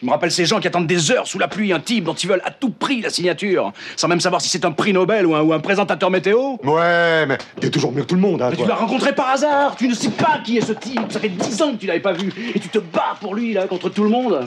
je 0.00 0.06
me 0.06 0.10
rappelle 0.10 0.30
ces 0.30 0.46
gens 0.46 0.60
qui 0.60 0.66
attendent 0.66 0.86
des 0.86 1.10
heures 1.10 1.26
sous 1.26 1.38
la 1.38 1.46
pluie, 1.46 1.72
un 1.72 1.80
type 1.80 2.04
dont 2.04 2.14
ils 2.14 2.28
veulent 2.28 2.42
à 2.44 2.50
tout 2.50 2.70
prix 2.70 3.02
la 3.02 3.10
signature, 3.10 3.72
sans 3.96 4.08
même 4.08 4.20
savoir 4.20 4.40
si 4.40 4.48
c'est 4.48 4.64
un 4.64 4.72
prix 4.72 4.94
Nobel 4.94 5.26
ou 5.26 5.34
un, 5.34 5.42
ou 5.42 5.52
un 5.52 5.60
présentateur 5.60 6.10
météo. 6.10 6.56
Ouais, 6.64 7.26
mais 7.26 7.36
t'es 7.60 7.70
toujours 7.70 7.92
mieux 7.92 8.02
que 8.02 8.08
tout 8.08 8.14
le 8.14 8.20
monde, 8.22 8.40
hein, 8.40 8.48
Mais 8.50 8.56
tu 8.56 8.66
l'as 8.66 8.76
rencontré 8.76 9.14
par 9.14 9.28
hasard, 9.28 9.76
tu 9.76 9.88
ne 9.88 9.94
sais 9.94 10.10
pas 10.10 10.40
qui 10.42 10.56
est 10.56 10.62
ce 10.62 10.72
type, 10.72 11.10
ça 11.10 11.20
fait 11.20 11.28
dix 11.28 11.60
ans 11.60 11.72
que 11.72 11.76
tu 11.76 11.86
l'avais 11.86 12.00
pas 12.00 12.12
vu, 12.12 12.32
et 12.54 12.58
tu 12.58 12.68
te 12.68 12.78
bats 12.78 13.16
pour 13.20 13.34
lui, 13.34 13.52
là, 13.52 13.66
contre 13.66 13.90
tout 13.90 14.02
le 14.02 14.08
monde. 14.08 14.42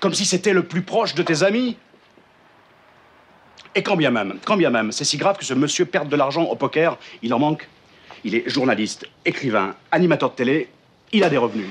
Comme 0.00 0.12
si 0.12 0.26
c'était 0.26 0.52
le 0.52 0.62
plus 0.62 0.82
proche 0.82 1.14
de 1.14 1.22
tes 1.22 1.42
amis. 1.42 1.76
Et 3.74 3.82
quand 3.82 3.96
bien 3.96 4.10
même, 4.10 4.34
quand 4.44 4.56
bien 4.56 4.70
même, 4.70 4.92
c'est 4.92 5.04
si 5.04 5.16
grave 5.16 5.38
que 5.38 5.44
ce 5.44 5.54
monsieur 5.54 5.86
perde 5.86 6.08
de 6.08 6.16
l'argent 6.16 6.42
au 6.44 6.56
poker, 6.56 6.98
il 7.22 7.32
en 7.32 7.38
manque. 7.38 7.68
Il 8.24 8.34
est 8.34 8.48
journaliste, 8.48 9.06
écrivain, 9.24 9.74
animateur 9.92 10.30
de 10.30 10.34
télé. 10.34 10.68
Il 11.12 11.24
a 11.24 11.30
des 11.30 11.38
revenus. 11.38 11.68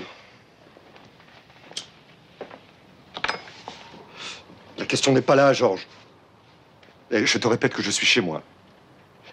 La 4.78 4.86
question 4.86 5.12
n'est 5.12 5.22
pas 5.22 5.36
là, 5.36 5.54
Georges. 5.54 5.88
Et 7.12 7.26
je 7.26 7.38
te 7.38 7.48
répète 7.48 7.74
que 7.74 7.82
je 7.82 7.92
suis 7.92 8.06
chez 8.06 8.22
moi. 8.22 8.44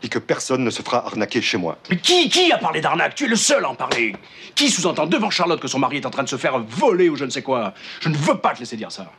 Et 0.03 0.09
que 0.09 0.19
personne 0.19 0.65
ne 0.65 0.71
se 0.71 0.83
fera 0.83 1.07
arnaquer 1.07 1.41
chez 1.41 1.57
moi. 1.57 1.79
Mais 1.91 1.97
qui, 1.97 2.29
qui 2.29 2.53
a 2.53 2.59
parlé 2.59 2.81
d'arnaque? 2.81 3.15
Tu 3.15 3.25
es 3.25 3.29
le 3.29 3.37
seul 3.37 3.65
à 3.65 3.71
en 3.71 3.75
parler. 3.75 4.15
Qui 4.55 4.71
sous-entend 4.71 5.07
devant 5.07 5.31
Charlotte 5.31 5.61
que 5.61 5.69
son 5.69 5.79
mari 5.79 5.97
est 5.99 6.07
en 6.07 6.11
train 6.11 6.23
de 6.23 6.29
se 6.29 6.37
faire 6.37 6.59
voler 6.59 7.09
ou 7.09 7.17
je 7.17 7.25
ne 7.25 7.31
sais 7.31 7.43
quoi? 7.43 7.75
Je 8.01 8.09
ne 8.09 8.17
veux 8.17 8.37
pas 8.37 8.55
te 8.55 8.61
laisser 8.61 8.77
dire 8.77 8.93
ça. 8.93 9.11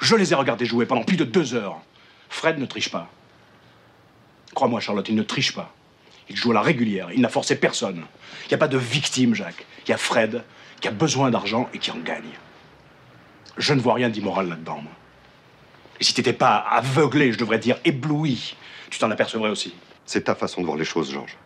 Je 0.00 0.16
les 0.16 0.32
ai 0.32 0.34
regardés 0.34 0.66
jouer 0.66 0.86
pendant 0.86 1.04
plus 1.04 1.16
de 1.16 1.24
deux 1.24 1.54
heures. 1.54 1.78
Fred 2.28 2.58
ne 2.58 2.66
triche 2.66 2.90
pas. 2.90 3.08
Crois-moi, 4.54 4.80
Charlotte, 4.80 5.08
il 5.08 5.14
ne 5.14 5.22
triche 5.22 5.54
pas. 5.54 5.72
Il 6.28 6.36
joue 6.36 6.52
à 6.52 6.54
la 6.54 6.62
régulière. 6.62 7.08
Il 7.12 7.20
n'a 7.20 7.28
forcé 7.28 7.56
personne. 7.56 8.04
Il 8.44 8.48
n'y 8.48 8.54
a 8.54 8.58
pas 8.58 8.68
de 8.68 8.78
victime, 8.78 9.34
Jacques. 9.34 9.66
Il 9.86 9.90
y 9.90 9.94
a 9.94 9.96
Fred 9.96 10.44
qui 10.80 10.88
a 10.88 10.92
besoin 10.92 11.30
d'argent 11.30 11.68
et 11.74 11.78
qui 11.78 11.90
en 11.90 11.98
gagne. 11.98 12.38
Je 13.58 13.74
ne 13.74 13.80
vois 13.80 13.94
rien 13.94 14.08
d'immoral 14.08 14.48
là-dedans, 14.48 14.80
moi. 14.82 14.92
Et 16.00 16.04
si 16.04 16.14
t'étais 16.14 16.32
pas 16.32 16.56
aveuglé, 16.56 17.32
je 17.32 17.38
devrais 17.38 17.58
dire 17.58 17.78
ébloui, 17.84 18.56
tu 18.88 18.98
t'en 18.98 19.10
apercevrais 19.10 19.50
aussi. 19.50 19.74
C'est 20.06 20.24
ta 20.24 20.34
façon 20.34 20.62
de 20.62 20.66
voir 20.66 20.78
les 20.78 20.84
choses, 20.84 21.12
Georges. 21.12 21.36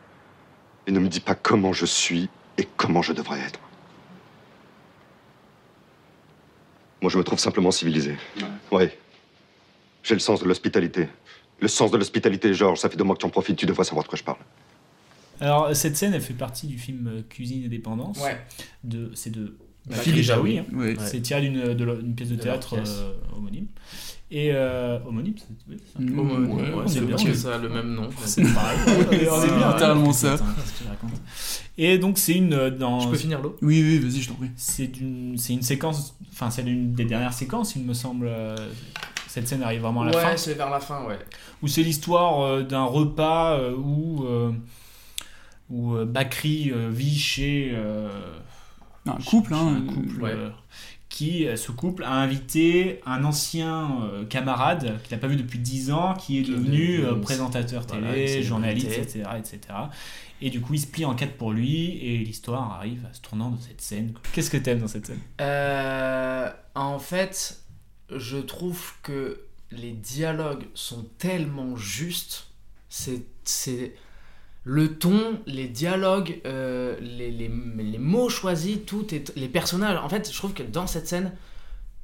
Et 0.86 0.92
ne 0.92 1.00
me 1.00 1.08
dis 1.08 1.20
pas 1.20 1.34
comment 1.34 1.72
je 1.72 1.86
suis 1.86 2.28
et 2.56 2.68
comment 2.76 3.02
je 3.02 3.12
devrais 3.12 3.40
être. 3.40 3.58
Moi, 7.02 7.10
je 7.10 7.18
me 7.18 7.24
trouve 7.24 7.38
simplement 7.38 7.70
civilisé. 7.70 8.16
Ouais. 8.70 8.96
J'ai 10.02 10.14
le 10.14 10.20
sens 10.20 10.40
de 10.40 10.46
l'hospitalité. 10.46 11.08
Le 11.60 11.68
sens 11.68 11.90
de 11.90 11.96
l'hospitalité, 11.96 12.54
Georges, 12.54 12.78
ça 12.78 12.88
fait 12.88 12.96
deux 12.96 13.04
mois 13.04 13.16
que 13.16 13.20
tu 13.20 13.26
en 13.26 13.30
profites, 13.30 13.56
tu 13.56 13.66
devrais 13.66 13.84
savoir 13.84 14.04
de 14.04 14.08
quoi 14.08 14.18
je 14.18 14.24
parle. 14.24 14.38
Alors, 15.40 15.74
cette 15.74 15.96
scène, 15.96 16.14
elle 16.14 16.20
fait 16.20 16.32
partie 16.32 16.66
du 16.66 16.78
film 16.78 17.24
Cuisine 17.28 17.64
et 17.64 17.68
dépendance. 17.68 18.20
Ouais. 18.20 18.40
De, 18.84 19.10
c'est 19.14 19.30
de 19.30 19.56
Bakri 19.86 20.10
Bakri 20.10 20.22
Jaoui, 20.22 20.58
hein. 20.58 20.64
ouais. 20.72 20.94
C'est 20.98 21.20
tiré 21.20 21.42
d'une, 21.42 21.74
de 21.74 21.84
leur- 21.84 21.96
d'une 21.98 22.14
pièce 22.14 22.30
de 22.30 22.36
théâtre 22.36 22.74
pièce. 22.76 22.98
euh, 23.00 23.36
homonyme. 23.36 23.66
Et 24.30 24.50
euh, 24.52 24.98
homonyme, 25.06 25.34
c'est, 25.36 25.46
oui, 25.68 25.76
ça. 25.92 26.00
Mm, 26.00 26.18
ouais, 26.18 26.72
ouais, 26.72 26.84
c'est 26.86 27.00
bien. 27.06 27.14
bien 27.16 27.24
que 27.26 27.34
ça 27.34 27.54
a 27.54 27.58
le 27.58 27.68
même 27.68 27.94
nom. 27.94 28.08
C'est 28.24 28.42
pareil. 28.54 28.78
C'est 28.86 29.28
On 29.30 29.42
est 29.44 29.46
bien, 29.46 29.72
littéralement 29.72 30.08
hein, 30.08 30.12
ça. 30.12 30.32
putain, 30.32 30.44
qu'est-ce 30.56 30.72
que 30.78 30.84
je 30.84 30.88
raconte 30.88 31.10
Et 31.78 31.98
donc, 31.98 32.18
c'est 32.18 32.32
une. 32.32 32.52
euh, 32.54 32.70
Dans, 32.70 33.00
Je 33.00 33.08
peux 33.10 33.16
finir 33.16 33.40
l'eau? 33.42 33.56
Oui, 33.62 33.82
oui, 33.82 33.98
vas-y, 33.98 34.22
je 34.22 34.28
t'en 34.30 34.34
prie. 34.34 34.50
C'est 34.56 34.98
une, 35.00 35.36
c'est 35.38 35.52
une 35.52 35.62
séquence. 35.62 36.16
Enfin, 36.32 36.50
c'est 36.50 36.62
l'une 36.62 36.94
des 36.94 37.04
dernières 37.04 37.34
séquences, 37.34 37.76
il 37.76 37.82
me 37.84 37.92
semble. 37.94 38.28
Cette 39.28 39.46
scène 39.46 39.62
arrive 39.62 39.82
vraiment 39.82 40.02
à 40.02 40.06
la 40.10 40.16
ouais, 40.16 40.22
fin. 40.22 40.36
c'est 40.36 40.54
vers 40.54 40.70
la 40.70 40.80
fin, 40.80 41.04
ouais. 41.06 41.18
où 41.62 41.68
c'est 41.68 41.82
l'histoire 41.82 42.40
euh, 42.42 42.62
d'un 42.62 42.84
repas 42.84 43.58
euh, 43.58 43.74
où, 43.76 44.24
euh, 44.24 44.52
où 45.70 45.94
Bakri 46.06 46.70
euh, 46.72 46.88
vit 46.90 47.18
chez 47.18 47.72
euh, 47.74 48.08
Un 49.06 49.22
couple, 49.22 49.54
hein. 49.54 49.82
un 49.82 49.92
couple 49.92 50.22
ouais. 50.22 50.30
euh, 50.32 50.50
qui, 51.08 51.46
euh, 51.46 51.56
ce 51.56 51.70
couple, 51.70 52.02
a 52.02 52.12
invité 52.12 53.00
un 53.06 53.22
ancien 53.24 54.00
euh, 54.02 54.24
camarade 54.24 54.98
qu'il 55.02 55.14
n'a 55.16 55.20
pas 55.20 55.28
vu 55.28 55.36
depuis 55.36 55.58
10 55.60 55.92
ans, 55.92 56.14
qui 56.14 56.38
est 56.38 56.42
devenu 56.42 57.04
euh, 57.04 57.14
présentateur 57.14 57.86
télé, 57.86 58.42
journaliste, 58.42 58.98
etc., 58.98 59.24
etc. 59.38 59.60
Et 60.40 60.50
du 60.50 60.60
coup, 60.60 60.74
il 60.74 60.80
se 60.80 60.86
plie 60.88 61.04
en 61.04 61.14
quatre 61.14 61.36
pour 61.36 61.52
lui, 61.52 61.98
et 61.98 62.18
l'histoire 62.18 62.72
arrive 62.72 63.06
à 63.08 63.14
se 63.14 63.20
tournant 63.20 63.50
de 63.50 63.60
cette 63.60 63.80
scène. 63.80 64.14
Qu'est-ce 64.32 64.50
que 64.50 64.56
t'aimes 64.56 64.80
dans 64.80 64.88
cette 64.88 65.06
scène? 65.06 65.20
Euh, 65.40 66.50
en 66.74 66.98
fait, 66.98 67.60
je 68.10 68.38
trouve 68.38 68.94
que 69.02 69.40
les 69.70 69.92
dialogues 69.92 70.64
sont 70.74 71.06
tellement 71.18 71.76
justes. 71.76 72.48
C'est, 72.88 73.22
c'est 73.44 73.94
le 74.64 74.96
ton, 74.96 75.40
les 75.46 75.68
dialogues, 75.68 76.40
euh, 76.46 76.96
les, 77.00 77.30
les, 77.30 77.50
les 77.78 77.98
mots 77.98 78.28
choisis, 78.28 78.78
tout 78.86 79.14
est, 79.14 79.32
les 79.36 79.48
personnages. 79.48 79.98
En 79.98 80.08
fait, 80.08 80.30
je 80.30 80.36
trouve 80.36 80.54
que 80.54 80.62
dans 80.62 80.86
cette 80.86 81.06
scène, 81.06 81.32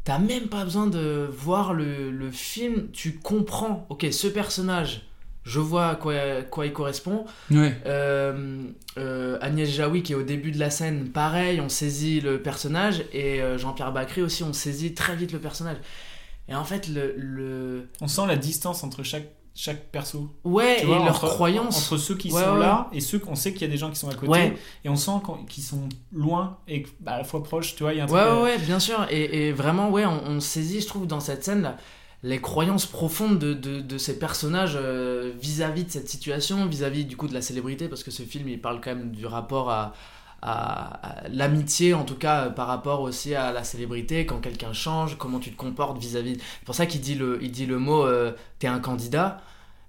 t'as 0.04 0.18
même 0.18 0.48
pas 0.48 0.64
besoin 0.64 0.86
de 0.86 1.28
voir 1.30 1.74
le, 1.74 2.10
le 2.10 2.30
film. 2.30 2.88
Tu 2.92 3.18
comprends. 3.18 3.86
Ok, 3.88 4.06
ce 4.10 4.28
personnage. 4.28 5.06
Je 5.42 5.58
vois 5.58 5.88
à 5.88 5.94
quoi, 5.94 6.42
quoi 6.42 6.66
il 6.66 6.72
correspond. 6.74 7.24
Ouais. 7.50 7.74
Euh, 7.86 8.62
euh, 8.98 9.38
Agnès 9.40 9.70
Jaoui 9.70 10.02
qui 10.02 10.12
est 10.12 10.14
au 10.14 10.22
début 10.22 10.52
de 10.52 10.58
la 10.58 10.68
scène, 10.68 11.08
pareil, 11.08 11.62
on 11.62 11.70
saisit 11.70 12.20
le 12.20 12.42
personnage 12.42 13.04
et 13.14 13.40
euh, 13.40 13.56
Jean-Pierre 13.56 13.90
Bacry 13.90 14.20
aussi, 14.20 14.42
on 14.42 14.52
saisit 14.52 14.92
très 14.92 15.16
vite 15.16 15.32
le 15.32 15.38
personnage. 15.38 15.78
Et 16.46 16.54
en 16.54 16.64
fait, 16.64 16.88
le, 16.88 17.14
le... 17.16 17.88
On 18.02 18.06
sent 18.06 18.26
la 18.26 18.36
distance 18.36 18.84
entre 18.84 19.02
chaque, 19.02 19.28
chaque 19.54 19.90
perso. 19.90 20.30
Ouais, 20.44 20.76
Tu 20.78 20.82
et 20.84 20.86
vois, 20.86 21.00
entre- 21.00 21.28
croyance. 21.28 21.76
Entre 21.92 21.98
ceux 21.98 22.14
qui 22.14 22.32
Ouais, 22.32 22.42
sont 22.42 22.52
ouais. 22.54 22.60
là 22.60 22.88
et 22.92 23.00
ceux 23.00 23.18
qu'on 23.18 23.34
sait 23.34 23.52
qu'il 23.52 23.62
y 23.62 23.64
a 23.64 23.68
des 23.68 23.76
gens 23.76 23.90
qui 23.90 23.98
sont 23.98 24.08
à 24.08 24.14
côté. 24.14 24.28
Ouais. 24.30 24.56
Et 24.84 24.88
on 24.88 24.96
sent 24.96 25.12
qu'ils 25.48 25.62
sont 25.64 25.88
loin 26.12 26.58
et 26.68 26.86
bah, 27.00 27.12
à 27.12 27.18
la 27.18 27.24
fois 27.24 27.42
proches, 27.42 27.74
tu 27.76 27.82
vois. 27.82 27.92
Il 27.92 27.98
y 27.98 28.00
a 28.00 28.04
un 28.04 28.06
truc, 28.06 28.16
Ouais, 28.18 28.24
euh, 28.26 28.42
ouais, 28.42 28.58
bien 28.58 28.78
sûr. 28.78 29.06
Et, 29.10 29.48
et 29.48 29.52
vraiment, 29.52 29.90
ouais, 29.90 30.06
on, 30.06 30.22
on 30.26 30.40
saisit, 30.40 30.80
je 30.80 30.86
trouve, 30.86 31.06
dans 31.06 31.20
cette 31.20 31.44
scène 31.44 31.62
là, 31.62 31.76
les 32.22 32.40
croyances 32.40 32.84
profondes 32.86 33.38
de, 33.38 33.54
de, 33.54 33.80
de 33.80 33.98
ces 33.98 34.18
personnages 34.18 34.74
euh, 34.76 35.32
vis-à-vis 35.40 35.84
de 35.84 35.90
cette 35.90 36.08
situation, 36.08 36.66
vis-à-vis 36.66 37.04
du 37.06 37.16
coup 37.16 37.28
de 37.28 37.34
la 37.34 37.40
célébrité, 37.42 37.88
parce 37.88 38.04
que 38.04 38.10
ce 38.10 38.22
film 38.22 38.48
il 38.48 38.60
parle 38.60 38.80
quand 38.82 38.94
même 38.94 39.10
du 39.10 39.24
rapport 39.26 39.70
à, 39.70 39.94
à, 40.42 41.24
à 41.24 41.28
l'amitié, 41.28 41.94
en 41.94 42.04
tout 42.04 42.14
cas 42.14 42.46
euh, 42.46 42.50
par 42.50 42.66
rapport 42.66 43.00
aussi 43.02 43.34
à 43.34 43.52
la 43.52 43.64
célébrité, 43.64 44.26
quand 44.26 44.38
quelqu'un 44.38 44.72
change, 44.72 45.18
comment 45.18 45.38
tu 45.38 45.50
te 45.50 45.56
comportes 45.56 45.98
vis-à-vis. 45.98 46.36
C'est 46.38 46.64
pour 46.64 46.74
ça 46.74 46.86
qu'il 46.86 47.00
dit 47.00 47.14
le, 47.14 47.38
il 47.42 47.50
dit 47.50 47.66
le 47.66 47.78
mot 47.78 48.04
euh, 48.04 48.32
t'es 48.58 48.66
un 48.66 48.80
candidat, 48.80 49.40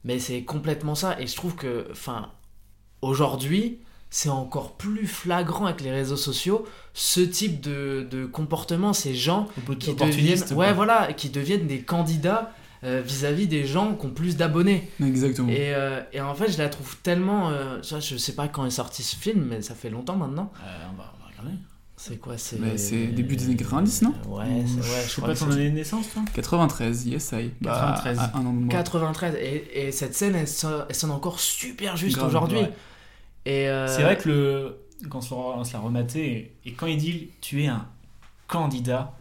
mais 0.03 0.19
c'est 0.19 0.43
complètement 0.43 0.95
ça. 0.95 1.19
Et 1.19 1.27
je 1.27 1.35
trouve 1.35 1.55
que, 1.55 1.87
enfin, 1.91 2.29
aujourd'hui, 3.01 3.79
c'est 4.09 4.29
encore 4.29 4.73
plus 4.73 5.07
flagrant 5.07 5.67
avec 5.67 5.81
les 5.81 5.91
réseaux 5.91 6.17
sociaux 6.17 6.65
ce 6.93 7.21
type 7.21 7.61
de, 7.61 8.05
de 8.11 8.25
comportement, 8.25 8.91
ces 8.91 9.15
gens 9.15 9.47
qui 9.79 9.93
deviennent, 9.93 10.43
ouais, 10.53 10.73
voilà, 10.73 11.13
qui 11.13 11.29
deviennent 11.29 11.67
des 11.67 11.81
candidats 11.81 12.53
euh, 12.83 13.01
vis-à-vis 13.05 13.47
des 13.47 13.65
gens 13.65 13.93
qui 13.95 14.05
ont 14.07 14.09
plus 14.11 14.37
d'abonnés. 14.37 14.89
Exactement. 15.03 15.49
Et, 15.49 15.73
euh, 15.75 16.01
et 16.13 16.21
en 16.21 16.33
fait, 16.35 16.51
je 16.51 16.57
la 16.57 16.69
trouve 16.69 16.97
tellement. 17.03 17.49
euh, 17.49 17.79
je 17.83 18.17
sais 18.17 18.33
pas 18.33 18.47
quand 18.47 18.65
est 18.65 18.69
sorti 18.71 19.03
ce 19.03 19.15
film, 19.15 19.45
mais 19.49 19.61
ça 19.61 19.75
fait 19.75 19.89
longtemps 19.89 20.15
maintenant. 20.15 20.51
Euh, 20.65 20.85
on, 20.91 20.97
va, 20.97 21.13
on 21.19 21.23
va 21.23 21.29
regarder. 21.29 21.57
C'est 21.97 22.17
quoi 22.17 22.35
C'est 22.39 22.59
Bah, 22.59 22.77
c'est 22.77 23.07
début 23.07 23.35
des 23.35 23.45
années 23.45 23.55
90, 23.55 24.01
non 24.01 24.13
Ouais, 24.27 24.45
c'est- 24.65 24.77
ouais, 24.79 25.01
je 25.03 25.07
Je 25.07 25.09
sais 25.09 25.21
crois 25.21 25.33
pas 25.33 25.39
ton 25.39 25.51
année 25.51 25.69
de 25.69 25.75
naissance, 25.75 26.09
toi 26.11 26.23
93, 26.33 27.05
yes, 27.05 27.31
I. 27.33 27.51
Bah, 27.61 27.71
93. 28.03 28.17
à- 28.19 28.31
un 28.37 28.39
an 28.47 28.53
de 28.53 28.57
moins. 28.59 28.67
93. 28.69 29.35
Et, 29.35 29.87
et 29.87 29.91
cette 29.91 30.15
scène, 30.15 30.33
elle, 30.35 30.47
sonne- 30.47 30.85
elle 30.89 30.95
sonne 30.95 31.11
encore 31.11 31.39
super 31.39 31.95
juste 31.97 32.17
aujourd'hui. 32.17 32.57
ouais. 32.57 32.71
Et 33.45 33.69
euh, 33.69 33.85
C'est 33.87 34.01
vrai 34.01 34.17
que 34.17 34.27
le, 34.29 34.77
quand 35.09 35.19
on 35.31 35.63
se, 35.63 35.73
l'a 35.73 35.79
rematé, 35.79 36.55
et, 36.65 36.69
et 36.69 36.73
quand 36.73 36.87
il 36.87 36.97
dit 36.97 37.29
tu 37.39 37.61
es 37.63 37.67
un 37.67 37.85
candidat, 38.47 39.13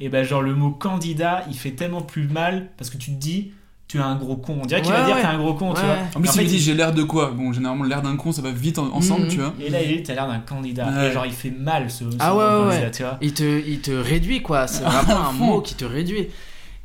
et 0.00 0.08
ben 0.08 0.24
genre 0.24 0.42
le 0.42 0.54
mot 0.54 0.70
candidat, 0.70 1.44
il 1.48 1.56
fait 1.56 1.72
tellement 1.72 2.02
plus 2.02 2.28
mal 2.28 2.68
parce 2.76 2.90
que 2.90 2.96
tu 2.96 3.10
te 3.12 3.16
dis 3.16 3.52
tu 3.88 3.96
es 3.96 4.00
un 4.00 4.16
gros 4.16 4.36
con. 4.36 4.58
On 4.62 4.66
dirait 4.66 4.82
qu'il 4.82 4.92
Ouais, 4.92 4.98
va 4.98 5.06
dire 5.06 5.14
ouais. 5.16 5.22
t'es 5.22 5.26
un 5.28 5.38
gros 5.38 5.54
con, 5.54 5.72
tu 5.72 5.80
vois. 5.80 5.96
En 6.14 6.20
plus, 6.20 6.28
il 6.34 6.40
fait, 6.40 6.44
dit 6.44 6.58
j'ai 6.58 6.74
l'air 6.74 6.92
de 6.92 7.02
quoi? 7.04 7.30
Bon, 7.30 7.54
généralement, 7.54 7.84
l'air 7.84 8.02
d'un 8.02 8.16
con, 8.16 8.32
ça 8.32 8.42
va 8.42 8.50
vite 8.50 8.78
en- 8.78 8.92
ensemble, 8.94 9.22
Mhm. 9.24 9.28
tu 9.30 9.38
vois. 9.38 9.54
Et 9.58 9.70
là, 9.70 9.82
il 9.82 9.96
dit 9.96 10.02
t'as 10.02 10.12
l'air 10.14 10.28
d'un 10.28 10.40
candidat. 10.40 10.88
Ouais. 10.90 11.08
Et 11.08 11.12
genre, 11.12 11.24
il 11.24 11.32
fait 11.32 11.50
mal 11.50 11.90
ce, 11.90 12.04
ce 12.10 12.16
Ah 12.18 12.32
mot 12.34 12.38
ouais, 12.38 12.44
ouais, 12.44 12.68
candidat, 12.74 12.90
tu 12.90 13.02
vois. 13.02 13.16
Il 13.22 13.32
te, 13.32 13.66
il 13.66 13.80
te 13.80 13.90
réduit, 13.92 14.42
quoi. 14.42 14.66
C'est 14.66 14.84
À 14.84 14.90
vraiment 14.90 15.28
un 15.30 15.32
mot 15.32 15.60
qui 15.62 15.74
te 15.74 15.86
réduit. 15.86 16.28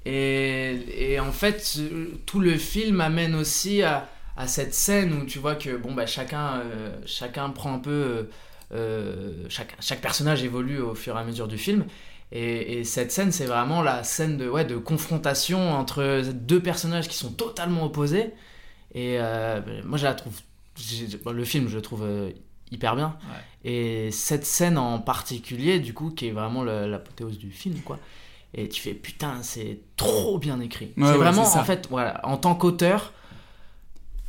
Et, 0.06 0.80
et 1.14 1.20
en 1.20 1.32
fait, 1.32 1.78
tout 2.26 2.40
le 2.40 2.58
film 2.58 3.02
amène 3.02 3.36
aussi 3.36 3.82
à, 3.84 4.08
à 4.38 4.48
cette 4.48 4.74
scène 4.74 5.14
où 5.14 5.26
tu 5.26 5.40
vois 5.40 5.56
que 5.56 5.76
bon, 5.76 5.94
bah, 5.94 6.06
chacun, 6.06 6.62
euh, 6.64 6.90
chacun 7.06 7.50
prend 7.50 7.74
un 7.74 7.80
peu. 7.80 7.92
euh, 7.92 8.24
euh, 8.74 9.32
chaque, 9.50 9.76
chaque 9.82 10.02
personnage 10.02 10.44
évolue 10.44 10.80
au 10.80 10.96
fur 10.96 11.16
et 11.16 11.20
à 11.20 11.24
mesure 11.24 11.48
du 11.48 11.58
film. 11.58 11.84
Et, 12.36 12.80
et 12.80 12.84
cette 12.84 13.12
scène, 13.12 13.32
c'est 13.32 13.46
vraiment 13.46 13.84
la 13.84 14.04
scène 14.04 14.38
de, 14.38 14.50
ouais, 14.50 14.66
de 14.66 14.76
confrontation 14.76 15.72
entre 15.72 16.24
deux 16.34 16.60
personnages 16.60 17.08
qui 17.08 17.16
sont 17.16 17.32
totalement 17.32 17.86
opposés. 17.86 18.34
Et 18.96 19.18
euh, 19.20 19.62
moi, 19.86 20.00
je 20.00 20.06
la 20.06 20.16
trouve. 20.16 20.34
bon, 21.24 21.32
le 21.32 21.46
film, 21.46 21.68
je 21.70 21.76
le 21.76 21.84
trouve 21.84 22.04
euh, 22.04 22.32
hyper 22.72 22.96
bien. 22.96 23.16
Et 23.64 24.10
cette 24.12 24.46
scène 24.46 24.80
en 24.80 24.98
particulier, 24.98 25.80
du 25.80 25.94
coup, 25.94 26.10
qui 26.10 26.28
est 26.28 26.32
vraiment 26.32 26.64
l'apothéose 26.64 27.38
du 27.38 27.52
film, 27.52 27.80
quoi. 27.82 28.00
Et 28.56 28.68
tu 28.68 28.82
fais 28.82 28.94
putain, 28.94 29.38
c'est 29.44 29.80
trop 29.96 30.40
bien 30.40 30.60
écrit. 30.60 30.86
Ouais, 30.98 31.06
c'est 31.06 31.12
ouais, 31.12 31.18
vraiment, 31.18 31.44
en 31.44 31.64
fait, 31.64 31.88
voilà, 31.90 32.20
en 32.24 32.38
tant 32.38 32.56
qu'auteur, 32.56 33.14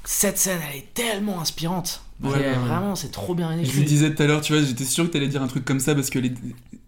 cette 0.04 0.38
scène, 0.38 0.60
elle 0.70 0.78
est 0.78 0.94
tellement 0.94 1.40
inspirante. 1.40 2.02
Ouais, 2.22 2.30
ouais. 2.30 2.52
Vraiment, 2.54 2.94
c'est 2.94 3.10
trop 3.10 3.34
bien 3.34 3.54
Je 3.56 3.62
écrit. 3.62 3.78
lui 3.78 3.84
disais 3.84 4.14
tout 4.14 4.22
à 4.22 4.26
l'heure, 4.26 4.40
tu 4.40 4.52
vois, 4.52 4.62
j'étais 4.62 4.84
sûr 4.84 5.04
que 5.04 5.10
t'allais 5.10 5.28
dire 5.28 5.42
un 5.42 5.46
truc 5.46 5.64
comme 5.64 5.80
ça 5.80 5.94
parce 5.94 6.10
que 6.10 6.18
les, 6.18 6.32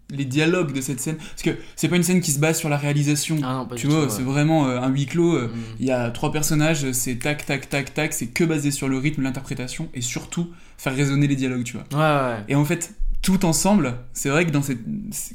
les 0.09 0.25
dialogues 0.25 0.73
de 0.73 0.81
cette 0.81 0.99
scène. 0.99 1.17
Parce 1.17 1.41
que 1.43 1.51
c'est 1.75 1.87
pas 1.89 1.95
une 1.97 2.03
scène 2.03 2.21
qui 2.21 2.31
se 2.31 2.39
base 2.39 2.57
sur 2.57 2.69
la 2.69 2.77
réalisation. 2.77 3.37
Ah 3.43 3.53
non, 3.55 3.65
pas 3.65 3.75
tu 3.75 3.87
du 3.87 3.93
vois, 3.93 4.09
c'est 4.09 4.21
vraiment 4.23 4.67
euh, 4.67 4.79
un 4.79 4.89
huis 4.89 5.05
clos. 5.05 5.35
euh, 5.35 5.47
Mm. 5.47 5.59
Il 5.79 5.85
y 5.85 5.91
a 5.91 6.09
trois 6.11 6.31
personnages, 6.31 6.91
c'est 6.93 7.15
tac, 7.15 7.45
tac, 7.45 7.69
tac, 7.69 7.93
tac. 7.93 8.13
C'est 8.13 8.27
que 8.27 8.43
basé 8.43 8.71
sur 8.71 8.87
le 8.87 8.97
rythme, 8.97 9.21
l'interprétation 9.23 9.89
et 9.93 10.01
surtout 10.01 10.49
faire 10.77 10.95
résonner 10.95 11.27
les 11.27 11.35
dialogues, 11.35 11.63
tu 11.63 11.77
vois. 11.77 11.85
Ouais, 11.91 12.33
ouais. 12.35 12.43
Et 12.47 12.55
en 12.55 12.63
fait, 12.65 12.93
tout 13.21 13.45
ensemble, 13.45 13.95
c'est 14.13 14.29
vrai 14.29 14.45
que 14.45 14.51
dans 14.51 14.61
cette... 14.61 14.79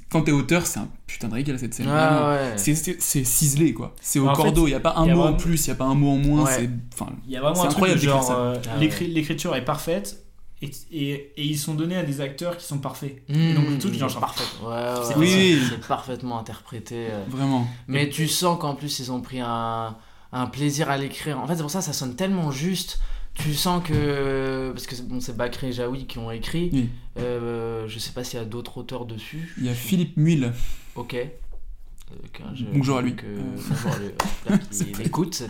quand 0.09 0.23
t'es 0.23 0.33
auteur, 0.33 0.67
c'est 0.67 0.79
un 0.79 0.89
putain 1.07 1.29
de 1.29 1.35
régal 1.35 1.59
cette 1.59 1.75
scène. 1.75 1.89
C'est- 2.57 3.25
ciselé, 3.25 3.75
quoi. 3.75 3.95
C'est 4.01 4.19
au 4.19 4.29
En 4.29 4.33
cordeau, 4.33 4.67
il 4.67 4.71
y 4.71 4.75
a 4.75 4.81
pas 4.81 4.95
un 4.97 5.07
mot 5.07 5.23
en 5.23 5.35
plus, 5.35 5.67
il 5.67 5.69
y 5.69 5.73
a 5.73 5.75
pas 5.75 5.85
un 5.85 5.95
mot 5.95 6.11
en 6.11 6.17
moins. 6.17 6.45
Ouais. 6.45 6.53
c'est- 6.57 6.71
Enfin, 6.95 7.13
Il 7.27 7.33
y 7.33 7.37
a 7.37 7.41
vraiment 7.41 7.55
c'est 7.57 7.61
un 7.63 7.65
truc 7.65 7.75
incroyable 7.75 8.01
genre 8.01 8.23
ça. 8.25 8.39
euh, 8.39 8.57
Ah 8.73 8.79
l'écri- 8.79 9.09
l'écriture 9.09 9.55
est 9.57 9.65
parfaite 9.65 10.22
et, 10.63 10.71
et, 10.93 11.13
et 11.37 11.45
ils 11.45 11.59
sont 11.59 11.75
donnés 11.75 11.97
à 11.97 12.03
des 12.05 12.21
acteurs 12.21 12.57
qui 12.57 12.65
sont 12.65 12.79
parfaits. 12.79 13.23
Mmh, 13.29 13.35
et 13.35 13.55
donc 13.55 13.79
tout 13.79 13.93
genre, 13.93 14.21
parfait. 14.21 14.45
Ouais, 14.63 15.17
ouais, 15.19 15.59
c'est 15.69 15.87
parfaitement 15.87 16.39
interprété. 16.39 17.09
euh. 17.11 17.25
Vraiment. 17.29 17.67
Mais 17.89 18.05
Et- 18.05 18.09
tu 18.11 18.29
sens 18.29 18.59
qu'en 18.61 18.75
plus 18.75 18.99
ils 19.01 19.11
ont 19.13 19.21
pris 19.21 19.41
un, 19.41 19.97
un 20.33 20.47
plaisir 20.47 20.89
à 20.91 20.97
l'écrire. 20.97 21.39
En 21.39 21.47
fait, 21.47 21.57
c'est 21.57 21.63
pour 21.63 21.71
ça 21.71 21.81
que 21.81 21.85
ça 21.85 21.93
sonne 21.93 22.15
tellement 22.17 22.51
juste. 22.51 23.01
Tu 23.35 23.55
sens 23.55 23.83
que 23.83 24.73
parce 24.75 24.87
que 24.87 24.95
bon, 25.03 25.19
c'est 25.21 25.37
Bakri 25.37 25.69
et 25.69 25.73
Jaoui 25.73 26.07
qui 26.07 26.19
ont 26.19 26.31
écrit. 26.31 26.69
Oui. 26.73 26.89
Euh, 27.19 27.89
je 27.89 27.99
sais 27.99 28.13
pas 28.13 28.25
s'il 28.25 28.39
y 28.39 28.43
a 28.43 28.45
d'autres 28.45 28.77
auteurs 28.79 29.07
dessus. 29.07 29.55
Il 29.59 29.65
y 29.65 29.69
a 29.71 29.75
Philippe 29.75 30.17
Muil. 30.19 30.53
Ok. 30.97 31.17
Euh, 32.13 32.45
je- 32.55 32.65
Bonjour 32.73 32.99
à 32.99 33.03
lui. 33.03 33.15
que- 33.15 33.25
bonjour 33.69 33.91
à 33.93 33.99
lui. 33.99 35.05
Écoute. 35.05 35.43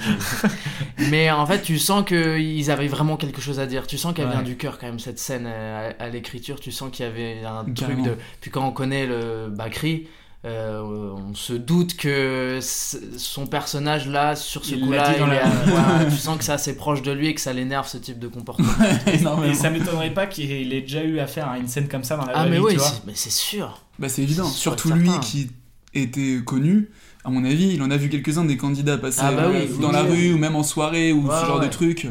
Mais 1.10 1.30
en 1.30 1.46
fait, 1.46 1.62
tu 1.62 1.78
sens 1.78 2.04
qu'ils 2.04 2.70
avaient 2.70 2.88
vraiment 2.88 3.16
quelque 3.16 3.40
chose 3.40 3.58
à 3.60 3.66
dire. 3.66 3.86
Tu 3.86 3.98
sens 3.98 4.14
qu'elle 4.14 4.26
Ouais. 4.26 4.32
vient 4.32 4.42
du 4.42 4.56
cœur 4.56 4.78
quand 4.78 4.86
même 4.86 4.98
cette 5.00 5.18
scène 5.18 5.44
euh, 5.46 5.90
à, 5.98 6.04
à 6.04 6.08
l'écriture. 6.08 6.60
Tu 6.60 6.70
sens 6.72 6.90
qu'il 6.92 7.04
y 7.04 7.08
avait 7.08 7.44
un 7.44 7.64
Carrément. 7.72 8.02
truc 8.04 8.14
de. 8.16 8.20
Puis 8.40 8.50
quand 8.50 8.66
on 8.66 8.72
connaît 8.72 9.06
le 9.06 9.48
Bakri. 9.50 10.06
euh, 10.44 10.80
on 10.82 11.34
se 11.36 11.52
doute 11.52 11.96
que 11.96 12.58
son 12.60 13.46
personnage 13.46 14.08
là 14.08 14.34
sur 14.34 14.64
ce 14.64 14.74
coup-là 14.74 15.14
voilà, 15.16 16.04
tu 16.10 16.16
sens 16.16 16.36
que 16.36 16.42
c'est 16.42 16.50
assez 16.50 16.74
proche 16.74 17.00
de 17.00 17.12
lui 17.12 17.28
et 17.28 17.34
que 17.36 17.40
ça 17.40 17.52
l'énerve 17.52 17.86
ce 17.86 17.96
type 17.96 18.18
de 18.18 18.26
comportement 18.26 18.72
Et 19.46 19.54
ça 19.54 19.70
m'étonnerait 19.70 20.12
pas 20.12 20.26
qu'il 20.26 20.72
ait 20.72 20.80
déjà 20.80 21.04
eu 21.04 21.20
affaire 21.20 21.48
à 21.48 21.58
une 21.58 21.68
scène 21.68 21.86
comme 21.86 22.02
ça 22.02 22.16
dans 22.16 22.26
la 22.26 22.32
ah 22.34 22.40
vraie 22.40 22.50
mais 22.50 22.56
vie, 22.56 22.62
oui 22.64 22.74
vois. 22.74 22.88
c'est- 22.88 23.02
mais 23.06 23.12
c'est 23.14 23.30
sûr 23.30 23.82
Bah 24.00 24.08
c'est 24.08 24.22
évident. 24.22 24.44
Surtout 24.48 24.90
lui 24.92 25.06
certain. 25.10 25.20
qui 25.20 25.50
était 25.94 26.40
connu. 26.44 26.90
À 27.24 27.30
mon 27.30 27.44
avis, 27.44 27.72
il 27.74 27.82
en 27.82 27.90
a 27.90 27.96
vu 27.96 28.08
quelques-uns 28.08 28.44
des 28.44 28.56
candidats 28.56 28.98
passer 28.98 29.20
Ah 29.22 29.32
bah 29.32 29.44
oui, 29.48 29.56
euh, 29.70 29.80
dans 29.80 29.88
oui, 29.88 29.94
la 29.94 30.04
oui. 30.04 30.10
rue 30.28 30.32
ou 30.34 30.38
même 30.38 30.56
en 30.56 30.62
soirée 30.64 31.12
ou 31.12 31.26
Ouais, 31.28 31.34
ce 31.40 31.46
genre 31.46 31.60
ouais. 31.60 31.66
de 31.66 31.70
truc. 31.72 32.08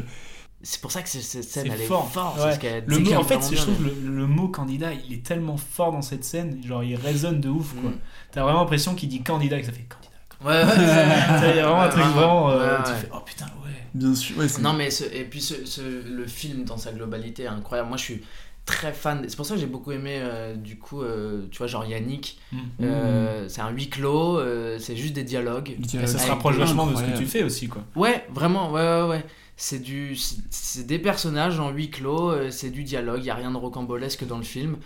c'est 0.62 0.80
pour 0.80 0.92
ça 0.92 1.02
que 1.02 1.08
c'est- 1.08 1.20
cette 1.22 1.44
scène 1.44 1.66
elle 1.72 1.78
fort. 1.86 2.08
est 2.10 2.14
forte 2.14 2.38
Ouais. 2.62 2.82
Le 2.86 2.98
mot, 3.00 3.12
en 3.14 3.24
fait, 3.24 3.40
je 3.50 3.56
trouve 3.56 3.84
le, 3.84 3.94
le 4.16 4.26
mot 4.26 4.48
candidat, 4.48 4.90
il 4.92 5.12
est 5.12 5.22
tellement 5.26 5.56
fort 5.56 5.92
dans 5.92 6.02
cette 6.02 6.24
scène, 6.24 6.60
genre 6.66 6.82
il 6.84 6.94
résonne 6.96 7.40
de 7.40 7.48
ouf 7.48 7.74
quoi. 7.80 7.90
Mm. 7.90 7.94
T'as 8.30 8.42
vraiment 8.42 8.60
l'impression 8.60 8.94
qu'il 8.94 9.08
dit 9.08 9.22
candidat 9.22 9.58
et 9.58 9.60
que 9.60 9.66
ça 9.66 9.72
fait 9.72 9.84
candidat. 9.88 10.08
Ouais, 10.44 10.64
ouais. 10.64 10.86
Ça, 10.86 11.50
Il 11.50 11.56
y 11.56 11.60
a 11.60 11.66
vraiment 11.66 11.82
un 11.82 11.88
truc 11.88 12.04
Ouais, 12.04 12.10
vraiment. 12.10 12.50
euh, 12.50 12.78
ouais, 12.78 12.84
tu 12.84 12.90
fais 12.92 13.08
oh 13.12 13.18
putain, 13.26 13.46
ouais. 13.64 13.70
Bien 13.94 14.14
sûr. 14.14 14.34
Non, 14.60 14.72
mais 14.72 14.90
ce- 14.90 15.04
et 15.04 15.24
puis 15.24 15.40
ce, 15.42 15.64
ce- 15.66 15.80
le 16.08 16.26
film 16.26 16.64
dans 16.64 16.78
sa 16.78 16.92
globalité 16.92 17.42
est 17.42 17.46
incroyable. 17.48 17.88
Moi, 17.90 17.98
je 17.98 18.02
suis 18.04 18.22
très 18.64 18.92
fan. 18.92 19.24
C'est 19.28 19.36
pour 19.36 19.46
ça 19.46 19.54
que 19.54 19.60
j'ai 19.60 19.66
beaucoup 19.66 19.92
aimé, 19.92 20.18
euh, 20.20 20.54
du 20.54 20.78
coup, 20.78 21.02
euh, 21.02 21.46
tu 21.50 21.58
vois, 21.58 21.66
genre 21.66 21.84
Yannick. 21.84 22.38
Mm. 22.52 22.58
Euh, 22.82 23.48
C'est 23.48 23.60
un 23.60 23.70
huis 23.70 23.88
clos, 23.90 24.38
euh, 24.38 24.78
c'est 24.78 24.96
juste 24.96 25.14
des 25.14 25.24
dialogues. 25.24 25.76
Ça 25.88 26.06
se 26.06 26.28
rapproche 26.28 26.56
vachement 26.56 26.86
de 26.86 26.96
ce 26.96 27.02
que 27.02 27.16
tu 27.18 27.26
fais 27.26 27.42
aussi 27.42 27.68
quoi. 27.68 27.82
Ouais, 27.96 28.24
vraiment, 28.30 28.70
ouais, 28.72 28.80
ouais, 28.80 29.08
ouais. 29.08 29.24
C'est 29.56 29.80
du, 29.80 30.16
c'est- 30.16 30.86
des 30.86 30.98
personnages 30.98 31.60
en 31.60 31.70
huis 31.70 31.90
clos, 31.90 32.30
euh, 32.30 32.50
c'est 32.50 32.70
du 32.70 32.82
dialogue. 32.84 33.20
Il 33.20 33.26
y 33.26 33.30
a 33.30 33.34
rien 33.34 33.50
de 33.50 33.56
rocambolesque 33.56 34.26
dans 34.26 34.38
le 34.38 34.42
film. 34.44 34.76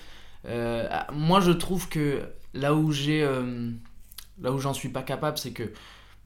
Euh, 0.47 0.87
ah, 0.91 1.07
moi, 1.13 1.41
je 1.41 1.51
trouve 1.53 1.89
que 1.89 2.23
là 2.53 2.75
où 2.75 2.93
j'ai, 2.93 3.23
euh, 3.23 3.71
là 4.43 4.53
où 4.53 4.59
j'en 4.59 4.75
suis 4.75 4.89
pas 4.91 5.03
capable, 5.03 5.39
c'est 5.39 5.53
que 5.53 5.73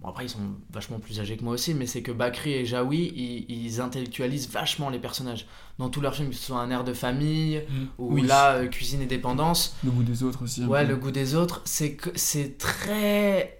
Bon, 0.02 0.08
après, 0.08 0.24
ils 0.24 0.30
sont 0.30 0.38
vachement 0.72 0.98
plus 0.98 1.20
âgés 1.20 1.36
que 1.36 1.44
moi 1.44 1.52
aussi, 1.54 1.74
mais 1.74 1.86
c'est 1.86 2.00
que 2.02 2.10
Bakri 2.12 2.54
et 2.54 2.64
Jaoui, 2.64 3.12
ils, 3.14 3.64
ils 3.66 3.80
intellectualisent 3.82 4.48
vachement 4.50 4.88
les 4.88 4.98
personnages. 4.98 5.46
Dans 5.78 5.90
tous 5.90 6.00
leurs 6.00 6.14
films, 6.14 6.30
que 6.30 6.34
ce 6.36 6.44
soit 6.46 6.58
Un 6.60 6.70
air 6.70 6.84
de 6.84 6.94
famille, 6.94 7.62
ou 7.98 8.14
Oui. 8.14 8.22
là, 8.26 8.54
euh, 8.56 8.66
Cuisine 8.68 9.02
et 9.02 9.06
dépendance. 9.06 9.76
Le 9.84 9.90
goût 9.90 10.02
des 10.02 10.22
autres 10.22 10.42
aussi. 10.44 10.64
Ouais, 10.64 10.82
peu. 10.84 10.90
le 10.92 10.96
goût 10.96 11.10
des 11.10 11.34
autres, 11.34 11.60
c'est 11.64 11.92
que 11.94 12.10
c'est 12.14 12.56
très. 12.58 13.58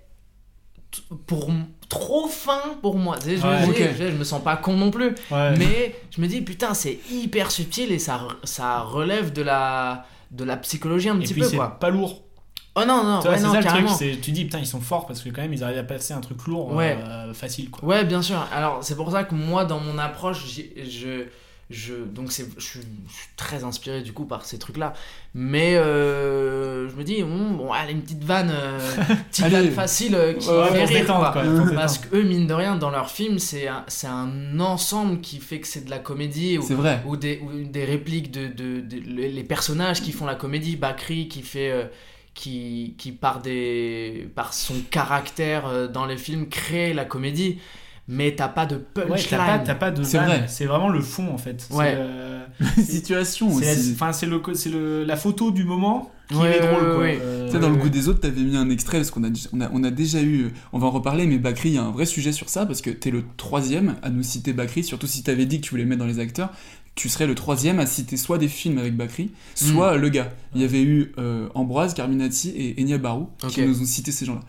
Pour 1.27 1.51
trop 1.89 2.27
fin 2.27 2.61
pour 2.83 2.97
moi. 2.97 3.17
Je, 3.25 3.31
Ouais. 3.31 3.39
je- 3.67 3.71
Ok. 3.71 3.77
je- 3.99 4.11
je 4.11 4.17
me 4.17 4.25
sens 4.25 4.43
pas 4.43 4.57
con 4.57 4.75
non 4.77 4.91
plus. 4.91 5.15
Ouais. 5.31 5.57
Mais 5.57 5.95
je 6.11 6.21
me 6.21 6.27
dis, 6.27 6.41
putain, 6.41 6.75
c'est 6.75 6.99
hyper 7.11 7.51
subtil 7.51 7.93
et 7.93 7.99
ça, 7.99 8.27
ça 8.45 8.81
relève 8.81 9.33
de 9.33 9.43
la, 9.43 10.05
de 10.31 10.43
la 10.45 10.57
psychologie 10.57 11.09
un 11.09 11.17
Et 11.21 11.23
petit 11.25 11.33
puis 11.35 11.43
peu, 11.43 11.49
c'est 11.49 11.57
quoi. 11.57 11.79
pas 11.79 11.91
lourd. 11.91 12.23
Oh 12.77 12.83
non, 12.87 13.03
non, 13.03 13.17
ouais, 13.21 13.37
c'est 13.37 13.43
ça 13.43 13.47
le 13.49 13.53
truc, 13.55 13.65
carrément. 13.65 13.97
tu 13.97 14.31
dis 14.31 14.45
putain 14.45 14.59
ils 14.61 14.67
sont 14.67 14.81
forts 14.81 15.07
parce 15.07 15.21
que 15.23 15.29
quand 15.31 15.43
même 15.43 15.53
ils 15.53 15.65
arrivent 15.65 15.79
à 15.79 15.83
passer 15.83 16.15
un 16.15 16.21
truc 16.21 16.47
lourd 16.47 16.73
Ouais. 16.73 16.97
euh, 17.05 17.35
facile 17.35 17.69
quoi. 17.71 17.87
Ouais, 17.89 18.05
bien 18.05 18.23
sûr. 18.23 18.47
Alors, 18.53 18.79
c'est 18.83 18.95
pour 18.95 19.11
ça 19.11 19.25
que 19.25 19.35
moi, 19.35 19.65
dans 19.65 19.81
mon 19.81 19.99
approche, 19.99 20.45
je, 20.47 21.25
je, 21.69 21.95
donc 22.05 22.29
je, 22.29 22.33
suis, 22.35 22.45
je 22.59 22.65
suis 22.65 22.81
très 23.37 23.65
inspiré 23.65 24.03
du 24.03 24.13
coup 24.13 24.25
par 24.25 24.45
ces 24.45 24.59
trucs-là. 24.59 24.93
Mais 25.35 25.77
euh, 25.77 26.89
je 26.89 26.95
me 26.95 27.03
dis, 27.05 27.23
hum, 27.25 27.57
bon, 27.57 27.73
allez, 27.73 27.93
une 27.93 28.03
petite 28.03 28.23
vanne, 28.25 28.53
euh, 28.53 28.79
petite 29.31 29.45
Allez. 29.47 29.57
vanne 29.57 29.71
facile 29.73 30.15
euh, 30.15 30.35
qui 30.35 30.49
Ouais, 30.49 30.69
fait 30.71 30.85
rire. 30.85 31.07
quoi. 31.07 31.31
quoi, 31.33 31.43
Parce 31.75 31.99
que 31.99 32.17
eux, 32.17 32.23
mine 32.23 32.47
de 32.47 32.55
rien, 32.55 32.77
dans 32.77 32.91
leur 32.91 33.11
film, 33.11 33.39
c'est 33.41 33.67
un, 33.69 33.85
un 34.09 34.61
ensemble 34.61 35.21
qui 35.21 35.39
fait 35.39 35.59
que 35.61 35.67
c'est 35.67 35.85
de 35.85 35.91
la 35.91 35.99
comédie. 35.99 36.59
Ou, 36.59 36.63
C'est 36.63 36.75
vrai. 36.75 37.03
Ou 37.07 37.17
des, 37.17 37.41
ou 37.45 37.65
des 37.65 37.85
répliques 37.85 38.31
de, 38.31 38.47
de, 38.47 38.81
de- 38.81 38.97
les 39.07 39.45
personnages 39.45 40.03
qui 40.03 40.13
font 40.13 40.27
la 40.27 40.37
comédie. 40.37 40.77
Bakri 40.77 41.27
qui 41.29 41.43
fait. 41.43 41.91
Qui, 42.35 42.95
qui 42.99 43.13
par, 43.13 43.41
des, 43.43 44.29
par 44.35 44.53
son 44.53 44.75
caractère 44.91 45.67
euh, 45.67 45.89
dans 45.89 46.07
les 46.07 46.17
films 46.17 46.49
crée 46.49 46.95
la 46.95 47.05
comédie 47.05 47.59
mais 48.13 48.35
t'as 48.35 48.49
pas 48.49 48.67
de 48.67 48.75
punchline 48.77 49.13
Ouais, 49.41 49.63
t'as 49.65 49.75
pas, 49.77 49.93
de 49.93 50.03
C'est 50.03 50.19
vrai. 50.19 50.45
c'est 50.49 50.65
vraiment 50.65 50.89
le 50.89 51.01
fond 51.01 51.33
en 51.33 51.39
fait. 51.39 51.61
C'est, 51.69 51.75
Ouais. 51.77 51.95
euh, 51.97 52.45
Situation 52.83 53.47
aussi. 53.55 53.93
Enfin, 53.95 54.13
c'est 54.13 54.27
le, 54.27 54.43
c'est 54.55 54.69
le, 54.71 55.05
la 55.05 55.15
photo 55.17 55.53
du 55.53 55.63
moment 55.63 56.11
qui 56.29 56.35
Ouais, 56.35 56.57
est 56.57 56.61
drôle 56.61 56.73
ouais, 56.83 56.89
quoi. 56.95 56.99
ouais. 56.99 57.19
Euh, 57.23 57.59
dans 57.61 57.69
le 57.71 57.77
goût 57.77 57.89
des 57.89 58.09
autres, 58.09 58.19
t'avais 58.21 58.41
mis 58.41 58.57
un 58.57 58.69
extrait 58.69 58.99
parce 58.99 59.13
qu'on 59.13 59.23
a, 59.23 59.29
on 59.53 59.61
a, 59.61 59.71
on 59.73 59.85
a 59.85 59.91
déjà 59.93 60.21
eu. 60.23 60.51
On 60.73 60.81
va 60.81 60.89
en 60.89 60.91
reparler, 60.91 61.27
mais 61.29 61.39
Bakri, 61.39 61.69
il 61.69 61.75
y 61.77 61.79
a 61.79 61.85
un 61.85 61.91
vrai 61.93 62.05
sujet 62.05 62.33
sur 62.33 62.49
ça 62.49 62.67
parce 62.67 62.81
que 62.81 62.91
t'es 62.91 63.13
le 63.13 63.23
troisième 63.37 63.95
à 64.03 64.11
nous 64.11 64.25
citer 64.25 64.53
Bakri, 64.53 64.83
surtout 64.83 65.07
si 65.07 65.23
t'avais 65.23 65.47
dit 65.47 65.61
que 65.61 65.67
tu 65.67 65.71
voulais 65.71 65.85
mettre 65.85 66.01
dans 66.01 66.07
les 66.07 66.19
acteurs. 66.19 66.51
Tu 66.97 67.09
serais 67.09 67.27
le 67.27 67.35
troisième 67.35 67.79
à 67.81 67.87
citer 67.87 68.17
soit 68.17 68.37
des 68.37 68.49
films 68.49 68.77
avec 68.79 68.95
Bakri, 68.97 69.31
soit 69.55 69.97
le 69.97 70.09
gars. 70.11 70.33
Il 70.55 70.61
y 70.61 70.65
avait 70.65 70.83
eu 70.83 71.13
euh, 71.19 71.49
Ambroise, 71.55 71.95
Carminati 71.95 72.51
et 72.55 72.83
Enya 72.83 72.99
Barou 72.99 73.31
qui 73.49 73.63
nous 73.63 73.81
ont 73.81 73.85
cité 73.87 74.13
ces 74.13 74.27
gens-là. 74.27 74.41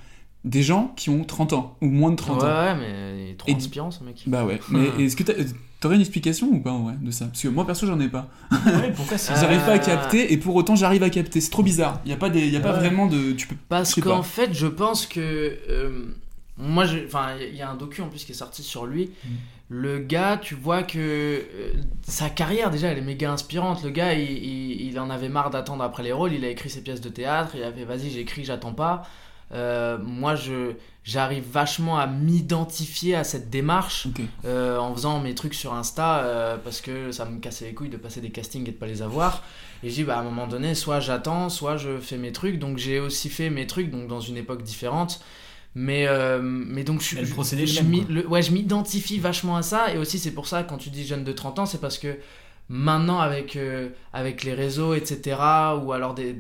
Des 0.44 0.64
gens 0.64 0.92
qui 0.98 1.10
ont 1.12 1.24
30 1.24 1.54
ans 1.54 1.78
ou 1.82 1.86
moins 1.88 2.10
de 2.10 2.16
30 2.16 2.42
ouais, 2.42 2.48
ans. 2.48 2.52
ouais, 2.52 2.76
mais 2.76 3.24
il 3.26 3.30
est 3.32 3.36
trop 3.36 3.50
Et- 3.52 3.54
inspirant 3.56 3.92
ce 3.92 4.04
mec. 4.04 4.24
Bah 4.26 4.44
ouais, 4.44 4.60
mais 4.70 4.88
est-ce 5.06 5.16
que 5.16 5.22
t'as- 5.24 5.34
t'aurais 5.80 5.96
une 5.96 6.02
explication 6.02 6.48
ou 6.52 6.60
pas 6.60 6.72
en 6.72 6.84
vrai 6.86 6.96
de 7.00 7.12
ça? 7.12 7.28
Parce 7.28 7.42
que 7.44 7.48
moi 7.48 7.66
perso 7.66 7.86
j'en 7.86 8.00
ai 8.00 8.10
pas. 8.10 8.28
Ouais, 8.52 8.92
pourquoi 8.96 9.20
c'est 9.20 9.36
J'arrive 9.36 9.60
pas 9.60 9.74
à 9.74 9.76
Euh, 9.76 9.78
capter 9.78 10.34
et 10.34 10.38
pour 10.38 10.56
autant 10.56 10.76
j'arrive 10.76 11.04
à 11.04 11.12
capter. 11.12 11.40
C'est 11.42 11.52
trop 11.52 11.62
bizarre. 11.64 12.02
Il 12.06 12.10
y 12.10 12.14
a 12.14 12.18
pas 12.18 12.32
des, 12.32 12.50
y 12.50 12.58
a 12.58 12.60
pas 12.60 12.74
Ouais. 12.74 12.80
vraiment 12.80 13.06
de, 13.06 13.34
tu 13.34 13.46
peux. 13.48 13.56
Parce 13.70 13.94
qu'en 14.02 14.24
fait, 14.24 14.50
je 14.54 14.66
pense 14.68 15.06
que. 15.06 15.20
euh, 15.70 16.16
moi, 16.58 16.86
je- 16.86 17.06
enfin, 17.06 17.36
il 17.40 17.56
y 17.56 17.62
a 17.62 17.70
un 17.70 17.76
docu 17.76 18.02
en 18.02 18.08
plus 18.10 18.26
qui 18.26 18.32
est 18.32 18.36
sorti 18.36 18.62
sur 18.64 18.86
lui. 18.88 19.12
Mm. 19.24 19.30
Le 19.74 20.00
gars, 20.00 20.36
tu 20.38 20.54
vois 20.54 20.84
que 20.84 20.98
euh, 21.00 21.74
sa 22.04 22.30
carrière 22.30 22.72
déjà, 22.72 22.90
elle 22.90 22.98
est 22.98 23.02
méga 23.02 23.32
inspirante. 23.32 23.84
Le 23.84 23.90
gars, 23.90 24.14
il, 24.14 24.30
il- 24.30 24.82
il 24.88 25.00
en 25.00 25.10
avait 25.10 25.30
marre 25.30 25.50
d'attendre 25.50 25.82
après 25.84 26.04
les 26.04 26.12
rôles. 26.12 26.34
Il 26.34 26.44
a 26.44 26.50
écrit 26.50 26.70
ses 26.70 26.82
pièces 26.84 27.00
de 27.00 27.08
théâtre. 27.08 27.52
Il 27.56 27.64
a 27.64 27.72
fait, 27.72 27.86
vas-y, 27.86 28.10
j'écris, 28.10 28.44
j'attends 28.44 28.74
pas. 28.74 29.04
Euh, 29.54 29.98
moi, 29.98 30.36
je 30.36 30.74
j'arrive 31.04 31.44
vachement 31.50 31.98
à 31.98 32.06
m'identifier 32.06 33.16
à 33.16 33.24
cette 33.24 33.50
démarche 33.50 34.08
euh, 34.46 34.78
en 34.78 34.94
faisant 34.94 35.20
mes 35.20 35.34
trucs 35.36 35.54
sur 35.56 35.74
Insta 35.74 36.58
parce 36.64 36.80
que 36.82 37.12
ça 37.12 37.26
me 37.26 37.40
cassait 37.40 37.66
les 37.66 37.74
couilles 37.74 37.90
de 37.90 37.98
passer 37.98 38.22
des 38.22 38.30
castings 38.30 38.68
et 38.68 38.72
de 38.72 38.78
pas 38.78 38.86
les 38.88 39.02
avoir. 39.02 39.42
Et 39.84 39.90
je 39.90 39.96
dis, 39.96 40.04
bah, 40.04 40.18
à 40.18 40.20
un 40.20 40.24
moment 40.24 40.48
donné, 40.48 40.76
soit 40.76 41.00
j'attends, 41.00 41.50
soit 41.50 41.78
je 41.78 41.98
fais 42.00 42.18
mes 42.18 42.32
trucs. 42.34 42.60
Donc 42.60 42.78
j'ai 42.78 43.00
aussi 43.00 43.30
fait 43.30 43.50
mes 43.50 43.68
trucs 43.68 43.90
donc 43.90 44.08
dans 44.08 44.20
une 44.22 44.38
époque 44.38 44.64
différente. 44.64 45.22
Mais, 45.74 46.06
euh, 46.08 46.42
mais 46.42 46.84
donc 46.84 47.02
je 47.02 47.24
je- 47.24 47.32
procédé 47.34 47.66
je 47.66 47.82
le- 48.10 48.28
ouais, 48.28 48.42
je 48.42 48.52
m'identifie 48.52 49.20
vachement 49.20 49.56
à 49.56 49.62
ça. 49.62 49.94
Et 49.94 49.98
aussi, 49.98 50.20
c'est 50.20 50.32
pour 50.32 50.48
ça, 50.48 50.64
quand 50.64 50.78
tu 50.78 50.90
dis 50.90 51.06
jeune 51.06 51.24
de 51.24 51.32
30 51.32 51.60
ans, 51.60 51.66
c'est 51.66 51.80
parce 51.80 51.98
que 51.98 52.18
maintenant, 52.68 53.20
avec, 53.20 53.56
euh, 53.56 53.90
avec 54.14 54.44
les 54.44 54.54
réseaux, 54.54 54.94
etc., 54.94 55.38
ou 55.82 55.92
alors 55.94 56.14
des, 56.14 56.36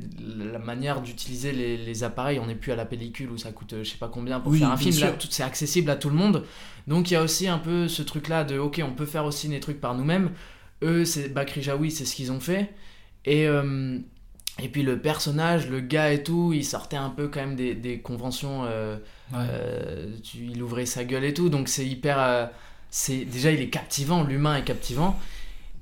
la 0.51 0.59
manière 0.59 1.01
d'utiliser 1.01 1.51
les, 1.53 1.77
les 1.77 2.03
appareils, 2.03 2.39
on 2.39 2.47
n'est 2.47 2.55
plus 2.55 2.71
à 2.71 2.75
la 2.75 2.85
pellicule 2.85 3.29
où 3.31 3.37
ça 3.37 3.51
coûte 3.51 3.73
euh, 3.73 3.83
je 3.83 3.91
sais 3.91 3.97
pas 3.97 4.07
combien 4.09 4.39
pour 4.41 4.51
Oui, 4.51 4.59
faire 4.59 4.71
un 4.71 4.77
film. 4.77 4.91
Sûr. 4.93 5.13
c'est 5.29 5.43
accessible 5.43 5.89
à 5.91 5.95
tout 5.95 6.09
le 6.09 6.15
monde. 6.15 6.43
Donc 6.87 7.09
il 7.09 7.13
y 7.13 7.17
a 7.17 7.23
aussi 7.23 7.47
un 7.47 7.57
peu 7.57 7.87
ce 7.87 8.01
truc-là 8.01 8.43
de, 8.43 8.57
ok, 8.57 8.81
on 8.85 8.93
peut 8.93 9.05
faire 9.05 9.25
aussi 9.25 9.47
des 9.49 9.59
trucs 9.61 9.79
par 9.79 9.95
nous-mêmes. 9.95 10.31
Eux, 10.83 11.05
c'est 11.05 11.29
Bakri 11.29 11.61
Jaoui, 11.61 11.91
c'est 11.91 12.05
ce 12.05 12.15
qu'ils 12.15 12.31
ont 12.31 12.39
fait. 12.39 12.73
Et, 13.25 13.47
euh, 13.47 13.97
et 14.61 14.67
puis 14.67 14.83
le 14.83 14.99
personnage, 14.99 15.69
le 15.69 15.79
gars 15.79 16.11
et 16.11 16.23
tout, 16.23 16.51
il 16.53 16.65
sortait 16.65 16.97
un 16.97 17.09
peu 17.09 17.27
quand 17.27 17.39
même 17.39 17.55
des, 17.55 17.75
des 17.75 17.99
conventions. 17.99 18.63
euh, 18.65 18.97
Ouais. 19.33 19.39
euh, 19.49 20.15
tu- 20.23 20.45
il 20.51 20.61
ouvrait 20.63 20.85
sa 20.85 21.03
gueule 21.03 21.23
et 21.25 21.33
tout, 21.33 21.49
donc 21.49 21.67
c'est 21.69 21.85
hyper. 21.85 22.19
euh, 22.19 22.45
c'est 22.89 23.23
déjà, 23.25 23.51
il 23.51 23.61
est 23.61 23.69
captivant, 23.69 24.23
l'humain 24.23 24.55
est 24.57 24.63
captivant. 24.63 25.17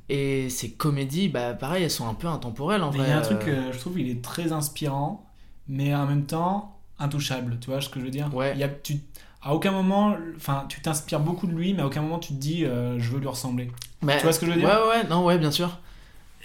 Et 0.10 0.50
ces 0.50 0.72
comédies, 0.72 1.30
bah 1.30 1.54
pareil, 1.54 1.84
elles 1.84 1.92
sont 1.92 2.08
un 2.08 2.16
peu 2.16 2.28
intemporelles 2.28 2.82
en 2.84 2.92
Mais 2.92 2.98
vrai. 3.00 3.08
il 3.08 3.10
y 3.10 3.14
a 3.14 3.18
un 3.20 3.22
truc, 3.22 3.48
euh, 3.48 3.72
je 3.72 3.78
trouve, 3.80 4.00
il 4.00 4.10
est 4.10 4.24
très 4.24 4.52
inspirant, 4.52 5.26
mais 5.68 5.94
en 5.94 6.06
même 6.08 6.26
temps 6.26 6.78
intouchable. 6.98 7.58
Tu 7.62 7.70
vois 7.70 7.80
ce 7.82 7.90
que 7.90 8.00
je 8.00 8.06
veux 8.06 8.12
dire? 8.12 8.34
Ouais. 8.34 8.52
Il 8.56 8.60
y 8.60 8.64
a, 8.64 8.70
tu, 8.70 8.98
à 9.44 9.54
aucun 9.54 9.72
moment, 9.72 10.16
enfin, 10.36 10.66
tu 10.68 10.82
t'inspires 10.82 11.20
beaucoup 11.20 11.46
de 11.48 11.54
lui, 11.54 11.74
mais 11.74 11.82
à 11.84 11.86
aucun 11.88 12.02
moment 12.02 12.18
tu 12.20 12.30
te 12.34 12.40
dis, 12.40 12.66
euh, 12.66 13.00
je 13.00 13.10
veux 13.12 13.20
lui 13.20 13.28
ressembler. 13.28 13.72
bah, 14.02 14.16
tu 14.18 14.24
vois 14.24 14.34
ce 14.34 14.40
que 14.40 14.48
je 14.48 14.52
veux 14.52 14.58
dire? 14.58 14.68
Ouais, 14.68 14.88
ouais, 14.90 15.04
non, 15.08 15.26
ouais, 15.26 15.38
bien 15.38 15.52
sûr. 15.52 15.78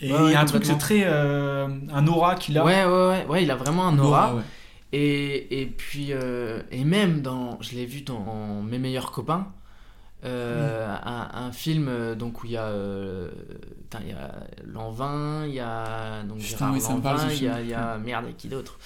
Et 0.02 0.12
Ouais, 0.12 0.18
il 0.26 0.32
y 0.32 0.35
a 0.35 0.40
un 0.40 0.44
truc, 0.44 0.64
c'est 0.66 0.76
très, 0.78 1.02
euh, 1.05 1.68
un 1.93 2.06
aura 2.06 2.35
qu'il 2.35 2.59
a. 2.59 2.64
Ouais, 2.64 2.85
ouais, 2.85 3.09
ouais, 3.09 3.26
ouais, 3.26 3.43
il 3.44 3.51
a 3.51 3.56
vraiment 3.56 3.86
un 3.89 3.98
aura. 3.98 4.26
Aura, 4.26 4.35
ouais. 4.36 4.43
Et, 4.97 5.61
et 5.61 5.66
puis, 5.66 6.09
euh, 6.12 6.62
et 6.71 6.85
même 6.85 7.21
dans, 7.21 7.61
je 7.61 7.75
l'ai 7.75 7.87
vu 7.87 8.03
dans 8.03 8.62
Mes 8.62 8.79
meilleurs 8.79 9.11
copains, 9.11 9.45
Euh, 10.25 10.89
un, 11.05 11.29
un 11.47 11.53
film 11.53 11.87
euh, 11.87 12.15
donc 12.15 12.43
où 12.43 12.47
il 12.47 12.53
y 12.53 12.57
a 12.57 12.65
euh, 12.65 13.31
il 14.01 14.09
y 14.09 14.12
a 14.12 14.33
Lanvin, 14.65 15.45
il 15.47 15.53
y 15.53 15.61
a 15.61 16.23
donc 16.23 16.39
Putain, 16.39 16.73
oui, 16.73 16.81
Lanvin, 16.81 17.29
il 17.31 17.43
y 17.45 17.49
a, 17.49 17.61
y 17.61 17.75
a 17.75 17.99
merde 17.99 18.25
et 18.31 18.33
qui 18.33 18.49
d'autre? 18.49 18.79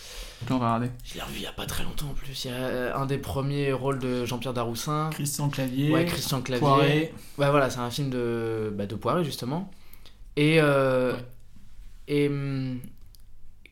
On 0.51 0.59
va 0.59 0.74
regarder. 0.74 0.90
Je 1.05 1.14
l'ai 1.14 1.22
revu 1.22 1.36
il 1.36 1.43
y 1.43 1.47
a 1.47 1.52
pas 1.52 1.66
très 1.66 1.85
longtemps 1.85 2.10
en 2.10 2.14
plus. 2.14 2.44
Il 2.44 2.51
y 2.51 2.55
a 2.55 2.97
un 2.98 3.06
des 3.06 3.18
premiers 3.18 3.72
rôles 3.72 4.01
de 4.01 4.24
Jean-Pierre 4.24 4.52
Daroussin. 4.55 5.10
Christian 5.12 5.48
Clavier. 5.48 5.93
Ouais, 5.93 6.06
Christian 6.06 6.43
Clavier. 6.43 6.66
Poiré. 6.66 7.14
Ouais, 7.39 7.51
voilà, 7.51 7.70
c'est 7.70 7.78
un 7.80 7.90
film 7.90 8.10
de, 8.10 8.72
bah, 8.76 8.86
de 8.86 8.97
Poiré 8.97 9.22
justement. 9.22 9.70
Et 10.35 10.59
euh, 10.60 11.14
et 12.09 12.26
hum, 12.28 12.80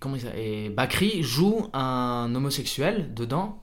comment 0.00 0.16
il 0.16 0.22
s'appelle 0.22 0.40
Et 0.40 0.68
Bakri 0.70 1.22
joue 1.22 1.68
un 1.72 2.32
homosexuel 2.34 3.12
dedans. 3.14 3.62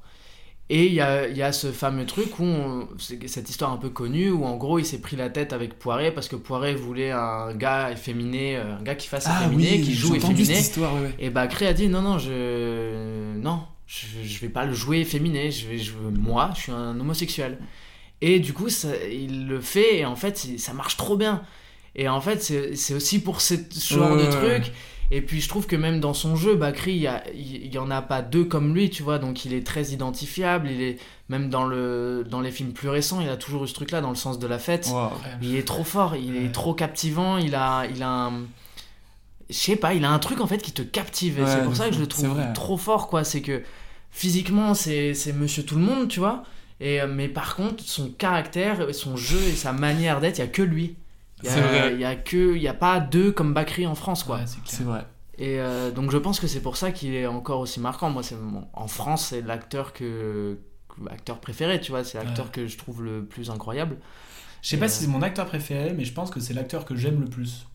Et 0.69 0.85
il 0.88 0.93
y 0.93 1.01
a, 1.01 1.27
y 1.27 1.41
a 1.41 1.51
ce 1.51 1.72
fameux 1.73 2.05
truc 2.05 2.39
où 2.39 2.43
on- 2.43 2.88
cette 2.97 3.49
histoire 3.49 3.73
un 3.73 3.77
peu 3.77 3.89
connue 3.89 4.31
où 4.31 4.45
en 4.45 4.55
gros 4.55 4.80
il 4.80 4.85
s'est 4.85 5.01
pris 5.01 5.18
la 5.18 5.30
tête 5.30 5.51
avec 5.51 5.77
Poiré 5.77 6.11
parce 6.14 6.30
que 6.30 6.38
Poiré 6.38 6.73
voulait 6.73 7.11
un 7.11 7.53
gars 7.53 7.91
efféminé, 7.91 8.55
euh, 8.55 8.77
un 8.77 8.81
gars 8.81 8.95
qui 8.95 9.07
fasse 9.10 9.26
Ah 9.27 9.41
efféminé, 9.45 9.72
oui, 9.73 9.81
qui 9.81 9.93
joue 9.93 10.15
efféminé. 10.15 10.45
cette 10.45 10.60
histoire, 10.60 10.95
ouais, 10.95 11.01
ouais. 11.01 11.15
Et 11.19 11.30
Bakri 11.30 11.65
a 11.65 11.73
dit 11.73 11.89
non 11.89 12.01
non 12.01 12.18
je 12.18 13.35
non 13.38 13.61
je, 13.85 14.05
je 14.23 14.39
vais 14.39 14.47
pas 14.49 14.65
le 14.65 14.73
jouer 14.73 14.99
efféminé, 14.99 15.51
je 15.51 15.68
vais 15.68 15.77
je 15.77 15.91
moi 15.97 16.51
je 16.55 16.61
suis 16.61 16.72
un 16.72 16.97
homosexuel. 16.99 17.60
Et 18.22 18.39
du 18.39 18.53
coup 18.53 18.69
ça- 18.69 18.95
il 19.11 19.47
le 19.47 19.60
fait 19.60 19.97
et 19.99 20.05
en 20.05 20.15
fait 20.15 20.38
ça 20.57 20.73
marche 20.73 20.95
trop 20.95 21.18
bien. 21.18 21.43
Et 21.95 22.07
en 22.07 22.22
fait 22.22 22.41
c'est 22.41 22.93
aussi 22.93 23.19
pour 23.22 23.41
ce 23.41 23.55
genre 23.77 24.14
Ouais, 24.15 24.26
de 24.26 24.31
truc. 24.31 24.72
Et 25.12 25.22
puis 25.22 25.42
je 25.42 25.50
trouve 25.50 25.68
que 25.68 25.76
même 25.76 26.00
dans 26.00 26.14
son 26.14 26.36
jeu, 26.36 26.56
Bakri, 26.56 26.92
il 26.94 27.02
y, 27.02 27.08
a- 27.08 27.24
il 27.34 27.72
y 27.74 27.78
en 27.78 27.92
a 27.92 28.02
pas 28.02 28.22
deux 28.22 28.46
comme 28.46 28.74
lui, 28.74 28.90
tu 28.90 29.04
vois, 29.04 29.20
donc 29.20 29.46
il 29.46 29.54
est 29.54 29.66
très 29.66 29.88
identifiable, 29.88 30.70
il 30.72 30.82
est 30.82 30.98
même 31.30 31.50
dans, 31.50 31.66
le, 31.66 32.26
dans 32.28 32.42
les 32.42 32.52
films 32.52 32.72
plus 32.74 32.90
récents, 32.90 33.22
il 33.22 33.30
a 33.30 33.38
toujours 33.38 33.64
eu 33.66 33.68
ce 33.68 33.74
truc-là 33.74 34.02
dans 34.02 34.10
le 34.10 34.16
sens 34.16 34.40
de 34.40 34.48
la 34.48 34.60
fête. 34.60 34.88
Wow. 34.92 35.12
Il 35.42 35.56
est 35.56 35.68
trop 35.68 35.84
fort, 35.84 36.16
il 36.16 36.36
est 36.36 36.52
trop 36.52 36.74
captivant, 36.74 37.38
il 37.38 37.54
a, 37.56 37.86
il 37.94 38.02
a 38.02 38.10
un... 38.10 38.32
Je 39.50 39.56
sais 39.56 39.76
pas, 39.76 39.94
il 39.94 40.04
a 40.06 40.10
un 40.12 40.20
truc 40.20 40.40
en 40.42 40.48
fait 40.48 40.60
qui 40.60 40.72
te 40.72 40.82
captive, 40.82 41.40
Ouais, 41.40 41.46
c'est 41.48 41.64
pour 41.64 41.76
ça 41.76 41.90
que 41.90 41.96
je 41.96 42.00
le 42.00 42.08
trouve 42.08 42.36
trop 42.54 42.78
fort, 42.78 43.08
quoi, 43.08 43.24
c'est 43.24 43.42
que 43.42 43.62
physiquement 44.12 44.74
c'est 44.74 45.14
monsieur 45.36 45.64
tout 45.64 45.76
le 45.76 45.82
monde, 45.82 46.08
tu 46.08 46.20
vois, 46.20 46.44
et, 46.80 47.02
euh, 47.02 47.08
mais 47.08 47.28
par 47.28 47.56
contre 47.56 47.84
son 47.84 48.10
caractère, 48.10 48.88
son 48.94 49.16
jeu 49.18 49.40
et 49.40 49.52
sa 49.56 49.74
manière 49.74 50.22
d'être, 50.22 50.38
il 50.38 50.42
y 50.42 50.44
a 50.46 50.48
que 50.48 50.62
lui. 50.62 50.96
Il 51.44 51.99
y 51.99 52.06
a- 52.06 52.15
que, 52.15 52.56
il 52.56 52.61
y 52.61 52.68
a 52.68 52.74
pas 52.74 52.99
deux 52.99 53.32
comme 53.32 53.53
Bakri 53.53 53.86
en 53.88 53.95
France, 53.95 54.24
quoi. 54.24 54.41
C'est 54.65 54.84
vrai. 54.84 55.06
Et 55.38 55.60
euh, 55.60 55.90
donc 55.91 56.11
je 56.11 56.18
pense 56.18 56.40
que 56.40 56.48
c'est 56.48 56.61
pour 56.61 56.78
ça 56.78 56.91
qu'il 56.91 57.14
est 57.15 57.26
encore 57.26 57.60
aussi 57.60 57.80
marquant. 57.80 58.10
Moi, 58.10 58.22
c'est 58.24 58.36
en 58.74 58.88
France, 58.88 59.28
c'est 59.30 59.41
l'acteur 59.41 59.91
que, 59.94 60.60
acteur 61.10 61.40
préféré, 61.40 61.80
tu 61.80 61.91
vois. 61.91 62.03
C'est 62.03 62.18
l'acteur 62.24 62.45
Ouais. 62.45 62.52
que 62.52 62.68
je 62.68 62.78
trouve 62.78 63.03
le 63.03 63.26
plus 63.26 63.49
incroyable. 63.49 63.98
Je 64.61 64.70
sais 64.70 64.78
pas 64.78 64.86
euh, 64.86 64.90
si 64.90 65.02
c'est 65.03 65.10
mon 65.10 65.22
acteur 65.22 65.45
préféré, 65.48 65.94
mais 65.98 66.06
je 66.06 66.14
pense 66.14 66.30
que 66.30 66.40
c'est 66.40 66.53
l'acteur 66.53 66.86
que 66.86 66.95
j'aime 66.95 67.20
le 67.20 67.26
plus. 67.28 67.68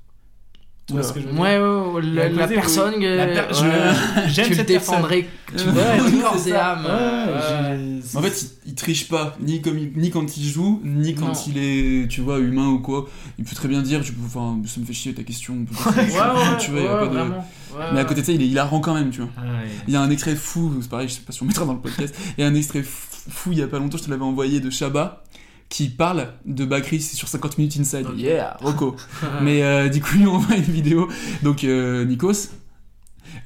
Tu 0.88 0.94
vois 0.94 1.02
Ouais. 1.02 1.06
ce 1.08 1.12
que 1.12 1.20
je 1.20 1.26
veux 1.26 1.32
dire? 1.32 1.40
Ouais, 1.42 1.58
ouais, 1.58 1.66
ouais, 1.66 2.00
Il 2.02 2.14
y 2.14 2.18
a 2.20 2.28
la- 2.30 2.48
personne 2.48 2.94
que- 2.94 3.16
la 3.16 3.26
per- 3.26 3.54
je- 3.54 3.60
ouais. 3.60 4.28
J'aime 4.28 4.46
Tu 4.48 4.54
cette 4.54 4.68
défendrais, 4.68 5.26
personne. 5.46 5.74
tu 5.74 6.18
corps 6.22 6.46
et 6.48 6.52
âme. 6.54 6.84
Ouais, 6.86 7.32
Ouais. 7.34 8.00
j'ai- 8.10 8.16
En 8.18 8.22
fait, 8.22 8.42
il, 8.64 8.70
il 8.70 8.74
triche 8.74 9.06
pas, 9.08 9.36
ni, 9.38 9.60
comme 9.60 9.76
il- 9.78 9.92
ni 9.96 10.08
quand 10.10 10.34
il 10.38 10.44
joue, 10.46 10.80
ni 10.82 11.14
quand 11.14 11.26
Non. 11.26 11.32
il 11.46 11.58
est, 11.58 12.08
tu 12.08 12.22
vois, 12.22 12.38
humain 12.38 12.68
ou 12.68 12.78
quoi. 12.78 13.06
Il 13.38 13.44
peut 13.44 13.54
très 13.54 13.68
bien 13.68 13.82
dire, 13.82 14.00
tu 14.02 14.14
peux, 14.14 14.24
enfin, 14.24 14.58
ça 14.66 14.80
me 14.80 14.86
fait 14.86 14.94
chier 14.94 15.12
ta 15.12 15.24
question. 15.24 15.56
tu 16.58 16.70
vois, 16.70 16.80
y 16.80 16.86
a 16.86 16.96
pas 16.96 17.06
de- 17.06 17.92
Mais 17.92 18.00
à 18.00 18.04
côté 18.06 18.22
de 18.22 18.26
ça, 18.26 18.32
il 18.32 18.40
est 18.40 18.46
hilarant 18.48 18.80
quand 18.80 18.94
même, 18.94 19.10
tu 19.10 19.20
vois. 19.20 19.30
Ah 19.36 19.42
ouais. 19.42 19.68
Il 19.88 19.92
y 19.92 19.96
a 19.96 20.00
un 20.00 20.08
extrait 20.08 20.36
fou, 20.36 20.72
c'est 20.80 20.88
pareil, 20.88 21.08
je 21.08 21.14
sais 21.14 21.20
pas 21.20 21.32
si 21.34 21.42
on 21.42 21.46
mettra 21.46 21.66
dans 21.66 21.74
le 21.74 21.80
podcast. 21.80 22.14
Il 22.38 22.40
y 22.40 22.44
a 22.44 22.46
un 22.48 22.54
extrait 22.54 22.82
fou, 22.82 23.08
fou, 23.28 23.52
il 23.52 23.58
y 23.58 23.62
a 23.62 23.68
pas 23.68 23.78
longtemps, 23.78 23.98
je 23.98 24.04
te 24.04 24.10
l'avais 24.10 24.24
envoyé 24.24 24.60
de 24.60 24.70
Shabba 24.70 25.22
qui 25.68 25.88
parle 25.88 26.32
de 26.46 26.64
Bakri, 26.64 27.00
c'est 27.00 27.16
sur 27.16 27.28
50 27.28 27.58
minutes 27.58 27.76
inside. 27.78 28.06
Yeah, 28.16 28.56
Rocco. 28.60 28.96
Mais 29.42 29.62
euh, 29.62 29.88
du 29.88 30.00
coup, 30.00 30.16
il 30.18 30.26
envoie 30.26 30.56
une 30.56 30.62
vidéo. 30.62 31.08
Donc, 31.42 31.62
euh, 31.64 32.04
Nikos. 32.04 32.48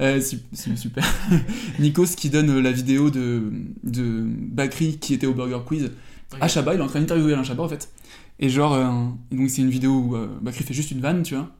euh, 0.01 0.21
su- 0.21 0.39
su- 0.53 0.77
super. 0.77 1.05
Nikos 1.81 2.15
qui 2.17 2.31
donne 2.31 2.51
euh, 2.51 2.61
la 2.63 2.71
vidéo 2.73 3.11
de, 3.11 3.51
de 3.83 4.23
Bakri 4.25 4.99
qui 4.99 5.15
était 5.15 5.27
au 5.27 5.35
Burger 5.35 5.59
Quiz 5.67 5.91
à 6.41 6.49
Shabba. 6.49 6.75
Il 6.75 6.81
est 6.81 6.83
en 6.83 6.87
train 6.87 7.01
d'interviewer 7.01 7.33
Alain 7.35 7.43
Chabat 7.45 7.63
en 7.65 7.69
fait. 7.69 7.91
Et 8.39 8.49
genre, 8.49 8.77
donc 9.31 9.51
c'est 9.51 9.61
une 9.63 9.71
vidéo 9.71 9.91
où 9.93 10.17
Bakri 10.41 10.65
fait 10.65 10.75
juste 10.75 10.91
une 10.91 11.01
vanne, 11.01 11.23
tu 11.23 11.35
vois. 11.35 11.51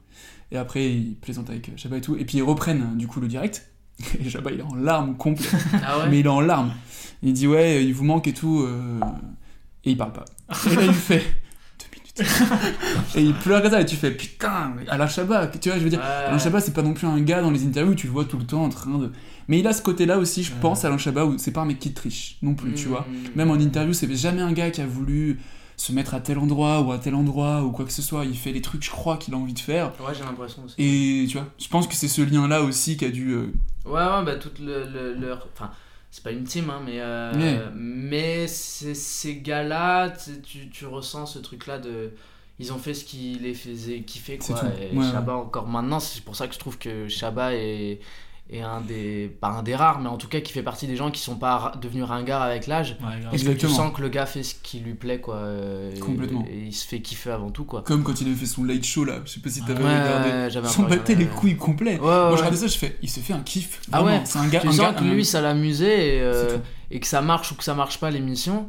Et 0.51 0.57
après, 0.57 0.91
il 0.91 1.15
plaisante 1.17 1.49
avec 1.51 1.71
Chabat 1.77 1.99
et 1.99 2.01
tout. 2.01 2.17
Et 2.17 2.25
puis 2.25 2.39
ils 2.39 2.43
reprennent 2.43 2.97
du 2.97 3.07
coup 3.07 3.21
le 3.21 3.29
direct. 3.29 3.69
Et 4.19 4.29
Chabat, 4.31 4.51
il 4.53 4.61
est 4.61 4.65
en 4.65 4.75
larmes 4.75 5.17
complet. 5.17 5.47
Ah 5.85 5.99
ouais? 5.99 6.05
Mais 6.11 6.21
il 6.21 6.27
est 6.27 6.29
en 6.31 6.41
larmes. 6.41 6.73
Il 7.23 7.35
dit 7.35 7.47
ouais, 7.47 7.85
il 7.85 7.93
vous 7.95 8.05
manque 8.05 8.27
et 8.27 8.33
tout. 8.33 8.67
Et 9.85 9.91
il 9.93 9.97
parle 9.97 10.13
pas. 10.13 10.25
Et 10.71 10.75
là, 10.77 10.83
il 10.85 10.93
fait 10.95 11.23
et 13.17 13.23
il 13.23 13.35
pleure 13.35 13.63
comme 13.63 13.71
ça. 13.71 13.81
Et 13.81 13.87
tu 13.87 13.97
fais 13.97 14.11
putain, 14.11 14.73
mais 14.77 14.87
Alain 14.89 15.07
Chabat, 15.07 15.47
tu 15.49 15.69
vois, 15.71 15.79
je 15.79 15.85
veux 15.85 15.91
dire, 15.91 15.99
Ouais. 16.01 16.05
Alain 16.29 16.39
Chabat, 16.39 16.61
c'est 16.61 16.75
pas 16.75 16.83
non 16.83 16.93
plus 16.95 17.07
un 17.07 17.21
gars 17.21 17.41
dans 17.41 17.51
les 17.51 17.65
interviews 17.65 17.95
tu 17.95 18.07
le 18.07 18.13
vois 18.13 18.25
tout 18.27 18.39
le 18.39 18.45
temps 18.45 18.65
en 18.65 18.69
train 18.69 18.99
de. 18.99 19.11
Mais 19.49 19.59
il 19.59 19.67
a 19.67 19.73
ce 19.73 19.83
côté-là 19.83 20.19
aussi, 20.19 20.45
je 20.45 20.53
pense, 20.61 20.85
Alain 20.85 20.99
Chabat, 20.99 21.25
où 21.25 21.39
c'est 21.39 21.53
pas 21.53 21.63
un 21.63 21.65
mec 21.65 21.79
qui 21.79 21.93
triche 21.95 22.37
non 22.43 22.55
plus, 22.55 22.75
tu 22.75 22.87
Mm. 22.87 22.91
vois. 22.91 23.07
Même 23.35 23.51
en 23.51 23.55
interview, 23.55 23.93
c'est 23.95 24.15
jamais 24.15 24.43
un 24.43 24.53
gars 24.53 24.71
qui 24.71 24.81
a 24.83 24.87
voulu 24.87 25.41
se 25.77 25.91
mettre 25.93 26.13
à 26.15 26.21
tel 26.21 26.39
endroit 26.39 26.83
ou 26.83 26.93
à 26.93 26.99
tel 26.99 27.15
endroit 27.15 27.63
ou 27.65 27.73
quoi 27.73 27.85
que 27.87 27.93
ce 27.93 28.03
soit. 28.03 28.25
Il 28.27 28.37
fait 28.37 28.53
les 28.53 28.61
trucs, 28.61 28.85
je 28.85 28.91
crois, 28.91 29.17
qu'il 29.17 29.33
a 29.35 29.39
envie 29.39 29.55
de 29.55 29.59
faire. 29.59 29.87
Ouais, 30.01 30.13
j'ai 30.17 30.23
l'impression 30.23 30.63
aussi. 30.65 30.75
Et 30.79 31.27
tu 31.27 31.39
vois, 31.39 31.47
je 31.59 31.67
pense 31.69 31.89
que 31.89 31.95
c'est 31.95 32.09
ce 32.09 32.21
lien-là 32.23 32.63
aussi 32.63 32.97
qui 32.99 33.05
a 33.07 33.11
dû. 33.11 33.31
euh, 33.33 33.53
Ouais, 33.87 33.95
ouais, 33.95 34.25
bah, 34.25 34.37
toute 34.37 34.59
le, 34.61 34.85
le- 34.93 35.15
leur. 35.15 35.49
Enfin, 35.57 35.71
c'est 36.13 36.23
pas 36.23 36.31
une 36.31 36.45
team, 36.45 36.69
hein, 36.71 36.81
mais. 36.85 37.01
euh. 37.01 37.33
Mais 37.75 38.47
c'est- 38.47 38.95
ces 38.95 39.37
gars-là, 39.41 40.11
tu, 40.45 40.69
tu, 40.69 40.87
ressens 40.87 41.25
ce 41.27 41.39
truc-là 41.41 41.79
de. 41.79 42.13
Ils 42.59 42.71
ont 42.73 42.79
fait 42.79 42.93
ce 42.95 43.05
qui 43.05 43.39
les 43.41 43.55
faisait 43.55 44.03
kiffer, 44.03 44.37
quoi. 44.39 44.61
Et 44.81 44.95
Ouais, 44.97 45.11
Shabba, 45.11 45.33
encore 45.35 45.67
maintenant, 45.67 45.99
c'est 45.99 46.23
pour 46.23 46.37
ça 46.37 46.47
que 46.47 46.55
je 46.55 46.59
trouve 46.61 46.79
que 46.79 47.09
Shabba 47.09 47.55
est. 47.55 47.99
est 48.53 48.61
un 48.63 48.81
des. 48.81 49.35
Pas 49.41 49.49
un 49.49 49.63
des 49.63 49.75
rares, 49.75 50.01
mais 50.01 50.09
en 50.09 50.17
tout 50.17 50.29
cas 50.29 50.41
qui 50.41 50.53
fait 50.53 50.63
partie 50.63 50.87
des 50.87 50.97
gens 50.97 51.11
qui 51.11 51.21
sont 51.21 51.37
pas 51.37 51.73
devenus 51.81 52.05
ringards 52.05 52.43
avec 52.43 52.67
l'âge. 52.67 52.97
Ouais, 53.01 53.19
parce 53.31 53.43
que 53.43 53.51
tu 53.53 53.69
sens 53.69 53.93
que 53.97 54.03
le 54.03 54.09
gars 54.09 54.27
fait 54.27 54.43
ce 54.43 54.55
qui 54.63 54.81
lui 54.81 54.95
plaît, 54.95 55.21
quoi. 55.21 55.37
euh, 55.37 55.95
et- 55.95 55.99
Complètement. 55.99 56.45
Et, 56.51 56.65
il 56.67 56.73
se 56.75 56.87
fait 56.87 57.01
kiffer 57.01 57.31
avant 57.31 57.51
tout, 57.51 57.65
quoi. 57.65 57.83
Comme 57.83 58.03
quand 58.03 58.21
il 58.21 58.27
avait 58.29 58.37
fait 58.37 58.47
son 58.47 58.65
late 58.65 58.85
show 58.85 59.05
là, 59.05 59.21
je 59.25 59.33
sais 59.33 59.41
pas 59.41 59.51
si 59.51 59.63
t'avais 59.63 59.83
Ouais, 59.83 60.03
regardé. 60.03 60.29
ouais, 60.31 60.51
j'avais 60.51 60.67
un 60.69 60.71
S'en 60.71 60.83
battait 60.85 61.15
les 61.15 61.27
couilles 61.27 61.57
complets. 61.57 61.95
Ouais, 61.95 62.07
Moi 62.07 62.31
je 62.33 62.37
regardais 62.37 62.57
ça, 62.57 62.67
je 62.67 62.79
fais, 62.79 62.99
il 63.03 63.09
se 63.11 63.21
fait 63.21 63.33
un 63.33 63.41
kiff. 63.41 63.81
Ah 63.93 64.03
ouais, 64.03 64.21
c'est 64.25 64.39
un 64.39 64.49
gars. 64.49 64.61
tu 64.61 64.69
un 64.69 64.73
sens 64.73 64.81
gars- 64.81 64.93
que 64.93 65.05
un- 65.05 65.13
lui 65.15 65.25
ça 65.25 65.41
l'amusait 65.41 66.17
et, 66.17 66.21
euh, 66.21 66.59
et 66.91 67.01
que 67.01 67.07
ça 67.07 67.21
marche 67.23 67.53
ou 67.53 67.55
que 67.55 67.65
ça 67.65 67.75
marche 67.75 67.99
pas 67.99 68.11
l'émission. 68.11 68.69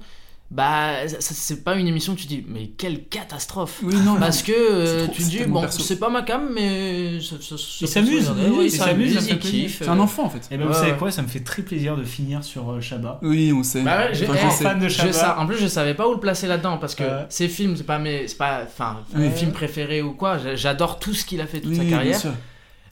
Bah, 0.56 1.08
ça- 1.08 1.20
ça- 1.20 1.34
c'est 1.34 1.64
pas 1.64 1.74
une 1.76 1.88
émission 1.88 2.14
que 2.14 2.20
tu 2.20 2.28
dis, 2.28 2.46
mais 2.48 2.68
quelle 2.78 3.06
catastrophe! 3.08 3.80
Oui, 3.82 3.96
non, 4.06 4.18
Parce 4.20 4.48
non. 4.48 4.54
que 4.54 4.60
euh, 4.60 5.04
trop- 5.06 5.14
tu 5.16 5.24
dis, 5.24 5.44
bon, 5.46 5.62
perso. 5.62 5.82
c'est 5.82 5.98
pas 5.98 6.10
ma 6.10 6.22
cam, 6.22 6.48
mais 6.54 7.20
ça, 7.22 7.38
ça- 7.42 7.58
ça 7.58 7.58
se 7.58 7.86
s'amuse, 7.88 8.32
oui, 8.52 8.66
il 8.66 8.72
s'amuse, 8.72 9.28
il 9.30 9.40
kiffe. 9.40 9.80
C'est 9.80 9.88
un 9.90 9.98
enfant 10.00 10.26
en 10.26 10.30
fait. 10.30 10.48
Et 10.52 10.58
ben 10.58 10.68
vous 10.68 10.74
savez 10.74 10.92
ouais. 10.92 10.98
quoi, 11.00 11.10
ça 11.10 11.24
me 11.24 11.28
fait 11.28 11.40
très 11.40 11.64
plaisir 11.64 11.98
de 11.98 12.04
finir 12.04 12.44
sur 12.44 12.70
euh, 12.72 12.82
Shabba. 12.82 13.18
Oui, 13.24 13.52
on 13.52 13.64
sait. 13.64 13.82
Bah 13.82 13.98
ouais, 13.98 14.10
j'ai- 14.14 14.28
Enfin, 14.30 14.38
eh, 14.40 14.46
je 14.46 14.56
sais. 14.56 14.64
fan 14.64 14.80
de 14.80 14.88
je 14.88 14.94
Shabba. 14.94 15.12
sa- 15.14 15.40
en 15.40 15.48
plus, 15.48 15.58
je 15.58 15.66
savais 15.66 15.96
pas 15.96 16.08
où 16.08 16.14
le 16.14 16.20
placer 16.20 16.46
là-dedans 16.46 16.78
parce 16.78 16.94
que 16.94 17.04
ces 17.30 17.48
films, 17.48 17.76
c'est 17.76 17.84
pas 17.84 17.98
mes, 17.98 18.28
c'est 18.28 18.38
pas, 18.38 18.62
enfin, 18.64 18.98
mes 19.16 19.32
films 19.32 19.54
préférés 19.54 20.04
ou 20.04 20.14
quoi. 20.14 20.38
J'a- 20.38 20.56
J'adore 20.56 21.00
tout 21.00 21.16
ce 21.16 21.26
qu'il 21.26 21.42
a 21.42 21.48
fait 21.48 21.62
toute 21.62 21.72
Oui, 21.72 21.78
sa 21.78 21.84
bien 21.84 21.98
carrière. 21.98 22.20
sûr. 22.20 22.32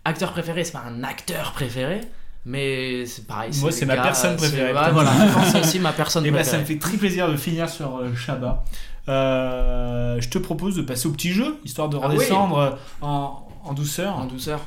Acteur 0.04 0.32
préféré, 0.32 0.64
c'est 0.64 0.72
pas 0.72 0.84
un 0.88 1.04
acteur 1.04 1.52
préféré, 1.52 2.02
mais 2.46 3.06
c'est 3.06 3.28
pareil. 3.28 3.52
Moi, 3.62 3.72
c'est 3.72 3.86
ma 3.86 3.96
gars, 3.96 4.04
personne 4.04 4.36
préférée. 4.36 4.74
ouais, 4.74 4.92
voilà, 4.92 5.12
je 5.46 5.52
c'est 5.52 5.60
aussi 5.60 5.80
ma 5.80 5.92
personne 5.94 6.26
Et 6.26 6.32
bah, 6.32 6.38
préférée. 6.38 6.58
ça 6.58 6.62
me 6.62 6.66
fait 6.66 6.80
très 6.80 6.98
plaisir 6.98 7.30
de 7.30 7.38
finir 7.38 7.70
sur 7.70 7.98
euh, 7.98 8.16
Shabba. 8.16 8.64
Euh, 9.10 10.18
je 10.20 10.30
te 10.30 10.38
propose 10.38 10.76
de 10.76 10.82
passer 10.82 11.08
au 11.08 11.12
petit 11.12 11.32
jeu, 11.32 11.58
histoire 11.66 11.90
de 11.90 11.98
Ah 12.02 12.08
oui. 12.10 12.16
redescendre 12.16 12.58
euh, 12.58 12.72
en, 13.02 13.48
en 13.64 13.74
douceur. 13.74 14.16
En 14.18 14.26
douceur. 14.26 14.60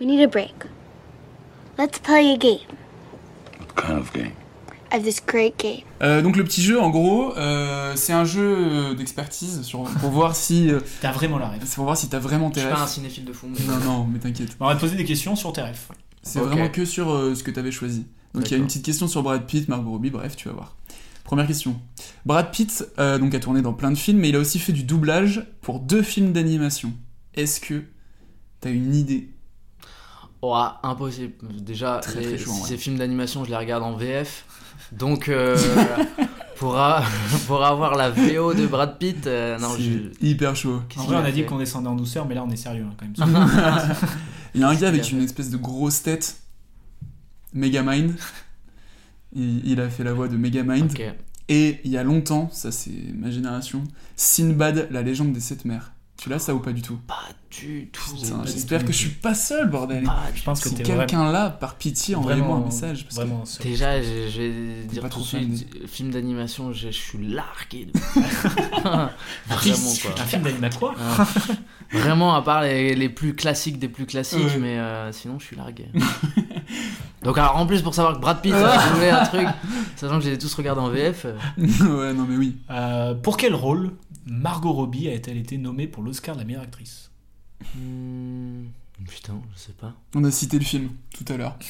We 0.00 0.08
need 0.08 0.20
a 0.22 0.26
break. 0.26 0.54
Let's 1.78 1.98
play 1.98 2.32
a 2.32 2.36
game. 2.36 2.58
What 3.60 3.82
kind 3.86 3.98
of 3.98 4.12
game? 4.12 4.32
I 4.90 4.96
have 4.96 5.04
this 5.04 5.22
great 5.26 5.58
game. 5.58 5.80
Euh, 6.02 6.20
donc 6.20 6.36
le 6.36 6.44
petit 6.44 6.62
jeu, 6.62 6.78
en 6.78 6.90
gros, 6.90 7.34
euh, 7.38 7.92
c'est 7.96 8.12
un 8.12 8.26
jeu 8.26 8.94
d'expertise 8.94 9.62
sur- 9.62 9.84
pour 9.84 10.10
voir 10.10 10.36
si 10.36 10.70
euh, 10.70 10.80
T'as 11.00 11.12
vraiment 11.12 11.38
la 11.38 11.48
rêve. 11.48 11.62
c'est 11.64 11.76
pour 11.76 11.84
voir 11.84 11.96
si 11.96 12.08
t'as 12.10 12.18
vraiment 12.18 12.48
Je 12.50 12.54
tes 12.54 12.60
suis 12.60 12.68
pas 12.68 12.76
un 12.76 12.80
rêves. 12.80 12.88
cinéphile 12.88 13.24
de 13.24 13.32
fou. 13.32 13.46
mais- 13.48 13.64
Non 13.66 13.78
non, 13.84 14.06
mais 14.12 14.18
t'inquiète. 14.18 14.54
On 14.60 14.66
va 14.66 14.74
te 14.74 14.80
poser 14.80 14.96
des 14.96 15.04
questions 15.06 15.34
sur 15.34 15.52
tes 15.54 15.62
rêves. 15.62 15.80
C'est 16.22 16.40
vraiment 16.40 16.68
que 16.68 16.84
sur 16.84 17.10
euh, 17.12 17.34
ce 17.34 17.42
que 17.42 17.50
t'avais 17.50 17.72
choisi. 17.72 18.06
Donc 18.34 18.46
il 18.48 18.52
y 18.52 18.54
a 18.54 18.58
une 18.58 18.66
petite 18.66 18.84
question 18.84 19.08
sur 19.08 19.22
Brad 19.22 19.44
Pitt, 19.46 19.68
Margot 19.68 19.90
Robbie, 19.90 20.10
bref, 20.10 20.36
tu 20.36 20.48
vas 20.48 20.54
voir. 20.54 20.76
Première 21.24 21.46
question. 21.46 21.80
Brad 22.26 22.50
Pitt 22.50 22.84
euh, 22.98 23.18
donc 23.18 23.34
a 23.34 23.40
tourné 23.40 23.60
dans 23.62 23.72
plein 23.74 23.90
de 23.90 23.98
films, 23.98 24.18
mais 24.18 24.28
il 24.30 24.36
a 24.36 24.38
aussi 24.38 24.58
fait 24.58 24.72
du 24.72 24.84
doublage 24.84 25.46
pour 25.60 25.80
deux 25.80 26.02
films 26.02 26.32
d'animation. 26.32 26.92
Est-ce 27.34 27.60
que 27.60 27.82
t'as 28.60 28.70
une 28.70 28.94
idée? 28.94 29.30
Oh, 30.42 30.56
impossible. 30.82 31.34
Déjà, 31.60 31.98
Très, 31.98 32.20
les- 32.20 32.26
très 32.26 32.38
chaud, 32.38 32.50
ouais. 32.52 32.68
ces 32.68 32.76
films 32.76 32.98
d'animation, 32.98 33.44
je 33.44 33.50
les 33.50 33.56
regarde 33.56 33.82
en 33.84 33.94
VF. 33.96 34.44
Donc, 34.90 35.28
euh, 35.28 35.56
pour, 36.56 36.76
a- 36.76 37.04
pour 37.46 37.64
avoir 37.64 37.94
la 37.94 38.10
VO 38.10 38.52
de 38.52 38.66
Brad 38.66 38.98
Pitt, 38.98 39.26
euh, 39.26 39.56
non, 39.58 39.68
C'est 39.76 39.82
je. 39.82 39.98
hyper 40.26 40.56
chaud. 40.56 40.80
En 40.96 41.04
vrai, 41.04 41.16
on 41.16 41.24
a 41.24 41.30
dit 41.30 41.44
qu'on 41.44 41.58
descendait 41.58 41.88
en 41.88 41.94
douceur, 41.94 42.26
mais 42.26 42.34
là, 42.34 42.42
on 42.44 42.50
est 42.50 42.56
sérieux 42.56 42.84
hein, 42.88 42.94
quand 42.98 43.26
même. 43.26 43.48
Il 44.54 44.60
y 44.60 44.64
a 44.64 44.68
un 44.68 44.74
gars 44.74 44.88
avec 44.88 45.10
une 45.10 45.22
espèce 45.22 45.50
de 45.50 45.56
grosse 45.56 46.02
tête, 46.02 46.36
Megamind. 47.54 48.14
Il, 49.34 49.66
il 49.66 49.80
a 49.80 49.88
fait 49.88 50.04
la 50.04 50.12
voix 50.12 50.28
de 50.28 50.36
Megamind. 50.36 50.92
Et 51.48 51.80
il 51.84 51.90
y 51.90 51.96
a 51.96 52.04
longtemps, 52.04 52.50
ça 52.52 52.70
c'est 52.70 53.12
ma 53.14 53.30
génération, 53.30 53.84
Sinbad, 54.16 54.88
la 54.90 55.02
légende 55.02 55.32
des 55.32 55.40
sept 55.40 55.64
mers. 55.64 55.92
Tu 56.22 56.28
l'as 56.28 56.38
ça 56.38 56.54
ou 56.54 56.60
pas 56.60 56.70
du 56.70 56.82
tout? 56.82 57.00
Pas 57.08 57.30
du 57.50 57.88
tout. 57.92 58.14
J'espère 58.44 58.84
que 58.84 58.92
je 58.92 58.96
suis 58.96 59.08
pas 59.10 59.34
seul, 59.34 59.68
bordel. 59.68 60.04
Ah, 60.08 60.20
je 60.32 60.40
pense 60.44 60.60
que 60.60 60.68
si 60.68 60.76
t'es 60.76 60.84
quelqu'un 60.84 61.32
là, 61.32 61.50
par 61.50 61.74
pitié, 61.74 62.14
envoyez-moi 62.14 62.58
un 62.58 62.64
message. 62.64 63.02
Parce 63.02 63.16
vraiment 63.16 63.44
seul. 63.44 63.66
Déjà, 63.66 64.00
je, 64.00 64.28
je 64.32 64.40
vais 64.40 64.84
dire 64.84 65.08
tout 65.10 65.18
de 65.18 65.24
suite, 65.24 65.66
film 65.88 66.12
d'animation, 66.12 66.72
je, 66.72 66.86
je 66.86 66.92
suis 66.92 67.18
largué. 67.26 67.86
De... 67.86 67.92
Vraiment 69.48 69.94
quoi. 70.00 70.22
Un 70.22 70.24
film 70.24 70.42
d'animation 70.42 70.78
quoi? 70.78 70.94
Ah. 70.96 71.26
Vraiment, 71.90 72.36
à 72.36 72.42
part 72.42 72.62
les, 72.62 72.94
les 72.94 73.08
plus 73.08 73.34
classiques 73.34 73.80
des 73.80 73.88
plus 73.88 74.06
classiques, 74.06 74.38
Ouais. 74.38 74.58
mais 74.60 74.78
euh, 74.78 75.10
sinon 75.10 75.40
je 75.40 75.46
suis 75.46 75.56
largué. 75.56 75.88
Donc 77.24 77.36
alors 77.36 77.56
en 77.56 77.66
plus 77.66 77.82
pour 77.82 77.94
savoir 77.94 78.14
que 78.14 78.20
Brad 78.20 78.40
Pitt 78.40 78.52
a 78.54 78.94
joué 78.94 79.10
un 79.10 79.24
truc, 79.24 79.48
sachant 79.96 80.18
que 80.18 80.24
j'ai 80.24 80.38
tous 80.38 80.54
regardé 80.54 80.80
en 80.80 80.88
VF. 80.88 81.26
euh, 81.26 81.34
ouais, 81.58 82.14
non 82.14 82.26
mais 82.28 82.36
oui. 82.36 82.58
Euh, 82.70 83.14
pour 83.14 83.36
quel 83.36 83.54
rôle 83.56 83.90
Margot 84.26 84.72
Robbie 84.72 85.08
a-t-elle 85.08 85.36
été 85.38 85.58
nommée 85.58 85.86
pour 85.86 86.02
l'Oscar 86.02 86.34
de 86.36 86.40
la 86.40 86.46
meilleure 86.46 86.62
actrice 86.62 87.10
hmm, 87.76 88.64
putain, 89.08 89.34
je 89.54 89.58
sais 89.60 89.72
pas. 89.72 89.94
On 90.14 90.22
a 90.24 90.30
cité 90.30 90.58
le 90.58 90.64
film 90.64 90.90
tout 91.16 91.24
à 91.32 91.36
l'heure. 91.36 91.56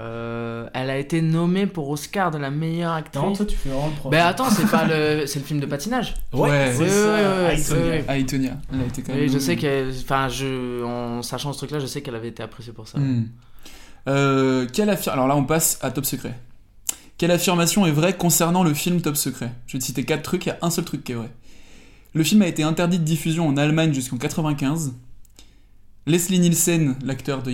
Euh, 0.00 0.68
elle 0.74 0.90
a 0.90 0.98
été 0.98 1.22
nommée 1.22 1.66
pour 1.66 1.88
Oscar 1.88 2.30
de 2.30 2.38
la 2.38 2.50
meilleure 2.50 2.92
actrice. 2.92 3.22
Non, 3.22 3.32
toi 3.32 3.46
tu 3.46 3.56
fais 3.56 3.70
vraiment 3.70 3.92
le. 4.04 4.10
Ben 4.10 4.26
attends, 4.26 4.50
c'est 4.50 4.70
pas 4.70 4.84
le, 4.84 5.26
c'est 5.26 5.38
le 5.38 5.44
film 5.44 5.58
de 5.58 5.66
patinage. 5.66 6.14
Ouais, 6.32 6.72
c'est 6.74 6.82
ouais, 6.82 6.88
ça, 6.88 7.14
ouais, 7.14 7.44
ouais, 7.46 7.58
Aitonia. 7.58 7.82
ouais, 7.84 8.04
ouais. 8.08 8.20
Aitonia, 8.20 8.56
elle 8.72 8.80
a 8.80 8.84
été 8.84 9.02
quand 9.02 9.12
même. 9.14 9.22
Oui, 9.22 9.28
je 9.28 9.38
sais 9.38 9.56
qu'elle, 9.56 9.88
enfin, 9.90 10.28
je, 10.28 10.84
en 10.84 11.22
sachant 11.22 11.52
ce 11.52 11.58
truc-là, 11.58 11.78
je 11.78 11.86
sais 11.86 12.02
qu'elle 12.02 12.14
avait 12.14 12.28
été 12.28 12.42
appréciée 12.42 12.72
pour 12.72 12.86
ça. 12.86 12.98
Hmm. 12.98 13.28
Euh, 14.08 14.66
quelle 14.72 14.90
affir- 14.90 15.10
Alors 15.12 15.26
là, 15.26 15.36
on 15.36 15.44
passe 15.44 15.78
à 15.82 15.90
Top 15.90 16.04
Secret. 16.04 16.38
Quelle 17.18 17.30
affirmation 17.30 17.86
est 17.86 17.92
vraie 17.92 18.16
concernant 18.16 18.62
le 18.62 18.74
film 18.74 19.00
Top 19.00 19.16
Secret? 19.16 19.50
Je 19.66 19.72
vais 19.74 19.78
te 19.78 19.84
citer 19.84 20.04
quatre 20.04 20.22
trucs, 20.22 20.44
il 20.46 20.50
y 20.50 20.52
a 20.52 20.58
un 20.62 20.70
seul 20.70 20.84
truc 20.84 21.02
qui 21.02 21.12
est 21.12 21.16
vrai. 21.16 21.30
Le 22.16 22.24
film 22.24 22.40
a 22.40 22.46
été 22.46 22.62
interdit 22.62 22.98
de 22.98 23.04
diffusion 23.04 23.46
en 23.46 23.58
Allemagne 23.58 23.92
jusqu'en 23.92 24.16
95. 24.16 24.94
Leslie 26.06 26.38
Nielsen, 26.38 26.96
l'acteur 27.04 27.42
de, 27.42 27.50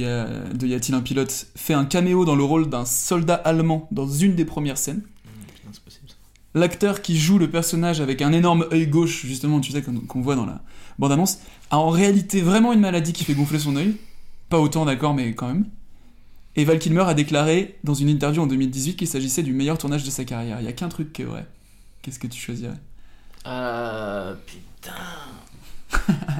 de 0.54 0.66
Y 0.68 0.74
a-t-il 0.74 0.94
un 0.94 1.00
pilote, 1.00 1.48
fait 1.56 1.74
un 1.74 1.84
caméo 1.84 2.24
dans 2.24 2.36
le 2.36 2.44
rôle 2.44 2.70
d'un 2.70 2.84
soldat 2.84 3.34
allemand 3.34 3.88
dans 3.90 4.06
une 4.06 4.36
des 4.36 4.44
premières 4.44 4.78
scènes. 4.78 5.02
Ça. 5.72 5.80
L'acteur 6.54 7.02
qui 7.02 7.18
joue 7.18 7.38
le 7.38 7.50
personnage 7.50 8.00
avec 8.00 8.22
un 8.22 8.32
énorme 8.32 8.68
œil 8.70 8.86
gauche, 8.86 9.26
justement, 9.26 9.58
tu 9.58 9.72
sais, 9.72 9.82
qu'on 9.82 10.20
voit 10.20 10.36
dans 10.36 10.46
la 10.46 10.62
bande-annonce, 10.96 11.40
a 11.72 11.78
en 11.78 11.90
réalité 11.90 12.40
vraiment 12.40 12.72
une 12.72 12.78
maladie 12.78 13.12
qui 13.12 13.24
fait 13.24 13.34
gonfler 13.34 13.58
son 13.58 13.74
œil. 13.74 13.96
Pas 14.48 14.60
autant, 14.60 14.84
d'accord, 14.84 15.12
mais 15.12 15.34
quand 15.34 15.48
même. 15.48 15.66
Et 16.54 16.64
Val 16.64 16.78
Kilmer 16.78 17.02
a 17.02 17.14
déclaré 17.14 17.80
dans 17.82 17.94
une 17.94 18.08
interview 18.08 18.40
en 18.40 18.46
2018 18.46 18.94
qu'il 18.94 19.08
s'agissait 19.08 19.42
du 19.42 19.54
meilleur 19.54 19.76
tournage 19.76 20.04
de 20.04 20.10
sa 20.10 20.24
carrière. 20.24 20.60
Il 20.60 20.66
y 20.66 20.68
a 20.68 20.72
qu'un 20.72 20.88
truc 20.88 21.12
qui 21.12 21.22
est 21.22 21.24
vrai. 21.24 21.48
Qu'est-ce 22.02 22.20
que 22.20 22.28
tu 22.28 22.40
choisirais? 22.40 22.78
Euh, 23.46 24.34
putain. 24.46 24.92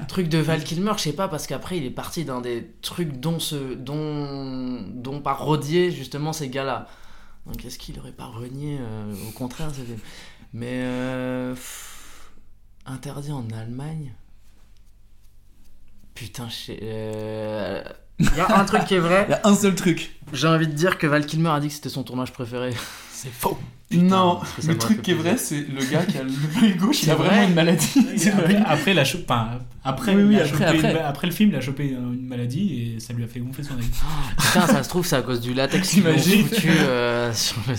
truc 0.08 0.28
de 0.28 0.38
Val 0.38 0.62
Kilmer, 0.64 0.92
je 0.96 1.02
sais 1.02 1.12
pas, 1.12 1.28
parce 1.28 1.46
qu'après 1.46 1.78
il 1.78 1.84
est 1.84 1.90
parti 1.90 2.24
dans 2.24 2.40
des 2.40 2.70
trucs 2.82 3.18
dont, 3.20 3.38
ce, 3.38 3.74
dont, 3.74 4.82
dont 4.88 5.20
parodier 5.20 5.90
justement 5.90 6.32
ces 6.32 6.48
gars-là. 6.48 6.88
Donc 7.46 7.64
est-ce 7.64 7.78
qu'il 7.78 7.98
aurait 7.98 8.12
pas 8.12 8.26
renié 8.26 8.78
euh, 8.80 9.14
Au 9.28 9.32
contraire, 9.32 9.70
c'était. 9.74 10.00
Mais. 10.52 10.82
euh, 10.82 11.54
pff, 11.54 12.30
interdit 12.86 13.32
en 13.32 13.44
Allemagne 13.50 14.14
Putain, 16.14 16.48
je 16.48 16.54
sais. 16.54 17.84
Il 18.18 18.36
y 18.36 18.40
a 18.40 18.58
un 18.58 18.64
truc 18.64 18.84
qui 18.84 18.94
est 18.94 19.00
vrai. 19.00 19.24
Il 19.28 19.30
y 19.32 19.34
a 19.34 19.40
un 19.44 19.54
seul 19.54 19.74
truc. 19.74 20.14
J'ai 20.32 20.46
envie 20.46 20.68
de 20.68 20.72
dire 20.72 20.98
que 20.98 21.06
Val 21.06 21.26
Kilmer 21.26 21.50
a 21.50 21.60
dit 21.60 21.68
que 21.68 21.74
c'était 21.74 21.88
son 21.88 22.04
tournage 22.04 22.32
préféré. 22.32 22.74
C'est 23.22 23.32
faux. 23.32 23.56
non, 23.92 24.40
le 24.66 24.76
truc 24.78 25.02
qui 25.02 25.10
est 25.12 25.14
vrai, 25.14 25.36
c'est 25.36 25.60
le 25.68 25.84
gars 25.84 26.04
qui 26.04 26.16
a 26.18 26.22
l'œil 26.22 26.74
gauche, 26.76 27.02
il 27.04 27.10
a 27.10 27.14
vraiment 27.14 27.36
vrai 27.36 27.46
une 27.46 27.54
maladie. 27.54 27.86
Après, 28.26 28.30
vrai. 28.30 28.62
après, 28.66 28.94
la 28.94 29.04
cho- 29.04 29.18
enfin, 29.22 29.58
après, 29.84 30.14
Oui, 30.16 30.22
oui, 30.22 30.34
il 30.34 30.40
a 30.40 30.44
après, 30.44 30.50
chopé 30.52 30.64
après. 30.78 30.90
une- 30.92 30.96
après 30.96 31.26
le 31.28 31.32
film, 31.32 31.50
il 31.50 31.56
a 31.56 31.60
chopé 31.60 31.84
une 31.90 32.26
maladie 32.26 32.94
et 32.96 33.00
ça 33.00 33.12
lui 33.12 33.22
a 33.22 33.26
fait 33.28 33.38
gonfler 33.38 33.62
son 33.62 33.74
œil. 33.74 33.84
Putain, 34.38 34.66
ça 34.66 34.82
se 34.82 34.88
trouve, 34.88 35.06
c'est 35.06 35.14
à 35.16 35.22
cause 35.22 35.40
du 35.40 35.52
latex 35.54 35.90
qu'ils 35.90 36.02
foutu 36.02 36.70
euh, 36.70 37.32
sur 37.34 37.58
le. 37.68 37.74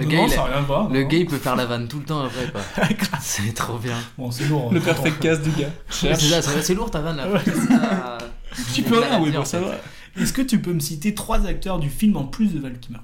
Le 0.00 0.04
Non, 0.04 0.10
gars, 0.10 0.16
non, 0.18 0.24
il 0.26 0.30
ça 0.30 0.34
est- 0.34 0.38
a 0.38 0.44
rien 0.44 0.56
à 0.56 0.60
voir, 0.62 0.88
le 0.90 1.02
gars, 1.04 1.18
il 1.18 1.26
peut 1.26 1.38
faire 1.38 1.56
la 1.56 1.64
vanne 1.66 1.86
tout 1.88 2.00
le 2.00 2.04
temps 2.04 2.24
après, 2.24 2.48
quoi. 2.52 2.60
c'est 3.22 3.54
trop 3.54 3.78
bien. 3.78 3.96
Bon, 4.18 4.30
c'est 4.32 4.46
lourd. 4.48 4.70
Le 4.72 4.78
hein. 4.80 4.82
perfect 4.84 5.20
cast 5.20 5.42
du 5.42 5.50
gars. 5.50 5.70
C'est 5.90 6.74
lourd 6.74 6.90
ta 6.90 7.00
vanne 7.00 7.16
là. 7.16 8.18
Tu 8.74 8.82
peux 8.82 8.98
rien, 8.98 9.20
oui, 9.20 9.30
bon, 9.30 9.44
ça 9.44 9.60
va. 9.60 9.76
Est-ce 10.20 10.32
que 10.32 10.42
tu 10.42 10.60
peux 10.60 10.72
me 10.72 10.80
citer 10.80 11.14
trois 11.14 11.46
acteurs 11.46 11.78
du 11.78 11.88
film 11.88 12.16
en 12.16 12.24
plus 12.24 12.52
de 12.52 12.58
Val 12.58 12.78
Kilmer? 12.80 12.98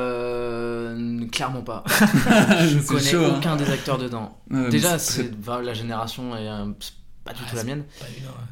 Euh, 0.00 1.26
clairement 1.30 1.62
pas. 1.62 1.84
Je 1.88 2.86
connais 2.86 3.00
chaud, 3.02 3.24
hein. 3.24 3.34
aucun 3.38 3.56
des 3.56 3.70
acteurs 3.70 3.98
dedans. 3.98 4.38
Ouais, 4.50 4.68
Déjà, 4.70 4.98
c'est 4.98 5.30
enfin, 5.40 5.62
la 5.62 5.74
génération 5.74 6.36
est 6.36 6.48
euh, 6.48 6.66
c'est 6.80 6.92
pas 7.24 7.32
du 7.34 7.40
tout 7.42 7.54
la 7.56 7.64
mienne. 7.64 7.84
Ouais. 8.00 8.08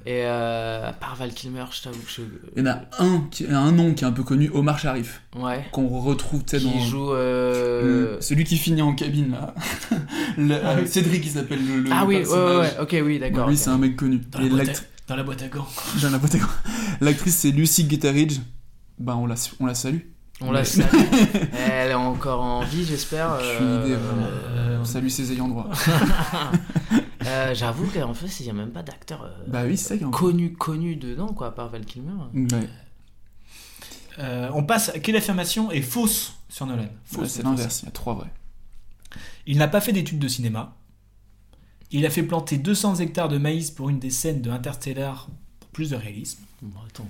Et 0.07 0.25
euh, 0.25 0.89
à 0.89 0.93
part 0.93 1.17
Val 1.17 1.33
Kilmer, 1.33 1.65
je 1.73 1.83
t'avoue 1.83 2.01
que 2.01 2.11
je. 2.11 2.23
Il 2.57 2.63
y 2.65 2.69
en 2.69 2.71
a 2.71 2.81
un, 2.99 3.27
qui, 3.31 3.47
un 3.47 3.73
nom 3.73 3.95
qui 3.95 4.05
est 4.05 4.07
un 4.07 4.13
peu 4.13 4.23
connu, 4.23 4.51
Omar 4.53 4.79
Sharif. 4.79 5.23
Ouais. 5.37 5.65
Qu'on 5.73 5.89
retrouve, 5.89 6.45
tu 6.45 6.59
sais, 6.59 6.65
Qui 6.65 6.73
dans. 6.73 6.81
joue. 6.81 7.13
euh, 7.13 8.17
le- 8.17 8.21
celui 8.21 8.45
qui 8.45 8.57
finit 8.57 8.83
en 8.83 8.95
cabine, 8.95 9.33
là. 9.33 9.55
Le- 10.37 10.55
Ah 10.65 10.75
oui. 10.81 10.87
Cédric, 10.87 11.25
il 11.25 11.31
s'appelle 11.33 11.67
le, 11.67 11.81
le 11.81 11.91
Ah 11.93 12.05
oui, 12.07 12.17
ouais, 12.25 12.57
ouais, 12.59 12.77
ok, 12.81 12.97
oui, 13.05 13.19
d'accord. 13.19 13.49
Lui, 13.49 13.57
c'est 13.57 13.71
un 13.71 13.79
mec 13.79 13.97
connu. 13.97 14.19
Dans 14.31 14.39
Et 14.41 14.45
la, 14.45 14.49
boîte 14.51 14.67
l'act- 14.67 14.79
à, 14.79 15.09
dans 15.09 15.17
la 15.17 15.23
boîte 15.25 15.43
à 15.43 15.49
gants. 15.49 15.67
dans 16.03 16.11
la 16.11 16.19
boîte 16.19 16.35
à 16.35 16.39
gants. 16.39 16.47
L'actrice, 17.01 17.37
c'est 17.37 17.51
Lucy 17.51 17.85
Guettaridge. 17.85 18.39
Bah, 18.99 19.17
on 19.17 19.27
la, 19.27 19.35
on 19.61 19.67
la 19.67 19.75
salue. 19.75 20.01
On 20.41 20.53
la 20.53 20.65
salue. 20.65 20.87
Elle 21.53 21.91
est 21.91 21.95
encore 21.95 22.43
en 22.43 22.63
vie, 22.65 22.85
j'espère. 22.85 23.33
Euh, 23.33 23.85
idée, 23.85 23.97
vraiment. 23.97 24.27
euh, 24.27 24.79
On 24.81 24.85
salue 24.85 25.09
ses 25.09 25.33
ayants 25.33 25.49
droit. 25.49 25.69
euh, 27.27 27.55
J'avoue 27.55 27.87
qu'en 27.89 28.15
fait, 28.15 28.41
il 28.41 28.45
n'y 28.45 28.51
a 28.51 28.53
même 28.53 28.71
pas 28.71 28.83
d'acteur 28.85 29.25
euh, 29.25 29.31
bah 29.49 29.65
oui, 29.67 29.81
connu, 30.13 30.53
connu 30.53 30.95
dedans, 30.97 31.29
quoi, 31.33 31.49
à 31.49 31.51
part 31.51 31.69
Val 31.71 31.85
Kilmer. 31.85 32.13
Ouais. 32.35 32.69
Euh, 34.21 34.51
on 34.55 34.65
passe 34.65 34.91
à 34.91 34.99
quelle 35.01 35.17
affirmation 35.17 35.71
est 35.71 35.83
fausse 35.83 36.35
sur 36.49 36.67
Nolan? 36.67 36.87
Fausse, 37.05 37.21
Ouais, 37.21 37.29
c'est 37.29 37.43
l'inverse, 37.43 37.83
il 37.83 37.87
y 37.87 37.89
a 37.89 37.93
trois 37.93 38.15
vrais. 38.15 38.33
Il 39.47 39.59
n'a 39.59 39.69
pas 39.69 39.81
fait 39.81 39.93
d'études 39.93 40.19
de 40.19 40.29
cinéma. 40.29 40.75
Il 41.91 42.05
a 42.05 42.11
fait 42.11 42.23
planter 42.23 42.59
200 42.59 42.97
hectares 42.97 43.29
de 43.29 43.39
maïs 43.39 43.71
pour 43.71 43.89
une 43.89 43.99
des 43.99 44.11
scènes 44.11 44.43
de 44.43 44.51
Interstellar 44.51 45.29
pour 45.61 45.71
plus 45.71 45.91
de 45.91 45.97
réalisme. 45.97 46.43
Bon, 46.63 46.79
attends. 46.87 47.09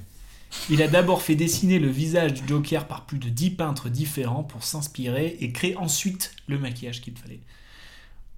Il 0.70 0.82
a 0.82 0.88
d'abord 0.88 1.22
fait 1.22 1.34
dessiner 1.34 1.78
le 1.78 1.88
visage 1.88 2.34
du 2.34 2.46
Joker 2.48 2.86
par 2.86 3.04
plus 3.06 3.18
de 3.18 3.28
10 3.28 3.50
peintres 3.50 3.88
différents 3.88 4.44
pour 4.44 4.62
s'inspirer 4.64 5.36
et 5.40 5.52
créer 5.52 5.76
ensuite 5.76 6.32
le 6.46 6.58
maquillage 6.58 7.00
qu'il 7.00 7.16
fallait. 7.16 7.40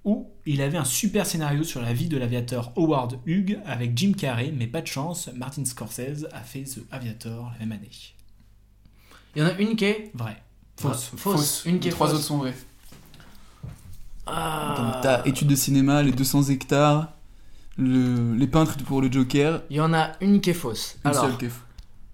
Ou 0.05 0.31
il 0.47 0.63
avait 0.63 0.79
un 0.79 0.85
super 0.85 1.27
scénario 1.27 1.63
sur 1.63 1.83
la 1.83 1.93
vie 1.93 2.09
de 2.09 2.17
l'aviateur 2.17 2.73
Howard 2.77 3.19
Hughes 3.27 3.59
avec 3.67 3.97
Jim 3.97 4.13
Carrey, 4.17 4.53
mais 4.57 4.67
pas 4.67 4.81
de 4.81 4.87
chance, 4.87 5.29
Martin 5.37 5.65
Scorsese 5.65 6.27
a 6.33 6.41
fait 6.41 6.65
The 6.65 6.81
Aviator 6.91 7.53
la 7.53 7.67
même 7.67 7.73
année. 7.73 7.91
Il 9.37 9.43
y 9.43 9.45
en 9.45 9.49
a 9.49 9.53
une 9.59 9.77
qui 9.77 9.85
est. 9.85 10.11
Vrai. 10.15 10.43
Fausse. 10.79 11.13
Fausse. 11.17 11.21
Fausse. 11.21 11.63
Une 11.67 11.79
qui 11.79 11.85
Les 11.85 11.89
est 11.89 11.93
trois 11.93 12.09
fausse. 12.09 12.17
autres 12.17 12.27
sont 12.27 12.39
vrais. 12.39 12.55
Ah. 14.27 14.75
Donc, 14.77 15.03
t'as 15.03 15.25
études 15.25 15.49
de 15.49 15.55
cinéma, 15.55 16.03
les 16.03 16.13
200 16.13 16.45
hectares, 16.45 17.13
le, 17.77 18.35
les 18.35 18.47
peintres 18.47 18.77
pour 18.85 19.03
le 19.03 19.11
Joker. 19.11 19.63
Il 19.71 19.77
y 19.77 19.81
en 19.81 19.93
a 19.93 20.13
une 20.21 20.41
qui 20.41 20.51
est 20.51 20.55
fausse. 20.55 20.97
Une 21.05 21.11
Alors, 21.11 21.25
seule 21.25 21.37
qui 21.37 21.45
est 21.47 21.49
fausse. 21.49 21.65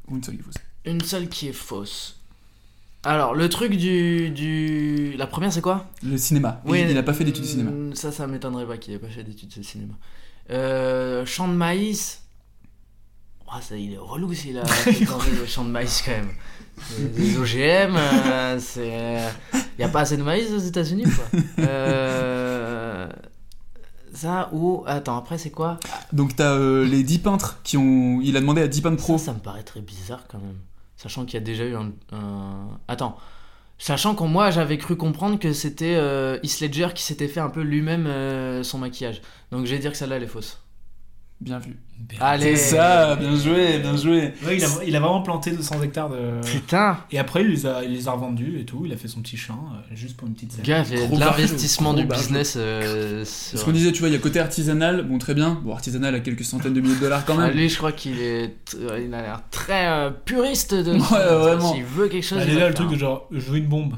Ou 0.08 0.16
une 0.16 0.22
seule 0.22 0.36
qui 0.36 0.40
est 0.40 0.44
fausse. 0.44 0.54
une 0.84 1.00
seule 1.02 1.28
qui 1.28 1.48
est 1.48 1.52
fausse. 1.52 2.20
Alors, 3.04 3.34
le 3.34 3.48
truc 3.48 3.76
du. 3.76 4.30
du... 4.30 5.14
La 5.16 5.26
première, 5.26 5.52
c'est 5.52 5.60
quoi? 5.60 5.86
Le 6.02 6.16
cinéma. 6.16 6.60
Et 6.66 6.80
il, 6.82 6.90
il 6.90 6.98
a 6.98 7.02
pas 7.04 7.12
fait 7.14 7.24
d'études 7.24 7.42
de 7.44 7.48
cinéma. 7.48 7.70
mm, 7.70 7.94
Ça, 7.94 8.10
ça 8.10 8.26
m'étonnerait 8.26 8.66
pas 8.66 8.78
qu'il 8.78 8.94
ait 8.94 8.98
pas 8.98 9.08
fait 9.08 9.22
d'études 9.22 9.52
de 9.56 9.62
cinéma. 9.62 9.94
Euh, 10.50 11.24
champ 11.24 11.46
de 11.48 11.54
maïs. 11.54 12.22
Oh, 13.46 13.60
ça, 13.60 13.76
il 13.76 13.92
est 13.94 13.98
relou 13.98 14.32
s'il 14.34 14.58
a 14.58 14.64
champs 15.46 15.64
de 15.64 15.70
maïs 15.70 16.02
quand 16.04 16.10
même. 16.12 16.32
Des 17.14 17.38
OGM, 17.38 17.96
euh, 17.96 18.58
c'est. 18.58 19.20
Il 19.78 19.80
y 19.80 19.84
a 19.84 19.88
pas 19.88 20.00
assez 20.00 20.16
de 20.16 20.22
maïs 20.22 20.50
aux 20.50 20.58
États-Unis 20.58 21.04
quoi 21.04 21.40
euh... 21.60 23.08
Ça 24.16 24.48
ou. 24.52 24.82
Attends, 24.86 25.16
après, 25.16 25.38
c'est 25.38 25.50
quoi? 25.50 25.78
Donc 26.12 26.34
t'as 26.36 26.52
euh, 26.54 26.84
les 26.86 27.02
10 27.02 27.18
peintres 27.18 27.60
qui 27.62 27.76
ont. 27.76 28.20
Il 28.22 28.36
a 28.36 28.40
demandé 28.40 28.62
à 28.62 28.68
10 28.68 28.80
peintres 28.82 29.02
pro. 29.02 29.18
Ça, 29.18 29.26
ça 29.26 29.32
me 29.34 29.38
paraît 29.38 29.62
très 29.62 29.80
bizarre 29.80 30.24
quand 30.28 30.38
même. 30.38 30.56
Sachant 30.96 31.24
qu'il 31.24 31.34
y 31.34 31.36
a 31.36 31.44
déjà 31.44 31.64
eu 31.64 31.74
un. 31.76 31.92
un- 32.12 32.68
Attends. 32.88 33.16
Sachant 33.78 34.14
qu'en 34.14 34.26
moi, 34.26 34.50
j'avais 34.50 34.78
cru 34.78 34.96
comprendre 34.96 35.38
que 35.38 35.52
c'était 35.52 35.96
euh, 35.96 36.38
Heath 36.42 36.60
Ledger 36.60 36.88
qui 36.94 37.02
s'était 37.02 37.28
fait 37.28 37.40
un 37.40 37.50
peu 37.50 37.60
lui-même 37.60 38.06
euh, 38.06 38.62
son 38.62 38.78
maquillage. 38.78 39.20
Donc 39.52 39.66
je 39.66 39.70
vais 39.72 39.78
dire 39.78 39.92
que 39.92 39.98
celle-là, 39.98 40.16
elle 40.16 40.22
est 40.22 40.26
fausse. 40.28 40.58
Bien 41.40 41.58
vu. 41.58 41.76
Allez 42.20 42.56
C'est 42.56 42.76
ça, 42.76 43.14
bien 43.16 43.36
joué, 43.36 43.78
bien 43.78 43.96
joué. 43.96 44.32
Ouais, 44.46 44.56
il, 44.56 44.64
a, 44.64 44.68
il 44.86 44.96
a 44.96 45.00
vraiment 45.00 45.20
planté 45.22 45.50
200 45.50 45.82
hectares 45.82 46.08
de. 46.08 46.40
Putain 46.46 46.98
Et 47.10 47.18
après, 47.18 47.42
il 47.42 47.48
les 47.50 47.66
a, 47.66 47.84
il 47.84 47.92
les 47.92 48.08
a 48.08 48.12
revendus 48.12 48.58
et 48.60 48.64
tout. 48.64 48.82
Il 48.86 48.92
a 48.92 48.96
fait 48.96 49.08
son 49.08 49.20
petit 49.20 49.36
champ 49.36 49.58
euh, 49.74 49.94
juste 49.94 50.16
pour 50.16 50.26
une 50.28 50.34
petite 50.34 50.52
scène. 50.52 50.64
Gars, 50.64 50.82
l'investissement 51.12 51.92
du 51.94 52.04
business. 52.06 52.54
euh, 52.56 53.24
sur- 53.26 53.58
ce 53.58 53.64
qu'on 53.64 53.72
disait, 53.72 53.92
tu 53.92 54.00
vois, 54.00 54.08
il 54.08 54.12
y 54.12 54.16
a 54.16 54.18
côté 54.20 54.40
artisanal, 54.40 55.02
bon 55.02 55.18
très 55.18 55.34
bien. 55.34 55.58
Bon, 55.62 55.72
artisanal 55.74 56.14
à 56.14 56.20
quelques 56.20 56.44
centaines 56.44 56.74
de 56.74 56.80
milliers 56.80 56.94
de 56.96 57.00
dollars 57.00 57.24
quand 57.26 57.38
Ah, 57.38 57.48
même. 57.48 57.56
lui, 57.56 57.68
je 57.68 57.76
crois 57.76 57.92
qu'il 57.92 58.18
est, 58.20 58.54
il 58.74 59.12
a 59.14 59.20
l'air 59.22 59.42
très 59.50 59.88
euh, 59.88 60.10
puriste 60.10 60.74
de. 60.74 60.92
Ouais, 60.92 60.98
vraiment. 61.38 61.74
S'il 61.74 61.84
veut 61.84 62.08
quelque 62.08 62.24
chose. 62.24 62.38
Bah, 62.38 62.44
il 62.46 62.50
déjà, 62.50 62.60
va 62.60 62.68
le 62.68 62.74
truc 62.74 62.90
de 62.90 62.96
genre, 62.96 63.26
je 63.30 63.40
veux 63.40 63.58
une 63.58 63.66
bombe. 63.66 63.94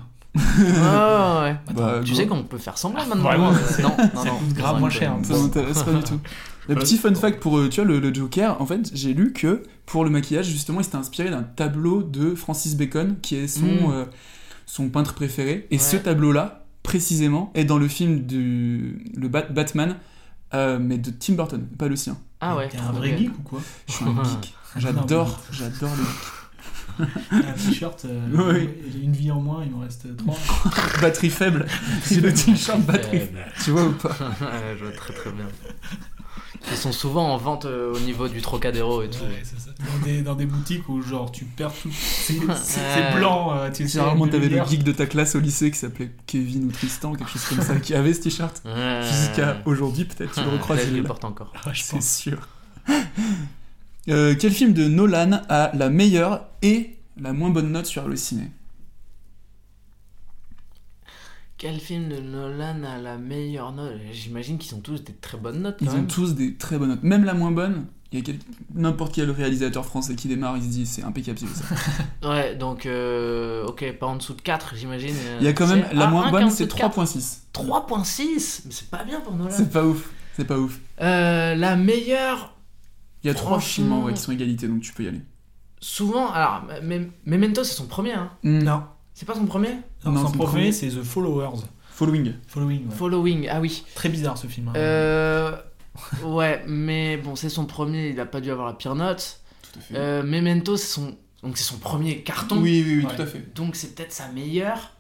Ah 0.83 1.43
ouais. 1.43 1.57
Bah, 1.75 2.01
tu 2.05 2.15
sais 2.15 2.27
qu'on 2.27 2.43
peut 2.43 2.59
faire 2.59 2.79
semblant 2.79 3.07
maintenant. 3.07 3.23
Vraiment, 3.25 3.51
Euh, 3.51 3.83
non, 3.83 3.89
non, 4.15 4.23
ça 4.23 4.29
non. 4.31 4.37
coûte 4.39 4.55
grave 4.55 4.81
moins 4.81 4.91
cher, 4.91 5.17
non. 5.17 5.25
Ça 5.25 5.35
m'intéresse 5.37 5.83
pas 5.83 5.93
du 5.93 6.03
tout. 6.03 6.21
Le 6.69 6.75
petit 6.75 6.99
fun 6.99 7.15
fact 7.15 7.41
pour, 7.41 7.59
euh, 7.59 7.69
tu 7.69 7.81
vois, 7.81 7.89
le, 7.91 7.99
le 7.99 8.13
Joker, 8.15 8.61
en 8.61 8.67
fait, 8.67 8.91
j'ai 8.95 9.15
lu 9.15 9.33
que 9.33 9.63
pour 9.87 10.05
le 10.05 10.11
maquillage, 10.11 10.47
justement, 10.47 10.81
il 10.81 10.85
s'était 10.85 10.97
inspiré 10.97 11.31
d'un 11.31 11.43
tableau 11.43 12.03
de 12.03 12.35
Francis 12.35 12.77
Bacon, 12.77 13.17
qui 13.23 13.37
est 13.37 13.49
son, 13.49 13.65
Mm. 13.67 13.91
euh, 13.93 14.05
son 14.67 14.89
peintre 14.91 15.15
préféré. 15.15 15.67
Et 15.71 15.77
Ouais. 15.77 15.83
ce 15.83 15.97
tableau-là, 15.97 16.67
précisément, 16.83 17.51
est 17.55 17.65
dans 17.65 17.79
le 17.79 17.89
film 17.89 18.21
du 18.27 19.03
le 19.17 19.29
Bat- 19.29 19.51
Batman, 19.51 19.97
euh, 20.55 20.79
mais 20.81 20.99
de 20.99 21.11
Tim 21.11 21.35
Burton, 21.35 21.67
pas 21.79 21.89
le 21.89 21.97
sien. 21.97 22.17
Ah 22.41 22.55
ouais. 22.57 22.69
T'es 22.69 22.79
un 22.79 22.93
vrai 22.93 23.17
geek 23.17 23.31
ou 23.39 23.43
quoi? 23.43 23.61
Je 23.89 23.93
suis 23.95 24.05
un 24.05 24.15
geek. 24.25 24.55
J'adore, 24.77 25.41
j'adore 25.51 25.91
le 25.97 26.05
geek. 26.05 27.09
Un 27.31 27.53
t-shirt, 27.53 28.05
euh, 28.07 28.21
Oui. 28.53 28.69
une 29.03 29.13
vie 29.13 29.31
en 29.31 29.41
moins, 29.41 29.63
il 29.65 29.71
m'en 29.71 29.81
reste 29.81 30.17
trois. 30.17 30.37
Batterie 31.01 31.31
faible. 31.31 31.67
J'ai 32.11 32.21
le 32.21 32.33
t-shirt 32.33 32.81
batterie. 32.83 33.23
Tu 33.65 33.71
vois 33.71 33.87
ou 33.87 33.93
pas? 33.93 34.17
Je 34.79 34.85
vois 34.85 34.93
très 34.93 35.15
très 35.15 35.31
bien. 35.31 35.47
Ils 36.71 36.77
sont 36.77 36.93
souvent 36.93 37.33
en 37.33 37.37
vente 37.39 37.65
euh, 37.65 37.95
au 37.95 38.01
niveau 38.01 38.29
du 38.29 38.43
Trocadéro 38.43 39.03
et 39.03 39.09
tout. 39.09 39.23
Ouais, 39.25 39.43
c'est 39.43 39.59
ça. 39.59 39.71
Dans 39.79 40.05
des, 40.05 40.23
dans 40.23 40.35
des 40.35 40.45
boutiques 40.47 40.89
où 40.89 41.01
genre 41.03 41.31
tu 41.33 41.45
perds 41.45 41.73
tout. 41.73 41.91
C'est 41.93 42.35
c'est- 42.35 42.47
Ouais. 42.47 42.55
c'est 42.57 43.17
blanc, 43.17 43.55
euh, 43.55 43.71
tu 43.71 43.85
sais. 43.87 43.93
Généralement, 43.95 44.27
t'avais 44.27 44.39
le 44.41 44.49
lumière. 44.49 44.69
geek 44.69 44.83
de 44.85 44.93
ta 44.93 45.07
classe 45.07 45.35
au 45.35 45.41
lycée 45.41 45.71
qui 45.71 45.79
s'appelait 45.79 46.11
Kevin 46.27 46.65
ou 46.67 46.71
Tristan, 46.73 47.15
quelque 47.15 47.31
chose 47.31 47.45
comme 47.45 47.63
ça, 47.63 47.77
qui 47.77 47.95
avait 47.95 48.13
ce 48.13 48.21
t-shirt. 48.23 48.61
Ouais. 48.65 49.01
Jusqu'à 49.03 49.57
aujourd'hui, 49.65 50.05
peut-être, 50.05 50.33
tu 50.35 50.43
le 50.43 50.49
recroises. 50.51 50.85
Qu'il 50.85 50.97
là. 50.97 51.05
porte 51.05 51.25
encore. 51.25 51.53
Ah, 51.65 51.73
je 51.73 51.83
C'est 51.83 51.97
pense. 51.97 52.17
sûr. 52.17 52.49
Euh, 54.09 54.35
quel 54.39 54.53
film 54.53 54.73
de 54.73 54.89
Nolan 54.89 55.41
a 55.49 55.71
la 55.75 55.91
meilleure 55.91 56.47
et 56.63 56.97
la 57.21 57.33
moins 57.33 57.51
bonne 57.51 57.71
note 57.73 57.87
sur 57.87 58.09
le 58.09 58.17
ciné 58.17 58.51
Quel 61.59 61.81
film 61.81 62.09
de 62.09 62.21
Nolan 62.21 62.85
a 62.85 62.99
la 62.99 63.19
meilleure 63.19 63.73
note? 63.73 63.95
J'imagine 64.13 64.59
qu'ils 64.59 64.77
ont 64.77 64.81
tous 64.81 65.03
des 65.03 65.13
très 65.13 65.37
bonnes 65.39 65.61
notes 65.63 65.77
quand 65.81 65.87
Ils 65.87 65.91
ont 65.99 66.05
tous 66.05 66.35
des 66.37 66.55
très 66.55 66.79
bonnes 66.79 66.91
notes. 66.91 67.03
Même 67.03 67.25
la 67.25 67.35
moins 67.35 67.51
bonne, 67.51 67.87
il 68.13 68.21
y 68.21 68.23
a 68.23 68.25
quel- 68.25 68.39
n'importe 68.75 69.13
quel 69.15 69.29
réalisateur 69.33 69.85
français 69.85 70.15
qui 70.15 70.29
démarre, 70.29 70.57
il 70.57 70.63
se 70.63 70.69
dit 70.69 70.87
c'est 70.87 71.03
impeccable. 71.03 71.39
c'est 71.39 71.47
ça. 71.49 71.65
Ouais, 72.29 72.55
donc 72.55 72.87
euh, 72.87 73.67
ok, 73.67 73.93
pas 73.99 74.07
en 74.07 74.15
dessous 74.17 74.35
de 74.35 74.41
4, 74.41 74.75
j'imagine. 74.77 75.15
euh, 75.17 75.39
Il 75.41 75.45
y 75.47 75.49
a 75.49 75.53
quand 75.53 75.67
même 75.67 75.85
la 75.93 76.05
Ah, 76.07 76.11
moins 76.11 76.31
bonne, 76.31 76.49
c'est 76.51 76.67
dessous 76.67 76.77
de 76.77 76.81
3.6. 76.83 77.39
3.6 77.53 78.63
Mais 78.67 78.73
c'est 78.73 78.89
pas 78.91 79.03
bien 79.03 79.21
pour 79.21 79.35
Nolan. 79.35 79.51
C'est 79.51 79.71
pas 79.73 79.85
ouf. 79.85 80.11
C'est 80.37 80.45
pas 80.47 80.59
ouf. 80.59 80.79
Euh, 81.01 81.57
la 81.57 81.75
meilleure, 81.75 82.55
Il 83.25 83.27
y 83.27 83.31
a 83.31 83.35
trois 83.35 83.59
Franchement- 83.59 83.75
films 83.85 83.93
en 83.95 84.01
vrai, 84.03 84.15
qui 84.15 84.21
sont 84.23 84.31
égalité, 84.31 84.69
donc 84.69 84.81
tu 84.83 84.93
peux 84.93 85.03
y 85.03 85.09
aller. 85.09 85.23
souvent. 85.81 86.31
Alors, 86.31 86.63
Me- 86.85 87.09
Memento, 87.27 87.65
c'est 87.65 87.75
son 87.75 87.87
premier, 87.87 88.13
hein. 88.13 88.31
Hmm. 88.45 88.61
Non. 88.63 88.85
C'est 89.13 89.27
pas 89.27 89.35
son 89.35 89.47
premier? 89.47 89.71
Non, 90.05 90.13
Non, 90.13 90.23
son 90.27 90.33
premier, 90.33 90.47
premier. 90.47 90.73
c'est 90.73 90.89
The 90.89 91.03
Followers. 91.03 91.59
Following. 91.91 92.35
Following, 92.47 92.87
ouais. 92.89 92.95
Following, 92.95 93.49
ah 93.51 93.61
oui. 93.61 93.85
Très 93.95 94.09
bizarre 94.09 94.39
ce 94.39 94.47
film. 94.47 94.69
hein. 94.69 94.73
Euh, 94.77 95.57
ouais, 96.25 96.63
mais 96.69 97.17
bon, 97.17 97.35
c'est 97.35 97.49
son 97.49 97.67
premier, 97.67 98.11
il 98.11 98.21
a 98.21 98.27
pas 98.27 98.41
dû 98.41 98.51
avoir 98.53 98.69
la 98.69 98.75
pire 98.75 98.95
note. 98.95 99.41
Tout 99.63 99.79
à 99.79 99.83
fait. 99.83 99.95
Euh, 99.97 100.23
Memento, 100.23 100.77
c'est 100.77 100.87
son, 100.87 101.17
donc 101.43 101.59
c'est 101.59 101.65
son 101.65 101.79
premier 101.79 102.23
carton. 102.23 102.59
Oui, 102.59 102.85
oui, 102.87 102.99
oui, 102.99 103.05
Ouais. 103.07 103.17
tout 103.17 103.23
à 103.23 103.27
fait. 103.27 103.53
Donc 103.57 103.75
c'est 103.75 103.95
peut-être 103.97 104.13
sa 104.13 104.29
meilleure. 104.29 104.93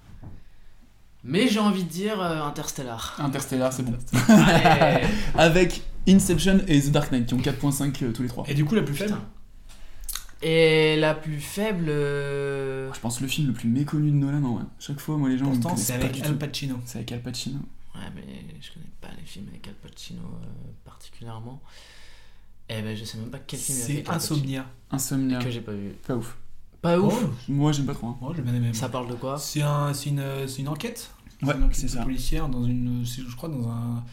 Mais 1.25 1.47
j'ai 1.49 1.61
envie 1.61 1.85
de 1.85 1.89
dire 1.89 2.21
euh, 2.21 2.43
Interstellar. 2.43 3.17
Interstellar, 3.19 3.73
c'est 3.73 3.85
bon. 3.85 3.95
Avec 5.37 5.83
Inception 6.09 6.61
et 6.67 6.81
The 6.81 6.91
Dark 6.91 7.13
Knight 7.13 7.27
qui 7.27 7.35
ont 7.35 7.39
4.5 7.39 8.03
euh, 8.05 8.13
tous 8.13 8.23
les 8.23 8.29
trois. 8.29 8.45
Et 8.49 8.55
du 8.55 8.65
coup, 8.65 8.75
la 8.75 8.83
plus 8.83 8.95
faible? 8.95 9.17
Et 10.43 10.97
la 10.97 11.15
plus 11.15 11.41
faible. 11.41 11.87
euh, 11.89 12.93
Je 12.93 13.01
pense 13.01 13.21
le 13.21 13.27
film 13.29 13.49
le 13.49 13.53
plus 13.53 13.69
méconnu 13.69 14.11
de 14.11 14.17
Nolan 14.17 14.45
en 14.45 14.55
vrai. 14.55 14.65
Chaque 14.79 15.01
fois, 15.01 15.17
moi 15.17 15.29
les 15.29 15.37
gens 15.39 15.47
me 15.47 15.53
Pourtant, 15.53 15.71
connaissent 15.71 15.85
c'est 15.87 15.95
pas 15.99 16.05
avec 16.05 16.13
du 16.17 16.23
Al 16.23 16.29
tout. 16.33 16.39
Pacino. 16.39 16.77
C'est 16.87 16.99
avec 16.99 17.13
Al 17.13 17.21
Pacino. 17.23 17.59
Ouais, 17.95 18.01
mais 18.15 18.23
je 18.61 18.73
connais 18.73 18.87
pas 19.01 19.09
les 19.19 19.25
films 19.27 19.47
avec 19.51 19.67
Al 19.67 19.75
Pacino 19.75 20.21
euh, 20.21 20.47
particulièrement. 20.85 21.61
Eh 22.69 22.83
ben, 22.83 22.97
je 22.97 23.05
sais 23.05 23.19
même 23.19 23.31
pas 23.31 23.39
quel 23.41 23.59
film 23.59 23.79
il 23.79 23.83
a 23.83 23.85
fait. 23.87 23.93
C'est 23.93 23.99
avec 23.99 24.09
Al 24.09 24.15
Pacino. 24.15 24.37
Insomnia. 24.37 24.67
Insomnia. 24.93 25.39
Que 25.41 25.51
j'ai 25.51 25.61
pas 25.61 25.73
vu. 25.73 25.91
Pas 26.07 26.15
ouf. 26.17 26.37
Pas 26.81 26.99
ouf. 27.01 27.25
Oh, 27.25 27.31
Moi 27.49 27.73
j'aime 27.73 27.87
pas 27.87 27.95
trop. 27.95 28.07
hein. 28.09 28.17
moi, 28.21 28.33
j'ai 28.37 28.43
bien 28.43 28.55
aimé. 28.55 28.73
Ça 28.75 28.89
parle 28.89 29.09
de 29.09 29.15
quoi 29.15 29.37
C'est 29.39 29.63
un, 29.63 29.93
c'est 29.93 30.11
une, 30.11 30.23
c'est 30.47 30.61
une 30.63 30.69
enquête. 30.69 31.11
Ouais, 31.43 31.55
une 31.57 31.65
enquête 31.65 31.75
c'est 31.77 31.89
ça. 31.89 32.03
policière 32.03 32.49
dans 32.49 32.65
une, 32.65 33.05
c'est- 33.05 33.23
je 33.29 33.35
crois 33.37 33.49
dans 33.49 33.69
un, 33.69 34.05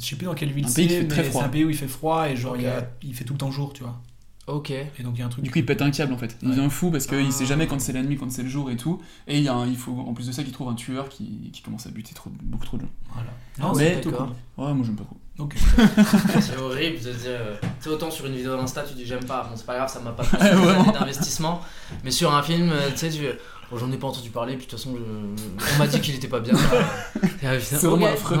je 0.00 0.04
sais 0.04 0.16
plus 0.16 0.24
dans 0.26 0.34
quelle 0.34 0.52
ville 0.52 0.64
Un 0.64 0.68
c'est, 0.68 0.74
pays 0.74 0.88
qui 0.88 0.94
fait 0.94 1.02
mais 1.02 1.08
très 1.08 1.24
c'est 1.24 1.30
froid. 1.30 1.44
un 1.44 1.48
pays 1.48 1.64
où 1.64 1.70
il 1.70 1.76
fait 1.76 1.86
froid 1.88 2.28
et 2.28 2.34
genre 2.36 2.56
il, 2.56 2.62
y 2.62 2.66
a- 2.66 2.78
Ok. 2.78 2.84
il 3.04 3.14
fait 3.14 3.24
tout 3.24 3.34
le 3.34 3.38
temps 3.38 3.50
jour, 3.52 3.72
tu 3.72 3.82
vois. 3.84 4.00
Ok. 4.48 4.70
Et 4.70 5.02
donc 5.04 5.14
il 5.14 5.20
y 5.20 5.22
a 5.22 5.26
un 5.26 5.28
truc. 5.28 5.44
Du 5.44 5.50
coup, 5.50 5.58
il 5.58 5.64
pète 5.66 5.82
un 5.82 5.90
câble 5.92 6.12
en 6.12 6.18
fait. 6.18 6.36
Il 6.42 6.48
Ouais. 6.48 6.56
devient 6.56 6.68
fou 6.70 6.90
parce 6.90 7.06
qu'il 7.06 7.24
Ah. 7.28 7.30
sait 7.30 7.46
jamais 7.46 7.66
quand 7.68 7.80
c'est 7.80 7.92
la 7.92 8.02
nuit, 8.02 8.16
quand 8.16 8.30
c'est 8.30 8.42
le 8.42 8.48
jour 8.48 8.70
et 8.70 8.76
tout. 8.76 9.00
Et 9.28 9.38
il, 9.38 9.44
y 9.44 9.48
a 9.48 9.54
un- 9.54 9.66
il 9.66 9.76
faut 9.76 9.92
en 10.00 10.12
plus 10.14 10.26
de 10.26 10.32
ça 10.32 10.42
qu'il 10.42 10.52
trouve 10.52 10.68
un 10.68 10.74
tueur 10.74 11.08
qui, 11.08 11.50
qui 11.52 11.62
commence 11.62 11.86
à 11.86 11.90
buter 11.90 12.12
trop, 12.12 12.30
beaucoup 12.42 12.64
trop 12.66 12.76
de 12.76 12.82
gens. 12.82 12.88
Voilà. 13.14 13.30
Ah, 13.58 13.62
Non, 13.62 13.72
plutôt 13.72 14.10
d'accord. 14.10 14.26
cool. 14.56 14.64
Ouais, 14.64 14.74
moi 14.74 14.84
j'aime 14.84 14.96
pas 14.96 15.04
trop. 15.04 15.16
Ok. 15.38 15.54
c'est 16.40 16.56
horrible 16.58 16.96
de 16.98 17.12
dire. 17.12 17.40
Tu 17.60 17.68
sais, 17.80 17.88
autant 17.90 18.10
sur 18.10 18.26
une 18.26 18.34
vidéo 18.34 18.56
d'Insta, 18.56 18.82
tu 18.82 18.94
dis 18.94 19.06
j'aime 19.06 19.24
pas. 19.24 19.44
Bon, 19.44 19.56
c'est 19.56 19.64
pas 19.66 19.76
grave, 19.76 19.88
ça 19.90 20.00
m'a 20.00 20.10
pas 20.12 20.22
fait 20.24 20.38
d'investissement. 20.92 21.60
Mais 22.04 22.10
sur 22.10 22.34
un 22.34 22.42
film, 22.42 22.70
euh, 22.70 22.90
tu 22.90 22.98
sais, 22.98 23.10
tu. 23.10 23.20
Bon, 23.72 23.78
j'en 23.78 23.90
ai 23.90 23.96
pas 23.96 24.06
entendu 24.08 24.28
parler, 24.28 24.56
puis 24.58 24.66
de 24.66 24.70
toute 24.70 24.78
façon, 24.78 24.94
je- 24.94 25.74
on 25.74 25.78
m'a 25.78 25.86
dit 25.86 25.98
qu'il 26.02 26.14
était 26.14 26.28
pas 26.28 26.40
bien. 26.40 26.52
C'est 27.40 27.60
c'est 27.62 27.86
vraiment 27.86 28.06
affreux. 28.06 28.38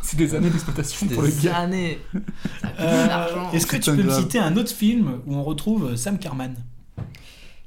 C'est 0.00 0.16
des 0.16 0.32
années 0.34 0.48
d'exploitation 0.50 1.08
pour 1.08 1.22
le 1.22 1.30
Des 1.32 1.42
gars. 1.42 1.56
années. 1.58 1.98
Ça 2.12 2.68
coûte 2.68 2.78
de 2.78 2.82
Euh. 2.84 3.50
Est-ce 3.52 3.66
que 3.66 3.76
tu 3.76 3.90
peux 3.96 4.02
me 4.02 4.12
citer 4.12 4.38
un 4.38 4.56
autre 4.56 4.70
film 4.70 5.20
où 5.26 5.34
on 5.34 5.42
retrouve 5.42 5.86
euh, 5.92 5.96
Sam 5.96 6.18
Carman 6.18 6.54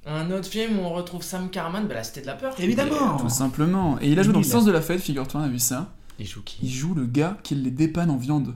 Un 0.06 0.32
autre 0.32 0.48
film 0.48 0.80
où 0.80 0.84
on 0.84 0.94
retrouve 0.94 1.24
Sam 1.24 1.50
Carman, 1.50 1.88
bah, 1.88 1.96
La 1.96 2.04
Cité 2.06 2.22
de 2.22 2.28
la 2.28 2.36
Peur. 2.36 2.54
Évidemment. 2.60 3.18
Tout 3.18 3.28
simplement. 3.30 4.00
Et 4.00 4.10
il 4.12 4.18
a 4.20 4.24
joué 4.24 4.32
dans 4.32 4.40
le 4.40 4.46
sens 4.46 4.64
de 4.64 4.72
la 4.72 4.82
fête, 4.82 5.02
figure-toi, 5.02 5.42
on 5.42 5.44
a 5.44 5.50
vu 5.50 5.60
ça. 5.60 5.94
Il 6.20 6.26
joue 6.26 6.42
qui? 6.44 6.60
Il 6.64 6.72
joue 6.72 6.94
le 6.94 7.06
gars 7.06 7.38
qui 7.44 7.54
les 7.56 7.70
dépanne 7.72 8.10
en 8.10 8.18
viande. 8.18 8.56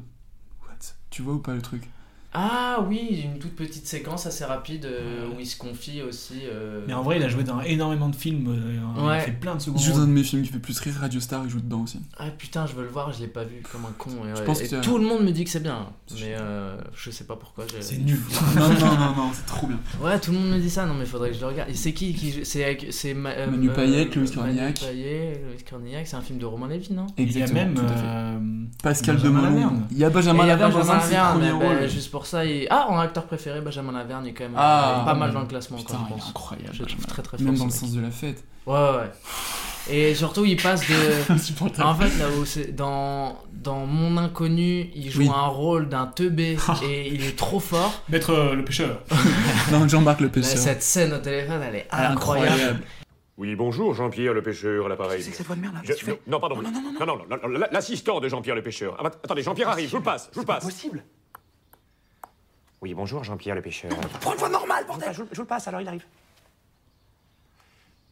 What? 0.63 0.75
Tu 1.09 1.21
vois 1.21 1.33
ou 1.33 1.39
pas 1.39 1.53
le 1.53 1.61
truc? 1.61 1.89
Ah 2.33 2.85
oui, 2.87 3.23
une 3.25 3.39
toute 3.39 3.55
petite 3.57 3.85
séquence 3.85 4.25
assez 4.25 4.45
rapide 4.45 4.85
euh, 4.85 5.27
où 5.27 5.39
il 5.39 5.45
se 5.45 5.57
confie 5.57 6.01
aussi. 6.01 6.43
euh, 6.45 6.81
Mais 6.87 6.93
en 6.93 7.01
vrai, 7.01 7.17
il 7.17 7.23
a 7.23 7.27
joué 7.27 7.43
dans 7.43 7.59
énormément 7.61 8.07
de 8.07 8.15
films. 8.15 8.47
euh, 8.47 8.73
Il 8.95 9.01
a 9.01 9.05
Ouais. 9.05 9.19
fait 9.19 9.31
plein 9.31 9.55
de 9.55 9.59
Il 9.59 9.63
secondes. 9.63 9.81
joue 9.81 9.91
dans 9.91 9.99
un 10.01 10.07
de 10.07 10.11
mes 10.13 10.23
films 10.23 10.43
qui 10.43 10.49
fait 10.49 10.59
plus 10.59 10.79
rire, 10.79 10.93
Radio 11.01 11.19
Star, 11.19 11.41
il 11.43 11.49
joue 11.49 11.59
dedans 11.59 11.81
aussi. 11.81 11.99
Ah 12.17 12.25
putain, 12.37 12.65
je 12.67 12.73
veux 12.73 12.83
le 12.83 12.89
voir, 12.89 13.11
je 13.11 13.19
l'ai 13.19 13.27
pas 13.27 13.43
vu 13.43 13.61
comme 13.69 13.83
un 13.85 13.91
con. 13.97 14.11
Et, 14.25 14.29
Je 14.33 14.39
ouais, 14.39 14.45
pense 14.45 14.61
et 14.61 14.67
que- 14.69 14.81
tout 14.81 14.97
le 14.97 15.05
monde 15.05 15.23
me 15.25 15.31
dit 15.31 15.43
que 15.43 15.49
c'est 15.49 15.61
bien, 15.61 15.87
mais 16.13 16.35
euh, 16.39 16.77
je 16.95 17.11
sais 17.11 17.25
pas 17.25 17.35
pourquoi. 17.35 17.65
j'ai- 17.69 17.81
C'est 17.81 17.97
nul. 17.97 18.17
non, 18.55 18.69
non, 18.69 18.97
non, 18.97 19.15
non, 19.15 19.31
c'est 19.33 19.45
trop 19.45 19.67
bien. 19.67 19.79
Ouais, 20.01 20.17
tout 20.19 20.31
le 20.31 20.37
monde 20.37 20.51
me 20.51 20.59
dit 20.59 20.69
ça, 20.69 20.85
non 20.85 20.93
mais 20.93 21.05
faudrait 21.05 21.31
que 21.31 21.35
je 21.35 21.41
le 21.41 21.47
regarde. 21.47 21.69
Et 21.69 21.73
c'est 21.75 21.91
qui 21.91 22.13
qui 22.13 22.31
joue- 22.31 22.39
C'est 22.45 22.63
avec- 22.63 22.87
c'est 22.91 23.13
Ma- 23.13 23.31
euh, 23.31 23.51
Manu 23.51 23.69
euh, 23.69 23.73
Payet, 23.73 24.05
Louis 24.05 24.15
Manu 24.23 24.31
Cornillac. 24.35 24.79
Payet, 24.79 25.41
Louis 25.45 25.63
Cornillac, 25.69 26.07
c'est 26.07 26.15
un 26.15 26.21
film 26.21 26.39
de 26.39 26.45
Romain 26.45 26.69
Lévy, 26.69 26.93
non? 26.93 27.07
Il 27.17 27.37
y 27.37 27.43
a 27.43 27.47
même 27.47 27.75
euh, 27.77 28.39
Pascal 28.81 29.17
Demolon. 29.17 29.83
Il 29.91 29.97
y 29.97 30.05
a 30.05 30.09
Benjamin 30.09 30.43
il 30.43 30.47
y 30.47 30.51
a 30.51 30.55
Laverne 30.55 30.71
dans 30.71 30.77
Benjamin 30.79 30.97
un 30.99 31.01
de 31.01 31.11
ses 31.11 31.17
premiers 31.49 31.59
ben, 31.59 31.77
rôles. 31.79 31.89
juste 31.89 32.09
pour 32.09 32.20
ça. 32.25 32.45
il- 32.45 32.67
Ah, 32.69 32.87
en 32.89 32.97
acteur 32.99 33.25
préféré, 33.25 33.61
Benjamin 33.61 33.91
Laverne 33.91 34.25
est 34.27 34.33
quand 34.33 34.43
même 34.45 34.53
Ah, 34.57 35.01
euh, 35.01 35.05
pas 35.05 35.13
mal 35.13 35.31
dans 35.33 35.41
le 35.41 35.47
classement, 35.47 35.77
Putain, 35.77 35.93
quand 35.93 35.99
je 35.99 36.03
il 36.09 36.11
est 36.13 36.19
pense. 36.19 36.29
incroyable. 36.29 36.69
Je 36.73 36.83
trouve 36.83 37.05
très 37.05 37.21
très 37.21 37.37
fort. 37.37 37.45
Même 37.45 37.55
dans 37.55 37.65
le 37.65 37.69
mec. 37.71 37.79
sens 37.79 37.91
de 37.91 38.01
la 38.01 38.11
fête. 38.11 38.43
Ouais, 38.65 38.73
ouais. 38.75 39.11
Et 39.89 40.13
surtout, 40.13 40.45
il 40.45 40.61
passe 40.61 40.81
de. 40.87 41.31
Insupportable. 41.33 41.87
en 41.89 41.95
fait, 41.95 42.17
là 42.19 42.25
où 42.39 42.45
c'est. 42.45 42.75
Dans, 42.75 43.37
dans 43.51 43.85
Mon 43.87 44.15
Inconnu, 44.17 44.91
il 44.95 45.09
joue 45.09 45.21
Oui. 45.21 45.29
un 45.33 45.47
rôle 45.47 45.89
d'un 45.89 46.05
teubé 46.05 46.55
et 46.83 47.07
il 47.13 47.25
est 47.25 47.35
trop 47.37 47.59
fort. 47.59 47.91
Maître 48.09 48.29
euh, 48.31 48.53
le 48.55 48.63
pêcheur. 48.63 48.99
Non, 49.71 49.87
Jean-Marc 49.87 50.19
le 50.21 50.27
Mais 50.27 50.31
pêcheur. 50.33 50.57
cette 50.57 50.83
scène 50.83 51.13
au 51.13 51.17
téléphone, 51.17 51.61
elle 51.67 51.75
est 51.75 51.87
Incroyable. 51.91 52.13
incroyable. 52.51 52.83
Oui, 53.37 53.55
bonjour, 53.55 53.95
Jean-Pierre 53.95 54.33
le 54.35 54.43
pêcheur 54.43 54.85
à 54.85 54.89
l'appareil. 54.89 55.23
C'est 55.23 55.31
que 55.31 55.37
cette 55.37 55.47
voix 55.47 55.55
de 55.55 55.61
merde 55.61 55.73
là, 55.73 55.79
Je- 55.81 55.87
qu'est-ce 55.87 56.01
que 56.01 56.05
tu 56.05 56.11
fais 56.11 56.21
non, 56.27 56.39
pardon. 56.39 56.57
Non, 56.61 56.69
non, 56.69 56.81
non, 56.81 57.05
non, 57.17 57.25
non, 57.27 57.49
non, 57.49 57.65
l'assistant 57.71 58.19
de 58.19 58.27
Jean-Pierre 58.29 58.55
le 58.55 58.61
pêcheur. 58.61 58.95
Ah, 58.99 59.03
bah, 59.03 59.11
attendez, 59.23 59.41
Jean-Pierre 59.41 59.69
arrive, 59.69 59.87
je 59.87 59.91
vous 59.93 59.97
le 59.97 60.03
passe, 60.03 60.29
je 60.31 60.35
vous 60.35 60.41
le 60.41 60.45
passe. 60.45 60.63
Possible 60.63 61.03
Oui, 62.81 62.93
bonjour, 62.95 63.23
Jean-Pierre 63.23 63.55
le 63.55 63.61
pêcheur. 63.61 63.91
Prends 64.21 64.33
une 64.33 64.39
voix 64.39 64.49
normale, 64.49 64.83
Je, 64.83 64.87
bordel 64.87 65.07
passe, 65.07 65.15
je 65.17 65.23
je 65.29 65.35
vous 65.35 65.41
le 65.41 65.47
passe, 65.47 65.67
alors 65.67 65.81
il 65.81 65.87
arrive. 65.87 66.03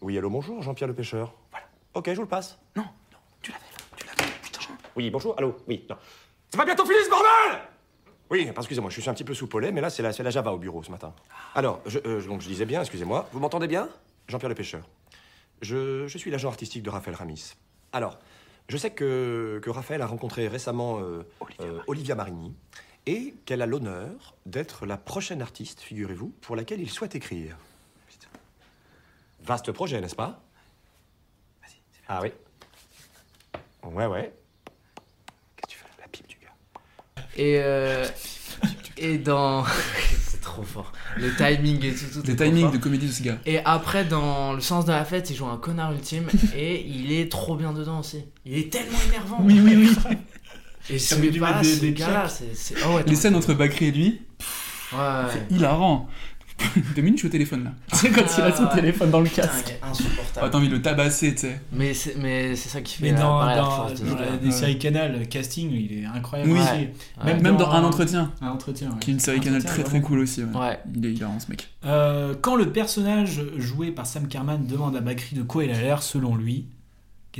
Oui, 0.01 0.17
allô, 0.17 0.29
bonjour, 0.29 0.61
Jean-Pierre 0.61 0.87
le 0.87 0.93
pêcheur. 0.93 1.33
Voilà. 1.49 1.65
Ok, 1.95 2.07
je 2.09 2.15
vous 2.15 2.21
le 2.21 2.27
passe. 2.27 2.57
Non, 2.75 2.83
non, 2.83 3.17
tu 3.41 3.51
l'avais, 3.51 3.63
tu 3.95 4.05
l'avais, 4.05 4.31
putain. 4.43 4.59
Oui, 4.95 5.09
bonjour, 5.09 5.33
allô, 5.37 5.57
oui, 5.67 5.85
non. 5.89 5.95
C'est 6.49 6.57
pas 6.57 6.65
bientôt 6.65 6.85
fini 6.85 6.97
ce 7.03 7.09
bordel 7.09 7.61
Oui, 8.29 8.47
excusez-moi, 8.55 8.91
je 8.91 9.01
suis 9.01 9.09
un 9.09 9.13
petit 9.13 9.23
peu 9.23 9.33
sous 9.33 9.47
pollet, 9.47 9.71
mais 9.71 9.81
là, 9.81 9.89
c'est 9.89 10.03
la, 10.03 10.11
la 10.11 10.29
Java 10.29 10.53
au 10.53 10.59
bureau 10.59 10.83
ce 10.83 10.91
matin. 10.91 11.13
Alors, 11.55 11.81
je, 11.87 11.97
euh, 12.05 12.21
donc, 12.27 12.41
je 12.41 12.47
disais 12.47 12.65
bien, 12.65 12.81
excusez-moi. 12.81 13.27
Vous 13.33 13.39
m'entendez 13.39 13.67
bien? 13.67 13.89
Jean-Pierre 14.27 14.49
le 14.49 14.55
pêcheur. 14.55 14.87
Je, 15.61 16.07
je 16.07 16.17
suis 16.19 16.29
l'agent 16.29 16.49
artistique 16.49 16.83
de 16.83 16.89
Raphaël 16.91 17.15
Ramis. 17.15 17.55
Alors, 17.91 18.19
je 18.67 18.77
sais 18.77 18.91
que, 18.91 19.59
que 19.63 19.69
Raphaël 19.71 20.01
a 20.03 20.05
rencontré 20.05 20.47
récemment 20.47 20.99
euh, 20.99 21.23
euh, 21.59 21.79
Olivia 21.87 22.13
Marini 22.13 22.53
et 23.05 23.33
qu'elle 23.45 23.61
a 23.61 23.65
l'honneur 23.65 24.35
d'être 24.45 24.85
la 24.85 24.97
prochaine 24.97 25.41
artiste, 25.41 25.81
figurez-vous, 25.81 26.33
pour 26.41 26.55
laquelle 26.55 26.81
il 26.81 26.89
souhaite 26.89 27.15
écrire. 27.15 27.57
Vaste 29.43 29.71
projet, 29.71 29.99
n'est-ce 30.01 30.15
pas? 30.15 30.41
Ah 32.07 32.21
oui. 32.21 32.31
Ouais, 33.83 34.05
ouais. 34.05 34.33
Qu'est-ce 35.55 35.67
que 35.67 35.69
tu 35.69 35.77
fais 35.77 35.85
La 36.01 36.07
pipe 36.07 36.27
du 36.27 36.37
gars. 36.37 37.23
Et, 37.37 37.59
euh, 37.59 38.05
et 38.97 39.17
dans. 39.17 39.63
c'est 40.21 40.41
trop 40.41 40.63
fort. 40.63 40.91
Le 41.17 41.35
timing 41.35 41.83
et 41.85 41.93
tout. 41.93 42.21
tout 42.21 42.35
timings 42.35 42.63
fort. 42.63 42.71
de 42.71 42.77
comédie 42.77 43.07
de 43.07 43.11
ce 43.11 43.23
gars. 43.23 43.37
Et 43.45 43.59
après, 43.59 44.05
dans 44.05 44.53
Le 44.53 44.61
sens 44.61 44.85
de 44.85 44.91
la 44.91 45.05
fête, 45.05 45.29
il 45.29 45.35
joue 45.35 45.45
un 45.45 45.57
connard 45.57 45.93
ultime 45.93 46.27
et 46.55 46.81
il 46.81 47.11
est 47.11 47.31
trop 47.31 47.55
bien 47.55 47.73
dedans 47.73 47.99
aussi. 47.99 48.25
Il 48.45 48.57
est 48.57 48.71
tellement 48.71 48.99
énervant. 49.07 49.37
Oui, 49.41 49.59
oui, 49.63 49.75
oui. 49.75 50.17
Et 50.91 50.99
Ça 50.99 51.15
mettre 51.17 51.39
pas 51.39 51.61
des- 51.61 51.75
des 51.77 51.93
gars-là, 51.93 52.13
claques. 52.21 52.31
c'est. 52.31 52.55
c'est- 52.55 52.75
oh 52.87 52.95
ouais, 52.95 53.03
Les 53.07 53.15
scènes 53.15 53.35
entre 53.35 53.53
Bakri 53.53 53.85
et 53.87 53.91
lui, 53.91 54.21
Ouais, 54.91 54.97
ouais. 54.97 55.31
c'est 55.49 55.55
hilarant. 55.55 56.07
Dominique, 56.95 57.15
je 57.15 57.19
suis 57.19 57.27
au 57.27 57.31
téléphone 57.31 57.63
là. 57.63 57.71
Tu 57.91 57.95
sais, 57.97 58.09
quand 58.09 58.21
il 58.37 58.41
a 58.41 58.53
son 58.53 58.63
Ah, 58.65 58.69
ouais. 58.75 58.81
téléphone 58.81 59.11
dans 59.11 59.19
le 59.21 59.29
Putain, 59.29 59.43
casque. 59.43 59.67
il 59.67 59.71
est 59.87 59.89
insupportable. 59.89 60.45
Ah, 60.45 60.49
t'as 60.51 60.57
envie 60.57 60.67
de 60.67 60.75
le 60.75 60.81
tabasser, 60.81 61.31
tu 61.33 61.41
sais. 61.41 61.61
Mais 61.71 61.93
c'est, 61.93 62.15
mais 62.17 62.53
c'est 62.57 62.67
ça 62.67 62.81
qui 62.81 62.95
fait 62.97 63.03
Mais 63.03 63.11
la, 63.13 63.19
dans, 63.21 63.45
la 63.45 63.55
dans, 63.55 63.71
force 63.71 64.01
dans 64.01 64.13
gars. 64.15 64.35
des 64.43 64.51
séries 64.51 64.77
Canal, 64.77 65.19
le 65.19 65.25
casting, 65.25 65.71
il 65.71 65.99
est 65.99 66.05
incroyable 66.05 66.51
Oui. 66.51 66.59
aussi. 66.59 66.87
Ouais. 67.25 67.39
Même 67.39 67.55
dans 67.55 67.69
Un 67.71 67.83
entretien. 67.85 68.33
Un 68.41 68.49
entretien, 68.49 68.89
ouais. 68.89 68.95
Qui 68.99 69.11
est 69.11 69.13
une 69.13 69.19
série 69.21 69.37
Un 69.37 69.41
canal 69.41 69.63
très 69.63 69.83
très 69.83 70.01
cool 70.01 70.19
aussi. 70.19 70.43
Ouais. 70.43 70.59
Ouais. 70.59 70.79
Il 70.93 71.05
est 71.05 71.13
hilarant 71.13 71.39
ce 71.39 71.49
mec. 71.49 71.69
Euh, 71.85 72.35
quand 72.41 72.57
le 72.57 72.69
personnage 72.73 73.41
joué 73.57 73.91
par 73.91 74.05
Sam 74.05 74.27
Kerman 74.27 74.65
demande 74.67 74.97
à 74.97 75.01
Bakri 75.01 75.37
de 75.37 75.43
quoi 75.43 75.63
il 75.63 75.71
a 75.71 75.79
l'air 75.79 76.03
selon 76.03 76.35
lui, 76.35 76.65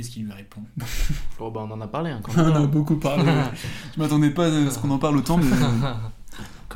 qu'est-ce 0.00 0.10
qu'il 0.10 0.24
lui 0.24 0.32
répond 0.32 0.62
Oh, 1.38 1.50
bah, 1.50 1.66
on 1.68 1.70
en 1.72 1.80
a 1.80 1.86
parlé. 1.86 2.10
Hein, 2.10 2.20
quand 2.22 2.32
On 2.36 2.44
même. 2.46 2.52
en 2.56 2.64
a 2.64 2.66
beaucoup 2.66 2.96
parlé. 2.96 3.24
ouais. 3.24 3.44
Je 3.96 4.00
m'attendais 4.00 4.30
pas 4.30 4.46
à 4.46 4.70
ce 4.70 4.78
qu'on 4.80 4.90
en 4.90 4.98
parle 4.98 5.16
autant, 5.16 5.36
mais. 5.38 5.44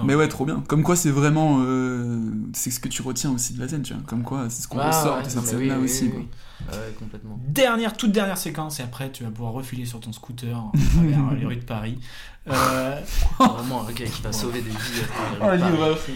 mais 0.04 0.14
ouais, 0.14 0.28
trop 0.28 0.44
bien. 0.44 0.62
Comme 0.68 0.82
quoi, 0.82 0.96
c'est 0.96 1.10
vraiment. 1.10 1.58
euh, 1.60 2.30
C'est 2.52 2.70
ce 2.70 2.80
que 2.80 2.88
tu 2.88 3.02
retiens 3.02 3.30
aussi 3.30 3.54
de 3.54 3.60
la 3.60 3.68
scène, 3.68 3.82
tu 3.82 3.94
vois. 3.94 4.02
Comme 4.06 4.22
quoi, 4.22 4.46
c'est 4.50 4.62
ce 4.62 4.68
qu'on 4.68 4.78
Ah, 4.78 4.88
ressort 4.88 5.16
ouais, 5.18 5.22
de 5.24 5.28
cette 5.28 5.46
scène-là 5.46 5.74
oui, 5.74 5.80
oui, 5.80 5.84
aussi. 5.84 6.04
oui, 6.04 6.10
quoi. 6.12 6.76
Ouais, 6.76 6.94
complètement. 6.98 7.38
Dernière, 7.48 7.96
toute 7.96 8.12
dernière 8.12 8.38
séquence, 8.38 8.78
et 8.80 8.84
après 8.84 9.10
tu 9.10 9.24
vas 9.24 9.30
pouvoir 9.30 9.52
refiler 9.52 9.84
sur 9.84 9.98
ton 10.00 10.12
scooter 10.12 10.56
à 10.56 10.70
travers 10.94 11.34
les 11.38 11.44
rues 11.44 11.56
de 11.56 11.64
Paris. 11.64 11.98
Euh, 12.48 13.00
Vraiment 13.38 13.86
un 13.86 13.92
gars 13.92 14.04
qui 14.06 14.22
va 14.22 14.32
sauver 14.32 14.62
des 14.62 14.70
vies. 14.70 14.76
Un 15.42 15.52
le 15.56 15.58
Paris. 15.58 15.72
livreur. 15.72 15.98
Je 16.06 16.12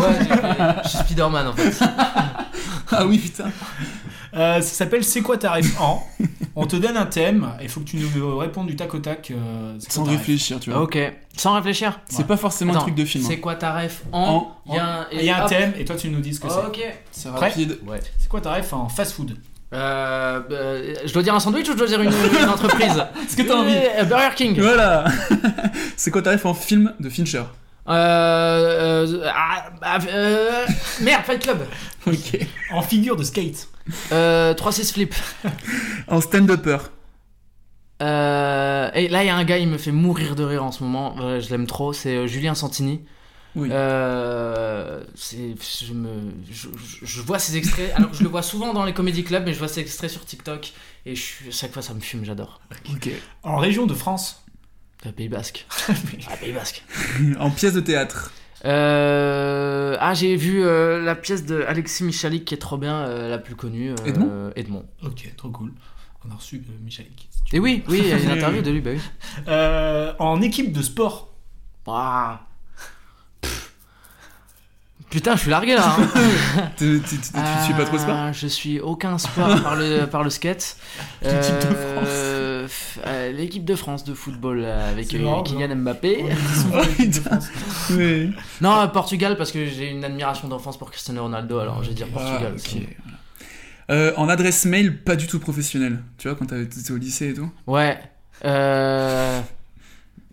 vais, 0.00 0.06
ouais, 0.06 0.24
fait- 0.24 0.80
je 0.84 0.88
suis 0.88 0.98
Spider-Man 0.98 1.46
en 1.46 1.52
fait. 1.52 1.84
ah 2.90 3.06
oui, 3.06 3.18
putain. 3.18 3.44
Euh, 4.36 4.56
ça 4.60 4.62
s'appelle 4.62 5.02
C'est 5.02 5.22
quoi 5.22 5.38
ta 5.38 5.52
ref 5.52 5.80
en 5.80 6.06
On 6.56 6.66
te 6.66 6.76
donne 6.76 6.96
un 6.96 7.06
thème, 7.06 7.48
il 7.62 7.68
faut 7.68 7.80
que 7.80 7.86
tu 7.86 7.96
nous 7.96 8.36
répondes 8.38 8.66
du 8.66 8.76
tac 8.76 8.94
au 8.94 8.98
tac. 8.98 9.30
euh, 9.30 9.74
Sans 9.88 10.04
réfléchir, 10.04 10.60
tu 10.60 10.70
vois. 10.70 10.82
Ok, 10.82 10.98
sans 11.36 11.54
réfléchir. 11.54 12.00
C'est 12.08 12.26
pas 12.26 12.36
forcément 12.36 12.74
un 12.74 12.78
truc 12.78 12.94
de 12.94 13.04
film. 13.04 13.24
hein. 13.24 13.28
C'est 13.30 13.40
quoi 13.40 13.54
ta 13.54 13.72
ref 13.74 14.02
en 14.12 14.48
Il 14.66 14.74
y 14.74 14.78
a 14.78 14.86
un, 15.00 15.06
Il 15.12 15.24
y 15.24 15.30
a 15.30 15.38
un 15.38 15.42
hop. 15.44 15.48
thème, 15.48 15.72
et 15.78 15.84
toi 15.84 15.96
tu 15.96 16.08
nous 16.10 16.20
dis 16.20 16.34
ce 16.34 16.40
que 16.40 16.48
c'est. 16.48 16.64
Ok. 16.66 16.80
C'est 17.10 17.28
rapide. 17.30 17.78
Ouais. 17.86 18.00
C'est 18.18 18.28
quoi 18.28 18.40
ta 18.40 18.52
ref 18.54 18.72
en 18.72 18.88
fast 18.88 19.12
food 19.12 19.36
Euh, 19.72 20.40
euh, 20.50 20.94
je 21.04 21.12
dois 21.12 21.22
dire 21.22 21.34
un 21.34 21.40
sandwich 21.40 21.68
ou 21.68 21.72
je 21.72 21.76
dois 21.78 21.86
dire 21.88 22.00
une, 22.00 22.10
une 22.12 22.48
entreprise 22.48 23.04
Ce 23.28 23.36
que 23.36 23.42
t'as 23.42 23.54
envie. 23.56 23.74
Burger 24.08 24.34
King. 24.36 24.60
Voilà. 24.60 25.04
c'est 25.96 26.10
quoi 26.10 26.22
ta 26.22 26.30
ref 26.32 26.46
en 26.46 26.54
film 26.54 26.92
de 27.00 27.08
Fincher 27.10 27.42
Euh, 27.88 29.06
euh, 29.06 29.30
ah, 29.34 29.70
ah, 29.82 29.98
euh, 30.08 30.66
merde, 31.02 31.24
Fight 31.24 31.42
Club. 31.42 31.66
Ok. 32.06 32.38
En 32.72 32.82
figure 32.82 33.16
de 33.16 33.24
skate. 33.24 33.68
Euh, 34.12 34.54
3-6 34.54 34.92
flip. 34.92 35.14
En 36.08 36.20
stand-upper. 36.20 36.78
Euh, 38.02 38.90
et 38.94 39.08
là, 39.08 39.24
il 39.24 39.26
y 39.26 39.30
a 39.30 39.36
un 39.36 39.44
gars, 39.44 39.58
il 39.58 39.68
me 39.68 39.78
fait 39.78 39.92
mourir 39.92 40.34
de 40.36 40.44
rire 40.44 40.62
en 40.64 40.70
ce 40.72 40.82
moment. 40.84 41.16
Euh, 41.20 41.40
je 41.40 41.48
l'aime 41.50 41.66
trop. 41.66 41.92
C'est 41.92 42.14
euh, 42.16 42.26
Julien 42.26 42.54
Santini. 42.54 43.00
Oui. 43.54 43.70
Euh, 43.72 45.02
c'est, 45.14 45.54
je, 45.86 45.94
me, 45.94 46.10
je, 46.50 46.68
je- 46.76 47.06
je 47.06 47.20
vois 47.22 47.38
ces 47.38 47.56
extraits. 47.56 47.90
Alors 47.94 48.12
je 48.12 48.22
le 48.22 48.28
vois 48.28 48.42
souvent 48.42 48.74
dans 48.74 48.84
les 48.84 48.92
comédie 48.92 49.24
clubs, 49.24 49.44
mais 49.46 49.54
je 49.54 49.58
vois 49.58 49.68
ces 49.68 49.80
extraits 49.80 50.10
sur 50.10 50.24
TikTok. 50.26 50.72
Et 51.06 51.14
je 51.16 51.22
chaque 51.50 51.72
fois, 51.72 51.80
ça 51.82 51.94
me 51.94 52.00
fume, 52.00 52.24
j'adore. 52.24 52.60
Ok. 52.92 53.08
En 53.42 53.56
région 53.56 53.86
de 53.86 53.94
France. 53.94 54.44
Le 55.04 55.12
Pays 55.12 55.28
Basque. 55.28 55.66
Ah, 56.30 56.36
Pays 56.40 56.52
Basque. 56.52 56.82
en 57.38 57.50
pièce 57.50 57.72
de 57.74 57.80
théâtre. 57.80 58.32
Euh, 58.64 59.96
ah, 60.00 60.14
j'ai 60.14 60.34
vu 60.36 60.64
euh, 60.64 61.00
la 61.02 61.14
pièce 61.14 61.44
de 61.44 61.62
Alexis 61.68 62.02
Michalik 62.04 62.44
qui 62.44 62.54
est 62.54 62.58
trop 62.58 62.78
bien, 62.78 63.00
euh, 63.02 63.28
la 63.30 63.38
plus 63.38 63.54
connue. 63.54 63.90
euh, 63.92 63.94
Edmond? 64.06 64.52
Edmond. 64.56 64.86
Ok, 65.04 65.30
trop 65.36 65.50
cool. 65.50 65.72
On 66.26 66.32
a 66.32 66.34
reçu 66.36 66.56
euh, 66.56 66.72
Michalik. 66.84 67.28
Et 67.52 67.60
oui, 67.60 67.84
oui, 67.88 67.98
il 68.02 68.08
y 68.08 68.12
a 68.12 68.18
une 68.18 68.30
interview 68.30 68.62
de 68.62 68.70
lui, 68.70 68.80
bah 68.80 68.90
oui. 68.94 69.00
Euh, 69.48 70.12
en 70.18 70.40
équipe 70.42 70.72
de 70.72 70.82
sport. 70.82 71.28
Pff. 73.40 73.72
Putain, 75.10 75.36
je 75.36 75.42
suis 75.42 75.50
largué 75.50 75.76
là. 75.76 75.94
hein. 75.96 76.70
Tu 76.76 77.00
tu- 77.08 77.16
tu- 77.18 77.30
tu 77.32 77.64
suis 77.64 77.74
pas 77.74 77.84
trop 77.84 77.98
sport? 77.98 78.32
Je 78.32 78.46
suis 78.48 78.80
aucun 78.80 79.18
sport 79.18 79.62
par 79.62 79.76
le, 79.76 80.06
par 80.06 80.24
le 80.24 80.30
skate. 80.30 80.76
L'équipe 81.22 81.54
de 81.60 81.66
Euh, 81.66 82.02
f- 82.02 82.06
euh, 83.06 83.32
L'équipe 83.32 83.64
de 83.64 83.74
France 83.74 84.04
de 84.04 84.14
football 84.14 84.62
euh, 84.64 84.90
avec 84.90 85.14
euh, 85.14 85.18
marrant, 85.18 85.42
Kylian 85.42 85.76
Mbappé. 85.76 86.24
Oui. 87.90 88.30
non, 88.60 88.80
euh, 88.80 88.86
Portugal 88.88 89.36
parce 89.36 89.52
que 89.52 89.66
j'ai 89.66 89.90
une 89.90 90.04
admiration 90.04 90.48
d'enfance 90.48 90.78
pour 90.78 90.90
Cristiano 90.90 91.22
Ronaldo, 91.22 91.58
alors 91.58 91.82
je 91.82 91.88
vais 91.90 91.94
dire 91.94 92.08
Portugal. 92.08 92.54
Ah. 92.56 93.92
Euh, 93.92 94.12
en 94.16 94.28
adresse 94.28 94.64
mail 94.64 94.98
pas 95.02 95.14
du 95.16 95.26
tout 95.26 95.38
professionnelle. 95.38 96.00
Tu 96.18 96.28
vois, 96.28 96.36
quand 96.36 96.46
t'étais 96.46 96.90
au 96.90 96.96
lycée 96.96 97.28
et 97.30 97.34
tout. 97.34 97.50
Ouais. 97.66 97.98
Euh... 98.44 99.40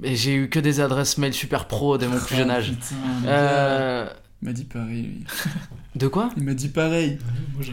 Et 0.02 0.16
j'ai 0.16 0.34
eu 0.36 0.50
que 0.50 0.60
des 0.60 0.80
adresses 0.80 1.18
mail 1.18 1.34
super 1.34 1.68
pro 1.68 1.98
dès 1.98 2.08
mon 2.08 2.18
plus 2.20 2.36
jeune 2.36 2.50
âge. 2.52 2.72
Putain, 2.72 2.96
Euh, 3.28 4.10
Il 4.44 4.48
m'a 4.48 4.54
dit 4.54 4.66
pareil. 4.66 5.10
De 5.96 6.08
quoi 6.08 6.30
Il 6.36 6.44
m'a 6.44 6.54
dit 6.54 6.68
pareil. 6.68 7.18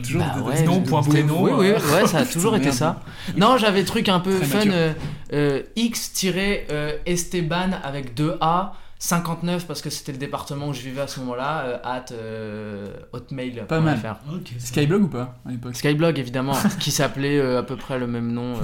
Toujours 0.05 0.23
Bah 0.23 0.41
ouais, 0.43 0.63
nom, 0.63 0.81
point, 0.83 1.03
prénom, 1.03 1.43
Oui, 1.43 1.51
oui, 1.53 1.71
euh. 1.71 1.95
ouais, 1.95 2.07
ça 2.07 2.19
a 2.19 2.25
toujours 2.33 2.55
été 2.55 2.71
ça. 2.71 3.03
Non, 3.37 3.57
j'avais 3.59 3.83
truc 3.83 4.09
un 4.09 4.21
peu 4.21 4.37
Très 4.37 4.47
fun. 4.47 4.71
euh, 4.71 4.93
euh, 5.33 5.63
X-Esteban 5.75 7.71
avec 7.83 8.15
deux 8.15 8.37
A. 8.41 8.75
59 9.03 9.67
parce 9.67 9.81
que 9.81 9.89
c'était 9.89 10.13
le 10.13 10.19
département 10.19 10.69
où 10.69 10.75
je 10.75 10.83
vivais 10.83 11.01
à 11.01 11.07
ce 11.07 11.21
moment-là, 11.21 11.63
euh, 11.65 11.79
at 11.83 12.05
euh, 12.13 12.93
hotmail. 13.15 13.65
Pas 13.67 13.81
mal. 13.81 13.99
Ok. 14.31 14.53
Skyblog 14.59 15.05
ou 15.05 15.09
pas 15.09 15.41
à 15.47 15.51
l'époque 15.51 15.75
Skyblog 15.75 16.19
évidemment, 16.19 16.53
qui 16.79 16.91
s'appelait 16.91 17.39
euh, 17.39 17.61
à 17.61 17.63
peu 17.63 17.77
près 17.77 17.99
le 17.99 18.07
même 18.07 18.31
nom. 18.31 18.57
euh. 18.57 18.63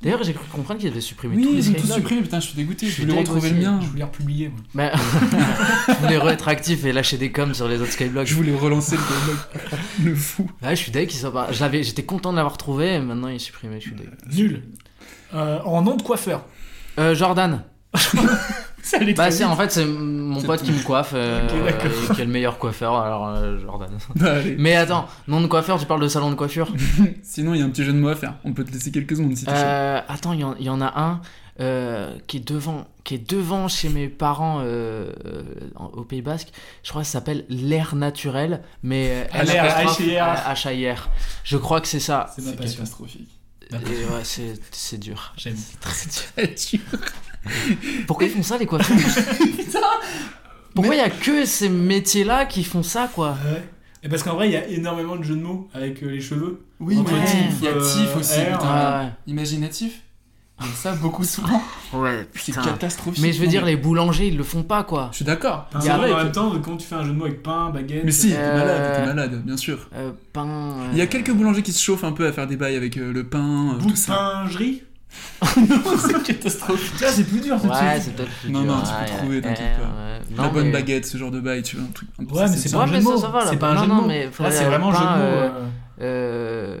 D'ailleurs, 0.00 0.22
j'ai 0.22 0.32
cru 0.32 0.44
comprendre 0.46 0.78
qu'ils 0.78 0.90
avaient 0.90 1.00
supprimé 1.00 1.36
Oui, 1.36 1.42
tous 1.42 1.52
les 1.52 1.68
ils 1.70 1.76
ont 1.76 1.80
tout 1.80 1.86
supprimé, 1.88 2.22
putain, 2.22 2.38
je 2.38 2.46
suis 2.46 2.54
dégoûté. 2.54 2.86
Je 2.86 3.02
voulais 3.02 3.18
retrouver 3.18 3.50
le 3.50 3.60
mien. 3.60 3.80
Je 3.82 3.88
voulais 3.88 4.04
republier. 4.04 4.48
Moi. 4.48 4.60
Mais 4.74 4.92
je 5.88 6.18
voulais 6.20 6.32
être 6.32 6.46
actif 6.46 6.84
et 6.84 6.92
lâcher 6.92 7.18
des 7.18 7.32
coms 7.32 7.52
sur 7.52 7.66
les 7.66 7.80
autres 7.80 7.90
Skyblogs. 7.92 8.26
Je 8.26 8.34
voulais 8.36 8.54
relancer 8.56 8.96
le 8.96 9.02
Skyblog. 9.02 9.80
le 10.04 10.14
fou. 10.14 10.48
Ouais, 10.62 10.76
je 10.76 10.82
suis 10.82 10.92
deg 10.92 11.08
qu'ils 11.08 11.18
soient 11.18 11.32
pas. 11.32 11.48
J'étais 11.50 12.04
content 12.04 12.30
de 12.30 12.36
l'avoir 12.36 12.52
retrouvé 12.52 12.94
et 12.94 13.00
maintenant 13.00 13.26
il 13.26 13.36
est 13.36 13.38
supprimé. 13.40 13.80
Je 13.80 13.88
suis 13.88 13.96
deg. 13.96 14.08
Nul. 14.32 14.62
Euh, 15.34 15.58
en 15.64 15.82
nom 15.82 15.96
de 15.96 16.02
coiffeur. 16.02 16.44
Euh, 17.00 17.16
Jordan. 17.16 17.64
Ça 18.82 18.98
allait 18.98 19.14
Bah 19.14 19.24
très 19.24 19.30
c'est 19.32 19.44
en 19.44 19.56
fait 19.56 19.70
c'est 19.72 19.86
mon 19.86 20.42
pote 20.42 20.62
qui 20.62 20.70
me 20.70 20.82
coiffe 20.82 21.12
euh, 21.14 21.48
et 21.68 22.14
qui 22.14 22.20
est 22.20 22.24
le 22.26 22.30
meilleur 22.30 22.58
coiffeur 22.58 22.96
alors 22.96 23.28
euh, 23.28 23.58
Jordan. 23.58 23.88
Bah, 24.16 24.34
allez. 24.34 24.56
Mais 24.58 24.76
attends, 24.76 25.08
nom 25.26 25.40
de 25.40 25.46
coiffeur, 25.46 25.78
tu 25.80 25.86
parles 25.86 26.02
de 26.02 26.08
salon 26.08 26.28
de 26.30 26.34
coiffure? 26.34 26.68
Sinon, 27.22 27.54
il 27.54 27.60
y 27.60 27.62
a 27.62 27.64
un 27.64 27.70
petit 27.70 27.82
jeu 27.84 27.92
de 27.94 27.98
mots 27.98 28.08
à 28.08 28.16
faire. 28.16 28.34
On 28.44 28.52
peut 28.52 28.62
te 28.64 28.70
laisser 28.72 28.90
quelques 28.92 29.16
secondes 29.16 29.34
si 29.36 29.44
tu 29.46 29.50
euh, 29.54 30.00
Attends, 30.06 30.34
il 30.34 30.40
y, 30.40 30.44
en- 30.44 30.54
il 30.60 30.66
y 30.66 30.70
en 30.70 30.82
a 30.82 30.92
un 31.00 31.20
euh, 31.60 32.14
qui 32.26 32.36
est 32.38 32.46
devant, 32.46 32.86
qui 33.04 33.14
est 33.14 33.30
devant 33.30 33.68
chez 33.68 33.88
mes 33.88 34.08
parents 34.08 34.60
en- 34.60 35.86
au 35.86 36.02
Pays 36.04 36.20
Basque. 36.20 36.48
Je 36.82 36.90
crois 36.90 37.00
que 37.02 37.06
ça 37.06 37.12
s'appelle 37.14 37.46
l'air 37.48 37.94
naturel, 37.94 38.60
mais 38.82 39.08
euh, 39.10 39.24
Ah. 39.32 40.54
Je 41.44 41.56
crois 41.56 41.80
que 41.80 41.88
c'est 41.88 42.00
ça. 42.00 42.26
C'est 42.36 42.42
ma 42.44 42.50
C'est 42.50 42.56
passion. 42.56 42.76
catastrophique. 42.80 43.30
Et 43.72 43.74
ouais, 43.74 44.22
c'est 44.72 44.98
dur. 44.98 45.32
J'aime. 45.38 45.56
C'est 45.56 46.70
dur. 46.76 46.80
Pourquoi 48.06 48.26
ils 48.26 48.32
font 48.32 48.42
ça 48.42 48.58
les 48.58 48.66
coiffeurs 48.66 48.96
Pourquoi 50.74 50.94
il 50.94 50.98
y 50.98 51.00
a 51.02 51.10
que 51.10 51.44
ces 51.44 51.68
métiers-là 51.68 52.46
qui 52.46 52.64
font 52.64 52.82
ça 52.82 53.08
quoi 53.14 53.36
Ouais. 53.46 53.62
Et 54.02 54.08
parce 54.08 54.22
qu'en 54.22 54.34
vrai, 54.34 54.48
il 54.48 54.52
y 54.52 54.56
a 54.56 54.66
énormément 54.68 55.16
de 55.16 55.22
jeux 55.22 55.36
de 55.36 55.40
mots 55.42 55.68
avec 55.72 56.02
euh, 56.02 56.08
les 56.10 56.20
cheveux. 56.20 56.60
Oui, 56.80 56.96
mais 56.98 57.24
tif, 57.24 57.38
il 57.60 57.64
y 57.64 57.68
a 57.68 57.70
euh, 57.70 57.80
Tif 57.80 58.14
aussi. 58.16 58.38
R. 58.40 58.58
putain. 58.58 59.00
Ouais. 59.04 59.08
Imaginatif. 59.28 60.00
Ça 60.74 60.92
beaucoup 60.94 61.24
souvent. 61.24 61.62
Ouais, 61.94 62.26
C'est 62.34 62.52
putain. 62.52 62.62
catastrophique. 62.64 63.22
Mais 63.22 63.32
je 63.32 63.40
veux 63.40 63.46
dire, 63.46 63.64
les 63.64 63.76
boulangers, 63.76 64.26
ils 64.28 64.36
le 64.36 64.42
font 64.42 64.62
pas, 64.64 64.82
quoi. 64.84 65.08
Je 65.12 65.16
suis 65.16 65.24
d'accord. 65.24 65.68
Enfin, 65.74 65.96
en 65.96 66.02
que- 66.02 66.22
même 66.24 66.32
temps, 66.32 66.52
quand 66.60 66.76
tu 66.76 66.86
fais 66.86 66.96
un 66.96 67.04
jeu 67.04 67.12
de 67.12 67.16
mots 67.16 67.24
avec 67.26 67.42
pain, 67.42 67.70
baguette. 67.70 68.02
Mais 68.04 68.10
si, 68.10 68.30
t'es 68.30 68.36
Euh, 68.36 68.58
malade, 68.58 68.92
t'es 68.96 69.06
malade, 69.06 69.42
bien 69.44 69.56
sûr. 69.56 69.88
Euh, 69.94 70.10
pain. 70.32 70.46
euh, 70.46 70.88
Il 70.92 70.98
y 70.98 71.00
a 71.02 71.06
quelques 71.06 71.30
boulangers 71.32 71.62
qui 71.62 71.72
se 71.72 71.82
chauffent 71.82 72.04
un 72.04 72.12
peu 72.12 72.26
à 72.26 72.32
faire 72.32 72.46
des 72.48 72.56
bails 72.56 72.76
avec 72.76 72.96
euh, 72.98 73.12
le 73.12 73.24
pain, 73.24 73.76
euh, 73.76 73.78
Non, 75.56 75.82
c'est 75.98 76.22
catastrophique. 76.22 76.98
Ça, 76.98 77.08
c'est 77.12 77.24
plus 77.24 77.40
dur. 77.40 77.54
Ouais, 77.64 78.00
c'est 78.00 78.14
peut-être 78.14 78.30
plus 78.40 78.50
Non, 78.50 78.62
dur, 78.62 78.72
non, 78.76 78.82
tu 78.82 78.88
ouais, 78.88 78.94
peux 79.10 79.16
trouver, 79.18 79.36
ouais, 79.36 79.42
t'inquiète 79.42 79.76
pas. 79.76 79.82
ouais. 79.82 80.36
La 80.36 80.42
Non, 80.44 80.52
bonne 80.52 80.66
mais- 80.66 80.72
baguette, 80.72 81.06
ce 81.06 81.18
genre 81.18 81.30
de 81.30 81.40
bail, 81.40 81.62
tu 81.62 81.76
vois, 81.76 81.84
un 81.86 81.92
truc. 81.92 82.08
un 82.18 82.24
Ouais, 82.24 82.48
mais 82.50 82.56
c'est 82.56 82.72
pas 82.72 82.78
un 82.78 82.86
Ouais, 82.86 82.92
jeu 82.94 82.98
de 82.98 83.02
mots. 83.04 83.16
ça 83.18 83.28
va, 83.28 83.44
là. 83.44 83.50
C'est 83.50 83.56
pas 83.58 83.70
un 83.70 83.74
Non, 83.74 83.80
jeu 83.80 83.86
de 83.86 83.90
non, 83.92 84.00
mots. 84.02 84.06
mais 84.08 84.24
Là, 84.40 84.50
c'est 84.50 84.64
vraiment 84.64 84.90
un 84.90 84.92
jeu 84.92 84.98
de 84.98 85.04
mots. 85.04 85.10
euh, 85.20 85.50
euh. 86.00 86.78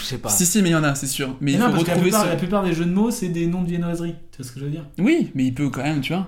Je 0.00 0.04
sais 0.04 0.18
pas. 0.18 0.28
Si, 0.28 0.44
si, 0.46 0.62
mais 0.62 0.68
il 0.70 0.72
y 0.72 0.76
en 0.76 0.84
a, 0.84 0.94
c'est 0.94 1.06
sûr. 1.06 1.28
Mais 1.28 1.36
Mais 1.40 1.52
il 1.52 1.58
non, 1.58 1.66
faut 1.66 1.72
parce 1.72 1.82
que 1.84 1.88
la 1.88 1.94
retrouver 1.94 2.10
plupart, 2.10 2.24
ça. 2.24 2.30
la 2.30 2.36
plupart 2.36 2.62
des 2.64 2.72
jeux 2.74 2.84
de 2.84 2.92
mots, 2.92 3.10
c'est 3.10 3.28
des 3.28 3.46
noms 3.46 3.62
de 3.62 3.68
viennoiseries. 3.68 4.14
Tu 4.32 4.38
vois 4.38 4.46
ce 4.46 4.52
que 4.52 4.60
je 4.60 4.64
veux 4.66 4.70
dire 4.70 4.84
Oui, 4.98 5.30
mais 5.34 5.44
il 5.46 5.54
peut 5.54 5.70
quand 5.70 5.82
même, 5.82 6.00
tu 6.00 6.12
vois. 6.12 6.26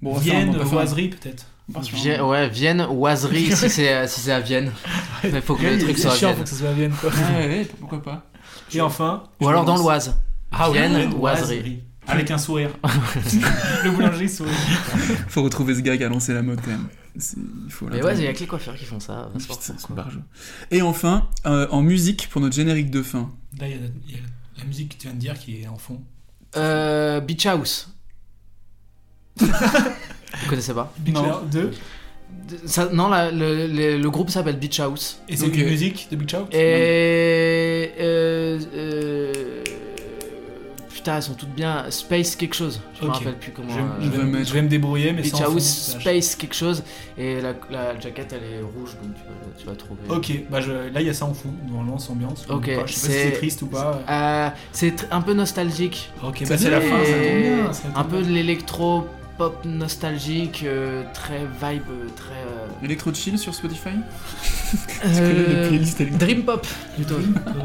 Bon, 0.00 0.14
Vienne, 0.16 0.52
faire- 0.54 0.72
oiserie, 0.74 1.08
peut-être. 1.08 1.46
Vienne, 1.92 2.22
ouais, 2.22 2.48
Vienne, 2.48 2.86
oiserie, 2.90 3.50
si 3.54 3.68
c'est 3.68 3.92
euh, 3.92 4.06
si 4.06 4.20
c'est 4.20 4.32
à 4.32 4.40
Vienne. 4.40 4.72
Il 5.24 5.42
faut 5.42 5.54
que 5.54 5.66
le 5.66 5.78
truc 5.78 5.98
soit 5.98 6.12
à 6.12 6.14
Vienne. 6.16 6.36
faut 6.36 6.42
que 6.44 6.48
ça 6.48 6.56
soit 6.56 6.68
à 6.70 6.72
Vienne, 6.72 6.92
quoi. 6.98 7.10
Ouais, 7.10 7.46
ouais, 7.48 7.68
pourquoi 7.78 8.02
pas. 8.02 8.27
Et 8.72 8.80
enfin. 8.80 9.24
Ou 9.40 9.48
alors 9.48 9.64
dans 9.64 9.76
l'Oise. 9.76 10.14
Ah 10.50 10.70
oui, 10.70 10.78
oiserie. 11.18 11.82
Avec 12.06 12.30
un 12.30 12.38
sourire. 12.38 12.70
le 13.84 13.90
boulanger 13.90 14.28
sourit. 14.28 14.50
faut 15.28 15.42
retrouver 15.42 15.74
ce 15.74 15.80
gars 15.80 15.96
qui 15.96 16.04
a 16.04 16.08
lancé 16.08 16.32
la 16.32 16.40
mode 16.42 16.60
quand 16.62 16.70
même. 16.70 16.88
Il 17.14 17.70
faut 17.70 17.86
Mais 17.86 18.02
ouais, 18.02 18.16
il 18.16 18.24
y 18.24 18.26
a 18.26 18.32
que 18.32 18.38
les 18.38 18.46
coiffeurs 18.46 18.76
qui 18.76 18.86
font 18.86 19.00
ça. 19.00 19.30
Putain. 19.36 19.74
Et 20.70 20.80
enfin, 20.80 21.28
euh, 21.46 21.66
en 21.70 21.82
musique 21.82 22.28
pour 22.30 22.40
notre 22.40 22.54
générique 22.54 22.90
de 22.90 23.02
fin. 23.02 23.30
Là, 23.60 23.68
il 23.68 23.72
y, 23.72 23.74
a 23.74 23.80
la- 23.82 23.86
il 24.08 24.14
y 24.14 24.18
a 24.18 24.20
la 24.58 24.64
musique 24.64 24.96
que 24.96 25.02
tu 25.02 25.06
viens 25.08 25.14
de 25.14 25.20
dire 25.20 25.38
qui 25.38 25.62
est 25.62 25.68
en 25.68 25.76
fond. 25.76 26.00
Euh, 26.56 27.20
Beach 27.20 27.44
House. 27.44 27.92
Vous 29.40 30.48
connaissez 30.48 30.72
pas? 30.74 30.92
Beach 30.98 31.16
House 31.16 31.42
2 31.50 31.72
Ça- 32.66 32.88
non, 32.92 33.08
la- 33.08 33.30
le, 33.30 33.66
le- 33.66 33.98
le 33.98 34.10
groupe 34.10 34.30
s'appelle 34.30 34.56
Beach 34.58 34.80
House. 34.80 35.20
Et 35.28 35.36
c'est 35.36 35.46
une 35.48 35.66
musique 35.66 36.08
de 36.10 36.16
Beach 36.16 36.34
House? 36.34 36.48
Et. 36.52 37.90
euh, 38.00 38.58
euh, 38.74 39.32
putain, 40.92 41.16
elles 41.16 41.22
sont 41.22 41.34
toutes 41.34 41.54
bien. 41.54 41.84
Space 41.90 42.34
quelque 42.36 42.54
chose. 42.54 42.80
Je 42.98 43.04
me 43.04 43.10
Ok. 43.10 43.16
rappelle 43.16 43.36
plus 43.38 43.52
comment. 43.52 43.68
Je 43.70 43.74
vais- 43.76 43.80
euh, 43.82 44.12
je 44.12 44.20
vais 44.20 44.24
me- 44.24 44.44
je 44.44 44.52
vais 44.54 44.62
me 44.62 44.68
débrouiller, 44.68 45.12
mais 45.12 45.22
Beach 45.22 45.32
sans 45.32 45.44
House, 45.44 45.92
fond, 45.92 46.00
Space 46.00 46.34
quelque 46.36 46.54
chose. 46.54 46.82
Et 47.16 47.40
la, 47.40 47.52
la 47.70 47.98
jaquette, 48.00 48.32
elle 48.32 48.58
est 48.58 48.60
rouge, 48.62 48.96
donc 49.02 49.14
tu 49.14 49.22
vas, 49.22 49.58
tu 49.58 49.66
vas 49.66 49.74
trouver. 49.74 50.00
Ok, 50.08 50.50
bah 50.50 50.60
je, 50.60 50.72
là 50.72 51.00
il 51.00 51.06
y 51.06 51.10
a 51.10 51.14
ça 51.14 51.26
en 51.26 51.34
fond, 51.34 51.50
normalement 51.68 51.98
c'est 51.98 52.10
ambiance. 52.10 52.46
ou 52.48 52.54
Ok. 52.54 52.64
Je 52.66 52.70
sais 52.70 52.76
pas 52.80 52.86
si 52.86 52.98
c'est 52.98 53.32
triste 53.32 53.62
ou 53.62 53.66
pas. 53.66 54.00
euh, 54.08 54.48
c'est 54.72 55.06
un 55.10 55.20
peu 55.20 55.34
nostalgique. 55.34 56.10
Ok, 56.24 56.44
bah, 56.48 56.56
c'est 56.58 56.70
la 56.70 56.80
fin, 56.80 57.04
ça 57.04 57.12
tombe 57.12 57.42
bien, 57.42 57.72
ça 57.72 57.82
tombe 57.88 57.92
un 57.96 58.04
peu 58.04 58.22
de 58.22 58.28
l'électro 58.32 59.04
pop 59.38 59.64
nostalgique, 59.64 60.64
euh, 60.66 61.04
très 61.14 61.38
vibe, 61.38 61.82
euh, 61.90 62.08
très. 62.16 62.32
euh, 62.34 62.84
Electro 62.84 63.14
Chill 63.14 63.38
sur 63.38 63.54
Spotify 63.54 63.90
euh, 65.06 65.78
Dream 66.18 66.42
pop 66.42 66.66
plutôt. 66.96 67.14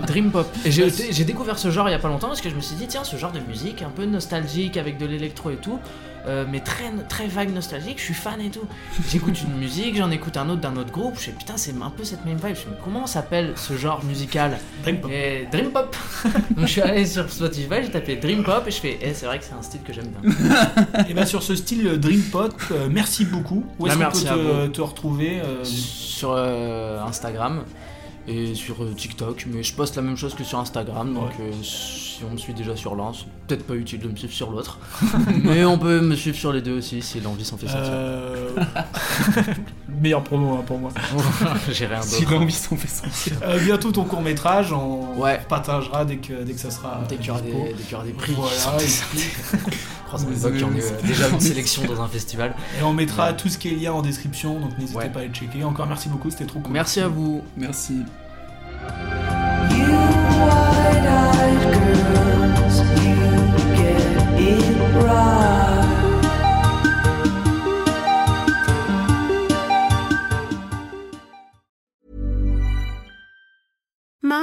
Dream 0.08 0.32
pop. 0.32 0.48
Et 0.64 0.72
j'ai 0.72 0.90
j'ai 0.90 1.26
découvert 1.26 1.58
ce 1.60 1.72
genre 1.72 1.90
il 1.90 1.91
y 1.91 1.95
a 1.95 2.00
pas 2.00 2.08
longtemps 2.08 2.28
parce 2.28 2.41
que 2.41 2.50
je 2.50 2.56
me 2.56 2.62
suis 2.62 2.76
dit 2.76 2.88
tiens 2.88 3.04
ce 3.04 3.18
genre 3.18 3.32
de 3.32 3.40
musique 3.41 3.82
un 3.82 3.90
peu 3.90 4.06
nostalgique 4.06 4.78
avec 4.78 4.98
de 4.98 5.06
l'électro 5.06 5.50
et 5.50 5.58
tout, 5.58 5.80
euh, 6.28 6.45
mais 6.50 6.60
très 6.60 6.91
très 7.10 7.28
vague 7.28 7.54
nostalgique. 7.54 8.00
Je 8.00 8.04
suis 8.04 8.14
fan 8.14 8.40
et 8.41 8.50
tout. 8.50 8.68
J'écoute 9.10 9.41
une 9.41 9.58
musique, 9.58 9.98
j'en 9.98 10.12
écoute 10.12 10.38
un 10.38 10.50
autre 10.50 10.62
d'un 10.62 10.76
autre 10.78 10.91
groupe. 10.91 11.16
Je 11.16 11.26
fais 11.26 11.32
putain 11.32 11.58
c'est 11.58 11.74
un 11.82 11.90
peu 11.90 12.04
cette 12.04 12.26
même 12.26 12.38
vibe. 12.38 12.56
Je 12.56 12.70
mais 12.70 12.78
comment 12.84 13.06
s'appelle 13.08 13.54
ce 13.56 13.76
genre 13.76 14.04
musical 14.04 14.58
Dream 14.84 14.98
pop. 15.02 15.12
Et 15.12 15.48
Dream 15.52 15.72
pop. 15.72 15.95
Donc 16.56 16.66
je 16.66 16.72
suis 16.72 16.82
allé 16.82 17.06
sur 17.06 17.30
Spotify, 17.30 17.84
j'ai 17.84 17.91
tapé 17.91 18.16
Dream 18.16 18.44
pop 18.44 18.64
et 18.68 18.72
je 18.72 18.80
fais 18.80 19.00
eh, 19.02 19.14
c'est 19.14 19.26
vrai 19.26 19.40
que 19.40 19.45
c'est 19.45 19.54
un 19.54 19.62
style 19.62 19.82
que 19.82 19.94
j'aime 19.94 20.08
bien. 20.08 20.32
Et 21.10 21.14
bah 21.14 21.26
sur 21.26 21.44
ce 21.44 21.56
style 21.56 21.88
euh, 21.88 21.98
Dream 21.98 22.22
Pop, 22.32 22.54
euh, 22.72 22.88
merci 22.90 23.26
beaucoup. 23.26 23.64
Où 23.80 23.88
est-ce 23.88 23.98
Bah, 23.98 24.12
qu'on 24.12 24.20
peut 24.20 24.68
te, 24.68 24.68
te 24.68 24.82
retrouver 24.82 25.41
euh, 25.41 25.64
sur 25.64 26.36
Instagram 26.36 27.64
et 28.28 28.56
sur 28.56 28.82
euh, 28.84 28.94
TikTok, 28.95 29.45
mais 29.54 29.64
je 29.64 29.74
poste 29.74 29.95
la 29.98 30.02
même 30.02 30.16
chose 30.18 30.34
que 30.34 30.44
sur 30.44 30.58
Instagram, 30.60 31.14
donc 31.14 31.32
euh, 31.40 31.52
si 31.62 32.22
on 32.28 32.32
me 32.32 32.38
suit 32.38 32.54
déjà 32.54 32.76
sur 32.76 32.95
l'un, 32.95 33.12
c'est 33.14 33.26
peut-être 33.48 33.68
pas 33.68 33.74
utile 33.76 34.00
de 34.00 34.08
me 34.08 34.16
suivre 34.16 34.34
sur 34.34 34.50
l'autre, 34.52 34.80
mais 35.44 35.66
on 35.66 35.78
peut 35.78 36.00
me 36.00 36.16
suivre 36.16 36.38
sur 36.38 36.54
les 36.54 36.62
deux 36.62 36.78
aussi 36.78 37.02
si 37.02 37.20
l'envie 37.20 37.44
s'en 37.44 37.58
fait 37.58 37.68
sentir. 37.68 37.82
Euh, 37.91 38.50
Meilleure 40.02 40.24
promo 40.24 40.54
hein, 40.56 40.64
pour 40.66 40.80
moi. 40.80 40.91
J'ai 41.72 41.86
rien 41.86 42.00
d'autre. 42.00 42.10
Si 42.12 42.26
l'envie 42.26 42.52
s'en 42.54 42.76
fait 42.78 42.88
sentir. 42.88 43.38
Euh, 43.44 43.60
bientôt 43.60 43.91
ton 43.91 44.04
court 44.06 44.22
métrage, 44.22 44.72
on 44.72 45.18
Ouais. 45.20 45.40
partagera 45.50 46.06
dès 46.06 46.18
que, 46.18 46.44
dès 46.44 46.54
que 46.54 46.60
ça 46.60 46.72
sera. 46.72 47.02
Dès 47.10 47.18
qu'il 47.18 47.28
y 47.28 47.30
aura 47.32 47.41
des- 47.41 47.52
dispo. 47.52 47.68
dès 47.78 47.84
qu'il 47.84 47.91
y 47.91 47.95
aura 47.95 48.04
des 48.06 48.12
prix 48.14 48.34
qui 48.34 48.40
Voilà, 48.40 48.80
en 50.14 50.76
ait 50.76 50.84
euh, 50.84 51.07
déjà 51.07 51.30
une 51.30 51.40
sélection 51.41 51.84
dans 51.85 52.02
un 52.02 52.07
festival. 52.07 52.56
Et 52.80 52.84
on 52.84 52.94
mettra 52.94 53.34
tout 53.34 53.49
ce 53.49 53.57
qui 53.57 53.69
est 53.69 53.76
lié 53.76 53.90
en 53.90 54.02
description, 54.02 54.60
donc 54.60 54.77
n'hésitez 54.77 54.98
Ouais. 54.98 55.10
pas 55.10 55.22
à 55.22 55.26
le 55.26 55.34
checker. 55.34 55.64
Encore 55.64 55.88
merci 55.88 56.10
beaucoup, 56.10 56.30
c'était 56.30 56.45
trop 56.45 56.60
cool. 56.60 56.72
Merci 56.73 56.99
à 56.99 57.07
vous. 57.07 57.41
Merci. 57.57 58.03